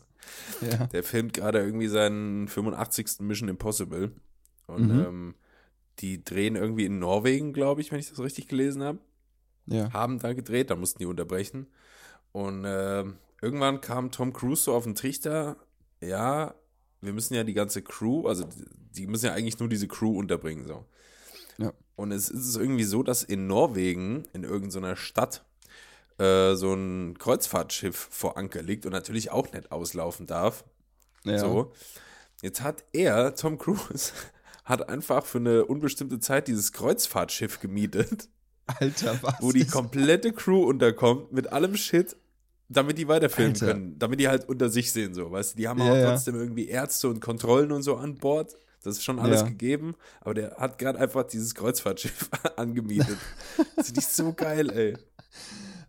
Ja. 0.61 0.88
der 0.88 1.03
filmt 1.03 1.34
gerade 1.34 1.59
irgendwie 1.59 1.88
seinen 1.88 2.47
85. 2.47 3.19
Mission 3.22 3.49
Impossible. 3.49 4.11
Und 4.67 4.88
Mhm. 4.88 4.99
ähm, 4.99 5.36
die 5.99 6.24
drehen 6.24 6.55
irgendwie 6.55 6.86
in 6.86 6.99
Norwegen, 6.99 7.53
glaube 7.53 7.82
ich, 7.82 7.91
wenn 7.91 7.99
ich 7.99 8.09
das 8.09 8.19
richtig 8.19 8.47
gelesen 8.47 8.84
habe 8.84 8.99
Ja. 9.67 9.91
haben 9.93 10.19
da 10.19 10.34
gedreht, 10.34 10.69
da 10.69 10.76
mussten 10.76 10.99
die 10.99 11.05
unterbrechen. 11.05 11.67
Und 12.32 12.63
ähm, 12.65 13.17
irgendwann 13.41 13.82
kam 13.82 14.11
Tom 14.11 14.32
Cruise 14.34 14.63
so 14.63 14.74
auf 14.74 14.84
den 14.86 14.95
Trichter, 14.95 15.57
ja, 15.99 16.55
wir 17.01 17.13
müssen 17.13 17.34
ja 17.34 17.43
die 17.43 17.53
ganze 17.53 17.82
Crew, 17.82 18.28
also 18.28 18.45
die, 18.45 18.63
die 19.01 19.07
müssen 19.07 19.26
ja 19.26 19.34
eigentlich 19.34 19.59
nur 19.59 19.69
diese 19.69 19.88
Crew 19.88 20.17
unterbringen, 20.17 20.65
so. 20.67 20.86
Ja. 21.57 21.74
Und 21.95 22.11
es 22.11 22.30
ist 22.30 22.55
irgendwie 22.55 22.84
so, 22.86 23.03
dass 23.03 23.24
in 23.24 23.47
Norwegen, 23.47 24.24
in 24.34 24.43
irgendeiner 24.43 24.95
Stadt, 24.95 25.43
äh, 26.22 26.55
so 26.55 26.74
ein 26.74 27.17
Kreuzfahrtschiff 27.17 28.07
vor 28.11 28.38
Anker 28.38 28.61
liegt 28.61 28.86
und 28.86 28.91
natürlich 28.91 29.32
auch 29.32 29.51
nicht 29.51 29.72
auslaufen 29.72 30.28
darf. 30.28 30.63
ja. 31.24 31.38
So. 31.39 31.72
Jetzt 32.41 32.61
hat 32.61 32.84
er, 32.91 33.36
Tom 33.36 33.57
Cruise, 33.59 34.13
hat 34.65 34.89
einfach 34.89 35.26
für 35.26 35.38
eine 35.38 35.65
unbestimmte 35.65 36.19
Zeit 36.19 36.47
dieses 36.47 36.72
Kreuzfahrtschiff 36.72 37.59
gemietet 37.59 38.30
Alter, 38.65 39.17
was? 39.22 39.36
wo 39.41 39.51
die 39.51 39.61
ist- 39.61 39.72
komplette 39.72 40.32
Crew 40.34 40.63
unterkommt 40.63 41.32
mit 41.32 41.51
allem 41.53 41.76
Shit, 41.76 42.15
damit 42.69 42.97
die 42.97 43.07
weiterfilmen 43.07 43.53
Alter. 43.53 43.65
können, 43.67 43.99
damit 43.99 44.19
die 44.19 44.28
halt 44.28 44.47
unter 44.49 44.69
sich 44.69 44.91
sehen, 44.91 45.13
so, 45.13 45.30
weißt 45.32 45.53
du, 45.53 45.57
die 45.57 45.67
haben 45.67 45.80
Ja, 45.82 45.91
auch 45.91 46.11
trotzdem 46.13 46.36
irgendwie 46.36 46.67
Ärzte 46.67 47.09
und 47.09 47.19
Kontrollen 47.19 47.72
und 47.72 47.84
so 47.84 47.95
an 47.97 48.15
Bord. 48.17 48.55
Das 48.84 48.95
ist 48.97 49.03
schon 49.03 49.19
alles 49.19 49.41
Ja. 49.41 49.47
gegeben, 49.47 49.93
aber 50.22 50.34
der 50.34 50.55
hat 50.57 50.80
gerade 50.80 50.97
einfach 50.97 51.24
dieses 51.26 51.53
Kreuzfahrtschiff 51.53 52.30
angemietet. 52.55 53.17
das 53.76 53.86
finde 53.88 53.99
ich 53.99 54.07
so 54.07 54.34
geil, 54.34 54.72
ey. 54.72 54.97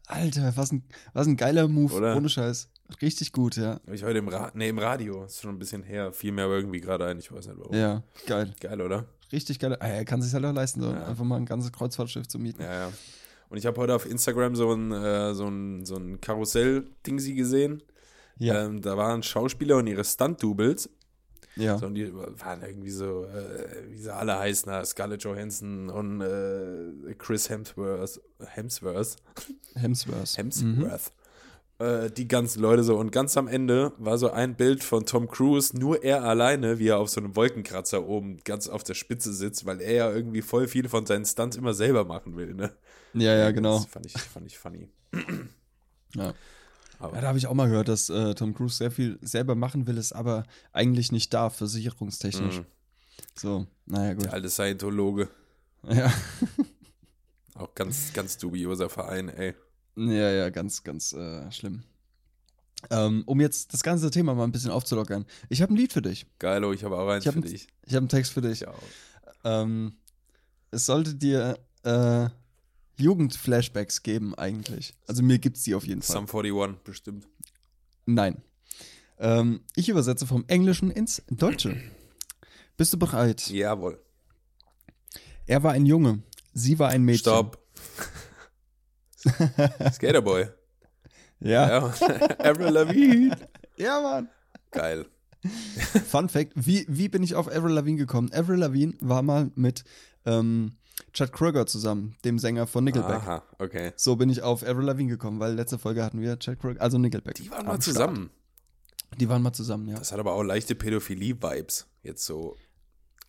Alter, 0.07 0.53
was 0.57 0.73
ein, 0.73 0.83
was 1.13 1.27
ein 1.27 1.37
geiler 1.37 1.69
Move. 1.69 1.95
Oder? 1.95 2.17
Ohne 2.17 2.29
Scheiß. 2.29 2.69
Richtig 3.01 3.33
gut, 3.33 3.57
ja. 3.57 3.81
Habe 3.87 3.95
ich 3.95 4.05
heute 4.05 4.19
im, 4.19 4.29
Ra 4.29 4.51
nee, 4.55 4.69
im 4.69 4.79
Radio, 4.79 5.25
ist 5.25 5.41
schon 5.41 5.51
ein 5.55 5.59
bisschen 5.59 5.83
her, 5.83 6.13
fiel 6.13 6.33
mir 6.33 6.45
aber 6.45 6.57
irgendwie 6.57 6.81
gerade 6.81 7.07
ein, 7.07 7.19
ich 7.19 7.33
weiß 7.33 7.47
nicht 7.47 7.59
warum. 7.59 7.75
Ja, 7.75 8.03
geil. 8.27 8.53
Geil, 8.61 8.81
oder? 8.83 9.07
Richtig 9.33 9.59
geil. 9.59 9.77
Ah, 9.81 9.87
er 9.89 10.05
kann 10.05 10.21
sich 10.21 10.35
halt 10.35 10.45
auch 10.45 10.53
leisten, 10.53 10.83
so 10.83 10.91
Ja. 10.91 11.07
einfach 11.07 11.25
mal 11.25 11.37
ein 11.37 11.47
ganzes 11.47 11.73
Kreuzfahrtschiff 11.73 12.29
zu 12.29 12.39
mieten. 12.39 12.61
Ja, 12.63 12.73
ja. 12.89 12.93
Und 13.49 13.57
ich 13.59 13.65
habe 13.67 13.81
heute 13.81 13.95
auf 13.95 14.05
Instagram 14.05 14.57
so 14.57 14.73
ein, 14.75 14.93
äh, 14.93 15.35
so 15.35 15.47
ein, 15.47 15.87
so 15.87 15.97
ein 15.97 16.21
Karussell-Ding 16.21 17.17
gesehen. 17.17 17.83
Ja. 18.39 18.65
Ähm, 18.65 18.81
da 18.83 18.97
waren 18.97 19.23
Schauspieler 19.23 19.77
und 19.77 19.87
ihre 19.87 20.05
Stunt-Doubles 20.05 20.91
ja. 21.57 21.79
So, 21.79 21.87
und 21.87 21.95
die 21.95 22.13
waren 22.15 22.63
irgendwie 22.63 22.91
so, 22.91 23.25
äh, 23.25 23.91
wie 23.91 23.99
sie 23.99 24.15
alle 24.15 24.39
heißen, 24.39 24.71
da, 24.71 24.85
Scarlett 24.85 25.23
Johansson 25.25 25.91
und 25.91 26.21
äh, 26.21 27.15
Chris 27.19 27.51
Hemsworth, 27.51 28.21
Hemsworth, 28.39 29.17
Hemsworth. 29.75 30.39
Mhm. 30.63 30.81
Hemsworth. 30.81 31.13
Äh, 31.83 32.11
die 32.11 32.29
ganzen 32.29 32.61
Leute 32.63 32.85
so. 32.85 32.97
Und 32.97 33.11
ganz 33.11 33.37
am 33.37 33.49
Ende 33.49 33.93
war 33.99 34.17
so 34.17 34.31
ein 34.31 34.55
Bild 34.55 34.85
von 34.85 35.05
Tom 35.05 35.27
Cruise, 35.29 35.77
nur 35.77 36.05
er 36.05 36.23
alleine, 36.23 36.79
wie 36.79 36.89
er 36.89 36.99
auf 36.99 37.09
so 37.09 37.21
einem 37.21 37.35
Wolkenkratzer 37.35 38.07
oben 38.07 38.39
ganz 38.45 38.69
auf 38.69 38.85
der 38.85 38.95
Spitze 38.95 39.33
sitzt, 39.33 39.67
weil 39.67 39.81
er 39.81 39.93
ja 39.93 40.11
irgendwie 40.13 40.43
voll 40.43 40.69
viel 40.69 40.89
von 40.89 41.07
seinen 41.07 41.25
Stunts 41.25 41.57
immer 41.57 41.75
selber 41.75 42.05
machen 42.05 42.37
will, 42.37 42.55
ne? 42.55 42.73
Ja, 43.15 43.37
ja, 43.37 43.51
genau. 43.51 43.79
Das 43.79 43.87
fand 43.87 44.07
ich, 44.07 44.13
fand 44.13 44.47
ich 44.47 44.59
funny. 44.59 44.89
Ja. 46.15 46.35
Aber 47.03 47.15
Ja, 47.17 47.21
da 47.23 47.29
habe 47.29 47.39
ich 47.39 47.47
auch 47.49 47.55
mal 47.55 47.69
gehört, 47.69 47.89
dass 47.89 48.09
äh, 48.11 48.35
Tom 48.35 48.55
Cruise 48.55 48.77
sehr 48.77 48.91
viel 48.91 49.19
selber 49.23 49.55
machen 49.55 49.87
will, 49.87 49.99
es 49.99 50.13
aber 50.13 50.45
eigentlich 50.73 51.11
nicht 51.11 51.35
darf, 51.35 51.57
versicherungstechnisch. 51.57 52.59
Mhm. 52.61 52.67
So, 53.35 53.67
naja, 53.87 54.15
gut. 54.15 54.25
der 54.27 54.33
alte 54.35 54.49
Scientologe. 54.51 55.29
Ja. 55.89 56.13
Auch 57.55 57.75
ganz, 57.75 58.13
ganz 58.13 58.39
dubioser 58.39 58.89
Verein, 58.89 59.29
ey. 59.29 59.55
ja, 59.97 60.31
ja, 60.31 60.51
ganz, 60.51 60.83
ganz 60.85 61.13
äh, 61.13 61.51
schlimm. 61.53 61.83
Ähm, 62.91 63.23
um 63.27 63.41
jetzt 63.41 63.73
das 63.75 63.83
ganze 63.83 64.11
Thema 64.11 64.35
mal 64.35 64.45
ein 64.45 64.53
bisschen 64.53 64.71
aufzulockern. 64.71 65.25
Ich 65.49 65.61
habe 65.63 65.73
ein 65.73 65.77
Lied 65.77 65.93
für 65.93 66.03
dich. 66.03 66.27
Geilo, 66.39 66.73
ich 66.73 66.83
habe 66.83 66.97
auch 66.99 67.09
eins 67.09 67.27
hab 67.27 67.35
für 67.35 67.41
ein- 67.41 67.43
dich. 67.43 67.69
Ich 67.85 67.93
habe 67.95 67.99
einen 67.99 68.09
Text 68.09 68.33
für 68.33 68.41
dich. 68.41 68.63
Ich 68.63 68.69
auch. 68.69 68.83
Ähm, 69.45 69.97
es 70.71 70.87
sollte 70.87 71.15
dir 71.15 71.59
äh, 71.85 72.29
Jugendflashbacks 72.97 74.03
geben, 74.03 74.35
eigentlich. 74.35 74.95
Also 75.07 75.23
mir 75.23 75.39
gibt's 75.39 75.63
die 75.63 75.75
auf 75.75 75.85
jeden 75.85 76.03
Fall. 76.03 76.15
Sum 76.15 76.27
41, 76.29 76.83
bestimmt. 76.85 77.29
Nein. 78.07 78.43
Ähm, 79.19 79.61
ich 79.77 79.89
übersetze 79.89 80.27
vom 80.27 80.45
Englischen 80.49 80.91
ins 80.91 81.23
Deutsche. 81.31 81.77
Bist 82.77 82.93
du 82.93 82.99
bereit? 82.99 83.49
Jawohl. 83.51 84.03
Er 85.47 85.63
war 85.63 85.73
ein 85.73 85.87
Junge, 85.87 86.23
sie 86.55 86.79
war 86.79 86.91
ein 86.91 87.03
Mädchen. 87.03 87.21
Stopp. 87.21 87.59
Skaterboy. 89.93 90.47
Ja. 91.41 91.69
Ja. 91.69 91.85
Avril 92.39 92.69
Lavigne. 92.69 93.37
Ja, 93.77 94.01
Mann. 94.01 94.29
Geil. 94.71 95.07
Fun 96.09 96.29
Fact: 96.29 96.53
wie, 96.55 96.87
wie 96.89 97.09
bin 97.09 97.23
ich 97.23 97.35
auf 97.35 97.49
Avril 97.49 97.73
Lavigne 97.73 97.99
gekommen? 97.99 98.33
Avril 98.33 98.59
Lavigne 98.59 98.95
war 99.01 99.23
mal 99.23 99.51
mit 99.55 99.85
ähm, 100.25 100.77
Chad 101.13 101.33
Kroger 101.33 101.67
zusammen, 101.67 102.17
dem 102.25 102.39
Sänger 102.39 102.67
von 102.67 102.85
Nickelback. 102.85 103.17
Aha, 103.23 103.43
okay. 103.59 103.93
So 103.97 104.17
bin 104.17 104.31
ich 104.31 104.43
auf 104.43 104.63
Avril 104.63 104.85
Lavigne 104.87 105.11
gekommen, 105.13 105.41
weil 105.41 105.55
letzte 105.55 105.79
Folge 105.79 106.03
hatten 106.03 106.21
wir 106.21 106.39
Chad 106.39 106.59
Kroger, 106.61 106.81
also 106.81 106.99
Nickelback. 106.99 107.35
Die 107.35 107.51
waren 107.51 107.67
mal 107.67 107.73
Start. 107.73 107.83
zusammen. 107.83 108.31
Die 109.19 109.29
waren 109.29 109.43
mal 109.43 109.53
zusammen, 109.53 109.89
ja. 109.89 109.99
Das 109.99 110.13
hat 110.13 110.19
aber 110.19 110.33
auch 110.33 110.43
leichte 110.43 110.75
Pädophilie-Vibes. 110.75 111.87
Jetzt 112.03 112.25
so. 112.25 112.57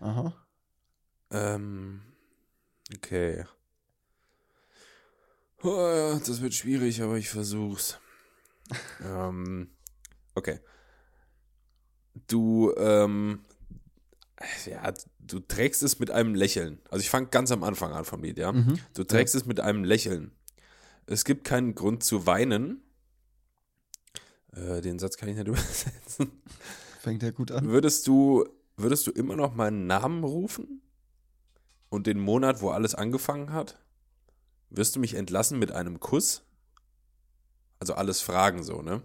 Aha. 0.00 0.34
Ähm, 1.30 2.02
okay. 2.94 3.44
Oh, 5.62 6.18
das 6.26 6.40
wird 6.42 6.54
schwierig, 6.54 7.00
aber 7.02 7.16
ich 7.16 7.28
versuch's. 7.30 7.98
ähm, 9.04 9.70
okay. 10.34 10.60
Du, 12.26 12.74
ähm, 12.76 13.40
ja, 14.66 14.92
du 15.20 15.40
trägst 15.40 15.82
es 15.82 15.98
mit 15.98 16.10
einem 16.10 16.34
Lächeln. 16.34 16.80
Also 16.90 17.02
ich 17.02 17.10
fange 17.10 17.28
ganz 17.28 17.50
am 17.50 17.62
Anfang 17.62 17.92
an 17.92 18.04
vom 18.04 18.22
Lied, 18.22 18.38
ja. 18.38 18.52
Mhm. 18.52 18.78
Du 18.94 19.04
trägst 19.04 19.34
es 19.34 19.46
mit 19.46 19.60
einem 19.60 19.84
Lächeln. 19.84 20.32
Es 21.06 21.24
gibt 21.24 21.44
keinen 21.44 21.74
Grund 21.74 22.04
zu 22.04 22.26
weinen. 22.26 22.82
Äh, 24.54 24.80
den 24.80 24.98
Satz 24.98 25.16
kann 25.16 25.28
ich 25.28 25.36
nicht 25.36 25.48
übersetzen. 25.48 26.42
Fängt 27.00 27.22
ja 27.22 27.30
gut 27.30 27.50
an. 27.50 27.68
Würdest 27.68 28.06
du, 28.06 28.46
würdest 28.76 29.06
du 29.06 29.10
immer 29.10 29.36
noch 29.36 29.54
meinen 29.54 29.86
Namen 29.86 30.24
rufen? 30.24 30.82
Und 31.88 32.06
den 32.06 32.18
Monat, 32.18 32.62
wo 32.62 32.70
alles 32.70 32.94
angefangen 32.94 33.52
hat? 33.52 33.78
Wirst 34.70 34.96
du 34.96 35.00
mich 35.00 35.14
entlassen 35.14 35.58
mit 35.58 35.72
einem 35.72 36.00
Kuss? 36.00 36.42
Also 37.78 37.94
alles 37.94 38.22
Fragen 38.22 38.62
so, 38.62 38.80
ne? 38.80 39.02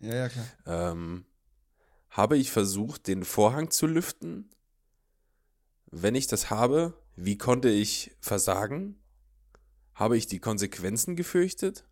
Ja, 0.00 0.14
ja, 0.14 0.28
klar. 0.28 0.46
Ähm, 0.66 1.24
habe 2.10 2.36
ich 2.36 2.50
versucht, 2.50 3.06
den 3.06 3.24
Vorhang 3.24 3.70
zu 3.70 3.86
lüften? 3.86 4.50
Wenn 5.90 6.14
ich 6.14 6.26
das 6.26 6.50
habe, 6.50 6.94
wie 7.16 7.36
konnte 7.38 7.68
ich 7.68 8.12
versagen? 8.20 8.98
Habe 9.94 10.16
ich 10.16 10.26
die 10.26 10.38
Konsequenzen 10.38 11.16
gefürchtet? 11.16 11.84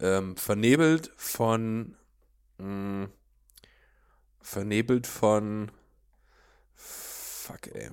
Ähm, 0.00 0.36
vernebelt 0.36 1.12
von. 1.16 1.96
Mh, 2.58 3.08
vernebelt 4.40 5.06
von. 5.06 5.70
Fuck, 6.74 7.68
ey. 7.74 7.90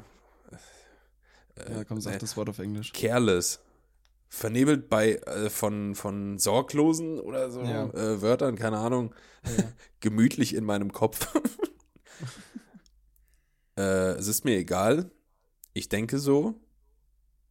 Äh, 1.56 1.72
Ja, 1.74 1.84
komm, 1.84 2.02
sag 2.02 2.14
nee. 2.14 2.20
das 2.20 2.38
Wort 2.38 2.50
auf 2.50 2.60
Englisch. 2.60 2.94
Careless. 2.94 3.60
Vernebelt 4.34 4.88
bei 4.88 5.16
äh, 5.16 5.50
von, 5.50 5.94
von 5.94 6.40
sorglosen 6.40 7.20
oder 7.20 7.52
so 7.52 7.62
Ja. 7.64 7.88
äh, 7.90 8.22
Wörtern, 8.22 8.56
keine 8.56 8.78
Ahnung. 8.78 9.14
Ja. 9.46 9.66
Gemütlich 10.00 10.56
in 10.56 10.64
meinem 10.64 10.94
Kopf. 10.94 11.28
äh, 13.78 14.12
es 14.14 14.28
ist 14.28 14.46
mir 14.46 14.56
egal. 14.58 15.12
Ich 15.74 15.90
denke 15.90 16.18
so. 16.18 16.56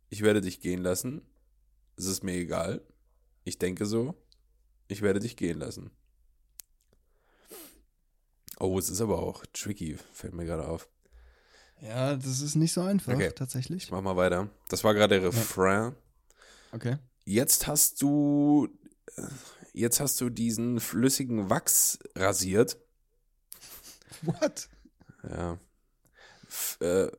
Ich 0.09 0.23
werde 0.23 0.41
dich 0.41 0.61
gehen 0.61 0.83
lassen. 0.83 1.21
Es 1.97 2.07
ist 2.07 2.25
mir 2.25 2.33
egal. 2.35 2.81
Ich 3.45 3.59
denke 3.59 3.85
so. 3.85 4.15
Ich 4.89 5.03
werde 5.03 5.21
dich 5.21 5.37
gehen 5.37 5.59
lassen. 5.59 5.91
Oh, 8.59 8.79
es 8.79 8.89
ist 8.89 9.03
aber 9.03 9.19
auch 9.23 9.45
tricky, 9.53 9.99
fällt 10.13 10.33
mir 10.35 10.45
gerade 10.47 10.67
auf. 10.67 10.89
ja, 11.81 12.15
das 12.17 12.41
ist 12.41 12.57
nicht 12.57 12.73
so 12.73 12.81
einfach, 12.83 13.15
Okay. 13.15 13.31
tatsächlich. 13.33 13.85
Ich 13.85 13.91
mach 13.91 14.03
mal 14.03 14.17
weiter. 14.17 14.49
Das 14.69 14.83
war 14.85 14.95
gerade 14.95 15.21
der 15.21 15.29
Refrain. 15.29 15.95
Okay. 16.73 16.97
Jetzt 17.25 17.67
hast 17.67 18.01
du 18.03 18.69
äh, 19.17 19.23
jetzt 19.73 20.01
hast 20.01 20.21
du 20.21 20.31
diesen 20.31 20.81
flüssigen 20.81 21.51
Wachs 21.51 21.99
rasiert. 22.15 22.79
What? 24.23 24.69
Ja. 25.29 25.59
F 26.49 26.79
äh, 26.81 27.11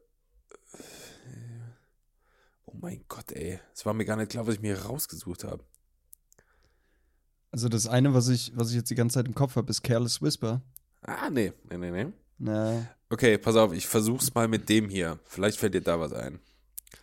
oh 2.66 2.74
mein 2.80 3.04
Gott, 3.08 3.32
ey. 3.32 3.60
Es 3.74 3.86
war 3.86 3.93
mir 3.93 4.06
gar 4.06 4.18
nicht 4.18 4.32
klar, 4.32 4.47
was 4.47 4.56
ich 4.56 4.62
mir 4.62 4.80
rausgesucht 4.80 5.43
habe. 5.43 5.64
Also 7.52 7.68
das 7.68 7.88
eine, 7.88 8.14
was 8.14 8.30
ich, 8.30 8.54
was 8.56 8.70
ich 8.70 8.76
jetzt 8.76 8.89
die 8.89 8.95
ganze 8.95 9.16
Zeit 9.16 9.28
im 9.28 9.36
Kopf 9.36 9.56
habe, 9.56 9.70
ist 9.70 9.82
Careless 9.84 10.22
Whisper. 10.22 10.62
Ah, 11.02 11.30
nee, 11.30 11.52
nee, 11.70 11.78
nee, 11.78 11.91
nee. 11.91 12.14
Na, 12.38 12.88
Okay, 13.10 13.38
pass 13.38 13.58
auf, 13.58 13.74
ich 13.74 13.88
versuch's 13.88 14.34
mal 14.34 14.47
mit 14.47 14.70
dem 14.70 14.88
hier. 14.88 15.20
Vielleicht 15.26 15.58
fällt 15.60 15.74
dir 15.74 15.82
da 15.82 15.99
was 15.99 16.14
ein. 16.14 16.39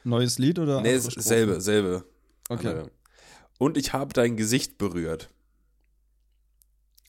neues 0.05 0.39
Lied 0.39 0.59
oder? 0.59 0.81
Nee, 0.81 0.97
selbe, 0.99 1.61
selbe. 1.61 2.05
Okay. 2.49 2.69
Andere. 2.69 2.91
Und 3.59 3.77
ich 3.77 3.93
habe 3.93 4.13
dein 4.13 4.37
Gesicht 4.37 4.79
berührt. 4.79 5.31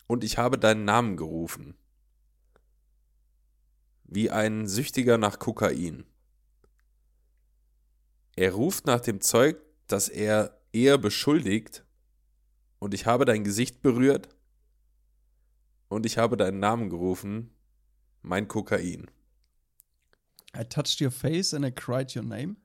Und 0.08 0.24
ich 0.24 0.38
habe 0.38 0.58
deinen 0.58 0.86
Namen 0.86 1.18
gerufen. 1.18 1.76
Wie 4.04 4.32
ein 4.32 4.68
Süchtiger 4.68 5.18
nach 5.18 5.38
Kokain. 5.38 6.06
Er 8.36 8.54
ruft 8.54 8.88
nach 8.88 9.02
dem 9.02 9.22
Zeug, 9.22 9.62
das 9.88 10.10
er 10.10 10.60
eher 10.72 10.98
beschuldigt. 10.98 11.86
Und 12.80 12.94
ich 12.94 13.06
habe 13.06 13.26
dein 13.26 13.44
Gesicht 13.44 13.82
berührt. 13.82 14.30
Und 15.90 16.06
ich 16.06 16.18
habe 16.18 16.38
deinen 16.38 16.60
Namen 16.60 16.90
gerufen. 16.90 17.54
Mein 18.22 18.48
Kokain. 18.48 19.12
I 20.58 20.64
touched 20.64 21.02
your 21.02 21.12
face 21.12 21.54
and 21.54 21.64
I 21.64 21.72
cried 21.72 22.16
your 22.16 22.24
name. 22.24 22.56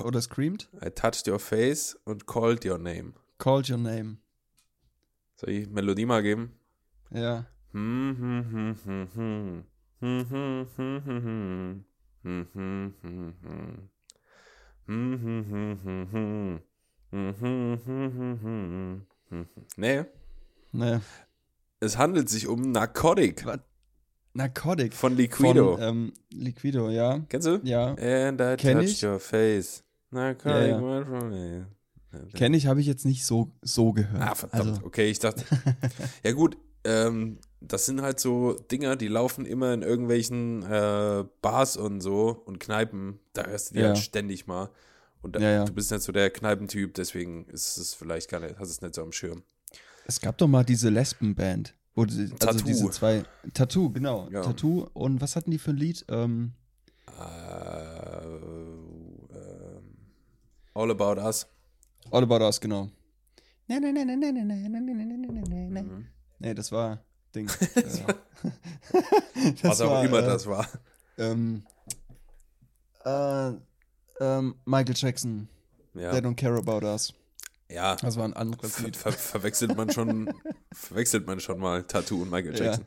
Oder 0.00 0.20
screamed. 0.22 0.68
I 0.80 0.90
touched 0.90 1.26
your 1.26 1.38
face 1.38 1.96
and 2.06 2.24
called 2.26 2.64
your 2.64 2.78
name. 2.78 3.14
Called 3.38 3.68
your 3.68 3.78
name. 3.78 4.18
Soll 5.36 5.50
ich 5.50 5.68
Melodie 5.68 6.06
mal 6.06 6.22
geben? 6.22 6.52
Ja. 7.10 7.46
Nee, 19.76 20.04
Ne. 20.72 21.02
es 21.80 21.98
handelt 21.98 22.28
sich 22.28 22.46
um 22.48 22.72
Narcotic 22.72 23.44
Was? 23.44 23.60
Narcotic. 24.34 24.94
von 24.94 25.16
Liquido. 25.16 25.76
Von, 25.76 25.82
ähm, 25.82 26.12
Liquido, 26.32 26.90
ja. 26.90 27.20
Kennst 27.28 27.46
du? 27.46 27.60
Ja. 27.64 27.88
And 27.94 28.40
I 28.40 28.56
Kenn 28.56 28.78
touched 28.78 28.90
ich. 28.90 29.04
your 29.04 29.18
face. 29.20 29.84
Narcotic 30.10 30.70
Ja, 30.72 30.80
ja. 30.80 31.04
from 31.04 31.30
me. 31.30 31.66
Kenne 32.34 32.56
ich, 32.58 32.66
habe 32.66 32.80
ich 32.80 32.86
jetzt 32.86 33.06
nicht 33.06 33.24
so, 33.24 33.52
so 33.62 33.92
gehört. 33.92 34.22
Ah, 34.22 34.34
verdammt. 34.34 34.68
Also, 34.72 34.86
Okay, 34.86 35.10
ich 35.10 35.18
dachte. 35.18 35.44
ja, 36.24 36.32
gut. 36.32 36.56
Ähm, 36.84 37.38
das 37.60 37.86
sind 37.86 38.02
halt 38.02 38.18
so 38.20 38.54
Dinger, 38.54 38.96
die 38.96 39.06
laufen 39.08 39.46
immer 39.46 39.72
in 39.72 39.82
irgendwelchen 39.82 40.62
äh, 40.64 41.24
Bars 41.40 41.76
und 41.76 42.00
so 42.00 42.42
und 42.44 42.58
Kneipen. 42.60 43.18
Da 43.34 43.46
hörst 43.46 43.70
du 43.70 43.74
die 43.74 43.80
Ja. 43.80 43.86
halt 43.88 43.98
ständig 43.98 44.46
mal. 44.46 44.68
Und 45.22 45.36
da, 45.36 45.40
Ja, 45.40 45.50
ja. 45.50 45.64
du 45.64 45.72
bist 45.72 45.90
nicht 45.92 46.02
so 46.02 46.10
der 46.12 46.28
Kneipentyp, 46.30 46.92
deswegen 46.94 47.46
ist 47.46 47.76
es 47.78 47.94
vielleicht 47.94 48.28
gar 48.28 48.40
nicht, 48.40 48.58
hast 48.58 48.68
es 48.68 48.82
nicht 48.82 48.94
so 48.96 49.02
am 49.02 49.12
Schirm. 49.12 49.42
es 50.06 50.20
gab 50.20 50.36
doch 50.38 50.48
mal 50.48 50.64
diese 50.64 50.88
Lesbenband. 50.90 51.74
Oder, 51.94 52.10
also 52.12 52.36
Tattoo. 52.36 52.64
diese 52.64 52.90
zwei. 52.90 53.22
Tattoo, 53.52 53.90
genau. 53.90 54.28
Ja. 54.30 54.42
Tattoo. 54.42 54.88
Und 54.94 55.20
was 55.20 55.36
hatten 55.36 55.50
die 55.50 55.58
für 55.58 55.72
ein 55.72 55.76
Lied? 55.76 56.04
Ähm, 56.08 56.52
uh, 57.08 57.22
uh, 59.34 59.82
all 60.74 60.90
About 60.90 61.20
Us. 61.20 61.46
All 62.10 62.22
About 62.22 62.42
Us, 62.44 62.60
genau. 62.60 62.88
Mhm. 65.84 66.06
Nee, 66.38 66.54
das 66.54 66.72
war 66.72 67.04
Ding. 67.34 67.46
das 67.74 68.06
war, 68.06 68.14
was 69.62 69.80
auch 69.80 69.90
war, 69.90 70.04
immer 70.04 70.18
äh, 70.18 70.26
das 70.26 70.46
war. 70.46 70.68
Ähm, 71.18 71.62
äh, 73.04 73.52
ähm, 74.20 74.54
Michael 74.64 74.94
Jackson. 74.96 75.48
Ja. 75.94 76.10
They 76.10 76.20
don't 76.20 76.36
care 76.36 76.56
about 76.56 76.86
us 76.86 77.12
ja 77.72 77.96
Das 77.96 78.16
war 78.16 78.24
ein 78.24 78.34
anderes 78.34 78.72
ver 78.76 78.92
ver 78.92 79.12
verwechselt 79.12 79.76
man 79.76 79.90
schon, 79.90 80.32
verwechselt 80.72 81.26
man 81.26 81.40
schon 81.40 81.58
mal 81.58 81.82
Tattoo 81.84 82.22
und 82.22 82.30
Michael 82.30 82.56
Ja. 82.58 82.64
Jackson. 82.66 82.86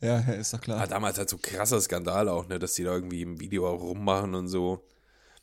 Ja, 0.00 0.20
ja, 0.20 0.32
ist 0.34 0.52
doch 0.52 0.60
klar. 0.60 0.80
Ah, 0.80 0.86
damals 0.86 1.18
halt 1.18 1.28
so 1.28 1.38
krasser 1.40 1.80
Skandal 1.80 2.28
auch, 2.28 2.46
ne, 2.46 2.58
dass 2.58 2.74
die 2.74 2.84
da 2.84 2.94
irgendwie 2.94 3.22
im 3.22 3.40
Video 3.40 3.66
auch 3.68 3.80
rummachen 3.82 4.34
und 4.34 4.46
so. 4.48 4.86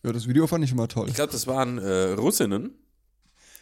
Ja, 0.03 0.13
das 0.13 0.27
Video 0.27 0.47
fand 0.47 0.63
ich 0.63 0.71
immer 0.71 0.87
toll. 0.87 1.09
Ich 1.09 1.15
glaube, 1.15 1.31
das 1.33 1.45
waren 1.47 1.77
äh, 1.77 2.11
Russinnen 2.13 2.73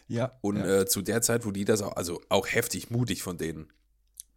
Ja, 0.06 0.38
und 0.40 0.56
ja. 0.56 0.80
äh, 0.82 0.86
zu 0.86 1.02
der 1.02 1.20
Zeit, 1.22 1.44
wo 1.46 1.50
die 1.50 1.64
das 1.64 1.82
auch, 1.82 1.96
also 1.96 2.20
auch 2.28 2.46
heftig 2.46 2.90
mutig 2.90 3.22
von 3.24 3.38
denen, 3.38 3.72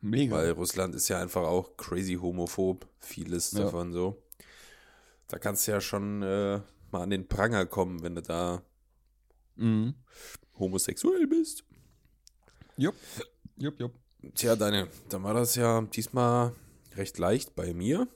mega. 0.02 0.36
weil 0.36 0.52
Russland 0.52 0.96
ist 0.96 1.10
ja 1.10 1.20
einfach 1.22 1.44
auch 1.44 1.78
crazy 1.78 2.16
homophob, 2.16 2.88
vieles 3.00 3.52
Ja. 3.52 3.66
davon 3.66 3.92
so. 3.94 4.24
Da 5.28 5.38
kannst 5.38 5.68
du 5.68 5.72
ja 5.74 5.82
schon 5.82 6.24
äh, 6.24 6.60
mal 6.92 7.02
an 7.04 7.10
den 7.12 7.28
Pranger 7.28 7.66
kommen, 7.68 8.02
wenn 8.02 8.16
du 8.16 8.22
da 8.24 8.62
Mhm. 9.58 9.94
Homosexuell 10.60 11.28
bist. 11.28 11.64
Jupp, 12.78 12.96
jupp, 13.58 13.80
jupp. 13.80 13.94
Tja, 14.36 14.56
deine, 14.56 14.88
dann 15.10 15.24
war 15.24 15.34
das 15.34 15.56
ja 15.56 15.82
diesmal 15.82 16.54
recht 16.96 17.18
leicht 17.18 17.56
bei 17.56 17.74
mir. 17.74 18.08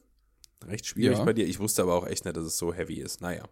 Recht 0.66 0.86
schwierig 0.86 1.18
Ja. 1.18 1.24
bei 1.24 1.34
dir. 1.34 1.46
Ich 1.48 1.60
wusste 1.60 1.82
aber 1.82 1.96
auch 1.96 2.06
echt 2.08 2.26
nicht, 2.26 2.38
dass 2.38 2.46
es 2.46 2.58
so 2.58 2.74
heavy 2.74 2.96
ist. 2.96 3.22
Naja. 3.22 3.44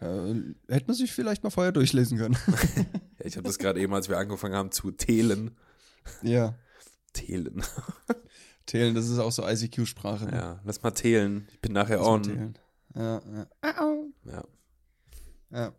Äh, 0.00 0.34
hätte 0.68 0.86
man 0.86 0.94
sich 0.94 1.12
vielleicht 1.12 1.42
mal 1.44 1.50
vorher 1.50 1.72
durchlesen 1.72 2.18
können. 2.18 2.36
Ja, 3.20 3.26
ich 3.26 3.36
habe 3.36 3.46
das 3.46 3.58
gerade 3.58 3.80
eben, 3.80 3.94
als 3.94 4.08
wir 4.08 4.18
angefangen 4.18 4.54
haben 4.56 4.70
zu 4.72 4.90
teilen. 4.90 5.56
ja. 6.22 6.58
Teilen. 7.12 7.62
Teilen, 8.66 8.94
das 8.96 9.08
ist 9.08 9.18
auch 9.20 9.30
so 9.30 9.46
ICQ-Sprache. 9.46 10.24
Ne? 10.26 10.32
Ja, 10.32 10.60
lass 10.64 10.82
mal 10.82 10.90
teilen. 10.90 11.46
Ich 11.52 11.60
bin 11.60 11.72
nachher 11.72 11.98
Lass 11.98 12.06
on. 12.08 12.54
Ja, 12.96 13.22
ja. 13.62 13.80
Au. 13.80 14.06
Ja. 14.24 14.44
ja. 15.52 15.72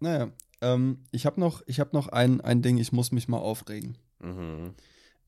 Naja, 0.00 0.32
ähm, 0.62 1.04
ich 1.10 1.26
habe 1.26 1.38
noch, 1.38 1.62
ich 1.66 1.78
hab 1.80 1.92
noch 1.92 2.08
ein, 2.08 2.40
ein 2.40 2.62
Ding, 2.62 2.78
ich 2.78 2.92
muss 2.92 3.12
mich 3.12 3.28
mal 3.28 3.38
aufregen. 3.38 3.98
Mhm. 4.20 4.74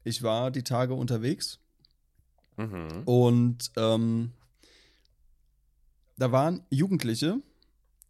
ich 0.05 0.23
war 0.23 0.51
die 0.51 0.63
Tage 0.63 0.95
unterwegs 0.95 1.59
Mhm. 2.57 3.03
und 3.05 3.73
ähm, 3.77 4.33
da 6.17 6.31
waren 6.33 6.63
Jugendliche, 6.71 7.41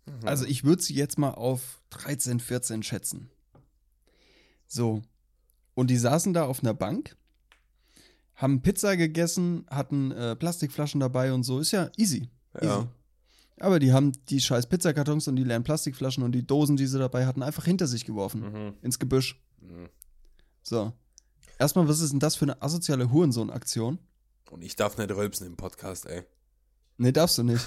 Mhm. 0.07 0.29
also 0.29 0.45
ich 0.45 0.65
würde 0.65 0.83
sie 0.83 0.95
jetzt 0.95 1.17
mal 1.19 1.31
auf 1.31 1.81
13, 1.91 2.39
14 2.41 2.83
schätzen. 2.83 3.31
So. 4.67 5.01
Und 5.75 5.89
die 5.89 5.97
saßen 5.97 6.35
da 6.35 6.45
auf 6.45 6.61
einer 6.63 6.75
Bank, 6.75 7.17
haben 8.35 8.61
Pizza 8.61 8.97
gegessen, 8.99 9.65
hatten 9.71 10.11
äh, 10.13 10.37
Plastikflaschen 10.37 11.01
dabei 11.01 11.33
und 11.33 11.43
so. 11.45 11.59
Ist 11.59 11.71
ja 11.73 11.91
easy. 11.97 12.29
Ja. 12.61 12.81
Easy. 12.81 12.89
Aber 13.61 13.79
die 13.79 13.93
haben 13.93 14.13
die 14.29 14.41
scheiß 14.41 14.67
Pizzakartons 14.69 15.29
und 15.29 15.37
die 15.37 15.45
leeren 15.45 15.63
Plastikflaschen 15.65 16.25
und 16.25 16.33
die 16.33 16.47
Dosen, 16.47 16.77
die 16.77 16.87
sie 16.87 16.99
dabei 16.99 17.27
hatten, 17.27 17.43
einfach 17.43 17.65
hinter 17.65 17.87
sich 17.87 18.05
geworfen. 18.05 18.41
Mhm. 18.53 18.75
Ins 18.83 18.99
Gebüsch. 18.99 19.41
Mhm. 19.61 19.89
So. 20.63 20.93
Erstmal, 21.59 21.87
was 21.89 22.01
ist 22.01 22.11
denn 22.13 22.19
das 22.21 22.35
für 22.35 22.47
eine 22.47 22.61
asoziale 22.63 23.11
Hurensohn-Aktion? 23.13 23.99
Und 24.51 24.63
ich 24.63 24.75
darf 24.77 24.99
nicht 24.99 25.11
rülpsen 25.11 25.47
im 25.47 25.57
Podcast, 25.57 26.07
ey. 26.07 26.25
Nee, 26.99 27.13
darfst 27.13 27.39
du 27.39 27.43
nicht. 27.45 27.65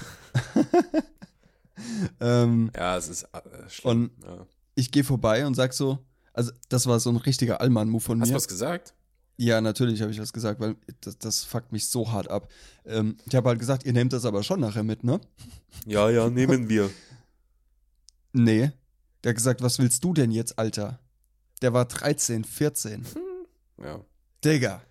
ähm, 2.20 2.72
Ja, 2.76 2.98
es 2.98 3.08
ist 3.08 3.24
äh, 3.24 3.70
schlimm. 3.70 4.12
und 4.20 4.24
ja. 4.24 4.46
ich 4.76 4.92
gehe 4.92 5.04
vorbei 5.04 5.46
und 5.46 5.54
sag 5.56 5.74
so, 5.74 6.00
also 6.34 6.52
das 6.70 6.86
war 6.88 7.00
so 7.00 7.10
ein 7.10 7.18
richtiger 7.18 7.62
Allmann-Move 7.62 8.02
von 8.02 8.22
Hast 8.22 8.30
du 8.30 8.34
mir. 8.34 8.38
was 8.38 8.48
gesagt? 8.48 8.94
Ja, 9.38 9.62
natürlich 9.62 10.02
habe 10.02 10.12
ich 10.12 10.18
das 10.18 10.34
gesagt, 10.34 10.60
weil 10.60 10.76
das, 11.02 11.18
das 11.20 11.44
fuckt 11.44 11.72
mich 11.72 11.88
so 11.88 12.12
hart 12.12 12.30
ab. 12.30 12.52
Ähm, 12.86 13.18
ich 13.26 13.36
habe 13.36 13.50
halt 13.50 13.60
gesagt, 13.60 13.86
ihr 13.86 13.94
nehmt 13.94 14.12
das 14.12 14.26
aber 14.26 14.42
schon 14.42 14.60
nachher 14.60 14.84
mit, 14.84 15.04
ne? 15.04 15.22
Ja, 15.86 16.10
ja, 16.10 16.30
nehmen 16.30 16.70
wir. 16.70 16.90
Nee. 18.34 18.72
Der 19.24 19.30
hat 19.30 19.36
gesagt, 19.36 19.62
was 19.62 19.78
willst 19.78 20.04
du 20.04 20.14
denn 20.14 20.32
jetzt, 20.32 20.58
Alter? 20.58 21.00
Der 21.62 21.74
war 21.74 21.86
13, 21.86 22.44
14. 22.44 23.06
Ja. 23.84 24.02
Digga. 24.44 24.82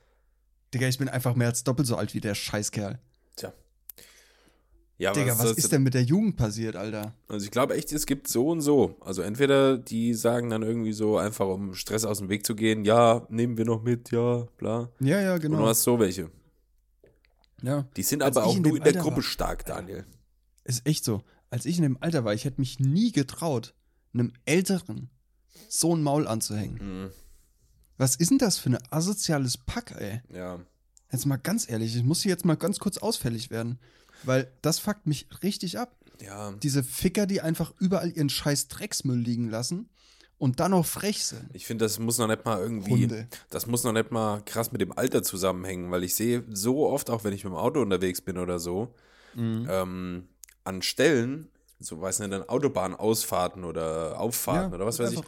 Digga, 0.73 0.87
ich 0.89 0.99
bin 0.99 1.09
einfach 1.09 1.35
mehr 1.35 1.49
als 1.49 1.65
doppelt 1.65 1.89
so 1.89 1.97
alt 1.97 2.15
wie 2.15 2.21
der 2.21 2.35
Scheißkerl. 2.35 3.01
Ja, 4.99 5.13
Digga, 5.13 5.33
was 5.33 5.43
soll's 5.43 5.59
ist 5.59 5.73
denn 5.73 5.83
mit 5.83 5.93
der 5.93 6.05
Jugend 6.05 6.37
passiert, 6.37 6.75
Alter? 6.75 7.13
Also 7.29 7.45
ich 7.45 7.51
glaube 7.51 7.75
echt, 7.77 7.93
es 7.93 8.07
gibt 8.07 8.29
so 8.29 8.49
und 8.49 8.63
so. 8.63 8.97
Also 9.01 9.21
entweder 9.21 9.77
die 9.77 10.15
sagen 10.15 10.49
dann 10.49 10.63
irgendwie 10.63 10.95
so, 10.95 11.19
einfach 11.19 11.47
um 11.47 11.75
Stress 11.75 12.05
aus 12.07 12.19
dem 12.19 12.31
Weg 12.31 12.47
zu 12.47 12.55
gehen, 12.55 12.85
ja, 12.85 13.27
nehmen 13.29 13.59
wir 13.59 13.67
noch 13.67 13.83
mit, 13.83 14.11
ja, 14.11 14.47
bla. 14.57 14.89
Ja, 15.01 15.21
ja, 15.21 15.35
Und 15.35 15.43
du 15.43 15.49
genau. 15.51 15.67
hast 15.67 15.83
so 15.83 15.99
welche. 15.99 16.31
Ja. 17.63 17.87
Die 17.97 18.03
sind 18.03 18.23
Als 18.23 18.37
aber 18.37 18.47
auch 18.47 18.57
in 18.57 18.63
nur 18.63 18.73
dem 18.73 18.77
in 18.77 18.83
der 18.85 18.93
Alter 18.93 19.03
Gruppe 19.03 19.17
war. 19.17 19.23
stark, 19.23 19.67
Daniel. 19.67 20.07
Ist 20.65 20.87
echt 20.87 21.05
so. 21.05 21.23
Als 21.51 21.67
ich 21.67 21.77
in 21.77 21.83
dem 21.83 21.99
Alter 22.01 22.25
war, 22.25 22.33
ich 22.33 22.45
hätte 22.45 22.61
mich 22.61 22.81
nie 22.81 23.13
getraut, 23.13 23.75
einem 24.15 24.33
Älteren 24.47 25.11
so 25.69 25.95
ein 25.95 26.03
Maul 26.03 26.27
anzuhängen. 26.27 27.05
Mhm. 27.05 27.11
Was 27.99 28.17
ist 28.17 28.31
denn 28.31 28.39
das 28.39 28.59
für 28.59 28.71
ein 28.71 28.79
asoziales 28.91 29.59
Pack, 29.59 29.95
ey? 29.99 30.21
Ja. 30.35 30.61
Jetzt 31.13 31.27
mal 31.27 31.37
ganz 31.37 31.69
ehrlich, 31.69 31.95
ich 31.97 32.03
muss 32.03 32.23
hier 32.23 32.31
jetzt 32.31 32.45
mal 32.45 32.57
ganz 32.57 32.79
kurz 32.79 32.99
ausfällig 32.99 33.51
werden, 33.51 33.79
weil 34.25 34.51
das 34.63 34.79
fuckt 34.79 35.07
mich 35.07 35.27
richtig 35.43 35.79
ab. 35.79 35.95
Ja. 36.21 36.53
Diese 36.63 36.83
Ficker, 36.83 37.27
die 37.27 37.41
einfach 37.43 37.73
überall 37.79 38.11
ihren 38.11 38.29
scheiß 38.31 38.69
Drecksmüll 38.69 39.19
liegen 39.19 39.51
lassen 39.51 39.89
und 40.39 40.61
dann 40.61 40.71
noch 40.71 40.87
frech 40.87 41.25
sind. 41.25 41.49
Ich 41.53 41.67
finde, 41.67 41.85
das 41.85 41.99
muss 41.99 42.19
noch 42.19 42.27
nicht 42.29 42.45
mal 42.45 42.59
irgendwie, 42.61 42.91
Hunde. 43.03 43.29
das 43.51 43.67
muss 43.67 43.85
noch 43.85 43.93
nicht 43.93 44.11
mal 44.11 44.41
krass 44.45 44.73
mit 44.73 44.81
dem 44.81 44.93
Alter 44.97 45.23
zusammenhängen, 45.23 45.91
weil 45.91 46.05
ich 46.05 46.15
sehe 46.15 46.45
so 46.51 46.87
oft, 46.89 47.11
auch 47.11 47.25
wenn 47.25 47.33
ich 47.35 47.45
mit 47.45 47.53
dem 47.53 47.57
Auto 47.57 47.81
unterwegs 47.83 48.21
bin 48.21 48.39
oder 48.39 48.59
so, 48.59 48.95
Mhm. 49.35 49.67
ähm, 49.71 50.29
an 50.65 50.81
Stellen, 50.81 51.49
so 51.79 52.01
weiß 52.01 52.21
nicht, 52.21 52.33
an 52.33 52.43
Autobahnausfahrten 52.49 53.65
oder 53.65 54.19
Auffahrten 54.19 54.73
oder 54.73 54.87
was 54.87 54.99
weiß 54.99 55.13
ich, 55.13 55.21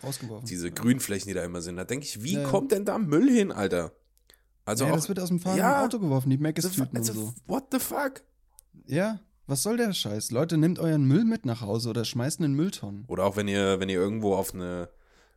diese 0.45 0.71
Grünflächen, 0.71 1.29
die 1.29 1.35
da 1.35 1.45
immer 1.45 1.61
sind, 1.61 1.77
da 1.77 1.85
denke 1.85 2.07
ich, 2.07 2.23
wie 2.23 2.33
Ja, 2.35 2.41
ja. 2.43 2.49
kommt 2.49 2.73
denn 2.73 2.87
da 2.87 2.97
Müll 2.99 3.29
hin, 3.31 3.53
Alter? 3.53 3.93
Also 4.65 4.85
ja, 4.85 4.91
auch, 4.93 4.97
das 4.97 5.09
wird 5.09 5.21
aus 5.21 5.29
dem 5.29 5.41
fahrenden 5.41 5.65
Ja. 5.65 5.85
Auto 5.85 5.99
geworfen, 5.99 6.31
die 6.31 6.37
also, 6.37 6.43
Meckes-Tüten 6.43 6.97
also, 6.97 7.13
und 7.13 7.19
so. 7.19 7.35
what 7.47 7.65
the 7.73 7.79
fuck? 7.79 8.23
Ja, 8.87 9.21
was 9.47 9.63
soll 9.63 9.77
der 9.77 9.93
Scheiß? 9.93 10.31
Leute, 10.31 10.59
nehmt 10.59 10.79
euren 10.79 11.05
Müll 11.05 11.25
mit 11.25 11.47
nach 11.47 11.61
Hause 11.63 11.89
oder 11.91 12.05
schmeißt 12.05 12.41
ihn 12.41 12.45
in 12.45 12.55
Mülltonnen. 12.55 13.05
Oder 13.09 13.25
auch 13.25 13.37
wenn 13.37 13.49
ihr, 13.49 13.81
wenn 13.81 13.89
ihr 13.89 13.99
irgendwo 13.99 14.35
auf 14.35 14.53
eine, 14.55 14.89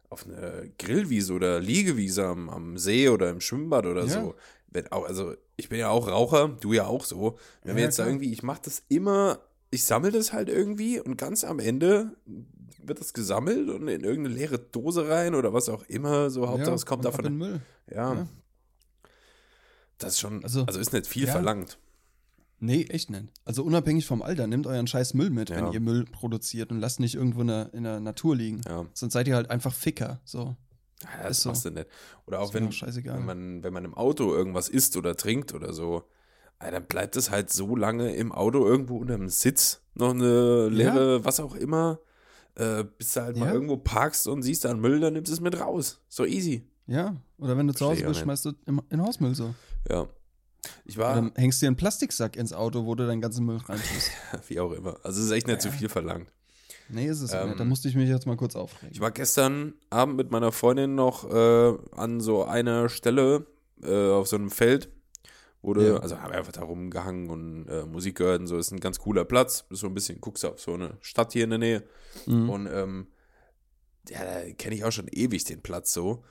auf 0.09 0.25
eine 0.25 0.71
Grillwiese 0.77 1.33
oder 1.33 1.59
Liegewiese 1.59 2.25
am, 2.25 2.49
am 2.49 2.77
See 2.77 3.07
oder 3.09 3.29
im 3.29 3.39
Schwimmbad 3.41 3.85
oder 3.85 4.03
Ja. 4.05 4.09
so. 4.21 4.35
Wenn 4.73 4.89
auch, 4.91 5.05
also 5.05 5.33
ich 5.57 5.69
bin 5.69 5.79
ja 5.79 5.89
auch 5.89 6.07
Raucher, 6.07 6.49
du 6.61 6.73
ja 6.73 6.85
auch 6.87 7.03
so. 7.05 7.37
Wenn 7.63 7.75
wir 7.75 7.81
Ja, 7.83 7.87
jetzt 7.87 7.99
da 7.99 8.03
klar. 8.03 8.13
irgendwie, 8.13 8.31
ich 8.33 8.43
mache 8.43 8.61
das 8.63 8.83
immer, 8.89 9.39
ich 9.69 9.83
sammle 9.83 10.11
das 10.11 10.31
halt 10.33 10.49
irgendwie 10.49 10.99
und 10.99 11.17
ganz 11.17 11.43
am 11.43 11.59
Ende 11.59 12.15
wird 12.83 12.99
das 12.99 13.13
gesammelt 13.13 13.69
und 13.69 13.87
in 13.87 14.03
irgendeine 14.03 14.35
leere 14.35 14.57
Dose 14.59 15.07
rein 15.07 15.35
oder 15.35 15.53
was 15.53 15.69
auch 15.69 15.83
immer. 15.83 16.29
So 16.29 16.47
Hauptsache 16.47 16.69
ja, 16.71 16.75
es 16.75 16.85
kommt 16.85 17.05
davon. 17.05 17.23
den 17.23 17.37
Müll. 17.37 17.61
Ja. 17.93 18.27
Das 19.97 20.13
ist 20.13 20.19
schon, 20.19 20.43
also, 20.43 20.63
Also, 20.65 20.79
ist 20.79 20.93
nicht 20.93 21.05
viel 21.07 21.27
verlangt. 21.27 21.77
Nee, 22.63 22.83
echt 22.89 23.09
nicht. 23.09 23.25
Also 23.43 23.63
unabhängig 23.63 24.05
vom 24.05 24.21
Alter, 24.21 24.45
nehmt 24.45 24.67
euren 24.67 24.85
scheiß 24.85 25.15
Müll 25.15 25.31
mit, 25.31 25.49
Ja. 25.49 25.57
wenn 25.57 25.73
ihr 25.73 25.79
Müll 25.79 26.05
produziert 26.05 26.71
und 26.71 26.79
lasst 26.79 26.99
nicht 26.99 27.15
irgendwo 27.15 27.41
in 27.41 27.47
der, 27.47 27.73
in 27.73 27.83
der 27.83 27.99
Natur 27.99 28.35
liegen. 28.35 28.61
Ja. 28.67 28.85
Sonst 28.93 29.13
seid 29.13 29.27
ihr 29.27 29.35
halt 29.35 29.49
einfach 29.49 29.73
Ficker. 29.73 30.21
So. 30.23 30.55
Ja, 31.01 31.23
das 31.23 31.37
Ist 31.37 31.43
so. 31.43 31.49
machst 31.49 31.65
du 31.65 31.71
nicht. 31.71 31.87
Oder 32.27 32.39
auch 32.39 32.53
wenn, 32.53 32.69
wenn, 32.71 33.25
man, 33.25 33.63
wenn 33.63 33.73
man 33.73 33.83
im 33.83 33.95
Auto 33.95 34.31
irgendwas 34.31 34.69
isst 34.69 34.95
oder 34.95 35.15
trinkt 35.17 35.53
oder 35.55 35.73
so, 35.73 36.03
ey, 36.59 36.69
dann 36.71 36.85
bleibt 36.85 37.15
es 37.15 37.31
halt 37.31 37.51
so 37.51 37.75
lange 37.75 38.13
im 38.13 38.31
Auto 38.31 38.63
irgendwo 38.65 38.97
unter 38.97 39.17
dem 39.17 39.27
Sitz, 39.27 39.81
noch 39.95 40.11
eine 40.11 40.69
leere, 40.69 41.25
was 41.25 41.39
auch 41.39 41.55
immer, 41.55 41.99
äh, 42.53 42.83
bis 42.99 43.13
du 43.13 43.21
halt 43.23 43.37
mal 43.37 43.47
Ja. 43.47 43.53
irgendwo 43.53 43.77
parkst 43.77 44.27
und 44.27 44.43
siehst 44.43 44.65
da 44.65 44.69
einen 44.69 44.81
Müll, 44.81 44.99
dann 44.99 45.13
nimmst 45.13 45.29
du 45.31 45.33
es 45.33 45.41
mit 45.41 45.59
raus. 45.59 45.99
So 46.09 46.25
easy. 46.25 46.67
Ja. 46.85 47.15
Oder 47.39 47.57
wenn 47.57 47.65
du 47.65 47.73
zu 47.73 47.87
Hause 47.87 48.03
bist, 48.05 48.19
schmeißt 48.19 48.45
du 48.45 48.49
im, 48.67 48.77
in 48.91 48.97
den 48.99 49.01
Hausmüll 49.01 49.33
so. 49.33 49.55
Ja. 49.89 50.07
Ich 50.85 50.97
war, 50.97 51.15
dann 51.15 51.31
hängst 51.35 51.61
dir 51.61 51.67
einen 51.67 51.75
Plastiksack 51.75 52.35
ins 52.35 52.53
Auto, 52.53 52.85
wo 52.85 52.93
du 52.95 53.07
deinen 53.07 53.21
ganzen 53.21 53.45
Müll 53.45 53.57
reintust. 53.57 54.11
wie 54.47 54.59
auch 54.59 54.71
immer. 54.71 54.97
Also 55.03 55.19
es 55.19 55.25
ist 55.27 55.31
echt 55.31 55.47
nicht 55.47 55.61
zu 55.61 55.71
viel 55.71 55.89
verlangt. 55.89 56.31
nee, 56.89 57.07
ist 57.07 57.21
es 57.21 57.33
Ähm, 57.33 57.49
nicht. 57.49 57.59
Da 57.59 57.63
musste 57.65 57.87
ich 57.87 57.95
mich 57.95 58.09
jetzt 58.09 58.27
mal 58.27 58.37
kurz 58.37 58.55
aufregen. 58.55 58.89
Ich 58.93 58.99
war 59.01 59.11
gestern 59.11 59.73
Abend 59.89 60.17
mit 60.17 60.29
meiner 60.31 60.51
Freundin 60.51 60.93
noch 60.95 61.29
äh, 61.31 61.73
an 61.95 62.19
so 62.21 62.43
einer 62.45 62.89
Stelle 62.89 63.47
äh, 63.83 64.09
auf 64.11 64.27
so 64.27 64.35
einem 64.35 64.51
Feld. 64.51 64.89
Wurde, 65.63 65.93
Ja. 65.93 65.97
also 65.97 66.19
haben 66.19 66.31
wir 66.31 66.37
einfach 66.39 66.51
da 66.51 66.61
rumgehangen 66.63 67.29
und 67.29 67.67
äh, 67.67 67.85
Musik 67.85 68.17
gehört 68.17 68.41
und 68.41 68.47
so. 68.47 68.57
Ist 68.57 68.71
ein 68.71 68.79
ganz 68.79 68.99
cooler 68.99 69.25
Platz. 69.25 69.65
Ist 69.69 69.79
so 69.81 69.87
ein 69.87 69.93
bisschen, 69.93 70.19
guckst 70.21 70.43
du 70.43 70.49
auf 70.49 70.59
so 70.59 70.73
eine 70.73 70.97
Stadt 71.01 71.33
hier 71.33 71.43
in 71.43 71.51
der 71.51 71.59
Nähe. 71.59 71.83
Mhm. 72.25 72.49
Und 72.49 72.67
ähm, 72.67 73.07
ja, 74.09 74.19
da 74.23 74.51
kenne 74.53 74.75
ich 74.75 74.83
auch 74.83 74.91
schon 74.91 75.07
ewig 75.07 75.43
den 75.43 75.61
Platz 75.61 75.93
so. 75.93 76.23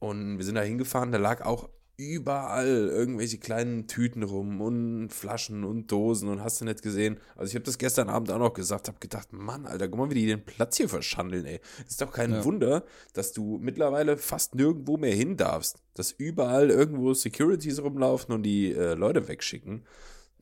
Und 0.00 0.38
wir 0.38 0.44
sind 0.44 0.54
da 0.56 0.62
hingefahren, 0.62 1.12
da 1.12 1.18
lag 1.18 1.44
auch 1.44 1.68
überall 2.00 2.66
irgendwelche 2.88 3.38
kleinen 3.38 3.86
Tüten 3.86 4.22
rum 4.22 4.60
und 4.60 5.10
Flaschen 5.10 5.64
und 5.64 5.92
Dosen 5.92 6.28
und 6.28 6.42
hast 6.42 6.60
du 6.60 6.64
nicht 6.64 6.82
gesehen. 6.82 7.20
Also 7.36 7.50
ich 7.50 7.54
habe 7.54 7.64
das 7.64 7.76
gestern 7.78 8.08
Abend 8.08 8.30
auch 8.32 8.38
noch 8.38 8.54
gesagt, 8.54 8.88
habe 8.88 8.98
gedacht, 9.00 9.32
Mann, 9.32 9.66
Alter, 9.66 9.88
guck 9.88 9.98
mal, 9.98 10.10
wie 10.10 10.14
die 10.14 10.26
den 10.26 10.44
Platz 10.44 10.76
hier 10.78 10.88
verschandeln, 10.88 11.44
ey. 11.44 11.60
Ist 11.86 12.00
doch 12.00 12.12
kein 12.12 12.32
Ja. 12.32 12.44
Wunder, 12.44 12.84
dass 13.12 13.32
du 13.32 13.58
mittlerweile 13.58 14.16
fast 14.16 14.54
nirgendwo 14.54 14.96
mehr 14.96 15.14
hin 15.14 15.36
darfst. 15.36 15.82
Dass 15.94 16.12
überall 16.12 16.70
irgendwo 16.70 17.12
Securities 17.14 17.82
rumlaufen 17.82 18.34
und 18.34 18.42
die 18.42 18.72
äh, 18.72 18.94
Leute 18.94 19.28
wegschicken. 19.28 19.84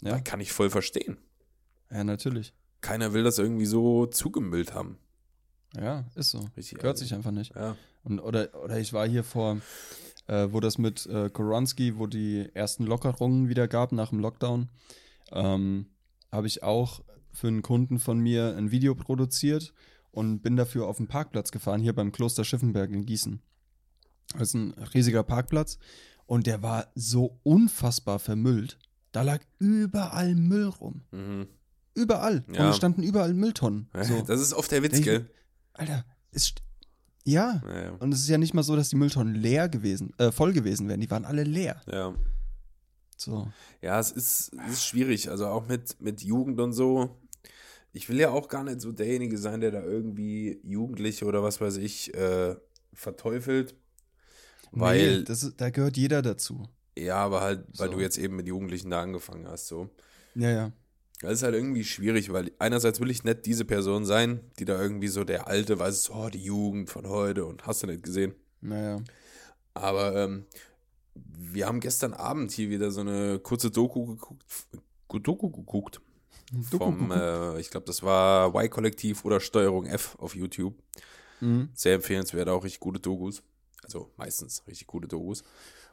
Ja. 0.03 0.13
Da 0.13 0.21
kann 0.21 0.41
ich 0.41 0.53
voll 0.53 0.71
verstehen. 0.71 1.19
ja, 1.91 2.05
natürlich. 2.05 2.55
Keiner 2.81 3.13
will 3.13 3.25
das 3.25 3.39
irgendwie 3.39 3.67
so 3.67 4.07
zugemüllt 4.07 4.73
haben. 4.75 4.99
Ja, 5.77 6.05
ist 6.15 6.31
so. 6.31 6.39
Richtig 6.57 6.79
Gehört 6.79 6.97
ärgerlich. 6.97 7.09
sich 7.09 7.15
einfach 7.15 7.33
nicht. 7.33 7.55
Ja. 7.57 7.77
Und, 8.05 8.21
oder, 8.21 8.55
oder 8.63 8.79
ich 8.79 8.93
war 8.93 9.07
hier 9.07 9.25
vor, 9.25 9.59
äh, 10.29 10.49
wo 10.53 10.61
das 10.61 10.79
mit 10.79 11.07
äh, 11.07 11.31
Koronski, 11.31 11.99
wo 11.99 12.07
die 12.07 12.49
ersten 12.55 12.85
Lockerungen 12.85 13.49
wieder 13.49 13.67
gab 13.67 13.93
nach 13.93 14.11
dem 14.11 14.21
Lockdown, 14.21 14.69
ähm, 15.33 15.87
habe 16.31 16.47
ich 16.47 16.63
auch 16.63 17.03
für 17.33 17.49
einen 17.49 17.63
Kunden 17.63 17.99
von 17.99 18.19
mir 18.19 18.57
ein 18.57 18.71
Video 18.71 18.95
produziert 18.95 19.73
und 20.11 20.41
bin 20.41 20.57
dafür 20.57 20.87
auf 20.87 20.99
den 20.99 21.09
Parkplatz 21.09 21.51
gefahren, 21.51 21.81
hier 21.81 21.95
beim 21.95 22.13
Kloster 22.13 22.45
Schiffenberg 22.45 22.91
in 22.91 23.07
Gießen. 23.07 23.41
Das 24.35 24.49
ist 24.49 24.55
ein 24.55 24.73
riesiger 24.95 25.23
Parkplatz 25.23 25.79
und 26.27 26.47
der 26.47 26.63
war 26.63 26.89
so 26.95 27.41
unfassbar 27.43 28.19
vermüllt. 28.19 28.79
Da 29.13 29.23
lag 29.23 29.41
überall 29.59 30.35
Müll 30.35 30.67
rum. 30.67 31.03
Mhm. 31.11 31.49
Überall. 31.95 32.45
Ja. 32.53 32.65
Und 32.65 32.71
es 32.71 32.77
standen 32.77 33.03
überall 33.03 33.35
Mülltonnen. 33.35 33.89
So. 34.03 34.23
Das 34.23 34.41
ist 34.41 34.53
oft 34.53 34.71
der 34.71 34.83
Witz, 34.83 35.01
gell? 35.01 35.31
Alter, 35.73 36.05
ist. 36.31 36.63
Ja. 37.31 37.63
Ja, 37.67 37.83
ja. 37.83 37.91
Und 37.99 38.13
es 38.13 38.21
ist 38.21 38.29
ja 38.29 38.39
nicht 38.39 38.55
mal 38.55 38.63
so, 38.63 38.75
dass 38.77 38.89
die 38.89 38.97
Mülltonnen 38.97 39.35
leer 39.35 39.69
gewesen, 39.69 40.13
äh, 40.19 40.33
voll 40.33 40.53
gewesen 40.53 40.89
wären. 40.89 41.01
Die 41.01 41.11
waren 41.11 41.25
alle 41.25 41.45
leer. 41.45 41.81
ja. 41.91 42.15
So. 43.21 43.49
Ja, 43.83 43.99
es 43.99 44.13
ist, 44.13 44.53
es 44.67 44.75
ist 44.75 44.85
schwierig. 44.87 45.29
Also 45.29 45.49
auch 45.49 45.67
mit, 45.67 46.01
mit 46.01 46.23
Jugend 46.23 46.61
und 46.61 46.73
so. 46.73 47.19
Ich 47.93 48.09
will 48.09 48.21
ja 48.21 48.31
auch 48.31 48.47
gar 48.49 48.63
nicht 48.63 48.81
so 48.81 48.93
derjenige 48.93 49.37
sein, 49.39 49.61
der 49.61 49.73
da 49.73 49.83
irgendwie 49.83 50.61
Jugendliche 50.63 51.25
oder 51.25 51.43
was 51.43 51.61
weiß 51.61 51.79
ich 51.79 52.15
äh, 52.15 52.55
verteufelt. 52.93 53.75
Weil, 54.71 55.19
nee, 55.19 55.25
das 55.25 55.53
da 55.57 55.71
gehört 55.71 55.97
jeder 55.97 56.23
dazu. 56.23 56.69
ja, 56.97 57.17
aber 57.17 57.41
halt, 57.41 57.65
weil 57.77 57.89
So. 57.89 57.95
du 57.95 58.01
jetzt 58.01 58.19
eben 58.19 58.37
mit 58.37 58.47
Jugendlichen 58.47 58.91
da 58.91 59.03
angefangen 59.03 59.49
hast, 59.49 59.67
so. 59.67 59.89
Ja, 60.37 60.51
ja. 60.51 60.73
Das 61.21 61.33
ist 61.33 61.43
halt 61.43 61.55
irgendwie 61.55 61.85
schwierig, 61.85 62.33
weil 62.33 62.53
einerseits 62.59 63.01
will 63.01 63.11
ich 63.11 63.25
nicht 63.25 63.45
diese 63.45 63.65
Person 63.65 64.05
sein, 64.05 64.41
die 64.59 64.65
da 64.65 64.81
irgendwie 64.81 65.09
so 65.09 65.25
der 65.25 65.49
Alte 65.49 65.79
weiß, 65.79 66.11
oh, 66.11 66.29
die 66.29 66.43
Jugend 66.43 66.91
von 66.91 67.09
heute 67.09 67.45
und 67.45 67.67
hast 67.67 67.83
du 67.83 67.89
nicht 67.89 68.05
gesehen. 68.05 68.35
Naja. 68.61 69.03
Aber 69.75 70.15
ähm, 70.15 70.47
wir 71.15 71.67
haben 71.67 71.81
gestern 71.81 72.15
Abend 72.15 72.53
hier 72.53 72.71
wieder 72.71 72.91
so 72.91 73.01
eine 73.01 73.41
kurze 73.41 73.71
Doku 73.71 74.07
geguckt. 74.07 74.45
Doku 75.09 75.51
geguckt. 75.51 76.01
Doku 76.71 76.85
vom, 76.85 77.11
äh, 77.11 77.61
ich 77.61 77.71
glaube, 77.71 77.87
das 77.87 78.03
war 78.03 78.55
Y-Kollektiv 78.55 79.25
oder 79.25 79.41
Steuerung 79.41 79.87
F 79.87 80.17
auf 80.19 80.35
YouTube. 80.35 80.75
Mhm. 81.41 81.69
Sehr 81.75 81.95
empfehlenswert, 81.95 82.49
auch 82.49 82.65
richtig 82.65 82.81
gute 82.81 83.01
Dokus. 83.01 83.43
Also 83.83 84.11
meistens 84.17 84.63
richtig 84.67 84.87
gute 84.87 85.09
Dokus. 85.09 85.45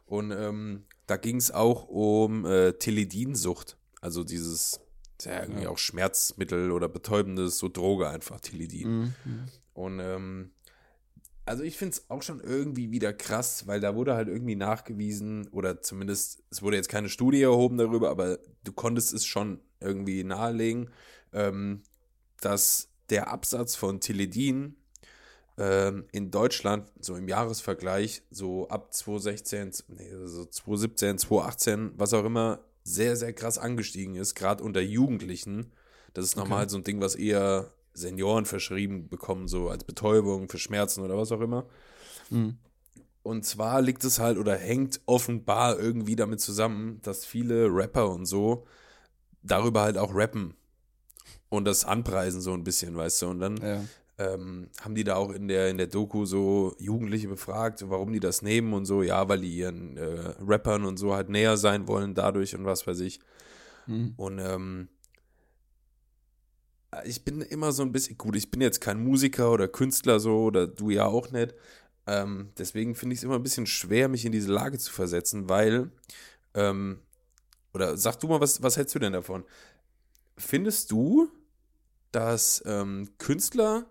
Und 0.05 0.31
ähm, 0.31 0.85
da 1.07 1.17
ging 1.17 1.37
es 1.37 1.51
auch 1.51 1.87
um 1.87 2.45
äh, 2.45 2.73
Teledinsucht. 2.73 3.77
Also 4.01 4.23
dieses, 4.23 4.79
ist 5.17 5.25
ja 5.25 5.41
irgendwie 5.41 5.63
Ja. 5.63 5.69
auch 5.69 5.77
Schmerzmittel 5.77 6.71
oder 6.71 6.89
betäubendes, 6.89 7.57
so 7.57 7.69
Droge 7.69 8.09
einfach, 8.09 8.39
Teledin. 8.39 9.13
Mhm. 9.23 9.45
Und 9.73 9.99
ähm, 9.99 10.51
also 11.45 11.63
ich 11.63 11.77
finde 11.77 11.93
es 11.95 12.09
auch 12.09 12.21
schon 12.23 12.39
irgendwie 12.41 12.91
wieder 12.91 13.13
krass, 13.13 13.67
weil 13.67 13.79
da 13.79 13.95
wurde 13.95 14.15
halt 14.15 14.27
irgendwie 14.27 14.55
nachgewiesen, 14.55 15.47
oder 15.49 15.81
zumindest, 15.81 16.43
es 16.49 16.61
wurde 16.61 16.75
jetzt 16.77 16.89
keine 16.89 17.09
Studie 17.09 17.41
erhoben 17.43 17.77
darüber, 17.77 18.09
aber 18.09 18.39
du 18.63 18.73
konntest 18.73 19.13
es 19.13 19.25
schon 19.25 19.59
irgendwie 19.79 20.23
nahelegen, 20.23 20.89
ähm, 21.33 21.83
dass 22.41 22.89
der 23.09 23.29
Absatz 23.31 23.75
von 23.75 23.99
Teledin 23.99 24.75
ähm, 25.57 26.05
in 26.11 26.31
Deutschland 26.31 26.91
so 26.99 27.15
im 27.15 27.27
Jahresvergleich 27.27 28.23
so 28.31 28.67
ab 28.69 28.91
2016, 28.93 29.71
nee, 29.89 30.09
so 30.25 30.45
2017, 30.45 31.19
2018, 31.19 31.91
was 31.95 32.13
auch 32.13 32.25
immer, 32.25 32.59
sehr, 32.85 33.17
sehr 33.17 33.33
krass 33.33 33.57
angestiegen 33.57 34.15
ist, 34.15 34.35
gerade 34.35 34.63
unter 34.63 34.79
Jugendlichen. 34.79 35.73
Das 36.13 36.23
ist 36.23 36.37
nochmal 36.37 36.61
Okay. 36.61 36.69
so 36.69 36.77
ein 36.77 36.83
Ding, 36.85 37.01
was 37.01 37.15
eher 37.15 37.73
Senioren 37.93 38.45
verschrieben 38.45 39.09
bekommen, 39.09 39.47
so 39.49 39.69
als 39.69 39.83
Betäubung 39.83 40.47
für 40.47 40.59
Schmerzen 40.59 41.01
oder 41.01 41.17
was 41.17 41.31
auch 41.31 41.41
immer. 41.41 41.65
Mhm. 42.29 42.57
Und 43.23 43.43
zwar 43.43 43.81
liegt 43.81 44.03
es 44.03 44.19
halt 44.19 44.37
oder 44.37 44.55
hängt 44.55 45.01
offenbar 45.07 45.79
irgendwie 45.79 46.15
damit 46.15 46.39
zusammen, 46.41 46.99
dass 47.01 47.25
viele 47.25 47.67
Rapper 47.73 48.09
und 48.11 48.27
so 48.27 48.67
darüber 49.41 49.81
halt 49.81 49.97
auch 49.97 50.13
rappen 50.13 50.53
und 51.49 51.65
das 51.65 51.85
anpreisen 51.85 52.39
so 52.41 52.53
ein 52.53 52.63
bisschen, 52.63 52.95
weißt 52.95 53.23
du. 53.23 53.27
Und 53.29 53.39
dann 53.39 53.57
Ja. 53.57 53.83
Ähm, 54.17 54.69
haben 54.81 54.95
die 54.95 55.03
da 55.03 55.15
auch 55.15 55.31
in 55.31 55.47
der, 55.47 55.69
in 55.69 55.77
der 55.77 55.87
Doku 55.87 56.25
so 56.25 56.75
Jugendliche 56.79 57.27
befragt, 57.27 57.83
warum 57.89 58.13
die 58.13 58.19
das 58.19 58.41
nehmen 58.41 58.73
und 58.73 58.85
so, 58.85 59.03
ja, 59.03 59.27
weil 59.27 59.41
die 59.41 59.55
ihren 59.57 59.97
äh, 59.97 60.33
Rappern 60.39 60.85
und 60.85 60.97
so 60.97 61.13
halt 61.13 61.29
näher 61.29 61.57
sein 61.57 61.87
wollen 61.87 62.13
dadurch 62.13 62.55
und 62.55 62.65
was 62.65 62.87
weiß 62.87 63.01
ich. 63.01 63.19
Mhm. 63.87 64.13
Und 64.15 64.39
ähm, 64.39 64.87
ich 67.03 67.25
bin 67.25 67.41
immer 67.41 67.73
so 67.73 67.83
ein 67.83 67.91
bisschen, 67.91 68.17
gut, 68.17 68.37
ich 68.37 68.51
bin 68.51 68.61
jetzt 68.61 68.79
kein 68.79 69.03
Musiker 69.03 69.51
oder 69.51 69.67
Künstler 69.67 70.19
so, 70.19 70.43
oder 70.43 70.65
du 70.65 70.89
ja 70.89 71.05
auch 71.05 71.31
nicht. 71.31 71.53
Ähm, 72.07 72.51
deswegen 72.57 72.95
finde 72.95 73.13
ich 73.13 73.19
es 73.19 73.23
immer 73.23 73.35
ein 73.35 73.43
bisschen 73.43 73.65
schwer, 73.65 74.07
mich 74.07 74.25
in 74.25 74.31
diese 74.31 74.51
Lage 74.51 74.77
zu 74.77 74.93
versetzen, 74.93 75.49
weil, 75.49 75.91
ähm, 76.53 76.99
oder 77.73 77.97
sag 77.97 78.19
du 78.19 78.27
mal, 78.27 78.39
was, 78.39 78.61
was 78.63 78.77
hältst 78.77 78.95
du 78.95 78.99
denn 78.99 79.13
davon? 79.13 79.43
Findest 80.37 80.91
du, 80.91 81.29
dass 82.11 82.63
ähm, 82.65 83.09
Künstler 83.17 83.87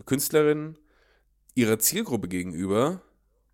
oder 0.00 0.04
Künstlerinnen 0.06 0.78
ihrer 1.54 1.78
Zielgruppe 1.78 2.28
gegenüber 2.28 3.02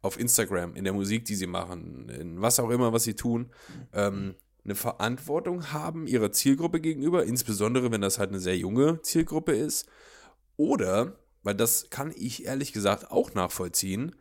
auf 0.02 0.18
Instagram, 0.18 0.74
in 0.76 0.84
der 0.84 0.92
Musik, 0.92 1.24
die 1.24 1.34
sie 1.34 1.46
machen, 1.46 2.08
in 2.08 2.40
was 2.40 2.60
auch 2.60 2.70
immer, 2.70 2.92
was 2.92 3.04
sie 3.04 3.14
tun, 3.14 3.50
ähm, 3.92 4.34
eine 4.64 4.74
Verantwortung 4.74 5.72
haben 5.72 6.06
ihrer 6.06 6.32
Zielgruppe 6.32 6.80
gegenüber, 6.80 7.24
insbesondere 7.24 7.90
wenn 7.90 8.00
das 8.00 8.18
halt 8.18 8.30
eine 8.30 8.40
sehr 8.40 8.56
junge 8.56 9.00
Zielgruppe 9.02 9.52
ist. 9.52 9.88
Oder, 10.56 11.18
weil 11.42 11.54
das 11.54 11.90
kann 11.90 12.12
ich 12.16 12.46
ehrlich 12.46 12.72
gesagt 12.72 13.10
auch 13.10 13.34
nachvollziehen, 13.34 14.16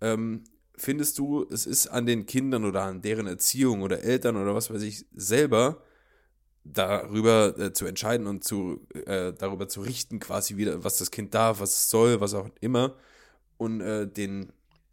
ähm, 0.00 0.44
findest 0.76 1.18
du, 1.18 1.44
es 1.50 1.66
ist 1.66 1.88
an 1.88 2.06
den 2.06 2.26
Kindern 2.26 2.64
oder 2.64 2.82
an 2.82 3.02
deren 3.02 3.26
Erziehung 3.26 3.82
oder 3.82 4.02
Eltern 4.02 4.36
oder 4.36 4.54
was 4.54 4.72
weiß 4.72 4.82
ich 4.82 5.06
selber, 5.12 5.82
darüber 6.72 7.58
äh, 7.58 7.72
zu 7.72 7.86
entscheiden 7.86 8.26
und 8.26 8.44
zu, 8.44 8.86
äh, 9.06 9.32
darüber 9.32 9.68
zu 9.68 9.80
richten, 9.80 10.18
quasi 10.20 10.56
wieder, 10.56 10.84
was 10.84 10.98
das 10.98 11.10
Kind 11.10 11.34
darf, 11.34 11.60
was 11.60 11.70
es 11.70 11.90
soll, 11.90 12.20
was 12.20 12.34
auch 12.34 12.48
immer. 12.60 12.96
Und 13.56 13.80
äh, 13.80 14.06
den 14.06 14.52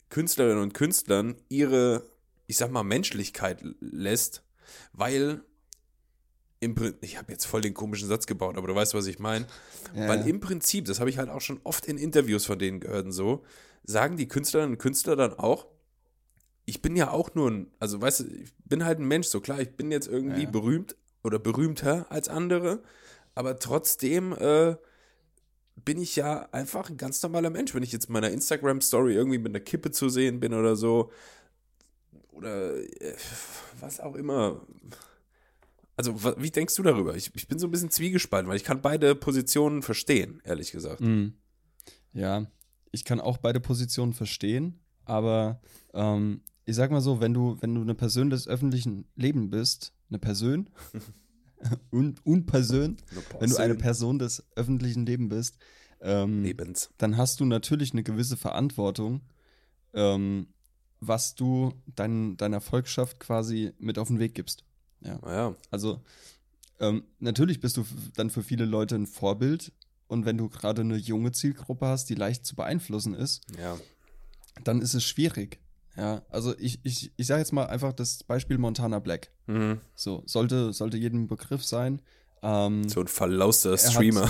Künstlerinnen 0.09 0.61
und 0.61 0.73
Künstlern 0.73 1.35
ihre, 1.49 2.03
ich 2.47 2.57
sag 2.57 2.71
mal, 2.71 2.83
Menschlichkeit 2.83 3.63
lässt, 3.79 4.43
weil 4.93 5.43
im 6.59 6.73
Prin- 6.73 6.95
ich 7.01 7.17
habe 7.17 7.31
jetzt 7.31 7.45
voll 7.45 7.61
den 7.61 7.73
komischen 7.73 8.07
Satz 8.07 8.25
gebaut, 8.25 8.57
aber 8.57 8.67
du 8.67 8.75
weißt, 8.75 8.93
was 8.93 9.05
ich 9.07 9.19
meine. 9.19 9.45
Ja, 9.93 10.07
Weil 10.07 10.27
im 10.27 10.39
Prinzip, 10.39 10.85
das 10.85 10.99
habe 10.99 11.09
ich 11.09 11.17
halt 11.17 11.29
auch 11.29 11.41
schon 11.41 11.59
oft 11.63 11.85
in 11.85 11.97
Interviews 11.97 12.45
von 12.45 12.57
denen 12.57 12.79
gehört 12.79 13.05
und 13.05 13.11
so, 13.11 13.43
sagen 13.83 14.17
die 14.17 14.27
Künstlerinnen 14.27 14.73
und 14.73 14.77
Künstler 14.79 15.15
dann 15.15 15.33
auch, 15.33 15.67
ich 16.65 16.81
bin 16.81 16.95
ja 16.95 17.11
auch 17.11 17.35
nur 17.35 17.51
ein, 17.51 17.71
also 17.79 18.01
weißt 18.01 18.21
du, 18.21 18.23
ich 18.25 18.51
bin 18.63 18.83
halt 18.85 18.99
ein 18.99 19.07
Mensch, 19.07 19.27
so 19.27 19.41
klar, 19.41 19.59
ich 19.59 19.75
bin 19.75 19.91
jetzt 19.91 20.07
irgendwie 20.07 20.43
Ja. 20.45 20.49
berühmt 20.49 20.95
oder 21.25 21.39
berühmter 21.39 22.05
als 22.09 22.29
andere, 22.29 22.81
aber 23.33 23.59
trotzdem 23.59 24.33
äh, 24.33 24.75
bin 25.75 26.01
ich 26.01 26.15
ja 26.15 26.47
einfach 26.51 26.89
ein 26.89 26.97
ganz 26.97 27.21
normaler 27.21 27.49
Mensch. 27.49 27.73
Wenn 27.75 27.83
ich 27.83 27.91
jetzt 27.91 28.05
in 28.05 28.13
meiner 28.13 28.29
Instagram-Story 28.29 29.13
irgendwie 29.13 29.39
mit 29.39 29.51
einer 29.51 29.59
Kippe 29.59 29.91
zu 29.91 30.07
sehen 30.07 30.39
bin 30.39 30.53
oder 30.53 30.75
so, 30.75 31.11
oder 32.31 32.77
äh, 32.77 33.15
was 33.79 33.99
auch 33.99 34.15
immer. 34.15 34.65
Also, 35.97 36.15
wie 36.37 36.51
denkst 36.51 36.75
du 36.75 36.83
darüber? 36.83 37.15
Ich, 37.15 37.31
ich 37.35 37.47
bin 37.47 37.57
so 37.57 37.67
ein 37.67 37.71
bisschen 37.71 37.89
zwiegespalten, 37.89 38.49
weil 38.49 38.57
ich 38.57 38.65
kann 38.65 38.81
beide 38.81 39.15
Positionen 39.15 39.81
verstehen, 39.81 40.41
ehrlich 40.43 40.71
gesagt. 40.71 41.01
Mhm. 41.01 41.35
Ja, 42.13 42.47
ich 42.91 43.05
kann 43.05 43.21
auch 43.21 43.37
beide 43.37 43.59
Positionen 43.59 44.13
verstehen, 44.13 44.79
aber 45.05 45.61
ähm, 45.93 46.41
ich 46.65 46.75
sag 46.75 46.91
mal 46.91 47.01
so, 47.01 47.21
wenn 47.21 47.33
du, 47.33 47.57
wenn 47.61 47.75
du 47.75 47.81
eine 47.81 47.95
Person 47.95 48.29
des 48.29 48.47
öffentlichen 48.47 49.05
Lebens 49.15 49.51
bist, 49.51 49.93
eine 50.09 50.19
Person, 50.19 50.69
und, 51.91 52.45
Person, 52.45 52.97
wenn 53.39 53.49
du 53.49 53.57
eine 53.57 53.75
Person 53.75 54.19
des 54.19 54.43
öffentlichen 54.55 55.05
Lebens 55.05 55.29
bist, 55.29 55.57
ähm, 56.01 56.43
Lebens. 56.43 56.89
dann 56.97 57.17
hast 57.17 57.39
du 57.39 57.45
natürlich 57.45 57.93
eine 57.93 58.03
gewisse 58.03 58.37
Verantwortung, 58.37 59.21
ähm, 59.93 60.47
was 60.99 61.35
du 61.35 61.73
dein, 61.95 62.37
deiner 62.37 62.61
Volkschaft 62.61 63.19
quasi 63.19 63.73
mit 63.79 63.99
auf 63.99 64.07
den 64.07 64.19
Weg 64.19 64.33
gibst. 64.33 64.63
Naja, 65.01 65.19
Also 65.71 66.01
ähm, 66.79 67.03
natürlich 67.19 67.59
bist 67.59 67.77
du 67.77 67.85
dann 68.15 68.29
für 68.29 68.43
viele 68.43 68.65
Leute 68.65 68.95
ein 68.95 69.07
Vorbild 69.07 69.71
und 70.07 70.25
wenn 70.25 70.37
du 70.37 70.49
gerade 70.49 70.81
eine 70.81 70.97
junge 70.97 71.31
Zielgruppe 71.31 71.87
hast, 71.87 72.09
die 72.09 72.15
leicht 72.15 72.45
zu 72.45 72.55
beeinflussen 72.55 73.13
ist, 73.13 73.41
ja. 73.59 73.77
dann 74.63 74.81
ist 74.81 74.93
es 74.93 75.03
schwierig. 75.03 75.59
Ja, 75.97 76.21
also 76.29 76.53
ich, 76.59 76.79
ich, 76.83 77.11
ich 77.15 77.27
sage 77.27 77.39
jetzt 77.39 77.53
mal 77.53 77.67
einfach 77.67 77.93
das 77.93 78.23
Beispiel 78.23 78.57
Montana 78.57 78.99
Black. 78.99 79.31
Mhm. 79.47 79.79
So, 79.95 80.23
sollte, 80.25 80.73
sollte 80.73 80.97
jedem 80.97 81.27
Begriff 81.27 81.63
sein. 81.63 82.01
Ähm, 82.43 82.87
So 82.89 82.99
ein 83.01 83.07
verlauster 83.07 83.77
Streamer. 83.77 84.29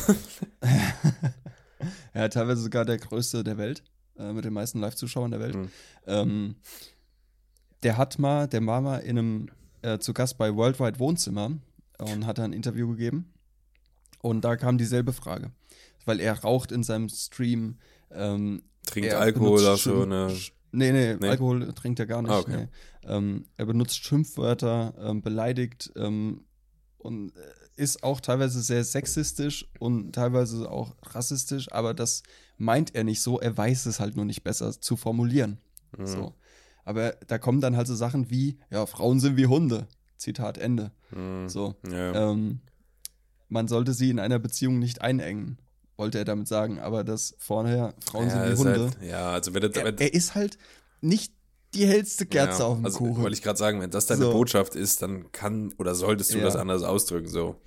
er 2.14 2.24
hat 2.24 2.34
teilweise 2.34 2.62
sogar 2.62 2.86
der 2.86 2.98
größte 2.98 3.44
der 3.44 3.58
Welt, 3.58 3.84
äh, 4.18 4.32
mit 4.34 4.46
den 4.46 4.54
meisten 4.54 4.80
Live-Zuschauern 4.80 5.32
der 5.32 5.40
Welt. 5.40 5.56
Mhm. 5.56 5.70
Ähm, 6.08 6.56
der 7.84 7.98
hat 7.98 8.20
mal, 8.20 8.48
der 8.48 8.66
war 8.66 8.82
mal 8.82 8.98
in 9.00 9.18
einem, 9.18 9.48
äh, 9.82 10.00
zu 10.00 10.14
Gast 10.14 10.38
bei 10.38 10.56
Worldwide 10.56 11.00
Wohnzimmer 11.00 11.52
und 12.00 12.26
hat 12.26 12.38
da 12.38 12.44
ein 12.44 12.54
Interview 12.54 12.88
gegeben. 12.90 13.32
Und 14.22 14.42
da 14.42 14.56
kam 14.56 14.78
dieselbe 14.78 15.14
Frage. 15.14 15.52
Weil 16.06 16.20
er 16.20 16.40
raucht 16.42 16.72
in 16.72 16.84
seinem 16.84 17.10
Stream. 17.10 17.78
Ähm, 18.12 18.64
Trinkt 18.86 19.14
Alkohol 19.14 19.60
so 19.60 19.76
Schimpf- 19.78 20.04
eine. 20.04 20.28
Sch- 20.30 20.52
Nee, 20.76 20.92
nee, 20.92 21.16
Nee? 21.16 21.30
Alkohol 21.30 21.72
trinkt 21.74 22.00
er 22.00 22.06
gar 22.06 22.22
nicht. 22.22 22.32
Ah, 22.32 22.40
okay. 22.40 22.68
nee. 23.04 23.10
ähm, 23.10 23.46
er 23.58 23.66
benutzt 23.66 24.04
Schimpfwörter, 24.04 24.94
ähm, 25.00 25.22
beleidigt 25.22 25.92
ähm, 25.96 26.46
und 26.98 27.36
äh, 27.36 27.42
ist 27.78 28.04
auch 28.04 28.22
teilweise 28.22 28.62
sehr 28.62 28.84
sexistisch 28.84 29.68
und 29.80 30.14
teilweise 30.14 30.70
auch 30.70 30.96
rassistisch, 31.04 31.72
aber 31.72 31.94
das 31.94 32.24
meint 32.58 32.96
er 32.96 33.04
nicht 33.04 33.22
so, 33.22 33.40
er 33.40 33.56
weiß 33.56 33.86
es 33.88 34.00
halt 34.00 34.16
nur 34.16 34.26
nicht 34.26 34.44
besser 34.44 34.80
zu 34.80 34.96
formulieren. 34.96 35.60
Mhm. 35.98 36.08
So. 36.08 36.34
Aber 36.84 37.12
da 37.28 37.38
kommen 37.38 37.62
dann 37.62 37.76
halt 37.76 37.88
so 37.88 37.96
Sachen 37.96 38.30
wie, 38.30 38.60
ja, 38.70 38.86
Frauen 38.86 39.20
sind 39.20 39.38
wie 39.38 39.48
Hunde. 39.48 39.88
Zitat 40.18 40.58
Ende. 40.58 40.92
Mhm. 41.12 41.50
So. 41.50 41.76
Ja. 41.90 42.32
Ähm, 42.32 42.62
man 43.50 43.68
sollte 43.68 43.94
sie 43.94 44.10
in 44.10 44.20
einer 44.20 44.40
Beziehung 44.40 44.80
nicht 44.80 45.02
einengen, 45.02 45.58
wollte 45.98 46.18
er 46.18 46.26
damit 46.26 46.48
sagen. 46.48 46.80
Aber 46.80 47.04
das 47.04 47.36
vorher, 47.38 47.94
Frauen 48.06 48.28
ja, 48.28 48.46
sind 48.48 48.54
wie 48.54 48.58
Hunde. 48.58 48.80
Halt, 48.82 49.10
ja, 49.10 49.32
also 49.32 49.54
wenn 49.54 49.64
er, 49.64 49.76
wenn, 49.76 49.98
er 49.98 50.14
ist 50.14 50.36
halt 50.36 50.58
nicht 51.02 51.34
die 51.74 51.86
hellste 51.86 52.26
Kerze 52.26 52.62
ja, 52.64 52.68
auf 52.68 52.78
dem 52.78 52.86
also, 52.86 53.00
Kuchen. 53.00 53.22
Wollte 53.22 53.36
ich 53.36 53.42
gerade 53.42 53.58
sagen, 53.60 53.82
wenn 53.82 53.92
das 53.92 54.06
deine 54.06 54.24
So. 54.24 54.32
Botschaft 54.32 54.76
ist, 54.76 55.02
dann 55.02 55.32
kann 55.32 55.74
oder 55.78 55.94
solltest 55.94 56.34
du 56.34 56.38
Ja. 56.38 56.44
das 56.44 56.56
anders 56.56 56.84
ausdrücken, 56.84 57.28
so. 57.28 57.62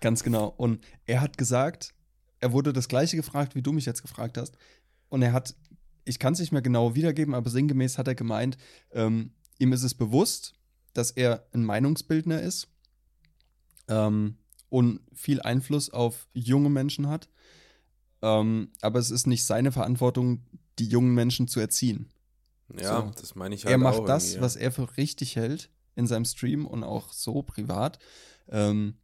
Ganz 0.00 0.22
genau. 0.22 0.54
Und 0.56 0.84
er 1.06 1.20
hat 1.20 1.36
gesagt, 1.38 1.92
er 2.40 2.52
wurde 2.52 2.72
das 2.72 2.88
gleiche 2.88 3.16
gefragt, 3.16 3.54
wie 3.56 3.62
du 3.62 3.72
mich 3.72 3.84
jetzt 3.84 4.02
gefragt 4.02 4.38
hast. 4.38 4.56
Und 5.08 5.22
er 5.22 5.32
hat, 5.32 5.56
ich 6.04 6.20
kann 6.20 6.34
es 6.34 6.38
nicht 6.38 6.52
mehr 6.52 6.62
genau 6.62 6.94
wiedergeben, 6.94 7.34
aber 7.34 7.50
sinngemäß 7.50 7.98
hat 7.98 8.06
er 8.06 8.14
gemeint, 8.14 8.56
ähm, 8.92 9.32
ihm 9.58 9.72
ist 9.72 9.82
es 9.82 9.94
bewusst, 9.94 10.54
dass 10.92 11.10
er 11.10 11.46
ein 11.52 11.64
Meinungsbildner 11.64 12.40
ist 12.40 12.68
ähm, 13.88 14.36
und 14.68 15.00
viel 15.14 15.42
Einfluss 15.42 15.90
auf 15.90 16.28
junge 16.32 16.70
Menschen 16.70 17.08
hat. 17.08 17.28
Ähm, 18.22 18.72
aber 18.80 18.98
es 18.98 19.10
ist 19.10 19.26
nicht 19.26 19.44
seine 19.44 19.72
Verantwortung, 19.72 20.42
die 20.78 20.86
jungen 20.88 21.14
Menschen 21.14 21.48
zu 21.48 21.60
erziehen. 21.60 22.08
Ja, 22.80 23.02
So. 23.02 23.12
das 23.20 23.34
meine 23.34 23.54
ich 23.54 23.64
halt 23.64 23.72
er 23.72 23.78
macht 23.78 24.00
auch 24.00 24.04
das, 24.04 24.34
ja. 24.34 24.40
was 24.40 24.56
er 24.56 24.72
für 24.72 24.96
richtig 24.96 25.36
hält 25.36 25.70
in 25.94 26.06
seinem 26.06 26.24
Stream 26.24 26.66
und 26.66 26.84
auch 26.84 27.12
so 27.12 27.42
privat. 27.42 27.98
Ähm, 28.48 28.98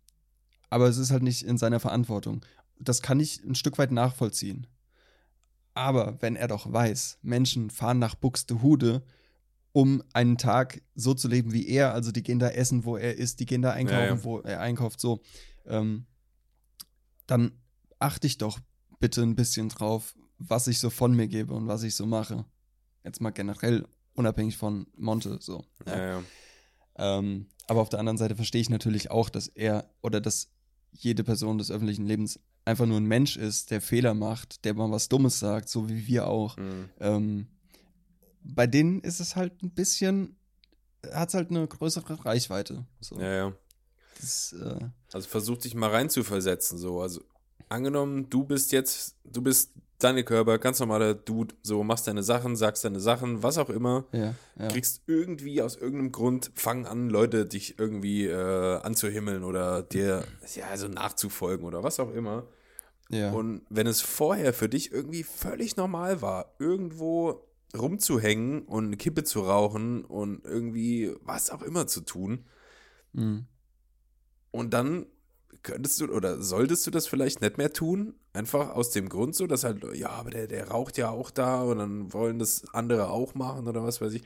aber 0.71 0.89
es 0.89 0.97
ist 0.97 1.11
halt 1.11 1.23
nicht 1.23 1.43
in 1.45 1.59
seiner 1.59 1.81
Verantwortung. 1.81 2.45
Das 2.79 3.03
kann 3.03 3.21
ich 3.21 3.43
ein 3.45 3.55
Stück 3.55 3.79
weit 3.79 3.93
nachvollziehen. 3.93 4.67
Aber 5.75 6.21
wenn 6.21 6.37
er 6.37 6.49
doch 6.49 6.73
weiß, 6.73 7.19
Menschen 7.23 7.71
fahren 7.71 7.99
nach 7.99 8.15
Buxtehude, 8.15 9.03
um 9.73 10.03
einen 10.12 10.39
Tag 10.39 10.83
so 10.95 11.15
zu 11.15 11.27
leben 11.27 11.53
wie 11.53 11.67
er, 11.67 11.95
also 11.95 12.12
die 12.12 12.23
gehen 12.23 12.39
da 12.39 12.49
essen, 12.49 12.85
wo 12.85 12.97
er 12.97 13.17
ist, 13.17 13.41
die 13.41 13.47
gehen 13.47 13.62
da 13.62 13.73
einkaufen, 13.73 13.99
Ja, 14.01 14.07
ja. 14.15 14.25
wo 14.25 14.41
er 14.41 14.61
einkauft, 14.61 15.01
so, 15.01 15.21
ähm, 15.67 16.07
dann 17.27 17.53
achte 17.99 18.27
ich 18.29 18.39
doch 18.39 18.61
bitte 19.01 19.22
ein 19.22 19.34
bisschen 19.34 19.68
drauf, 19.68 20.14
was 20.38 20.66
ich 20.66 20.78
so 20.78 20.90
von 20.90 21.14
mir 21.14 21.28
gebe 21.28 21.55
und 21.55 21.66
was 21.66 21.82
ich 21.82 21.95
so 21.95 22.07
mache. 22.07 22.45
Jetzt 23.05 23.20
mal 23.20 23.30
generell, 23.30 23.86
unabhängig 24.14 24.57
von 24.57 24.86
Monte, 24.97 25.38
so. 25.40 25.64
Ja, 25.86 26.07
ja. 26.07 26.22
Ähm, 26.97 27.49
aber 27.66 27.80
auf 27.80 27.88
der 27.88 27.99
anderen 27.99 28.18
Seite 28.18 28.36
verstehe 28.36 28.61
ich 28.61 28.70
natürlich 28.70 29.11
auch, 29.11 29.28
dass 29.28 29.49
er 29.49 29.90
oder 30.03 30.20
dass 30.20 30.51
jede 30.92 31.24
Person 31.24 31.59
des 31.59 31.70
öffentlichen 31.70 32.07
Lebens 32.07 32.38
einfach 32.64 32.86
nur 32.86 32.99
ein 32.99 33.07
Mensch 33.07 33.36
ist, 33.36 33.70
der 33.70 33.80
Fehler 33.80 34.14
macht, 34.14 34.64
der 34.64 34.74
mal 34.74 34.90
was 34.90 35.09
Dummes 35.09 35.38
sagt, 35.38 35.68
so 35.68 35.88
wie 35.88 36.07
wir 36.07 36.28
auch. 36.28 36.57
Mhm. 36.57 36.88
Ähm, 37.01 37.47
bei 38.42 38.66
denen 38.66 39.01
ist 39.01 39.20
es 39.20 39.36
halt 39.36 39.62
ein 39.62 39.70
bisschen, 39.70 40.36
hat 41.12 41.28
es 41.28 41.34
halt 41.34 41.51
eine 41.51 41.66
größere 41.66 42.24
Reichweite. 42.24 42.86
So. 43.01 43.18
ja, 43.20 43.32
ja. 43.32 43.53
Das, 44.20 44.53
äh, 44.53 44.88
Also 45.12 45.28
versuch 45.28 45.59
dich 45.59 45.74
mal 45.74 45.90
reinzuversetzen, 45.90 46.78
so. 46.78 47.01
Also 47.01 47.22
angenommen, 47.69 48.29
du 48.31 48.45
bist 48.45 48.73
jetzt, 48.73 49.17
du 49.25 49.43
bist 49.43 49.73
Daniel 49.99 50.25
Körber, 50.25 50.59
ganz 50.59 50.81
normaler 50.81 51.15
Dude, 51.15 51.55
so 51.62 51.83
machst 51.85 52.07
deine 52.07 52.23
Sachen, 52.23 52.57
sagst 52.57 52.85
deine 52.85 53.01
Sachen, 53.01 53.43
was 53.43 53.59
auch 53.59 53.71
immer. 53.71 54.05
ja, 54.12 54.35
ja. 54.59 54.69
Kriegst 54.69 55.03
irgendwie 55.07 55.62
aus 55.62 55.77
irgendeinem 55.77 56.12
Grund, 56.12 56.51
fangen 56.55 56.85
an, 56.87 57.09
Leute 57.09 57.47
dich 57.47 57.79
irgendwie 57.79 58.27
äh, 58.27 58.77
anzuhimmeln 58.81 59.45
oder 59.45 59.83
dir, 59.83 60.25
ja, 60.55 60.67
also 60.67 60.89
nachzufolgen 60.89 61.65
oder 61.67 61.83
was 61.83 62.01
auch 62.01 62.12
immer. 62.12 62.47
ja. 63.09 63.33
Und 63.33 63.62
wenn 63.71 63.87
es 63.87 64.01
vorher 64.01 64.53
für 64.53 64.69
dich 64.69 64.93
irgendwie 64.93 65.23
völlig 65.23 65.77
normal 65.77 66.21
war, 66.23 66.55
irgendwo 66.59 67.47
rumzuhängen 67.77 68.62
und 68.62 68.87
eine 68.87 68.97
Kippe 68.97 69.25
zu 69.25 69.41
rauchen 69.43 70.05
und 70.05 70.45
irgendwie 70.45 71.15
was 71.23 71.51
auch 71.51 71.62
immer 71.62 71.87
zu 71.87 72.01
tun, 72.03 72.45
Mhm. 73.12 73.47
und 74.51 74.75
dann 74.75 75.07
könntest 75.65 76.01
du 76.01 76.07
oder 76.07 76.41
solltest 76.41 76.87
du 76.87 76.93
das 76.93 77.09
vielleicht 77.09 77.41
nicht 77.41 77.59
mehr 77.59 77.73
tun? 77.73 78.15
Einfach 78.33 78.71
aus 78.71 78.91
dem 78.91 79.09
Grund 79.09 79.35
so, 79.35 79.49
dass 79.49 79.65
halt, 79.65 79.85
ja, 79.97 80.11
aber 80.11 80.31
der, 80.31 80.47
der 80.47 80.69
raucht 80.69 80.97
ja 80.97 81.11
auch 81.11 81.31
da 81.33 81.62
und 81.62 81.79
dann 81.79 82.12
wollen 82.12 82.39
das 82.39 82.62
andere 82.73 83.09
auch 83.11 83.35
machen 83.35 83.67
oder 83.67 83.83
was 83.83 84.01
weiß 84.01 84.12
ich. 84.12 84.23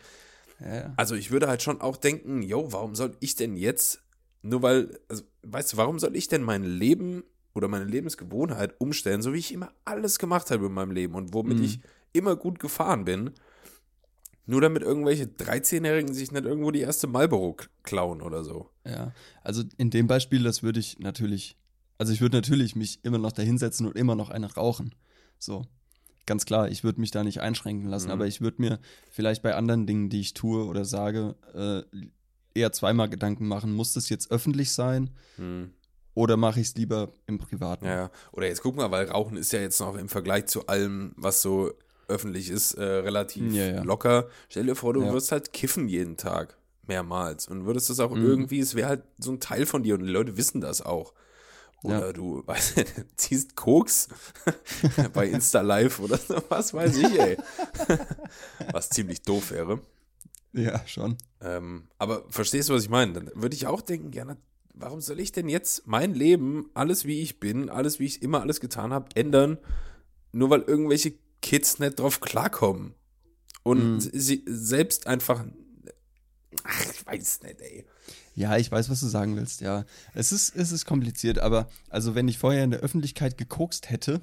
ja. 0.61 0.93
Also 0.97 1.15
ich 1.15 1.31
würde 1.31 1.49
halt 1.49 1.63
schon 1.63 1.81
auch 1.81 1.97
denken, 1.97 2.43
yo, 2.43 2.73
warum 2.73 2.95
soll 2.95 3.17
ich 3.21 3.37
denn 3.37 3.57
jetzt, 3.57 4.03
nur 4.43 4.63
weil, 4.63 4.99
also, 5.09 5.23
weißt 5.45 5.73
du, 5.73 5.77
warum 5.79 5.99
soll 5.99 6.15
ich 6.17 6.29
denn 6.29 6.43
mein 6.43 6.65
Leben 6.65 7.25
oder 7.55 7.69
meine 7.69 7.85
Lebensgewohnheit 7.87 8.75
umstellen, 8.79 9.23
so 9.23 9.33
wie 9.33 9.39
ich 9.39 9.53
immer 9.53 9.73
alles 9.85 10.19
gemacht 10.19 10.51
habe 10.51 10.67
in 10.67 10.73
meinem 10.73 10.93
Leben 10.93 11.15
und 11.15 11.33
womit 11.35 11.59
Mhm. 11.59 11.65
ich 11.65 11.81
immer 12.13 12.37
gut 12.37 12.59
gefahren 12.59 13.05
bin, 13.05 13.31
nur 14.49 14.61
damit 14.63 14.83
irgendwelche 14.83 15.25
13-Jährigen 15.25 16.15
sich 16.15 16.33
nicht 16.33 16.45
irgendwo 16.47 16.71
die 16.71 16.81
erste 16.81 17.07
Marlboro 17.07 17.57
klauen 17.83 18.23
oder 18.23 18.43
so. 18.45 18.71
Ja, 18.87 19.13
also 19.43 19.63
in 19.77 19.91
dem 19.91 20.07
Beispiel, 20.07 20.43
das 20.43 20.63
würde 20.63 20.81
ich 20.81 20.99
natürlich, 20.99 21.57
also 21.99 22.13
ich 22.13 22.21
würde 22.21 22.37
natürlich 22.39 22.75
mich 22.75 23.05
immer 23.05 23.19
noch 23.19 23.33
da 23.33 23.43
hinsetzen 23.43 23.87
und 23.87 23.95
immer 23.97 24.15
noch 24.15 24.31
eine 24.31 24.53
rauchen. 24.55 24.95
So, 25.39 25.67
ganz 26.27 26.47
klar, 26.47 26.69
ich 26.71 26.83
würde 26.83 27.01
mich 27.01 27.11
da 27.11 27.23
nicht 27.25 27.41
einschränken 27.41 27.89
lassen, 27.89 28.07
Mhm. 28.07 28.13
aber 28.13 28.27
ich 28.27 28.41
würde 28.41 28.61
mir 28.63 28.81
vielleicht 29.11 29.43
bei 29.43 29.55
anderen 29.55 29.87
Dingen, 29.87 30.09
die 30.09 30.21
ich 30.21 30.33
tue 30.35 30.65
oder 30.65 30.85
sage, 30.87 31.37
äh, 31.55 31.83
eher 32.59 32.73
zweimal 32.73 33.09
Gedanken 33.11 33.47
machen, 33.47 33.73
muss 33.75 33.93
das 33.93 34.09
jetzt 34.09 34.31
öffentlich 34.31 34.73
sein 34.73 35.11
Hm. 35.37 35.73
oder 36.15 36.39
mache 36.39 36.59
ich 36.61 36.69
es 36.69 36.75
lieber 36.75 37.13
im 37.27 37.39
Privaten? 37.39 37.85
Ja, 37.85 37.95
ja. 37.95 38.11
Oder 38.33 38.47
jetzt 38.47 38.63
guck 38.63 38.77
mal, 38.77 38.91
weil 38.91 39.07
Rauchen 39.11 39.37
ist 39.37 39.53
ja 39.53 39.61
jetzt 39.61 39.79
noch 39.79 39.95
im 39.97 40.09
Vergleich 40.09 40.47
zu 40.47 40.67
allem, 40.69 41.13
was 41.17 41.43
so 41.43 41.71
öffentlich 42.09 42.51
ist, 42.51 42.75
äh, 42.75 42.83
relativ 42.83 43.53
Ja, 43.55 43.67
ja. 43.67 43.83
locker. 43.83 44.29
Stell 44.49 44.67
dir 44.67 44.75
vor, 44.75 44.95
du 44.95 45.03
Ja. 45.05 45.13
wirst 45.13 45.31
halt 45.33 45.53
kiffen 45.53 45.89
jeden 45.89 46.17
Tag. 46.17 46.57
Mehrmals. 46.87 47.47
Und 47.49 47.67
würdest 47.67 47.91
das 47.91 48.01
auch 48.01 48.13
Mhm. 48.15 48.23
irgendwie, 48.25 48.61
es 48.61 48.75
wäre 48.75 48.89
halt 48.89 49.03
so 49.19 49.31
ein 49.31 49.41
Teil 49.41 49.67
von 49.67 49.83
dir 49.83 49.95
und 49.95 50.05
die 50.05 50.11
Leute 50.13 50.37
wissen 50.39 50.61
das 50.63 50.81
auch. 50.81 51.13
Oder 51.85 52.13
du 52.13 52.43
weißt, 52.47 52.83
ziehst 53.17 53.55
Koks 53.57 54.09
bei 55.13 55.29
Insta 55.29 55.61
Live 55.61 56.01
oder 56.01 56.17
so, 56.19 56.43
was 56.49 56.73
weiß 56.75 56.97
ich, 56.97 57.19
ey. 57.21 57.37
was 58.73 58.91
ziemlich 58.91 59.23
doof 59.23 59.51
wäre. 59.51 59.81
Ja, 60.53 60.81
schon. 60.87 61.17
Ähm, 61.41 61.89
aber 61.99 62.25
verstehst 62.31 62.69
du, 62.69 62.75
was 62.75 62.83
ich 62.83 62.89
meine? 62.89 63.13
Dann 63.13 63.31
würde 63.35 63.55
ich 63.55 63.67
auch 63.67 63.81
denken, 63.83 64.13
ja, 64.13 64.25
warum 64.75 65.01
soll 65.01 65.21
ich 65.21 65.31
denn 65.33 65.49
jetzt 65.49 65.87
mein 65.87 66.15
Leben, 66.15 66.71
alles 66.75 67.05
wie 67.05 67.21
ich 67.21 67.39
bin, 67.39 67.69
alles 67.69 67.99
wie 68.01 68.07
ich 68.07 68.23
immer 68.23 68.41
alles 68.41 68.61
getan 68.61 68.93
habe, 68.93 69.09
ändern, 69.15 69.59
nur 70.33 70.51
weil 70.51 70.63
irgendwelche 70.63 71.15
Kids 71.43 71.79
nicht 71.79 71.99
drauf 71.99 72.21
klarkommen? 72.21 72.95
Und 73.63 73.97
Mhm. 73.97 74.01
sie 74.01 74.45
selbst 74.47 75.07
einfach, 75.07 75.45
ach, 76.65 76.85
ich 76.93 77.07
weiß 77.07 77.43
nicht, 77.43 77.61
ey. 77.61 77.85
Ja, 78.35 78.57
ich 78.57 78.71
weiß, 78.71 78.89
was 78.89 79.01
du 79.01 79.07
sagen 79.07 79.37
willst, 79.37 79.61
ja. 79.61 79.85
Es 80.15 80.33
ist, 80.33 80.55
es 80.57 80.71
ist 80.73 80.87
kompliziert, 80.87 81.39
aber 81.39 81.69
also 81.91 82.15
wenn 82.15 82.29
ich 82.29 82.39
vorher 82.39 82.65
in 82.65 82.71
der 82.71 82.81
Öffentlichkeit 82.81 83.37
gekokst 83.37 83.91
hätte, 83.91 84.21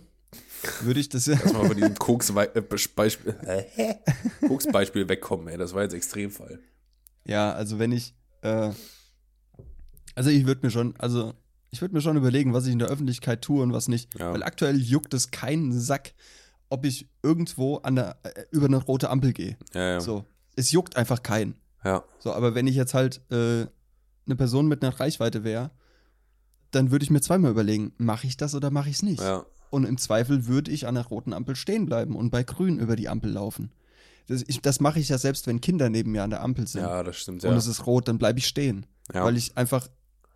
würde 0.82 1.00
ich 1.00 1.10
das 1.10 1.26
ja. 1.28 1.38
Lass 1.44 1.54
mal 1.54 1.68
von 1.68 1.76
diesem 1.76 1.96
Koks-Beispiel 2.00 3.36
äh, 3.46 3.96
Koks 4.48 4.68
-Beispiel 4.68 5.08
wegkommen, 5.08 5.48
ey. 5.50 5.58
Das 5.58 5.74
war 5.74 5.84
jetzt 5.84 5.94
Extremfall. 5.94 6.60
Ja, 7.26 7.52
also 7.54 7.78
wenn 7.80 7.92
ich, 7.92 8.16
äh, 8.42 8.72
also 10.16 10.30
ich 10.30 10.46
würde 10.46 10.66
mir 10.66 10.72
schon, 10.72 10.96
also 10.98 11.34
ich 11.72 11.82
würde 11.82 11.94
mir 11.94 12.02
schon 12.02 12.16
überlegen, 12.18 12.54
was 12.54 12.66
ich 12.66 12.72
in 12.74 12.80
der 12.80 12.88
Öffentlichkeit 12.88 13.42
tue 13.42 13.62
und 13.62 13.74
was 13.74 13.88
nicht. 13.90 14.18
Ja. 14.18 14.32
Weil 14.34 14.44
aktuell 14.44 14.80
juckt 14.80 15.14
es 15.14 15.32
keinen 15.32 15.78
Sack, 15.78 16.14
ob 16.70 16.86
ich 16.86 17.08
irgendwo 17.24 17.78
an 17.78 17.96
der, 17.96 18.18
äh, 18.24 18.44
über 18.52 18.66
eine 18.68 18.78
rote 18.78 19.10
Ampel 19.10 19.34
gehe. 19.34 19.58
Ja, 19.74 19.92
ja. 19.94 20.00
So, 20.02 20.26
es 20.56 20.72
juckt 20.72 20.96
einfach 20.98 21.24
keinen. 21.24 21.56
Ja, 21.84 22.04
So, 22.20 22.34
aber 22.34 22.56
wenn 22.56 22.66
ich 22.68 22.76
jetzt 22.76 22.94
halt 22.96 23.22
äh, 23.32 23.68
eine 24.26 24.36
Person 24.36 24.68
mit 24.68 24.82
einer 24.84 25.00
Reichweite 25.00 25.44
wäre, 25.44 25.70
dann 26.72 26.92
würde 26.92 27.04
ich 27.04 27.12
mir 27.12 27.22
zweimal 27.22 27.52
überlegen, 27.52 27.94
mache 27.98 28.28
ich 28.28 28.38
das 28.38 28.56
oder 28.56 28.72
mache 28.72 28.90
ich 28.90 28.96
es 28.98 29.04
nicht? 29.04 29.22
ja. 29.22 29.46
Und 29.72 29.84
im 29.84 29.98
Zweifel 29.98 30.46
würde 30.48 30.72
ich 30.72 30.88
an 30.88 30.96
der 30.96 31.06
roten 31.06 31.34
Ampel 31.34 31.56
stehen 31.58 31.86
bleiben 31.86 32.16
und 32.16 32.30
bei 32.30 32.44
grün 32.44 32.80
über 32.80 32.96
die 32.96 33.10
Ampel 33.10 33.32
laufen. 33.32 33.72
Das, 34.28 34.42
ich- 34.48 34.62
das 34.62 34.80
mache 34.80 35.00
ich 35.00 35.10
ja 35.10 35.18
selbst, 35.18 35.48
wenn 35.48 35.60
Kinder 35.60 35.90
neben 35.90 36.12
mir 36.12 36.24
an 36.24 36.30
der 36.30 36.42
Ampel 36.44 36.66
sind 36.66 36.82
Ja, 36.82 37.04
das 37.04 37.18
stimmt, 37.18 37.44
und 37.44 37.52
ja. 37.52 37.58
es 37.58 37.68
ist 37.68 37.86
rot, 37.86 38.08
dann 38.08 38.18
bleibe 38.18 38.40
ich 38.40 38.48
stehen. 38.48 38.86
Ja. 39.14 39.26
Weil 39.26 39.36
ich 39.36 39.58
einfach 39.58 39.90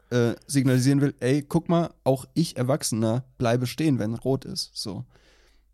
äh, 0.10 0.34
signalisieren 0.46 1.00
will, 1.00 1.14
ey, 1.20 1.42
guck 1.44 1.70
mal, 1.70 1.92
auch 2.04 2.26
ich 2.34 2.58
Erwachsener 2.58 3.24
bleibe 3.38 3.66
stehen, 3.66 3.98
wenn 4.00 4.14
rot 4.16 4.44
ist. 4.44 4.72
So. 4.74 5.06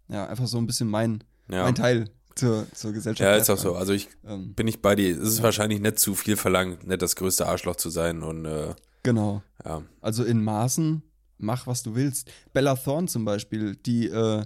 Ja, 0.08 0.28
einfach 0.28 0.48
so 0.48 0.58
ein 0.58 0.68
bisschen 0.68 0.90
mein, 0.90 1.24
ja. 1.50 1.64
mein 1.64 1.76
Teil 1.76 2.10
zur, 2.36 2.68
zur 2.74 2.92
Gesellschaft. 2.92 3.28
Ja, 3.28 3.36
ist 3.36 3.50
auch 3.50 3.58
so. 3.58 3.76
Also 3.76 3.94
ich 3.94 4.10
Ähm, 4.26 4.54
bin 4.54 4.68
ich 4.68 4.82
bei 4.82 4.96
dir. 4.96 5.12
Es 5.12 5.20
ist 5.20 5.44
wahrscheinlich 5.44 5.80
nicht 5.80 6.00
zu 6.00 6.16
viel 6.16 6.36
verlangt, 6.38 6.86
nicht 6.86 7.02
das 7.02 7.16
größte 7.16 7.48
Arschloch 7.48 7.78
zu 7.78 7.90
sein 7.90 8.24
und 8.24 8.46
äh, 8.46 8.76
genau. 9.04 9.42
ja. 9.64 9.82
Also 10.02 10.24
in 10.24 10.44
Maßen, 10.44 11.02
mach 11.38 11.66
was 11.68 11.84
du 11.84 11.96
willst. 11.96 12.30
Bella 12.54 12.76
Thorne 12.76 13.08
zum 13.08 13.26
Beispiel, 13.26 13.76
die, 13.76 14.08
äh, 14.08 14.44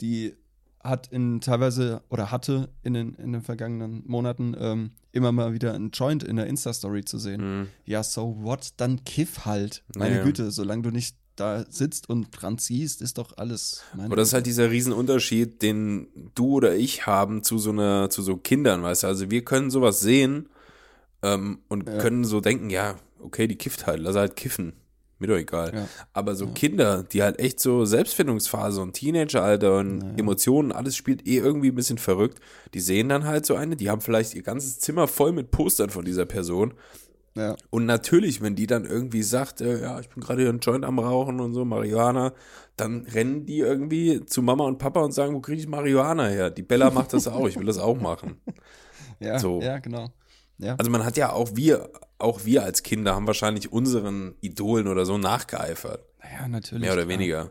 die 0.00 0.34
hat 0.82 1.08
in 1.08 1.40
teilweise 1.40 2.02
oder 2.10 2.30
hatte 2.30 2.68
in 2.82 2.94
den, 2.94 3.14
in 3.14 3.32
den 3.32 3.42
vergangenen 3.42 4.04
Monaten 4.06 4.54
ähm, 4.58 4.90
immer 5.10 5.32
mal 5.32 5.52
wieder 5.52 5.74
einen 5.74 5.90
Joint 5.90 6.22
in 6.22 6.36
der 6.36 6.46
Insta-Story 6.46 7.04
zu 7.04 7.18
sehen. 7.18 7.60
Mhm. 7.60 7.68
Ja, 7.86 8.04
so 8.04 8.36
what? 8.42 8.74
Dann 8.76 9.04
kiff 9.04 9.46
halt. 9.46 9.82
Meine 9.96 10.16
Ja. 10.18 10.22
Güte, 10.22 10.50
solange 10.50 10.82
du 10.82 10.90
nicht 10.90 11.16
da 11.36 11.64
sitzt 11.68 12.08
und 12.08 12.28
dran 12.30 12.58
ziehst, 12.58 13.02
ist 13.02 13.18
doch 13.18 13.36
alles. 13.36 13.82
Aber 13.98 14.16
das 14.16 14.28
ist 14.28 14.34
halt 14.34 14.46
dieser 14.46 14.70
Riesenunterschied, 14.70 15.62
den 15.62 16.08
du 16.34 16.54
oder 16.54 16.74
ich 16.76 17.06
haben 17.06 17.42
zu 17.42 17.58
so 17.58 17.70
einer, 17.70 18.10
zu 18.10 18.22
so 18.22 18.36
Kindern, 18.36 18.82
weißt 18.82 19.02
du? 19.04 19.06
Also 19.06 19.30
wir 19.30 19.44
können 19.44 19.70
sowas 19.70 20.00
sehen 20.00 20.48
ähm, 21.22 21.58
und 21.68 21.88
Ja. 21.88 21.98
können 21.98 22.24
so 22.24 22.40
denken, 22.40 22.70
ja, 22.70 22.96
okay, 23.20 23.46
die 23.46 23.56
kifft 23.56 23.86
halt, 23.86 24.00
lass 24.00 24.16
halt 24.16 24.36
kiffen. 24.36 24.74
Mir 25.18 25.28
doch 25.28 25.36
egal. 25.36 25.72
Ja. 25.74 25.88
Aber 26.12 26.34
so 26.34 26.46
Kinder, 26.48 27.02
die 27.02 27.22
halt 27.22 27.38
echt 27.38 27.58
so 27.58 27.86
Selbstfindungsphase 27.86 28.82
und 28.82 28.92
Teenageralter 28.92 29.78
und. 29.78 30.18
Emotionen, 30.18 30.72
alles 30.72 30.94
spielt 30.94 31.26
eh 31.26 31.38
irgendwie 31.38 31.68
ein 31.70 31.74
bisschen 31.74 31.96
verrückt. 31.96 32.38
Die 32.74 32.80
sehen 32.80 33.08
dann 33.08 33.24
halt 33.24 33.46
so 33.46 33.54
eine, 33.54 33.76
die 33.76 33.88
haben 33.88 34.02
vielleicht 34.02 34.34
ihr 34.34 34.42
ganzes 34.42 34.78
Zimmer 34.78 35.08
voll 35.08 35.32
mit 35.32 35.50
Postern 35.50 35.88
von 35.88 36.04
dieser 36.04 36.26
Person. 36.26 36.74
Ja. 37.36 37.54
Und 37.68 37.84
natürlich, 37.84 38.40
wenn 38.40 38.56
die 38.56 38.66
dann 38.66 38.86
irgendwie 38.86 39.22
sagt, 39.22 39.60
äh, 39.60 39.82
ja, 39.82 40.00
ich 40.00 40.08
bin 40.08 40.22
gerade 40.22 40.40
hier 40.40 40.48
einen 40.48 40.60
Joint 40.60 40.86
am 40.86 40.98
Rauchen 40.98 41.38
und 41.38 41.52
so, 41.52 41.66
Marihuana, 41.66 42.32
dann 42.76 43.02
rennen 43.12 43.44
die 43.44 43.58
irgendwie 43.58 44.24
zu 44.24 44.40
Mama 44.40 44.64
und 44.64 44.78
Papa 44.78 45.00
und 45.00 45.12
sagen, 45.12 45.34
wo 45.34 45.40
kriege 45.40 45.60
ich 45.60 45.68
Marihuana 45.68 46.28
her? 46.28 46.50
Die 46.50 46.62
Bella 46.62 46.90
macht 46.90 47.12
das 47.12 47.28
auch, 47.28 47.46
ich 47.46 47.58
will 47.58 47.66
das 47.66 47.78
auch 47.78 48.00
machen. 48.00 48.40
Ja, 49.18 49.38
So. 49.38 49.62
ja, 49.62 49.78
genau. 49.78 50.10
Ja. 50.58 50.74
Also 50.76 50.90
man 50.90 51.02
hat 51.02 51.16
ja 51.16 51.32
auch 51.32 51.48
wir, 51.54 51.88
auch 52.18 52.44
wir 52.44 52.64
als 52.64 52.82
Kinder 52.82 53.14
haben 53.14 53.26
wahrscheinlich 53.26 53.72
unseren 53.72 54.34
Idolen 54.42 54.88
oder 54.88 55.06
so 55.06 55.16
nachgeeifert. 55.16 56.04
Naja, 56.22 56.48
natürlich. 56.48 56.82
Mehr 56.82 56.92
oder 56.92 57.06
klar. 57.06 57.18
weniger. 57.18 57.50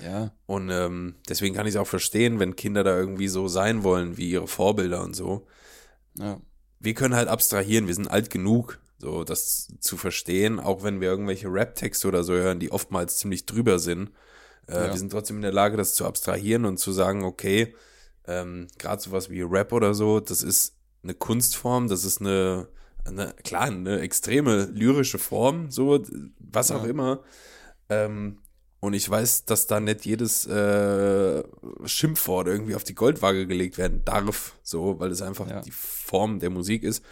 Ja. 0.00 0.30
Und 0.46 0.70
ähm, 0.70 1.16
deswegen 1.28 1.56
kann 1.56 1.66
ich 1.66 1.74
es 1.74 1.80
auch 1.80 1.88
verstehen, 1.88 2.38
wenn 2.38 2.54
Kinder 2.54 2.84
da 2.84 2.96
irgendwie 2.96 3.26
so 3.26 3.48
sein 3.48 3.82
wollen, 3.82 4.16
wie 4.16 4.30
ihre 4.30 4.46
Vorbilder 4.46 5.02
und 5.02 5.16
so. 5.16 5.46
Ja. 6.16 6.40
Wir 6.78 6.94
können 6.94 7.16
halt 7.16 7.26
abstrahieren, 7.28 7.88
wir 7.88 7.94
sind 7.94 8.08
alt 8.08 8.30
genug, 8.30 8.78
so 9.02 9.24
das 9.24 9.66
zu 9.80 9.96
verstehen, 9.96 10.60
auch 10.60 10.84
wenn 10.84 11.00
wir 11.00 11.08
irgendwelche 11.08 11.48
Rap-Texte 11.48 12.06
oder 12.06 12.22
so 12.22 12.34
hören, 12.34 12.60
die 12.60 12.70
oftmals 12.70 13.16
ziemlich 13.16 13.46
drüber 13.46 13.80
sind. 13.80 14.10
Äh, 14.68 14.74
Ja. 14.86 14.92
Wir 14.92 14.98
sind 14.98 15.10
trotzdem 15.10 15.36
in 15.36 15.42
der 15.42 15.52
Lage, 15.52 15.76
das 15.76 15.94
zu 15.94 16.06
abstrahieren 16.06 16.64
und 16.64 16.78
zu 16.78 16.92
sagen, 16.92 17.24
okay, 17.24 17.74
ähm, 18.28 18.68
gerade 18.78 19.02
sowas 19.02 19.28
wie 19.28 19.42
Rap 19.42 19.72
oder 19.72 19.92
so, 19.94 20.20
das 20.20 20.44
ist 20.44 20.76
eine 21.02 21.14
Kunstform, 21.14 21.88
das 21.88 22.04
ist 22.04 22.20
eine, 22.20 22.68
eine 23.04 23.34
klar, 23.42 23.62
eine 23.64 23.98
extreme 24.00 24.66
lyrische 24.66 25.18
Form, 25.18 25.72
so, 25.72 26.00
was 26.38 26.70
auch 26.70 26.84
Ja. 26.84 26.90
immer. 26.90 27.20
Ähm, 27.88 28.38
und 28.78 28.94
ich 28.94 29.10
weiß, 29.10 29.44
dass 29.46 29.66
da 29.66 29.80
nicht 29.80 30.04
jedes 30.06 30.46
äh, 30.46 31.42
Schimpfwort 31.84 32.46
irgendwie 32.46 32.76
auf 32.76 32.84
die 32.84 32.94
Goldwaage 32.94 33.48
gelegt 33.48 33.78
werden 33.78 34.04
darf, 34.04 34.54
so, 34.62 35.00
weil 35.00 35.10
es 35.10 35.22
einfach 35.22 35.48
Ja. 35.48 35.60
die 35.60 35.72
Form 35.72 36.38
der 36.38 36.50
Musik 36.50 36.84
ist. 36.84 37.02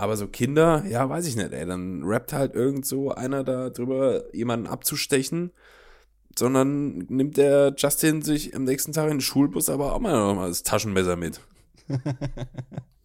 Aber 0.00 0.16
so 0.16 0.28
Kinder, 0.28 0.82
ja, 0.88 1.06
weiß 1.10 1.26
ich 1.26 1.36
nicht, 1.36 1.52
ey, 1.52 1.66
dann 1.66 2.02
rappt 2.04 2.32
halt 2.32 2.54
irgend 2.54 2.86
so 2.86 3.10
einer 3.10 3.44
da 3.44 3.68
drüber, 3.68 4.34
jemanden 4.34 4.66
abzustechen, 4.66 5.50
sondern 6.38 7.00
nimmt 7.10 7.36
der 7.36 7.74
Justin 7.76 8.22
sich 8.22 8.56
am 8.56 8.64
nächsten 8.64 8.94
Tag 8.94 9.04
in 9.10 9.16
den 9.16 9.20
Schulbus 9.20 9.68
aber 9.68 9.92
auch 9.92 10.00
mal 10.00 10.12
noch 10.12 10.34
mal 10.34 10.48
das 10.48 10.62
Taschenmesser 10.62 11.16
mit. 11.16 11.40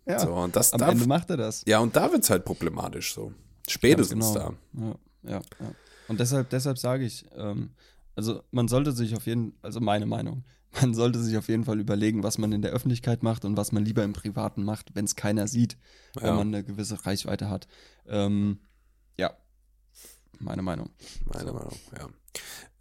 Ja. 0.08 0.20
So, 0.20 0.36
und 0.36 0.56
das 0.56 0.72
Am 0.72 0.78
darf, 0.78 0.91
Ende 0.91 1.08
macht 1.08 1.32
er 1.32 1.38
das. 1.38 1.64
ja, 1.66 1.80
und 1.80 1.96
da 1.96 2.12
wird's 2.12 2.30
halt 2.30 2.46
problematisch, 2.46 3.16
so. 3.16 3.34
Spätestens 3.68 4.34
Ganz 4.34 4.34
da. 4.36 4.54
genau. 4.72 5.00
Ja, 5.24 5.32
ja, 5.32 5.41
ja. 5.60 5.72
Und 6.08 6.20
deshalb, 6.20 6.52
deshalb 6.52 6.78
sage 6.78 7.06
ich, 7.06 7.26
ähm, 7.36 7.72
also 8.16 8.43
man 8.52 8.68
sollte 8.68 8.91
sich 8.91 9.16
auf 9.16 9.26
jeden, 9.26 9.58
also 9.64 9.80
meine 9.80 10.06
Meinung, 10.06 10.43
man 10.82 10.93
sollte 10.93 11.19
sich 11.21 11.38
auf 11.38 11.47
jeden 11.47 11.65
Fall 11.65 11.80
überlegen, 11.80 12.23
was 12.23 12.38
man 12.38 12.51
in 12.51 12.61
der 12.61 12.71
Öffentlichkeit 12.71 13.23
macht 13.23 13.45
und 13.45 13.57
was 13.57 13.71
man 13.71 13.84
lieber 13.86 14.03
im 14.03 14.13
Privaten 14.13 14.63
macht, 14.63 14.95
wenn 14.95 15.05
es 15.05 15.15
keiner 15.15 15.47
sieht, 15.47 15.78
wenn 16.15 16.26
Ja. 16.28 16.34
man 16.36 16.47
eine 16.47 16.63
gewisse 16.63 17.05
Reichweite 17.05 17.49
hat. 17.49 17.67
Ähm, 18.07 18.59
ja, 19.17 19.36
meine 20.39 20.61
Meinung. 20.61 20.89
Meine 21.34 21.51
Meinung, 21.53 21.76
ja. 21.97 22.07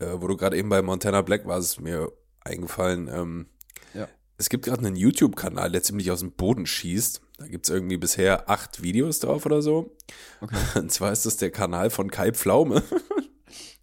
Äh, 0.06 0.20
wo 0.20 0.26
du 0.26 0.36
gerade 0.36 0.56
eben 0.56 0.68
bei 0.68 0.82
Montana 0.82 1.22
Black 1.22 1.46
warst, 1.46 1.74
ist 1.74 1.80
mir 1.80 2.10
eingefallen, 2.40 3.08
ähm, 3.08 3.46
Ja. 3.94 4.08
es 4.38 4.48
gibt 4.48 4.64
gerade 4.64 4.84
einen 4.86 4.96
YouTube-Kanal, 4.96 5.70
der 5.70 5.82
ziemlich 5.82 6.10
aus 6.10 6.20
dem 6.20 6.32
Boden 6.32 6.66
schießt. 6.66 7.20
Da 7.38 7.48
gibt's 7.48 7.68
irgendwie 7.68 7.96
bisher 7.96 8.48
acht 8.48 8.82
Videos 8.82 9.18
drauf 9.20 9.44
oder 9.46 9.60
so. 9.62 9.96
Okay. 10.40 10.56
Und 10.78 10.92
zwar 10.92 11.10
ist 11.12 11.26
das 11.26 11.36
der 11.36 11.50
Kanal 11.50 11.90
von 11.90 12.10
Kai 12.10 12.32
Pflaume. 12.32 12.82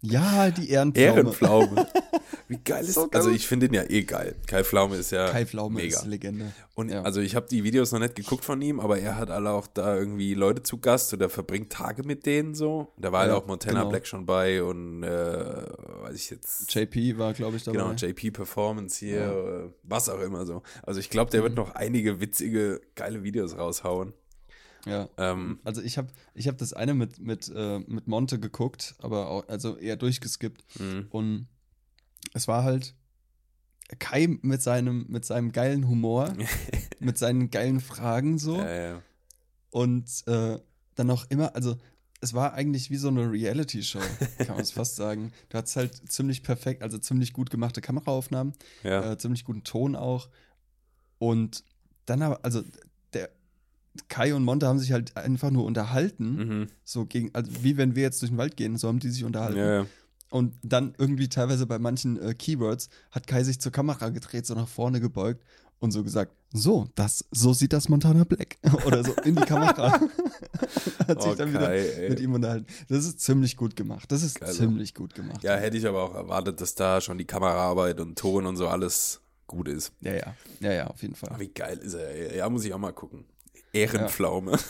Ja, 0.02 0.50
die 0.50 0.68
Ehrenpflaume. 0.70 1.06
Ehrenpflaume. 1.16 1.86
Wie 2.48 2.58
geil 2.58 2.84
ist 2.84 2.94
So 2.94 3.08
Also 3.12 3.30
ich 3.30 3.46
finde 3.46 3.68
den 3.68 3.74
ja 3.74 3.88
eh 3.88 4.02
geil. 4.02 4.34
Kai 4.46 4.64
Pflaume 4.64 4.96
ist 4.96 5.12
ja 5.12 5.28
Kai 5.30 5.46
Pflaume 5.46 5.76
mega. 5.76 5.96
ist 5.98 6.06
Legende. 6.06 6.52
Und 6.74 6.90
Ja. 6.90 7.02
also 7.02 7.20
ich 7.20 7.36
habe 7.36 7.46
die 7.48 7.62
Videos 7.62 7.92
noch 7.92 8.00
nicht 8.00 8.16
geguckt 8.16 8.44
von 8.44 8.60
ihm, 8.60 8.80
aber 8.80 8.98
er 8.98 9.16
hat 9.16 9.30
alle 9.30 9.50
auch 9.50 9.66
da 9.68 9.96
irgendwie 9.96 10.34
Leute 10.34 10.62
zu 10.62 10.78
Gast 10.78 11.12
oder 11.14 11.28
verbringt 11.30 11.70
Tage 11.70 12.02
mit 12.02 12.26
denen 12.26 12.54
so. 12.54 12.92
Da 12.98 13.12
war 13.12 13.20
halt 13.20 13.30
Ja, 13.30 13.36
auch 13.36 13.46
Montana 13.46 13.78
genau. 13.80 13.90
Black 13.90 14.06
schon 14.06 14.26
bei 14.26 14.62
und 14.62 15.04
äh, 15.04 15.08
weiß 16.02 16.16
ich 16.16 16.30
jetzt. 16.30 16.74
JP 16.74 17.18
war, 17.18 17.32
glaube 17.32 17.56
ich, 17.56 17.62
dabei. 17.64 17.78
Genau, 17.78 17.92
JP 17.92 18.32
Performance 18.32 18.98
hier, 18.98 19.20
Ja. 19.20 19.32
Mhm. 19.32 19.66
äh, 19.68 19.70
was 19.84 20.08
auch 20.08 20.20
immer 20.20 20.44
so. 20.44 20.62
Also 20.82 20.98
ich 21.00 21.10
glaube, 21.10 21.30
der 21.30 21.42
wird 21.44 21.54
noch 21.54 21.74
einige 21.74 22.20
witzige, 22.20 22.80
geile 22.96 23.22
Videos 23.22 23.56
raushauen. 23.56 24.14
Ja. 24.86 25.08
Ähm, 25.16 25.60
Also 25.64 25.82
ich 25.82 25.98
habe 25.98 26.08
ich 26.34 26.48
hab 26.48 26.58
das 26.58 26.72
eine 26.72 26.94
mit, 26.94 27.18
mit, 27.20 27.50
äh, 27.54 27.78
mit 27.80 28.06
Monte 28.08 28.38
geguckt, 28.40 28.94
aber 28.98 29.28
auch, 29.28 29.48
also 29.48 29.76
eher 29.76 29.96
durchgeskippt. 29.96 30.64
mh, 30.80 31.04
Und 31.10 31.48
es 32.34 32.48
war 32.48 32.64
halt 32.64 32.94
Kai 33.98 34.38
mit 34.42 34.62
seinem, 34.62 35.06
mit 35.08 35.24
seinem 35.24 35.52
geilen 35.52 35.86
Humor, 35.88 36.32
mit 37.00 37.18
seinen 37.18 37.50
geilen 37.50 37.80
Fragen 37.80 38.38
so. 38.38 38.56
ja, 38.58 38.70
ja. 38.92 39.02
Und 39.70 40.08
äh, 40.26 40.58
dann 40.96 41.10
auch 41.10 41.24
immer, 41.30 41.54
also 41.54 41.76
es 42.20 42.34
war 42.34 42.52
eigentlich 42.52 42.90
wie 42.90 42.96
so 42.96 43.08
eine 43.08 43.30
Reality-Show, 43.30 44.00
kann 44.38 44.48
man 44.48 44.60
es 44.60 44.70
fast 44.72 44.96
sagen. 44.96 45.32
Du 45.48 45.58
hattest 45.58 45.76
halt 45.76 46.12
ziemlich 46.12 46.42
perfekt, 46.42 46.82
also 46.82 46.98
ziemlich 46.98 47.32
gut 47.32 47.50
gemachte 47.50 47.80
Kameraaufnahmen, 47.80 48.52
ja. 48.84 49.12
äh, 49.12 49.18
ziemlich 49.18 49.44
guten 49.44 49.64
Ton 49.64 49.96
auch. 49.96 50.28
Und 51.18 51.64
dann 52.06 52.22
aber, 52.22 52.44
also 52.44 52.62
Kai 54.08 54.34
und 54.34 54.44
Monte 54.44 54.66
haben 54.66 54.78
sich 54.78 54.92
halt 54.92 55.16
einfach 55.16 55.50
nur 55.50 55.64
unterhalten, 55.64 56.36
Mhm. 56.36 56.66
so 56.84 57.04
gegen, 57.06 57.30
also 57.34 57.50
wie 57.62 57.76
wenn 57.76 57.94
wir 57.94 58.02
jetzt 58.02 58.22
durch 58.22 58.30
den 58.30 58.38
Wald 58.38 58.56
gehen, 58.56 58.76
so 58.78 58.88
haben 58.88 58.98
die 59.00 59.10
sich 59.10 59.24
unterhalten. 59.24 59.58
ja, 59.58 59.74
ja. 59.82 59.86
Und 60.30 60.54
dann 60.62 60.94
irgendwie 60.96 61.28
teilweise 61.28 61.66
bei 61.66 61.78
manchen 61.78 62.18
äh, 62.18 62.32
Keywords 62.32 62.88
hat 63.10 63.26
Kai 63.26 63.44
sich 63.44 63.60
zur 63.60 63.70
Kamera 63.70 64.08
gedreht, 64.08 64.46
so 64.46 64.54
nach 64.54 64.66
vorne 64.68 64.98
gebeugt 64.98 65.44
und 65.78 65.90
so 65.92 66.02
gesagt, 66.02 66.32
so, 66.54 66.88
das, 66.94 67.26
so 67.32 67.52
sieht 67.52 67.74
das 67.74 67.90
Montana 67.90 68.24
Black. 68.24 68.56
Oder 68.86 69.04
so 69.04 69.12
in 69.24 69.34
die 69.36 69.42
Kamera. 69.42 69.92
hat 71.06 71.22
sich 71.22 71.32
Oh, 71.32 71.34
dann 71.34 71.50
wieder 71.50 71.66
Kai, 71.66 71.80
ey. 71.80 72.08
mit 72.10 72.20
ihm 72.20 72.32
unterhalten. 72.32 72.66
Das 72.88 73.04
ist 73.04 73.20
ziemlich 73.20 73.56
gut 73.58 73.76
gemacht. 73.76 74.10
Das 74.10 74.22
ist 74.22 74.40
Geil, 74.40 74.52
ziemlich 74.52 74.94
gut 74.94 75.14
gemacht. 75.14 75.42
Ja, 75.42 75.56
hätte 75.56 75.76
ich 75.76 75.86
aber 75.86 76.02
auch 76.02 76.14
erwartet, 76.14 76.60
dass 76.62 76.74
da 76.74 77.02
schon 77.02 77.18
die 77.18 77.26
Kameraarbeit 77.26 78.00
und 78.00 78.18
Ton 78.18 78.46
und 78.46 78.56
so 78.56 78.68
alles 78.68 79.20
gut 79.46 79.68
ist. 79.68 79.92
ja, 80.00 80.14
ja. 80.14 80.34
Ja, 80.60 80.72
ja, 80.72 80.86
auf 80.86 81.02
jeden 81.02 81.14
Fall. 81.14 81.38
wie 81.38 81.48
geil 81.48 81.76
ist 81.76 81.92
er? 81.94 82.34
Ja, 82.34 82.48
muss 82.48 82.64
ich 82.64 82.72
auch 82.72 82.78
mal 82.78 82.92
gucken. 82.92 83.24
Ehrenpflaume. 83.72 84.58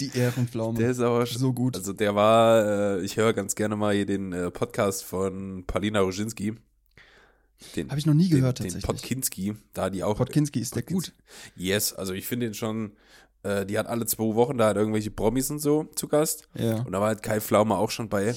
Die 0.00 0.10
Ehrenpflaume. 0.16 0.78
Der 0.78 0.90
ist 0.90 1.00
aber 1.00 1.24
so 1.26 1.52
gut. 1.52 1.76
Also 1.76 1.92
der 1.92 2.14
war, 2.14 2.64
äh, 2.98 3.00
ich 3.04 3.16
höre 3.16 3.32
ganz 3.32 3.54
gerne 3.54 3.74
mal 3.76 3.94
hier 3.94 4.06
den 4.06 4.32
äh, 4.32 4.50
Podcast 4.50 5.02
von 5.04 5.64
Paulina 5.66 6.00
Roginski. 6.00 6.54
Den, 7.76 7.88
Habe 7.90 7.98
ich 7.98 8.06
noch 8.06 8.14
nie 8.14 8.28
gehört 8.28 8.58
den, 8.58 8.64
den 8.64 8.72
tatsächlich. 8.80 8.86
Podkinski, 8.86 9.54
da 9.72 9.88
die 9.88 10.02
auch. 10.04 10.16
Podkinski, 10.16 10.60
ist 10.60 10.74
der 10.74 10.80
Podkinski. 10.82 11.12
gut? 11.12 11.22
Yes, 11.56 11.92
also 11.92 12.12
ich 12.12 12.26
finde 12.26 12.46
den 12.46 12.54
schon, 12.54 12.92
äh, 13.44 13.64
die 13.64 13.78
hat 13.78 13.86
alle 13.86 14.04
zwei 14.06 14.34
Wochen 14.34 14.58
da 14.58 14.66
halt 14.66 14.76
irgendwelche 14.76 15.10
Promis 15.10 15.50
und 15.50 15.60
so 15.60 15.84
zu 15.94 16.08
Gast. 16.08 16.48
Ja. 16.54 16.82
Und 16.82 16.92
da 16.92 17.00
war 17.00 17.08
halt 17.08 17.22
Kai 17.22 17.40
Pflaume 17.40 17.76
auch 17.76 17.90
schon 17.90 18.08
bei. 18.08 18.34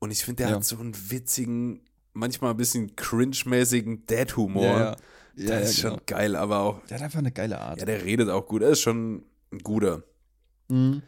Und 0.00 0.10
ich 0.10 0.24
finde, 0.24 0.42
der 0.42 0.50
Ja. 0.50 0.56
hat 0.56 0.64
so 0.64 0.76
einen 0.78 0.94
witzigen, 1.10 1.80
manchmal 2.12 2.50
ein 2.50 2.56
bisschen 2.56 2.94
cringe-mäßigen 2.96 4.06
Dad-Humor. 4.06 4.64
Ja, 4.64 4.78
ja. 4.80 4.96
Das 5.36 5.44
Ja, 5.44 5.54
ja, 5.54 5.58
ist 5.60 5.76
genau. 5.82 5.94
schon 5.94 6.00
geil, 6.06 6.36
aber 6.36 6.60
auch, 6.60 6.84
Der 6.86 6.98
hat 6.98 7.04
einfach 7.04 7.18
eine 7.18 7.32
geile 7.32 7.60
Art. 7.60 7.78
ja, 7.80 7.84
der 7.86 8.04
redet 8.04 8.28
auch 8.28 8.46
gut. 8.46 8.62
Er 8.62 8.70
ist 8.70 8.80
schon 8.80 9.24
ein 9.52 9.58
guter. 9.58 10.02
Mhm. 10.68 11.02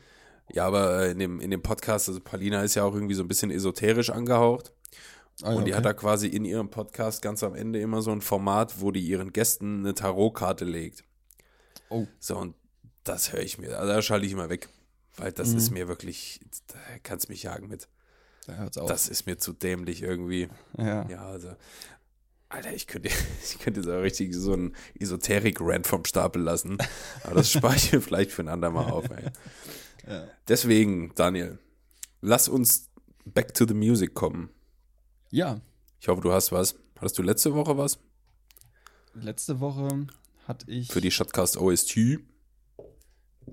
Ja, 0.52 0.66
aber 0.66 1.02
äh, 1.06 1.10
in 1.12 1.18
dem, 1.18 1.40
in 1.40 1.50
dem 1.50 1.62
Podcast, 1.62 2.08
also 2.08 2.20
Paulina 2.20 2.62
ist 2.62 2.74
ja 2.76 2.84
auch 2.84 2.94
irgendwie 2.94 3.14
so 3.14 3.22
ein 3.22 3.28
bisschen 3.28 3.50
esoterisch 3.50 4.10
angehaucht. 4.10 4.72
Ah, 5.42 5.50
ja, 5.50 5.56
und 5.56 5.64
die 5.66 5.72
okay. 5.72 5.78
hat 5.78 5.84
da 5.84 5.92
quasi 5.92 6.28
in 6.28 6.44
ihrem 6.44 6.70
Podcast 6.70 7.20
ganz 7.22 7.42
am 7.42 7.54
Ende 7.54 7.78
immer 7.80 8.00
so 8.02 8.10
ein 8.10 8.20
Format, 8.20 8.80
wo 8.80 8.90
die 8.90 9.00
ihren 9.06 9.32
Gästen 9.32 9.80
eine 9.80 9.94
Tarotkarte 9.94 10.64
legt. 10.64 11.04
Oh. 11.90 12.06
So, 12.18 12.36
und 12.38 12.54
das 13.04 13.32
höre 13.32 13.40
ich 13.42 13.58
mir, 13.58 13.78
also 13.78 13.92
da 13.92 14.02
schalte 14.02 14.26
ich 14.26 14.32
immer 14.32 14.48
weg. 14.48 14.68
Weil 15.18 15.32
das 15.32 15.50
Mhm. 15.52 15.56
ist 15.58 15.70
mir 15.70 15.88
wirklich, 15.88 16.40
da 16.68 16.78
kannst 17.02 17.28
mich 17.28 17.42
jagen 17.44 17.68
mit. 17.68 17.88
Da 18.46 18.54
hört's 18.54 18.76
auf. 18.78 18.88
Das 18.88 19.08
ist 19.08 19.26
mir 19.26 19.38
zu 19.38 19.52
dämlich 19.52 20.02
irgendwie. 20.02 20.48
ja. 20.78 21.08
Ja, 21.08 21.26
also. 21.26 21.48
Alter, 22.48 22.72
ich 22.72 22.86
könnte, 22.86 23.08
ich 23.44 23.58
könnte 23.58 23.80
jetzt 23.80 23.88
auch 23.88 24.00
richtig 24.02 24.34
so 24.34 24.52
einen 24.52 24.74
Esoterik-Rant 24.98 25.86
vom 25.86 26.04
Stapel 26.04 26.42
lassen. 26.42 26.78
Aber 27.24 27.34
das 27.36 27.50
spare 27.50 27.76
ich 27.76 27.92
mir 27.92 28.00
vielleicht 28.00 28.30
für 28.30 28.42
ein 28.42 28.48
andermal 28.48 28.90
auf, 28.90 29.08
ey. 29.10 29.24
Ja. 30.08 30.28
Deswegen, 30.46 31.12
Daniel, 31.16 31.58
lass 32.20 32.48
uns 32.48 32.90
back 33.24 33.54
to 33.54 33.66
the 33.66 33.74
music 33.74 34.14
kommen. 34.14 34.50
ja. 35.30 35.60
Ich 35.98 36.06
hoffe, 36.08 36.20
du 36.20 36.30
hast 36.30 36.52
was. 36.52 36.76
Hattest 36.96 37.18
du 37.18 37.22
letzte 37.22 37.54
Woche 37.54 37.76
was? 37.76 37.98
Letzte 39.14 39.58
Woche 39.58 40.06
hatte 40.46 40.70
ich. 40.70 40.92
Für 40.92 41.00
die 41.00 41.10
Shotcast 41.10 41.56
OST. 41.56 41.96
Die 41.96 42.18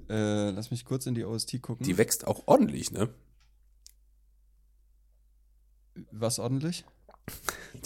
Äh, 0.09 0.51
lass 0.51 0.69
mich 0.69 0.85
kurz 0.85 1.07
in 1.07 1.15
die 1.15 1.23
OST 1.23 1.59
gucken. 1.61 1.97
wächst 1.97 2.27
auch 2.27 2.43
ordentlich, 2.47 2.91
ne? 2.91 3.09
Was 6.11 6.37
ordentlich? 6.37 6.85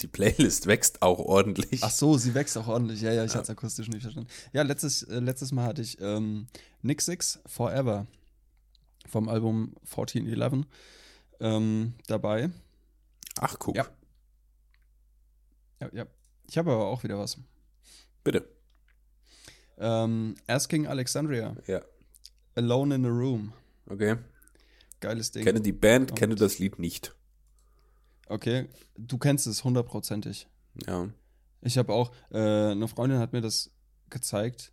Die 0.00 0.06
Playlist 0.06 0.66
wächst 0.66 1.02
auch 1.02 1.18
ordentlich. 1.18 1.82
Ach 1.82 1.90
so, 1.90 2.16
sie 2.18 2.34
wächst 2.34 2.56
auch 2.58 2.68
ordentlich. 2.68 3.00
Ja, 3.00 3.12
ja, 3.12 3.24
ich 3.24 3.30
Ja. 3.32 3.36
hatte 3.38 3.44
es 3.44 3.50
akustisch 3.50 3.88
nicht 3.88 4.02
verstanden. 4.02 4.30
Ja, 4.52 4.62
letztes, 4.62 5.02
äh, 5.04 5.18
letztes 5.18 5.52
Mal 5.52 5.64
hatte 5.64 5.82
ich 5.82 6.00
ähm, 6.00 6.46
Nick 6.82 7.00
Six 7.02 7.40
Forever 7.46 8.06
vom 9.08 9.28
Album 9.28 9.74
1411 9.84 10.66
ähm, 11.40 11.94
dabei. 12.06 12.50
Ach, 13.40 13.56
guck. 13.58 13.76
Ja. 13.76 13.86
Ja, 15.80 15.88
ja. 15.92 16.06
Ich 16.48 16.58
habe 16.58 16.72
aber 16.72 16.86
auch 16.86 17.02
wieder 17.04 17.18
was. 17.18 17.38
Bitte. 18.24 18.48
Ähm, 19.78 20.34
Asking 20.46 20.86
Alexandria, 20.86 21.56
Ja. 21.66 21.82
Alone 22.56 22.96
in 22.96 23.04
a 23.06 23.08
Room. 23.08 23.52
Okay. 23.86 24.16
Geiles 25.00 25.30
Ding. 25.30 25.44
Kenne 25.44 25.60
die 25.60 25.72
Band, 25.72 26.08
Kommt. 26.10 26.18
kenne 26.18 26.34
das 26.34 26.58
Lied 26.58 26.78
nicht. 26.80 27.14
Okay, 28.28 28.66
du 28.96 29.18
kennst 29.18 29.46
es 29.46 29.64
hundertprozentig. 29.64 30.48
Ja. 30.86 31.08
Ich 31.60 31.78
habe 31.78 31.92
auch, 31.92 32.12
äh, 32.30 32.70
eine 32.72 32.88
Freundin 32.88 33.18
hat 33.18 33.32
mir 33.32 33.40
das 33.40 33.70
gezeigt 34.10 34.72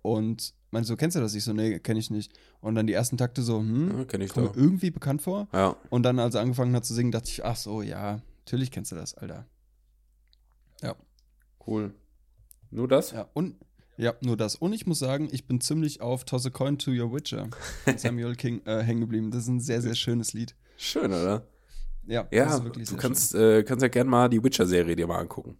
und 0.00 0.54
meinte 0.70 0.88
so, 0.88 0.96
kennst 0.96 1.16
du 1.16 1.20
das? 1.20 1.34
Ich 1.34 1.44
so, 1.44 1.52
nee, 1.52 1.78
kenne 1.78 2.00
ich 2.00 2.10
nicht. 2.10 2.32
Und 2.60 2.74
dann 2.74 2.86
die 2.86 2.92
ersten 2.92 3.18
Takte 3.18 3.42
so, 3.42 3.58
hm, 3.58 3.98
ja 3.98 4.04
kenne 4.06 4.24
ich 4.24 4.32
doch. 4.32 4.56
irgendwie 4.56 4.90
bekannt 4.90 5.22
vor. 5.22 5.48
Ja. 5.52 5.76
Und 5.90 6.04
dann, 6.04 6.18
als 6.18 6.34
er 6.34 6.40
angefangen 6.40 6.74
hat 6.74 6.84
zu 6.84 6.94
singen, 6.94 7.12
dachte 7.12 7.28
ich, 7.28 7.44
ach 7.44 7.56
so, 7.56 7.82
ja, 7.82 8.22
Natürlich 8.44 8.70
kennst 8.70 8.90
du 8.92 8.96
das, 8.96 9.14
Alter. 9.14 9.46
Ja. 10.82 10.96
Cool. 11.64 11.94
Nur 12.70 12.88
das? 12.88 13.12
Ja, 13.12 13.28
und 13.34 13.56
ja, 13.96 14.14
nur 14.20 14.36
das. 14.36 14.56
Und 14.56 14.72
ich 14.72 14.86
muss 14.86 14.98
sagen, 14.98 15.28
ich 15.30 15.46
bin 15.46 15.60
ziemlich 15.60 16.00
auf 16.00 16.24
Toss 16.24 16.46
a 16.46 16.50
Coin 16.50 16.78
to 16.78 16.90
Your 16.90 17.12
Witcher 17.12 17.48
von 17.84 17.98
Samuel 17.98 18.34
King 18.34 18.62
äh, 18.64 18.82
hängen 18.82 19.00
geblieben. 19.00 19.30
Das 19.30 19.44
ist 19.44 19.48
ein 19.48 19.60
sehr, 19.60 19.80
sehr 19.80 19.94
schönes 19.94 20.32
Lied. 20.32 20.56
Schön, 20.76 21.12
oder? 21.12 21.46
Ja, 22.06 22.26
Ja, 22.32 22.58
du 22.58 22.96
kannst, 22.96 23.34
äh, 23.34 23.62
kannst 23.62 23.82
ja 23.82 23.88
gerne 23.88 24.10
mal 24.10 24.28
die 24.28 24.42
Witcher-Serie 24.42 24.96
dir 24.96 25.06
mal 25.06 25.18
angucken. 25.20 25.56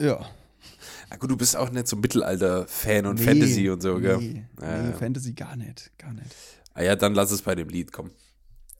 Ja. 0.00 0.26
Ah, 1.08 1.16
gut, 1.16 1.30
du 1.30 1.36
bist 1.36 1.56
auch 1.56 1.70
nicht 1.70 1.86
so 1.86 1.96
Mittelalter-Fan 1.96 3.06
und 3.06 3.18
Nee, 3.20 3.24
Fantasy 3.24 3.70
und 3.70 3.80
so, 3.82 3.98
gell? 4.00 4.18
Nee, 4.18 4.44
Ja, 4.60 4.82
nee 4.82 4.90
ja. 4.90 4.96
Fantasy 4.96 5.32
gar 5.32 5.56
nicht. 5.56 5.92
Gar 5.98 6.12
nicht. 6.12 6.34
Ah 6.74 6.82
ja, 6.82 6.96
dann 6.96 7.14
lass 7.14 7.30
es 7.30 7.42
bei 7.42 7.54
dem 7.54 7.68
Lied 7.68 7.92
kommen. 7.92 8.10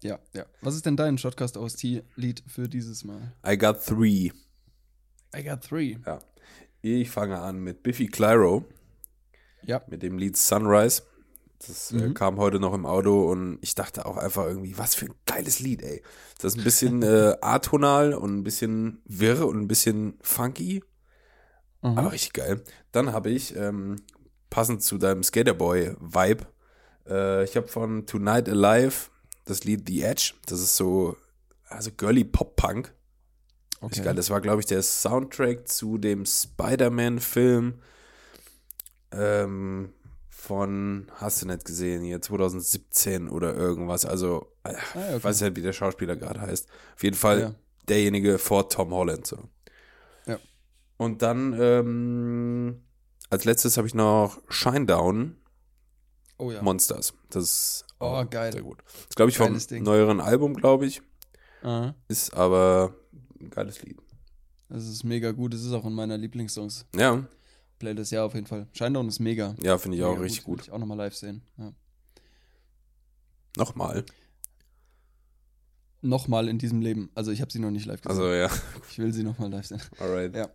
Ja, 0.03 0.19
ja. 0.35 0.45
Was 0.61 0.75
ist 0.75 0.85
denn 0.85 0.97
dein 0.97 1.17
Shotcast 1.17 1.57
OST-Lied 1.57 2.43
für 2.47 2.69
dieses 2.69 3.05
Mal? 3.05 3.33
I 3.47 3.57
got 3.57 3.83
three. 3.85 4.31
I 5.35 5.43
got 5.45 5.63
three. 5.63 5.97
Ja. 6.05 6.19
Ich 6.83 7.11
fange 7.11 7.39
an 7.39 7.61
mit 7.61 7.83
Biffy 7.83 8.07
Clyro, 8.07 8.65
Ja. 9.63 9.83
mit 9.89 10.03
dem 10.03 10.19
Lied 10.19 10.37
Sunrise. 10.37 11.03
Das 11.67 11.93
äh, 11.93 11.97
Mhm. 11.97 12.15
kam 12.15 12.37
heute 12.39 12.59
noch 12.61 12.75
im 12.75 12.85
Auto 12.87 13.31
und 13.31 13.59
ich 13.63 13.75
dachte 13.75 14.07
auch 14.07 14.17
einfach 14.17 14.45
irgendwie, 14.47 14.77
was 14.77 14.95
für 14.95 15.07
ein 15.07 15.15
geiles 15.25 15.61
Lied, 15.61 15.83
ey. 15.83 16.03
Das 16.39 16.53
ist 16.55 16.59
ein 16.61 16.65
bisschen 16.65 17.03
äh, 17.03 17.37
atonal 17.41 18.13
und 18.15 18.37
ein 18.37 18.45
bisschen 18.45 19.01
wirr 19.05 19.47
und 19.47 19.59
ein 19.61 19.69
bisschen 19.69 20.19
funky, 20.21 20.83
Aha. 21.83 21.99
aber 21.99 22.13
richtig 22.13 22.35
geil. 22.35 22.63
Dann 22.93 23.13
habe 23.13 23.31
ich, 23.31 23.57
ähm, 23.57 23.97
passend 24.51 24.83
zu 24.83 24.99
deinem 24.99 25.23
Skaterboy-Vibe, 25.23 26.47
äh, 27.09 27.45
ich 27.45 27.57
habe 27.57 27.69
von 27.69 28.07
Tonight 28.07 28.49
Alive 28.49 29.11
das 29.45 29.65
Lied 29.65 29.85
The 29.89 30.03
Edge. 30.03 30.35
Das 30.47 30.61
ist 30.61 30.77
so, 30.77 31.17
also 31.69 31.91
girly 31.97 32.25
Pop-Punk. 32.25 32.93
Ist 33.91 34.03
geil. 34.03 34.15
Das 34.15 34.31
war, 34.31 34.41
glaube 34.41 34.61
ich, 34.61 34.67
der 34.67 34.83
Soundtrack 34.83 35.69
zu 35.69 35.99
dem 35.99 36.25
Spider-Man-Film 36.27 37.75
ähm, 39.13 39.93
von, 40.47 41.11
hast 41.17 41.43
du 41.43 41.47
nicht 41.47 41.65
gesehen, 41.65 42.03
hier 42.05 42.23
2017 42.23 43.29
oder 43.29 43.55
irgendwas. 43.55 44.05
Also, 44.05 44.53
äh, 44.65 44.69
Ah, 44.69 44.73
ja, 44.73 44.79
okay. 45.05 45.17
ich 45.19 45.25
weiß 45.25 45.41
nicht, 45.43 45.57
wie 45.57 45.63
der 45.63 45.73
Schauspieler 45.73 46.15
gerade 46.17 46.41
heißt. 46.41 46.69
Auf 46.95 47.03
jeden 47.03 47.17
Fall 47.17 47.41
Ja. 47.41 47.55
derjenige 47.89 48.39
vor 48.39 48.69
Tom 48.69 48.93
Holland. 48.95 49.27
So. 49.27 49.39
Ja. 50.27 50.39
Und 50.99 51.23
dann, 51.23 51.53
ähm, 51.61 52.83
als 53.29 53.45
letztes 53.45 53.77
habe 53.77 53.87
ich 53.89 53.95
noch 53.95 54.41
Shinedown 54.49 55.37
Oh 56.39 56.51
ja. 56.53 56.63
Monsters. 56.63 57.15
Das 57.31 57.45
ist 57.45 57.87
Oh, 57.99 58.23
geil. 58.29 58.53
sehr 58.53 58.63
gut. 58.63 58.83
Das 58.85 58.95
ist, 59.09 59.17
glaube 59.17 59.31
ich, 59.31 59.39
vom 59.39 59.59
neueren 59.83 60.21
Album, 60.21 60.55
glaube 60.55 60.85
ich. 60.87 61.01
Aha. 61.63 61.95
Ist 62.09 62.35
aber 62.35 62.95
ein 63.41 63.49
geiles 63.51 63.83
Lied. 63.83 63.99
Das 64.69 64.85
ist 64.87 65.03
mega 65.03 65.33
gut. 65.33 65.55
Das 65.55 65.63
ist 65.63 65.73
auch 65.73 65.87
in 65.87 65.95
meiner 65.95 66.19
Lieblingssongs. 66.19 66.85
Ja, 66.95 67.27
Playlist, 67.79 68.13
ja, 68.13 68.25
auf 68.25 68.35
jeden 68.35 68.47
Fall. 68.47 68.67
Shinedown 68.73 69.09
ist 69.09 69.21
mega. 69.21 69.55
ja, 69.63 69.77
finde 69.79 69.97
ich 69.99 70.05
auch 70.05 70.11
Mega 70.13 70.23
richtig 70.23 70.47
Will 70.47 70.55
gut. 70.57 70.63
Ich 70.65 70.71
auch 70.73 70.79
nochmal 70.79 70.97
live 70.99 71.15
sehen. 71.15 71.43
Ja. 71.59 71.73
Nochmal. 73.57 74.05
Nochmal 76.03 76.49
in 76.49 76.59
diesem 76.59 76.81
Leben. 76.83 77.11
Also 77.15 77.31
ich 77.33 77.41
habe 77.41 77.51
sie 77.51 77.59
noch 77.59 77.71
nicht 77.71 77.87
live 77.87 78.01
gesehen. 78.03 78.11
Also 78.21 78.33
ja, 78.33 78.51
Ich 78.91 78.99
will 78.99 79.13
sie 79.13 79.23
nochmal 79.25 79.51
live 79.51 79.67
sehen. 79.67 79.81
alright. 79.99 80.35
Ja. 80.35 80.49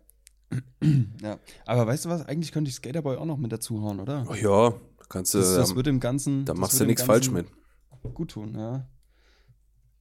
ja. 1.22 1.40
Aber 1.66 1.88
weißt 1.88 2.06
du 2.06 2.10
was? 2.10 2.26
Eigentlich 2.26 2.52
könnte 2.52 2.70
ich 2.70 2.76
Skaterboy 2.76 3.18
auch 3.18 3.26
noch 3.26 3.38
mit 3.38 3.52
dazu 3.52 3.82
hauen, 3.82 4.00
oder? 4.00 4.26
Oh 4.30 4.34
ja, 4.36 4.74
kannst 5.10 5.34
du, 5.34 5.40
Das, 5.40 5.56
das 5.56 5.72
ähm, 5.72 5.76
wird 5.78 5.88
im 5.88 6.00
Ganzen. 6.00 6.46
da 6.46 6.54
machst 6.54 6.80
du 6.80 6.86
nichts 6.86 7.04
falsch 7.04 7.30
mit. 7.32 7.48
Gut 8.14 8.32
tun, 8.32 8.56
ja. 8.56 8.88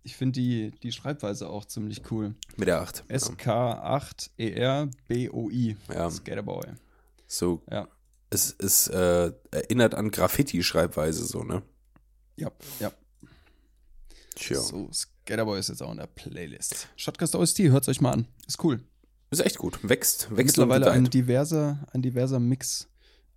Ich 0.03 0.16
finde 0.16 0.41
die, 0.41 0.71
die 0.83 0.93
Schreibweise 0.93 1.49
auch 1.49 1.66
ziemlich 1.66 2.11
cool. 2.11 2.35
Mit 2.57 2.68
der 2.68 2.81
8. 2.81 3.05
Ja. 3.09 3.14
S-K-8-E-R-B-O-I. 4.41 5.77
Ja. 5.93 6.11
Skaterboy. 6.11 6.62
So, 7.33 7.62
Ja. 7.70 7.87
es, 8.31 8.57
es 8.59 8.89
äh, 8.89 9.33
erinnert 9.53 9.95
an 9.95 10.11
Graffiti-Schreibweise, 10.11 11.24
so, 11.24 11.45
ne? 11.45 11.62
Ja, 12.37 12.51
ja. 12.81 12.91
Tja. 14.35 14.59
So, 14.59 14.91
Skaterboy 14.93 15.61
ist 15.61 15.68
jetzt 15.68 15.81
auch 15.83 15.93
in 15.93 15.99
der 15.99 16.09
Playlist. 16.09 16.89
Shotcast 16.97 17.37
OST, 17.37 17.61
hört's 17.61 17.89
euch 17.89 18.01
mal 18.01 18.12
an. 18.12 18.26
Ist 18.49 18.62
cool. 18.64 18.81
Ist 19.31 19.45
echt 19.47 19.59
gut. 19.59 19.78
Wächst, 19.89 20.28
wächst 20.31 20.57
Mittlerweile 20.59 20.91
ein 20.91 21.05
diverser, 21.05 21.87
ein 21.93 22.03
diverser 22.03 22.41
Mix 22.41 22.89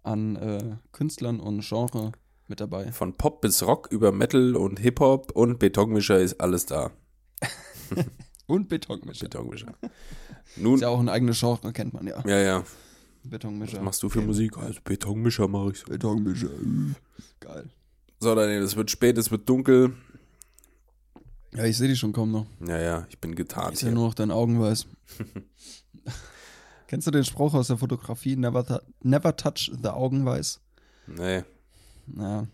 an 0.02 0.38
äh, 0.38 0.78
Künstlern 0.92 1.40
und 1.40 1.62
Genre 1.62 2.14
mit 2.48 2.62
dabei. 2.62 2.92
Von 2.92 3.16
Pop 3.16 3.42
bis 3.42 3.62
Rock 3.62 3.90
über 3.92 4.12
Metal 4.12 4.56
und 4.56 4.80
Hip-Hop 4.80 5.34
und 5.34 5.60
Betonmischer 5.60 6.20
ist 6.20 6.42
alles 6.42 6.66
da. 6.66 6.90
Und 8.46 8.68
Betonmischer. 8.68 9.26
Betonmischer. 9.26 9.74
Nun, 10.58 10.76
Ist 10.76 10.82
ja 10.82 10.90
auch 10.90 11.00
ein 11.00 11.08
eigenes 11.08 11.40
Genre, 11.40 11.72
kennt 11.72 11.94
man 11.94 12.06
ja. 12.08 12.22
ja, 12.28 12.40
ja. 12.40 12.64
Betonmischer. 13.24 13.78
Was 13.78 13.84
machst 13.84 14.04
du 14.04 14.10
für 14.10 14.22
Musik? 14.22 14.58
Also 14.58 14.80
Betonmischer 14.84 15.48
mache 15.48 15.72
ich 15.72 15.80
so. 15.80 15.86
Betonmischer. 15.86 16.50
Geil. 17.40 17.70
So, 18.20 18.36
Daniel, 18.36 18.62
es 18.62 18.76
wird 18.76 18.92
spät, 18.92 19.18
es 19.18 19.32
wird 19.32 19.48
dunkel. 19.48 19.94
Ja, 21.56 21.66
ich 21.66 21.78
sehe 21.78 21.88
die 21.88 21.96
schon 21.96 22.14
kommen 22.14 22.32
noch. 22.32 22.46
Ja, 22.66 22.80
ja, 22.80 23.08
ich 23.10 23.20
bin 23.20 23.36
getarnt 23.36 23.82
ja 23.82 23.88
hier. 23.88 23.92
nur 23.96 24.08
noch 24.08 24.14
dein 24.14 24.32
Augenweiß. 24.32 24.88
Kennst 26.88 27.08
du 27.08 27.12
den 27.12 27.24
Spruch 27.24 27.54
aus 27.54 27.68
der 27.68 27.78
Fotografie? 27.78 28.36
Never, 28.36 28.82
never 29.02 29.36
touch 29.36 29.72
the 29.82 29.90
Augenweiß. 29.90 30.62
Nee. 31.08 31.44
Ja. 32.18 32.48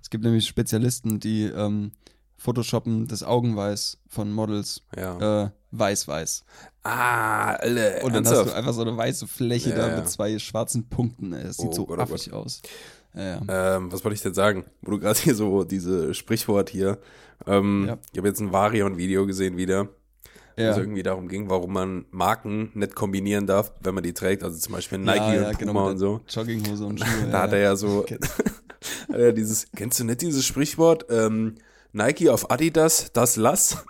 Es 0.00 0.10
gibt 0.10 0.24
nämlich 0.24 0.46
Spezialisten, 0.46 1.20
die 1.20 1.44
ähm, 1.44 1.92
Photoshoppen 2.44 3.08
das 3.08 3.22
Augenweiß 3.22 3.96
von 4.06 4.30
Models 4.30 4.82
Ja. 4.94 5.44
äh, 5.44 5.50
weiß-weiß. 5.70 6.44
ah, 6.82 7.54
Alter. 7.54 8.04
Und 8.04 8.14
dann 8.14 8.24
hast 8.26 8.32
ernsthaft? 8.32 8.50
du 8.50 8.54
einfach 8.54 8.72
so 8.74 8.82
eine 8.82 8.94
weiße 8.96 9.26
Fläche 9.26 9.70
Ja, 9.70 9.76
da 9.76 9.88
ja. 9.88 9.96
mit 9.96 10.08
zwei 10.10 10.38
schwarzen 10.38 10.86
Punkten. 10.90 11.32
Es 11.32 11.56
sieht 11.56 11.70
Oh 11.70 11.72
so 11.72 11.86
Gott, 11.86 11.98
oh 11.98 12.02
affig 12.02 12.32
aus. 12.34 12.60
Ja, 13.14 13.40
ja. 13.46 13.76
Ähm, 13.76 13.90
was 13.90 14.04
wollte 14.04 14.14
ich 14.14 14.20
denn 14.20 14.34
sagen? 14.34 14.64
Wo 14.82 14.90
du 14.90 14.98
gerade 14.98 15.18
hier 15.22 15.34
so 15.34 15.64
diese 15.64 16.12
Sprichwort 16.12 16.68
hier. 16.68 16.98
Ähm. 17.46 17.88
Ich 18.12 18.18
habe 18.18 18.28
jetzt 18.28 18.40
ein 18.40 18.52
Varion-Video 18.52 19.24
gesehen 19.24 19.56
wieder, 19.56 19.84
wo 19.86 19.88
es 20.56 20.62
ja. 20.62 20.76
irgendwie 20.76 21.02
darum 21.02 21.28
ging, 21.28 21.48
warum 21.48 21.72
man 21.72 22.04
Marken 22.10 22.70
nicht 22.74 22.94
kombinieren 22.94 23.46
darf, 23.46 23.72
wenn 23.80 23.94
man 23.94 24.04
die 24.04 24.12
trägt. 24.12 24.42
Also 24.42 24.58
zum 24.58 24.74
Beispiel 24.74 24.98
Nike 24.98 25.46
und 25.46 25.58
genau, 25.58 25.72
Puma 25.72 25.84
mit 25.84 25.92
und 25.92 25.98
so. 25.98 26.20
Jogginghose 26.28 26.84
und 26.84 27.00
Schuhe. 27.04 27.30
Da 27.32 27.42
hat 27.42 27.52
er 27.54 27.60
ja 27.60 27.74
so, 27.76 28.04
hat 29.08 29.16
er 29.18 29.32
dieses, 29.32 29.66
kennst 29.74 29.98
du 29.98 30.04
nicht 30.04 30.20
dieses 30.20 30.44
Sprichwort? 30.44 31.06
Ähm, 31.08 31.54
Nike 31.94 32.28
auf 32.28 32.50
Adidas, 32.50 33.12
das 33.12 33.36
lass. 33.36 33.84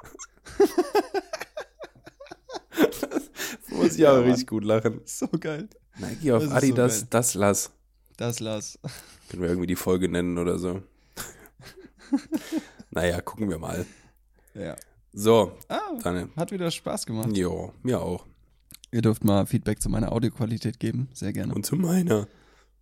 das 2.76 3.68
muss 3.70 3.92
ich 3.94 3.98
Ja, 3.98 4.10
aber 4.10 4.20
Mann. 4.20 4.28
richtig 4.30 4.46
gut 4.46 4.62
lachen. 4.64 5.00
So 5.06 5.26
geil. 5.28 5.68
Nike 5.98 6.32
auf 6.32 6.42
Das 6.42 6.50
so 6.50 6.56
Adidas, 6.56 6.98
geil. 7.00 7.06
das 7.10 7.34
lass. 7.34 7.70
Das 8.16 8.40
las. 8.40 8.78
Können 9.28 9.42
wir 9.42 9.48
irgendwie 9.48 9.66
die 9.66 9.74
Folge 9.76 10.08
nennen 10.08 10.38
oder 10.38 10.58
so. 10.58 10.82
naja, 12.90 13.20
gucken 13.20 13.48
wir 13.48 13.58
mal. 13.58 13.84
Ja. 14.54 14.76
So, 15.12 15.52
Ah, 15.68 15.80
dann, 16.02 16.30
hat 16.36 16.50
wieder 16.52 16.70
Spaß 16.70 17.06
gemacht. 17.06 17.36
jo, 17.36 17.72
mir 17.82 18.00
auch. 18.00 18.26
Ihr 18.92 19.02
dürft 19.02 19.24
mal 19.24 19.46
Feedback 19.46 19.80
zu 19.80 19.88
meiner 19.88 20.12
Audioqualität 20.12 20.78
geben. 20.78 21.08
Sehr 21.12 21.32
gerne. 21.32 21.54
Und 21.54 21.66
zu 21.66 21.74
meiner. 21.76 22.28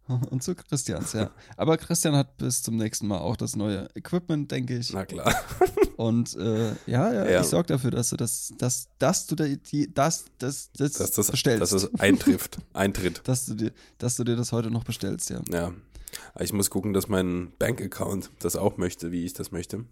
Und 0.31 0.43
zu 0.43 0.55
Christians, 0.55 1.12
ja. 1.12 1.31
Aber 1.57 1.77
Christian 1.79 2.15
hat 2.16 2.37
bis 2.37 2.62
zum 2.62 2.77
nächsten 2.77 3.07
Mal 3.07 3.19
auch 3.19 3.37
das 3.37 3.57
neue 3.57 3.89
Equipment, 3.95 4.51
denke 4.51 4.77
ich. 4.77 4.93
Na 4.93 5.05
klar. 5.07 5.35
Und 5.97 6.35
äh, 6.37 6.70
ja, 6.87 7.12
ja, 7.12 7.29
Ja. 7.31 7.41
ich 7.41 7.47
sorge 7.47 7.69
dafür, 7.69 7.91
dass 7.93 8.11
du 8.11 8.16
das, 8.16 8.53
dass, 8.59 8.89
dass 8.99 9.27
du 9.27 9.37
da 9.37 9.45
die, 9.47 9.93
das, 9.93 10.24
das, 10.39 10.70
das, 10.73 10.93
Dass 10.95 11.12
das, 11.12 11.31
bestellst. 11.31 11.62
dass 11.62 11.70
das 11.70 11.95
eintrifft. 12.01 12.59
Eintritt. 12.73 13.23
dass 13.29 13.47
du 13.47 13.55
dir, 13.55 13.73
dass 13.99 14.16
du 14.16 14.24
dir 14.24 14.37
das 14.37 14.53
heute 14.53 14.70
noch 14.70 14.85
bestellst, 14.85 15.31
ja. 15.31 15.41
Ja. 15.51 15.73
Ich 16.41 16.53
muss 16.53 16.69
gucken, 16.69 16.93
dass 16.93 17.09
mein 17.09 17.53
Bankaccount 17.59 18.31
das 18.41 18.57
auch 18.57 18.77
möchte, 18.77 19.12
wie 19.12 19.24
ich 19.24 19.33
das 19.33 19.51
möchte. 19.53 19.85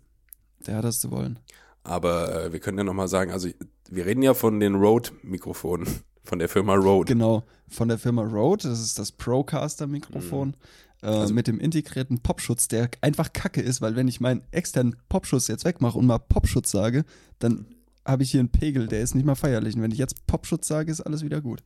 Der 0.66 0.76
hat 0.76 0.84
das 0.84 1.00
zu 1.00 1.10
wollen. 1.10 1.38
Aber 1.82 2.44
äh, 2.46 2.52
wir 2.52 2.60
können 2.60 2.76
ja 2.76 2.84
nochmal 2.84 3.08
sagen, 3.08 3.30
also 3.30 3.48
wir 3.88 4.04
reden 4.04 4.20
ja 4.22 4.34
von 4.34 4.60
den 4.60 4.74
Rode-Mikrofonen, 4.74 5.86
von 6.30 6.38
der 6.38 6.48
Firma 6.48 6.74
Rode. 6.76 7.12
Genau, 7.12 7.42
von 7.68 7.88
der 7.88 7.98
Firma 7.98 8.22
Rode, 8.22 8.68
das 8.68 8.80
ist 8.80 8.98
das 9.00 9.10
Procaster-Mikrofon 9.12 10.54
äh, 11.02 11.06
Mhm. 11.06 11.12
Also- 11.18 11.34
mit 11.34 11.46
dem 11.46 11.58
integrierten 11.58 12.20
Popschutz, 12.20 12.68
der 12.68 12.90
einfach 13.00 13.32
kacke 13.32 13.60
ist, 13.62 13.80
weil 13.80 13.96
wenn 13.96 14.06
ich 14.06 14.20
meinen 14.20 14.42
externen 14.52 14.96
Popschutz 15.08 15.48
jetzt 15.48 15.64
wegmache 15.64 15.96
und 15.98 16.06
mal 16.06 16.18
Popschutz 16.18 16.70
sage, 16.70 17.04
dann 17.38 17.64
habe 18.06 18.22
ich 18.22 18.30
hier 18.30 18.40
einen 18.40 18.50
Pegel, 18.50 18.86
der 18.86 19.00
ist 19.00 19.14
nicht 19.14 19.24
mal 19.24 19.34
feierlich. 19.34 19.74
Und 19.76 19.82
wenn 19.82 19.92
ich 19.92 19.98
jetzt 19.98 20.26
Popschutz 20.26 20.68
sage, 20.68 20.92
ist 20.92 21.00
alles 21.00 21.22
wieder 21.24 21.40
gut. 21.40 21.62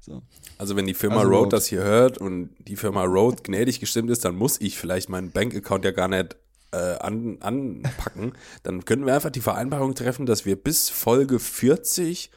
So. 0.00 0.22
Also 0.56 0.74
wenn 0.74 0.86
die 0.86 0.94
Firma 0.94 1.16
Also 1.18 1.28
Rode 1.28 1.38
Rode. 1.40 1.56
das 1.56 1.66
hier 1.66 1.82
hört 1.82 2.18
und 2.18 2.50
die 2.66 2.76
Firma 2.76 3.04
Rode 3.04 3.42
gnädig 3.42 3.78
gestimmt 3.78 4.10
ist, 4.10 4.24
dann 4.24 4.34
muss 4.36 4.60
ich 4.60 4.78
vielleicht 4.78 5.08
meinen 5.10 5.30
Bankaccount 5.32 5.84
ja 5.84 5.90
gar 5.92 6.08
nicht 6.08 6.36
äh, 6.72 6.76
an, 6.98 7.38
anpacken. 7.40 8.32
Dann 8.62 8.84
können 8.84 9.04
wir 9.06 9.14
einfach 9.14 9.30
die 9.30 9.40
Vereinbarung 9.40 9.94
treffen, 9.94 10.24
dass 10.26 10.44
wir 10.46 10.56
bis 10.56 10.88
Folge 10.88 11.38
40 11.38 12.30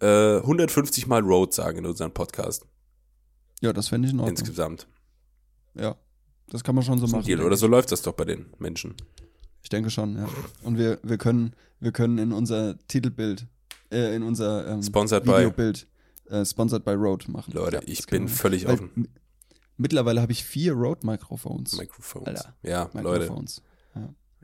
äh, 0.00 0.36
150 0.38 1.06
Mal 1.06 1.22
Rode 1.22 1.52
sagen 1.54 1.78
in 1.78 1.86
unserem 1.86 2.12
Podcast 2.12 2.66
Ja, 3.60 3.72
das 3.72 3.88
fände 3.88 4.06
ich 4.08 4.14
in 4.14 4.20
Ordnung. 4.20 4.36
insgesamt. 4.36 4.88
Ja, 5.74 5.96
das 6.48 6.64
kann 6.64 6.74
man 6.74 6.84
schon 6.84 6.98
so 6.98 7.06
machen. 7.06 7.24
Deal. 7.24 7.40
Oder 7.42 7.56
so 7.56 7.66
läuft 7.66 7.92
das 7.92 8.02
doch 8.02 8.12
bei 8.14 8.24
den 8.24 8.46
Menschen. 8.58 8.94
Ich 9.62 9.68
denke 9.68 9.90
schon, 9.90 10.16
ja. 10.16 10.28
Und 10.62 10.78
wir, 10.78 10.98
wir 11.02 11.18
können, 11.18 11.54
wir 11.80 11.92
können 11.92 12.18
in 12.18 12.32
unser 12.32 12.78
Titelbild, 12.88 13.46
äh, 13.90 14.14
in 14.14 14.22
unser 14.22 14.66
ähm, 14.68 14.82
Sponsored 14.82 15.24
by. 15.24 15.32
Videobild 15.32 15.86
äh, 16.26 16.44
Sponsored 16.44 16.84
by 16.84 16.92
Rode 16.92 17.30
machen. 17.30 17.52
Leute, 17.52 17.76
Ja, 17.76 17.82
ich 17.84 18.06
bin 18.06 18.28
völlig 18.28 18.68
offen. 18.68 19.08
Mittlerweile 19.76 20.22
habe 20.22 20.32
ich 20.32 20.44
vier 20.44 20.72
Rode-Mikrofons. 20.72 21.76
Microphones. 21.76 22.26
Alter. 22.28 22.56
Ja, 22.62 22.88
Leute. 22.94 23.24
Mikrofons. 23.24 23.62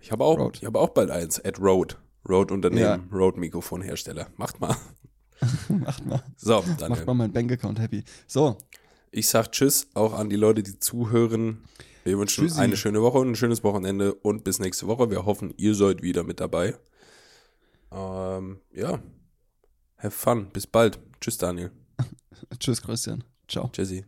Ich 0.01 0.11
habe 0.12 0.24
auch, 0.24 0.53
ich 0.55 0.65
habe 0.66 0.79
auch 0.81 0.91
bald 0.91 1.11
eins. 1.11 1.43
At 1.45 1.61
Rode. 1.61 1.95
Rode 2.29 2.53
Unternehmen, 2.53 2.83
Ja. 3.11 3.16
Rode 3.16 3.39
Mikrofonhersteller. 3.41 4.27
Macht 4.37 4.61
mal. 4.61 4.77
Macht 5.69 6.06
mal. 6.06 6.23
So, 6.36 6.62
Macht 6.62 6.81
Daniel. 6.81 7.05
mal 7.05 7.14
mein 7.14 7.32
Bankaccount 7.32 7.78
happy. 7.78 8.05
So, 8.27 8.56
Ich 9.10 9.28
sag 9.28 9.52
Tschüss 9.52 9.89
auch 9.94 10.14
an 10.14 10.31
die 10.31 10.36
Leute, 10.36 10.62
die 10.62 10.78
zuhören. 10.78 11.64
Wir 12.05 12.19
wünschen 12.19 12.47
Tschüssi. 12.48 12.60
eine 12.60 12.77
schöne 12.77 13.01
Woche 13.02 13.19
und 13.19 13.28
ein 13.31 13.36
schönes 13.36 13.62
Wochenende 13.62 14.14
und 14.14 14.44
bis 14.44 14.59
nächste 14.59 14.86
Woche. 14.86 15.10
Wir 15.10 15.24
hoffen, 15.24 15.55
ihr 15.56 15.74
seid 15.74 16.02
wieder 16.02 16.24
mit 16.24 16.40
dabei. 16.40 16.77
Ähm, 17.93 18.60
ja. 18.73 19.01
Have 19.98 20.10
fun. 20.10 20.48
Bis 20.52 20.66
bald. 20.66 20.98
Tschüss, 21.20 21.39
Daniel. 21.39 21.70
tschüss 22.59 22.82
Christian. 22.82 23.23
Ciao. 23.48 23.69
Tschüssi. 23.73 24.05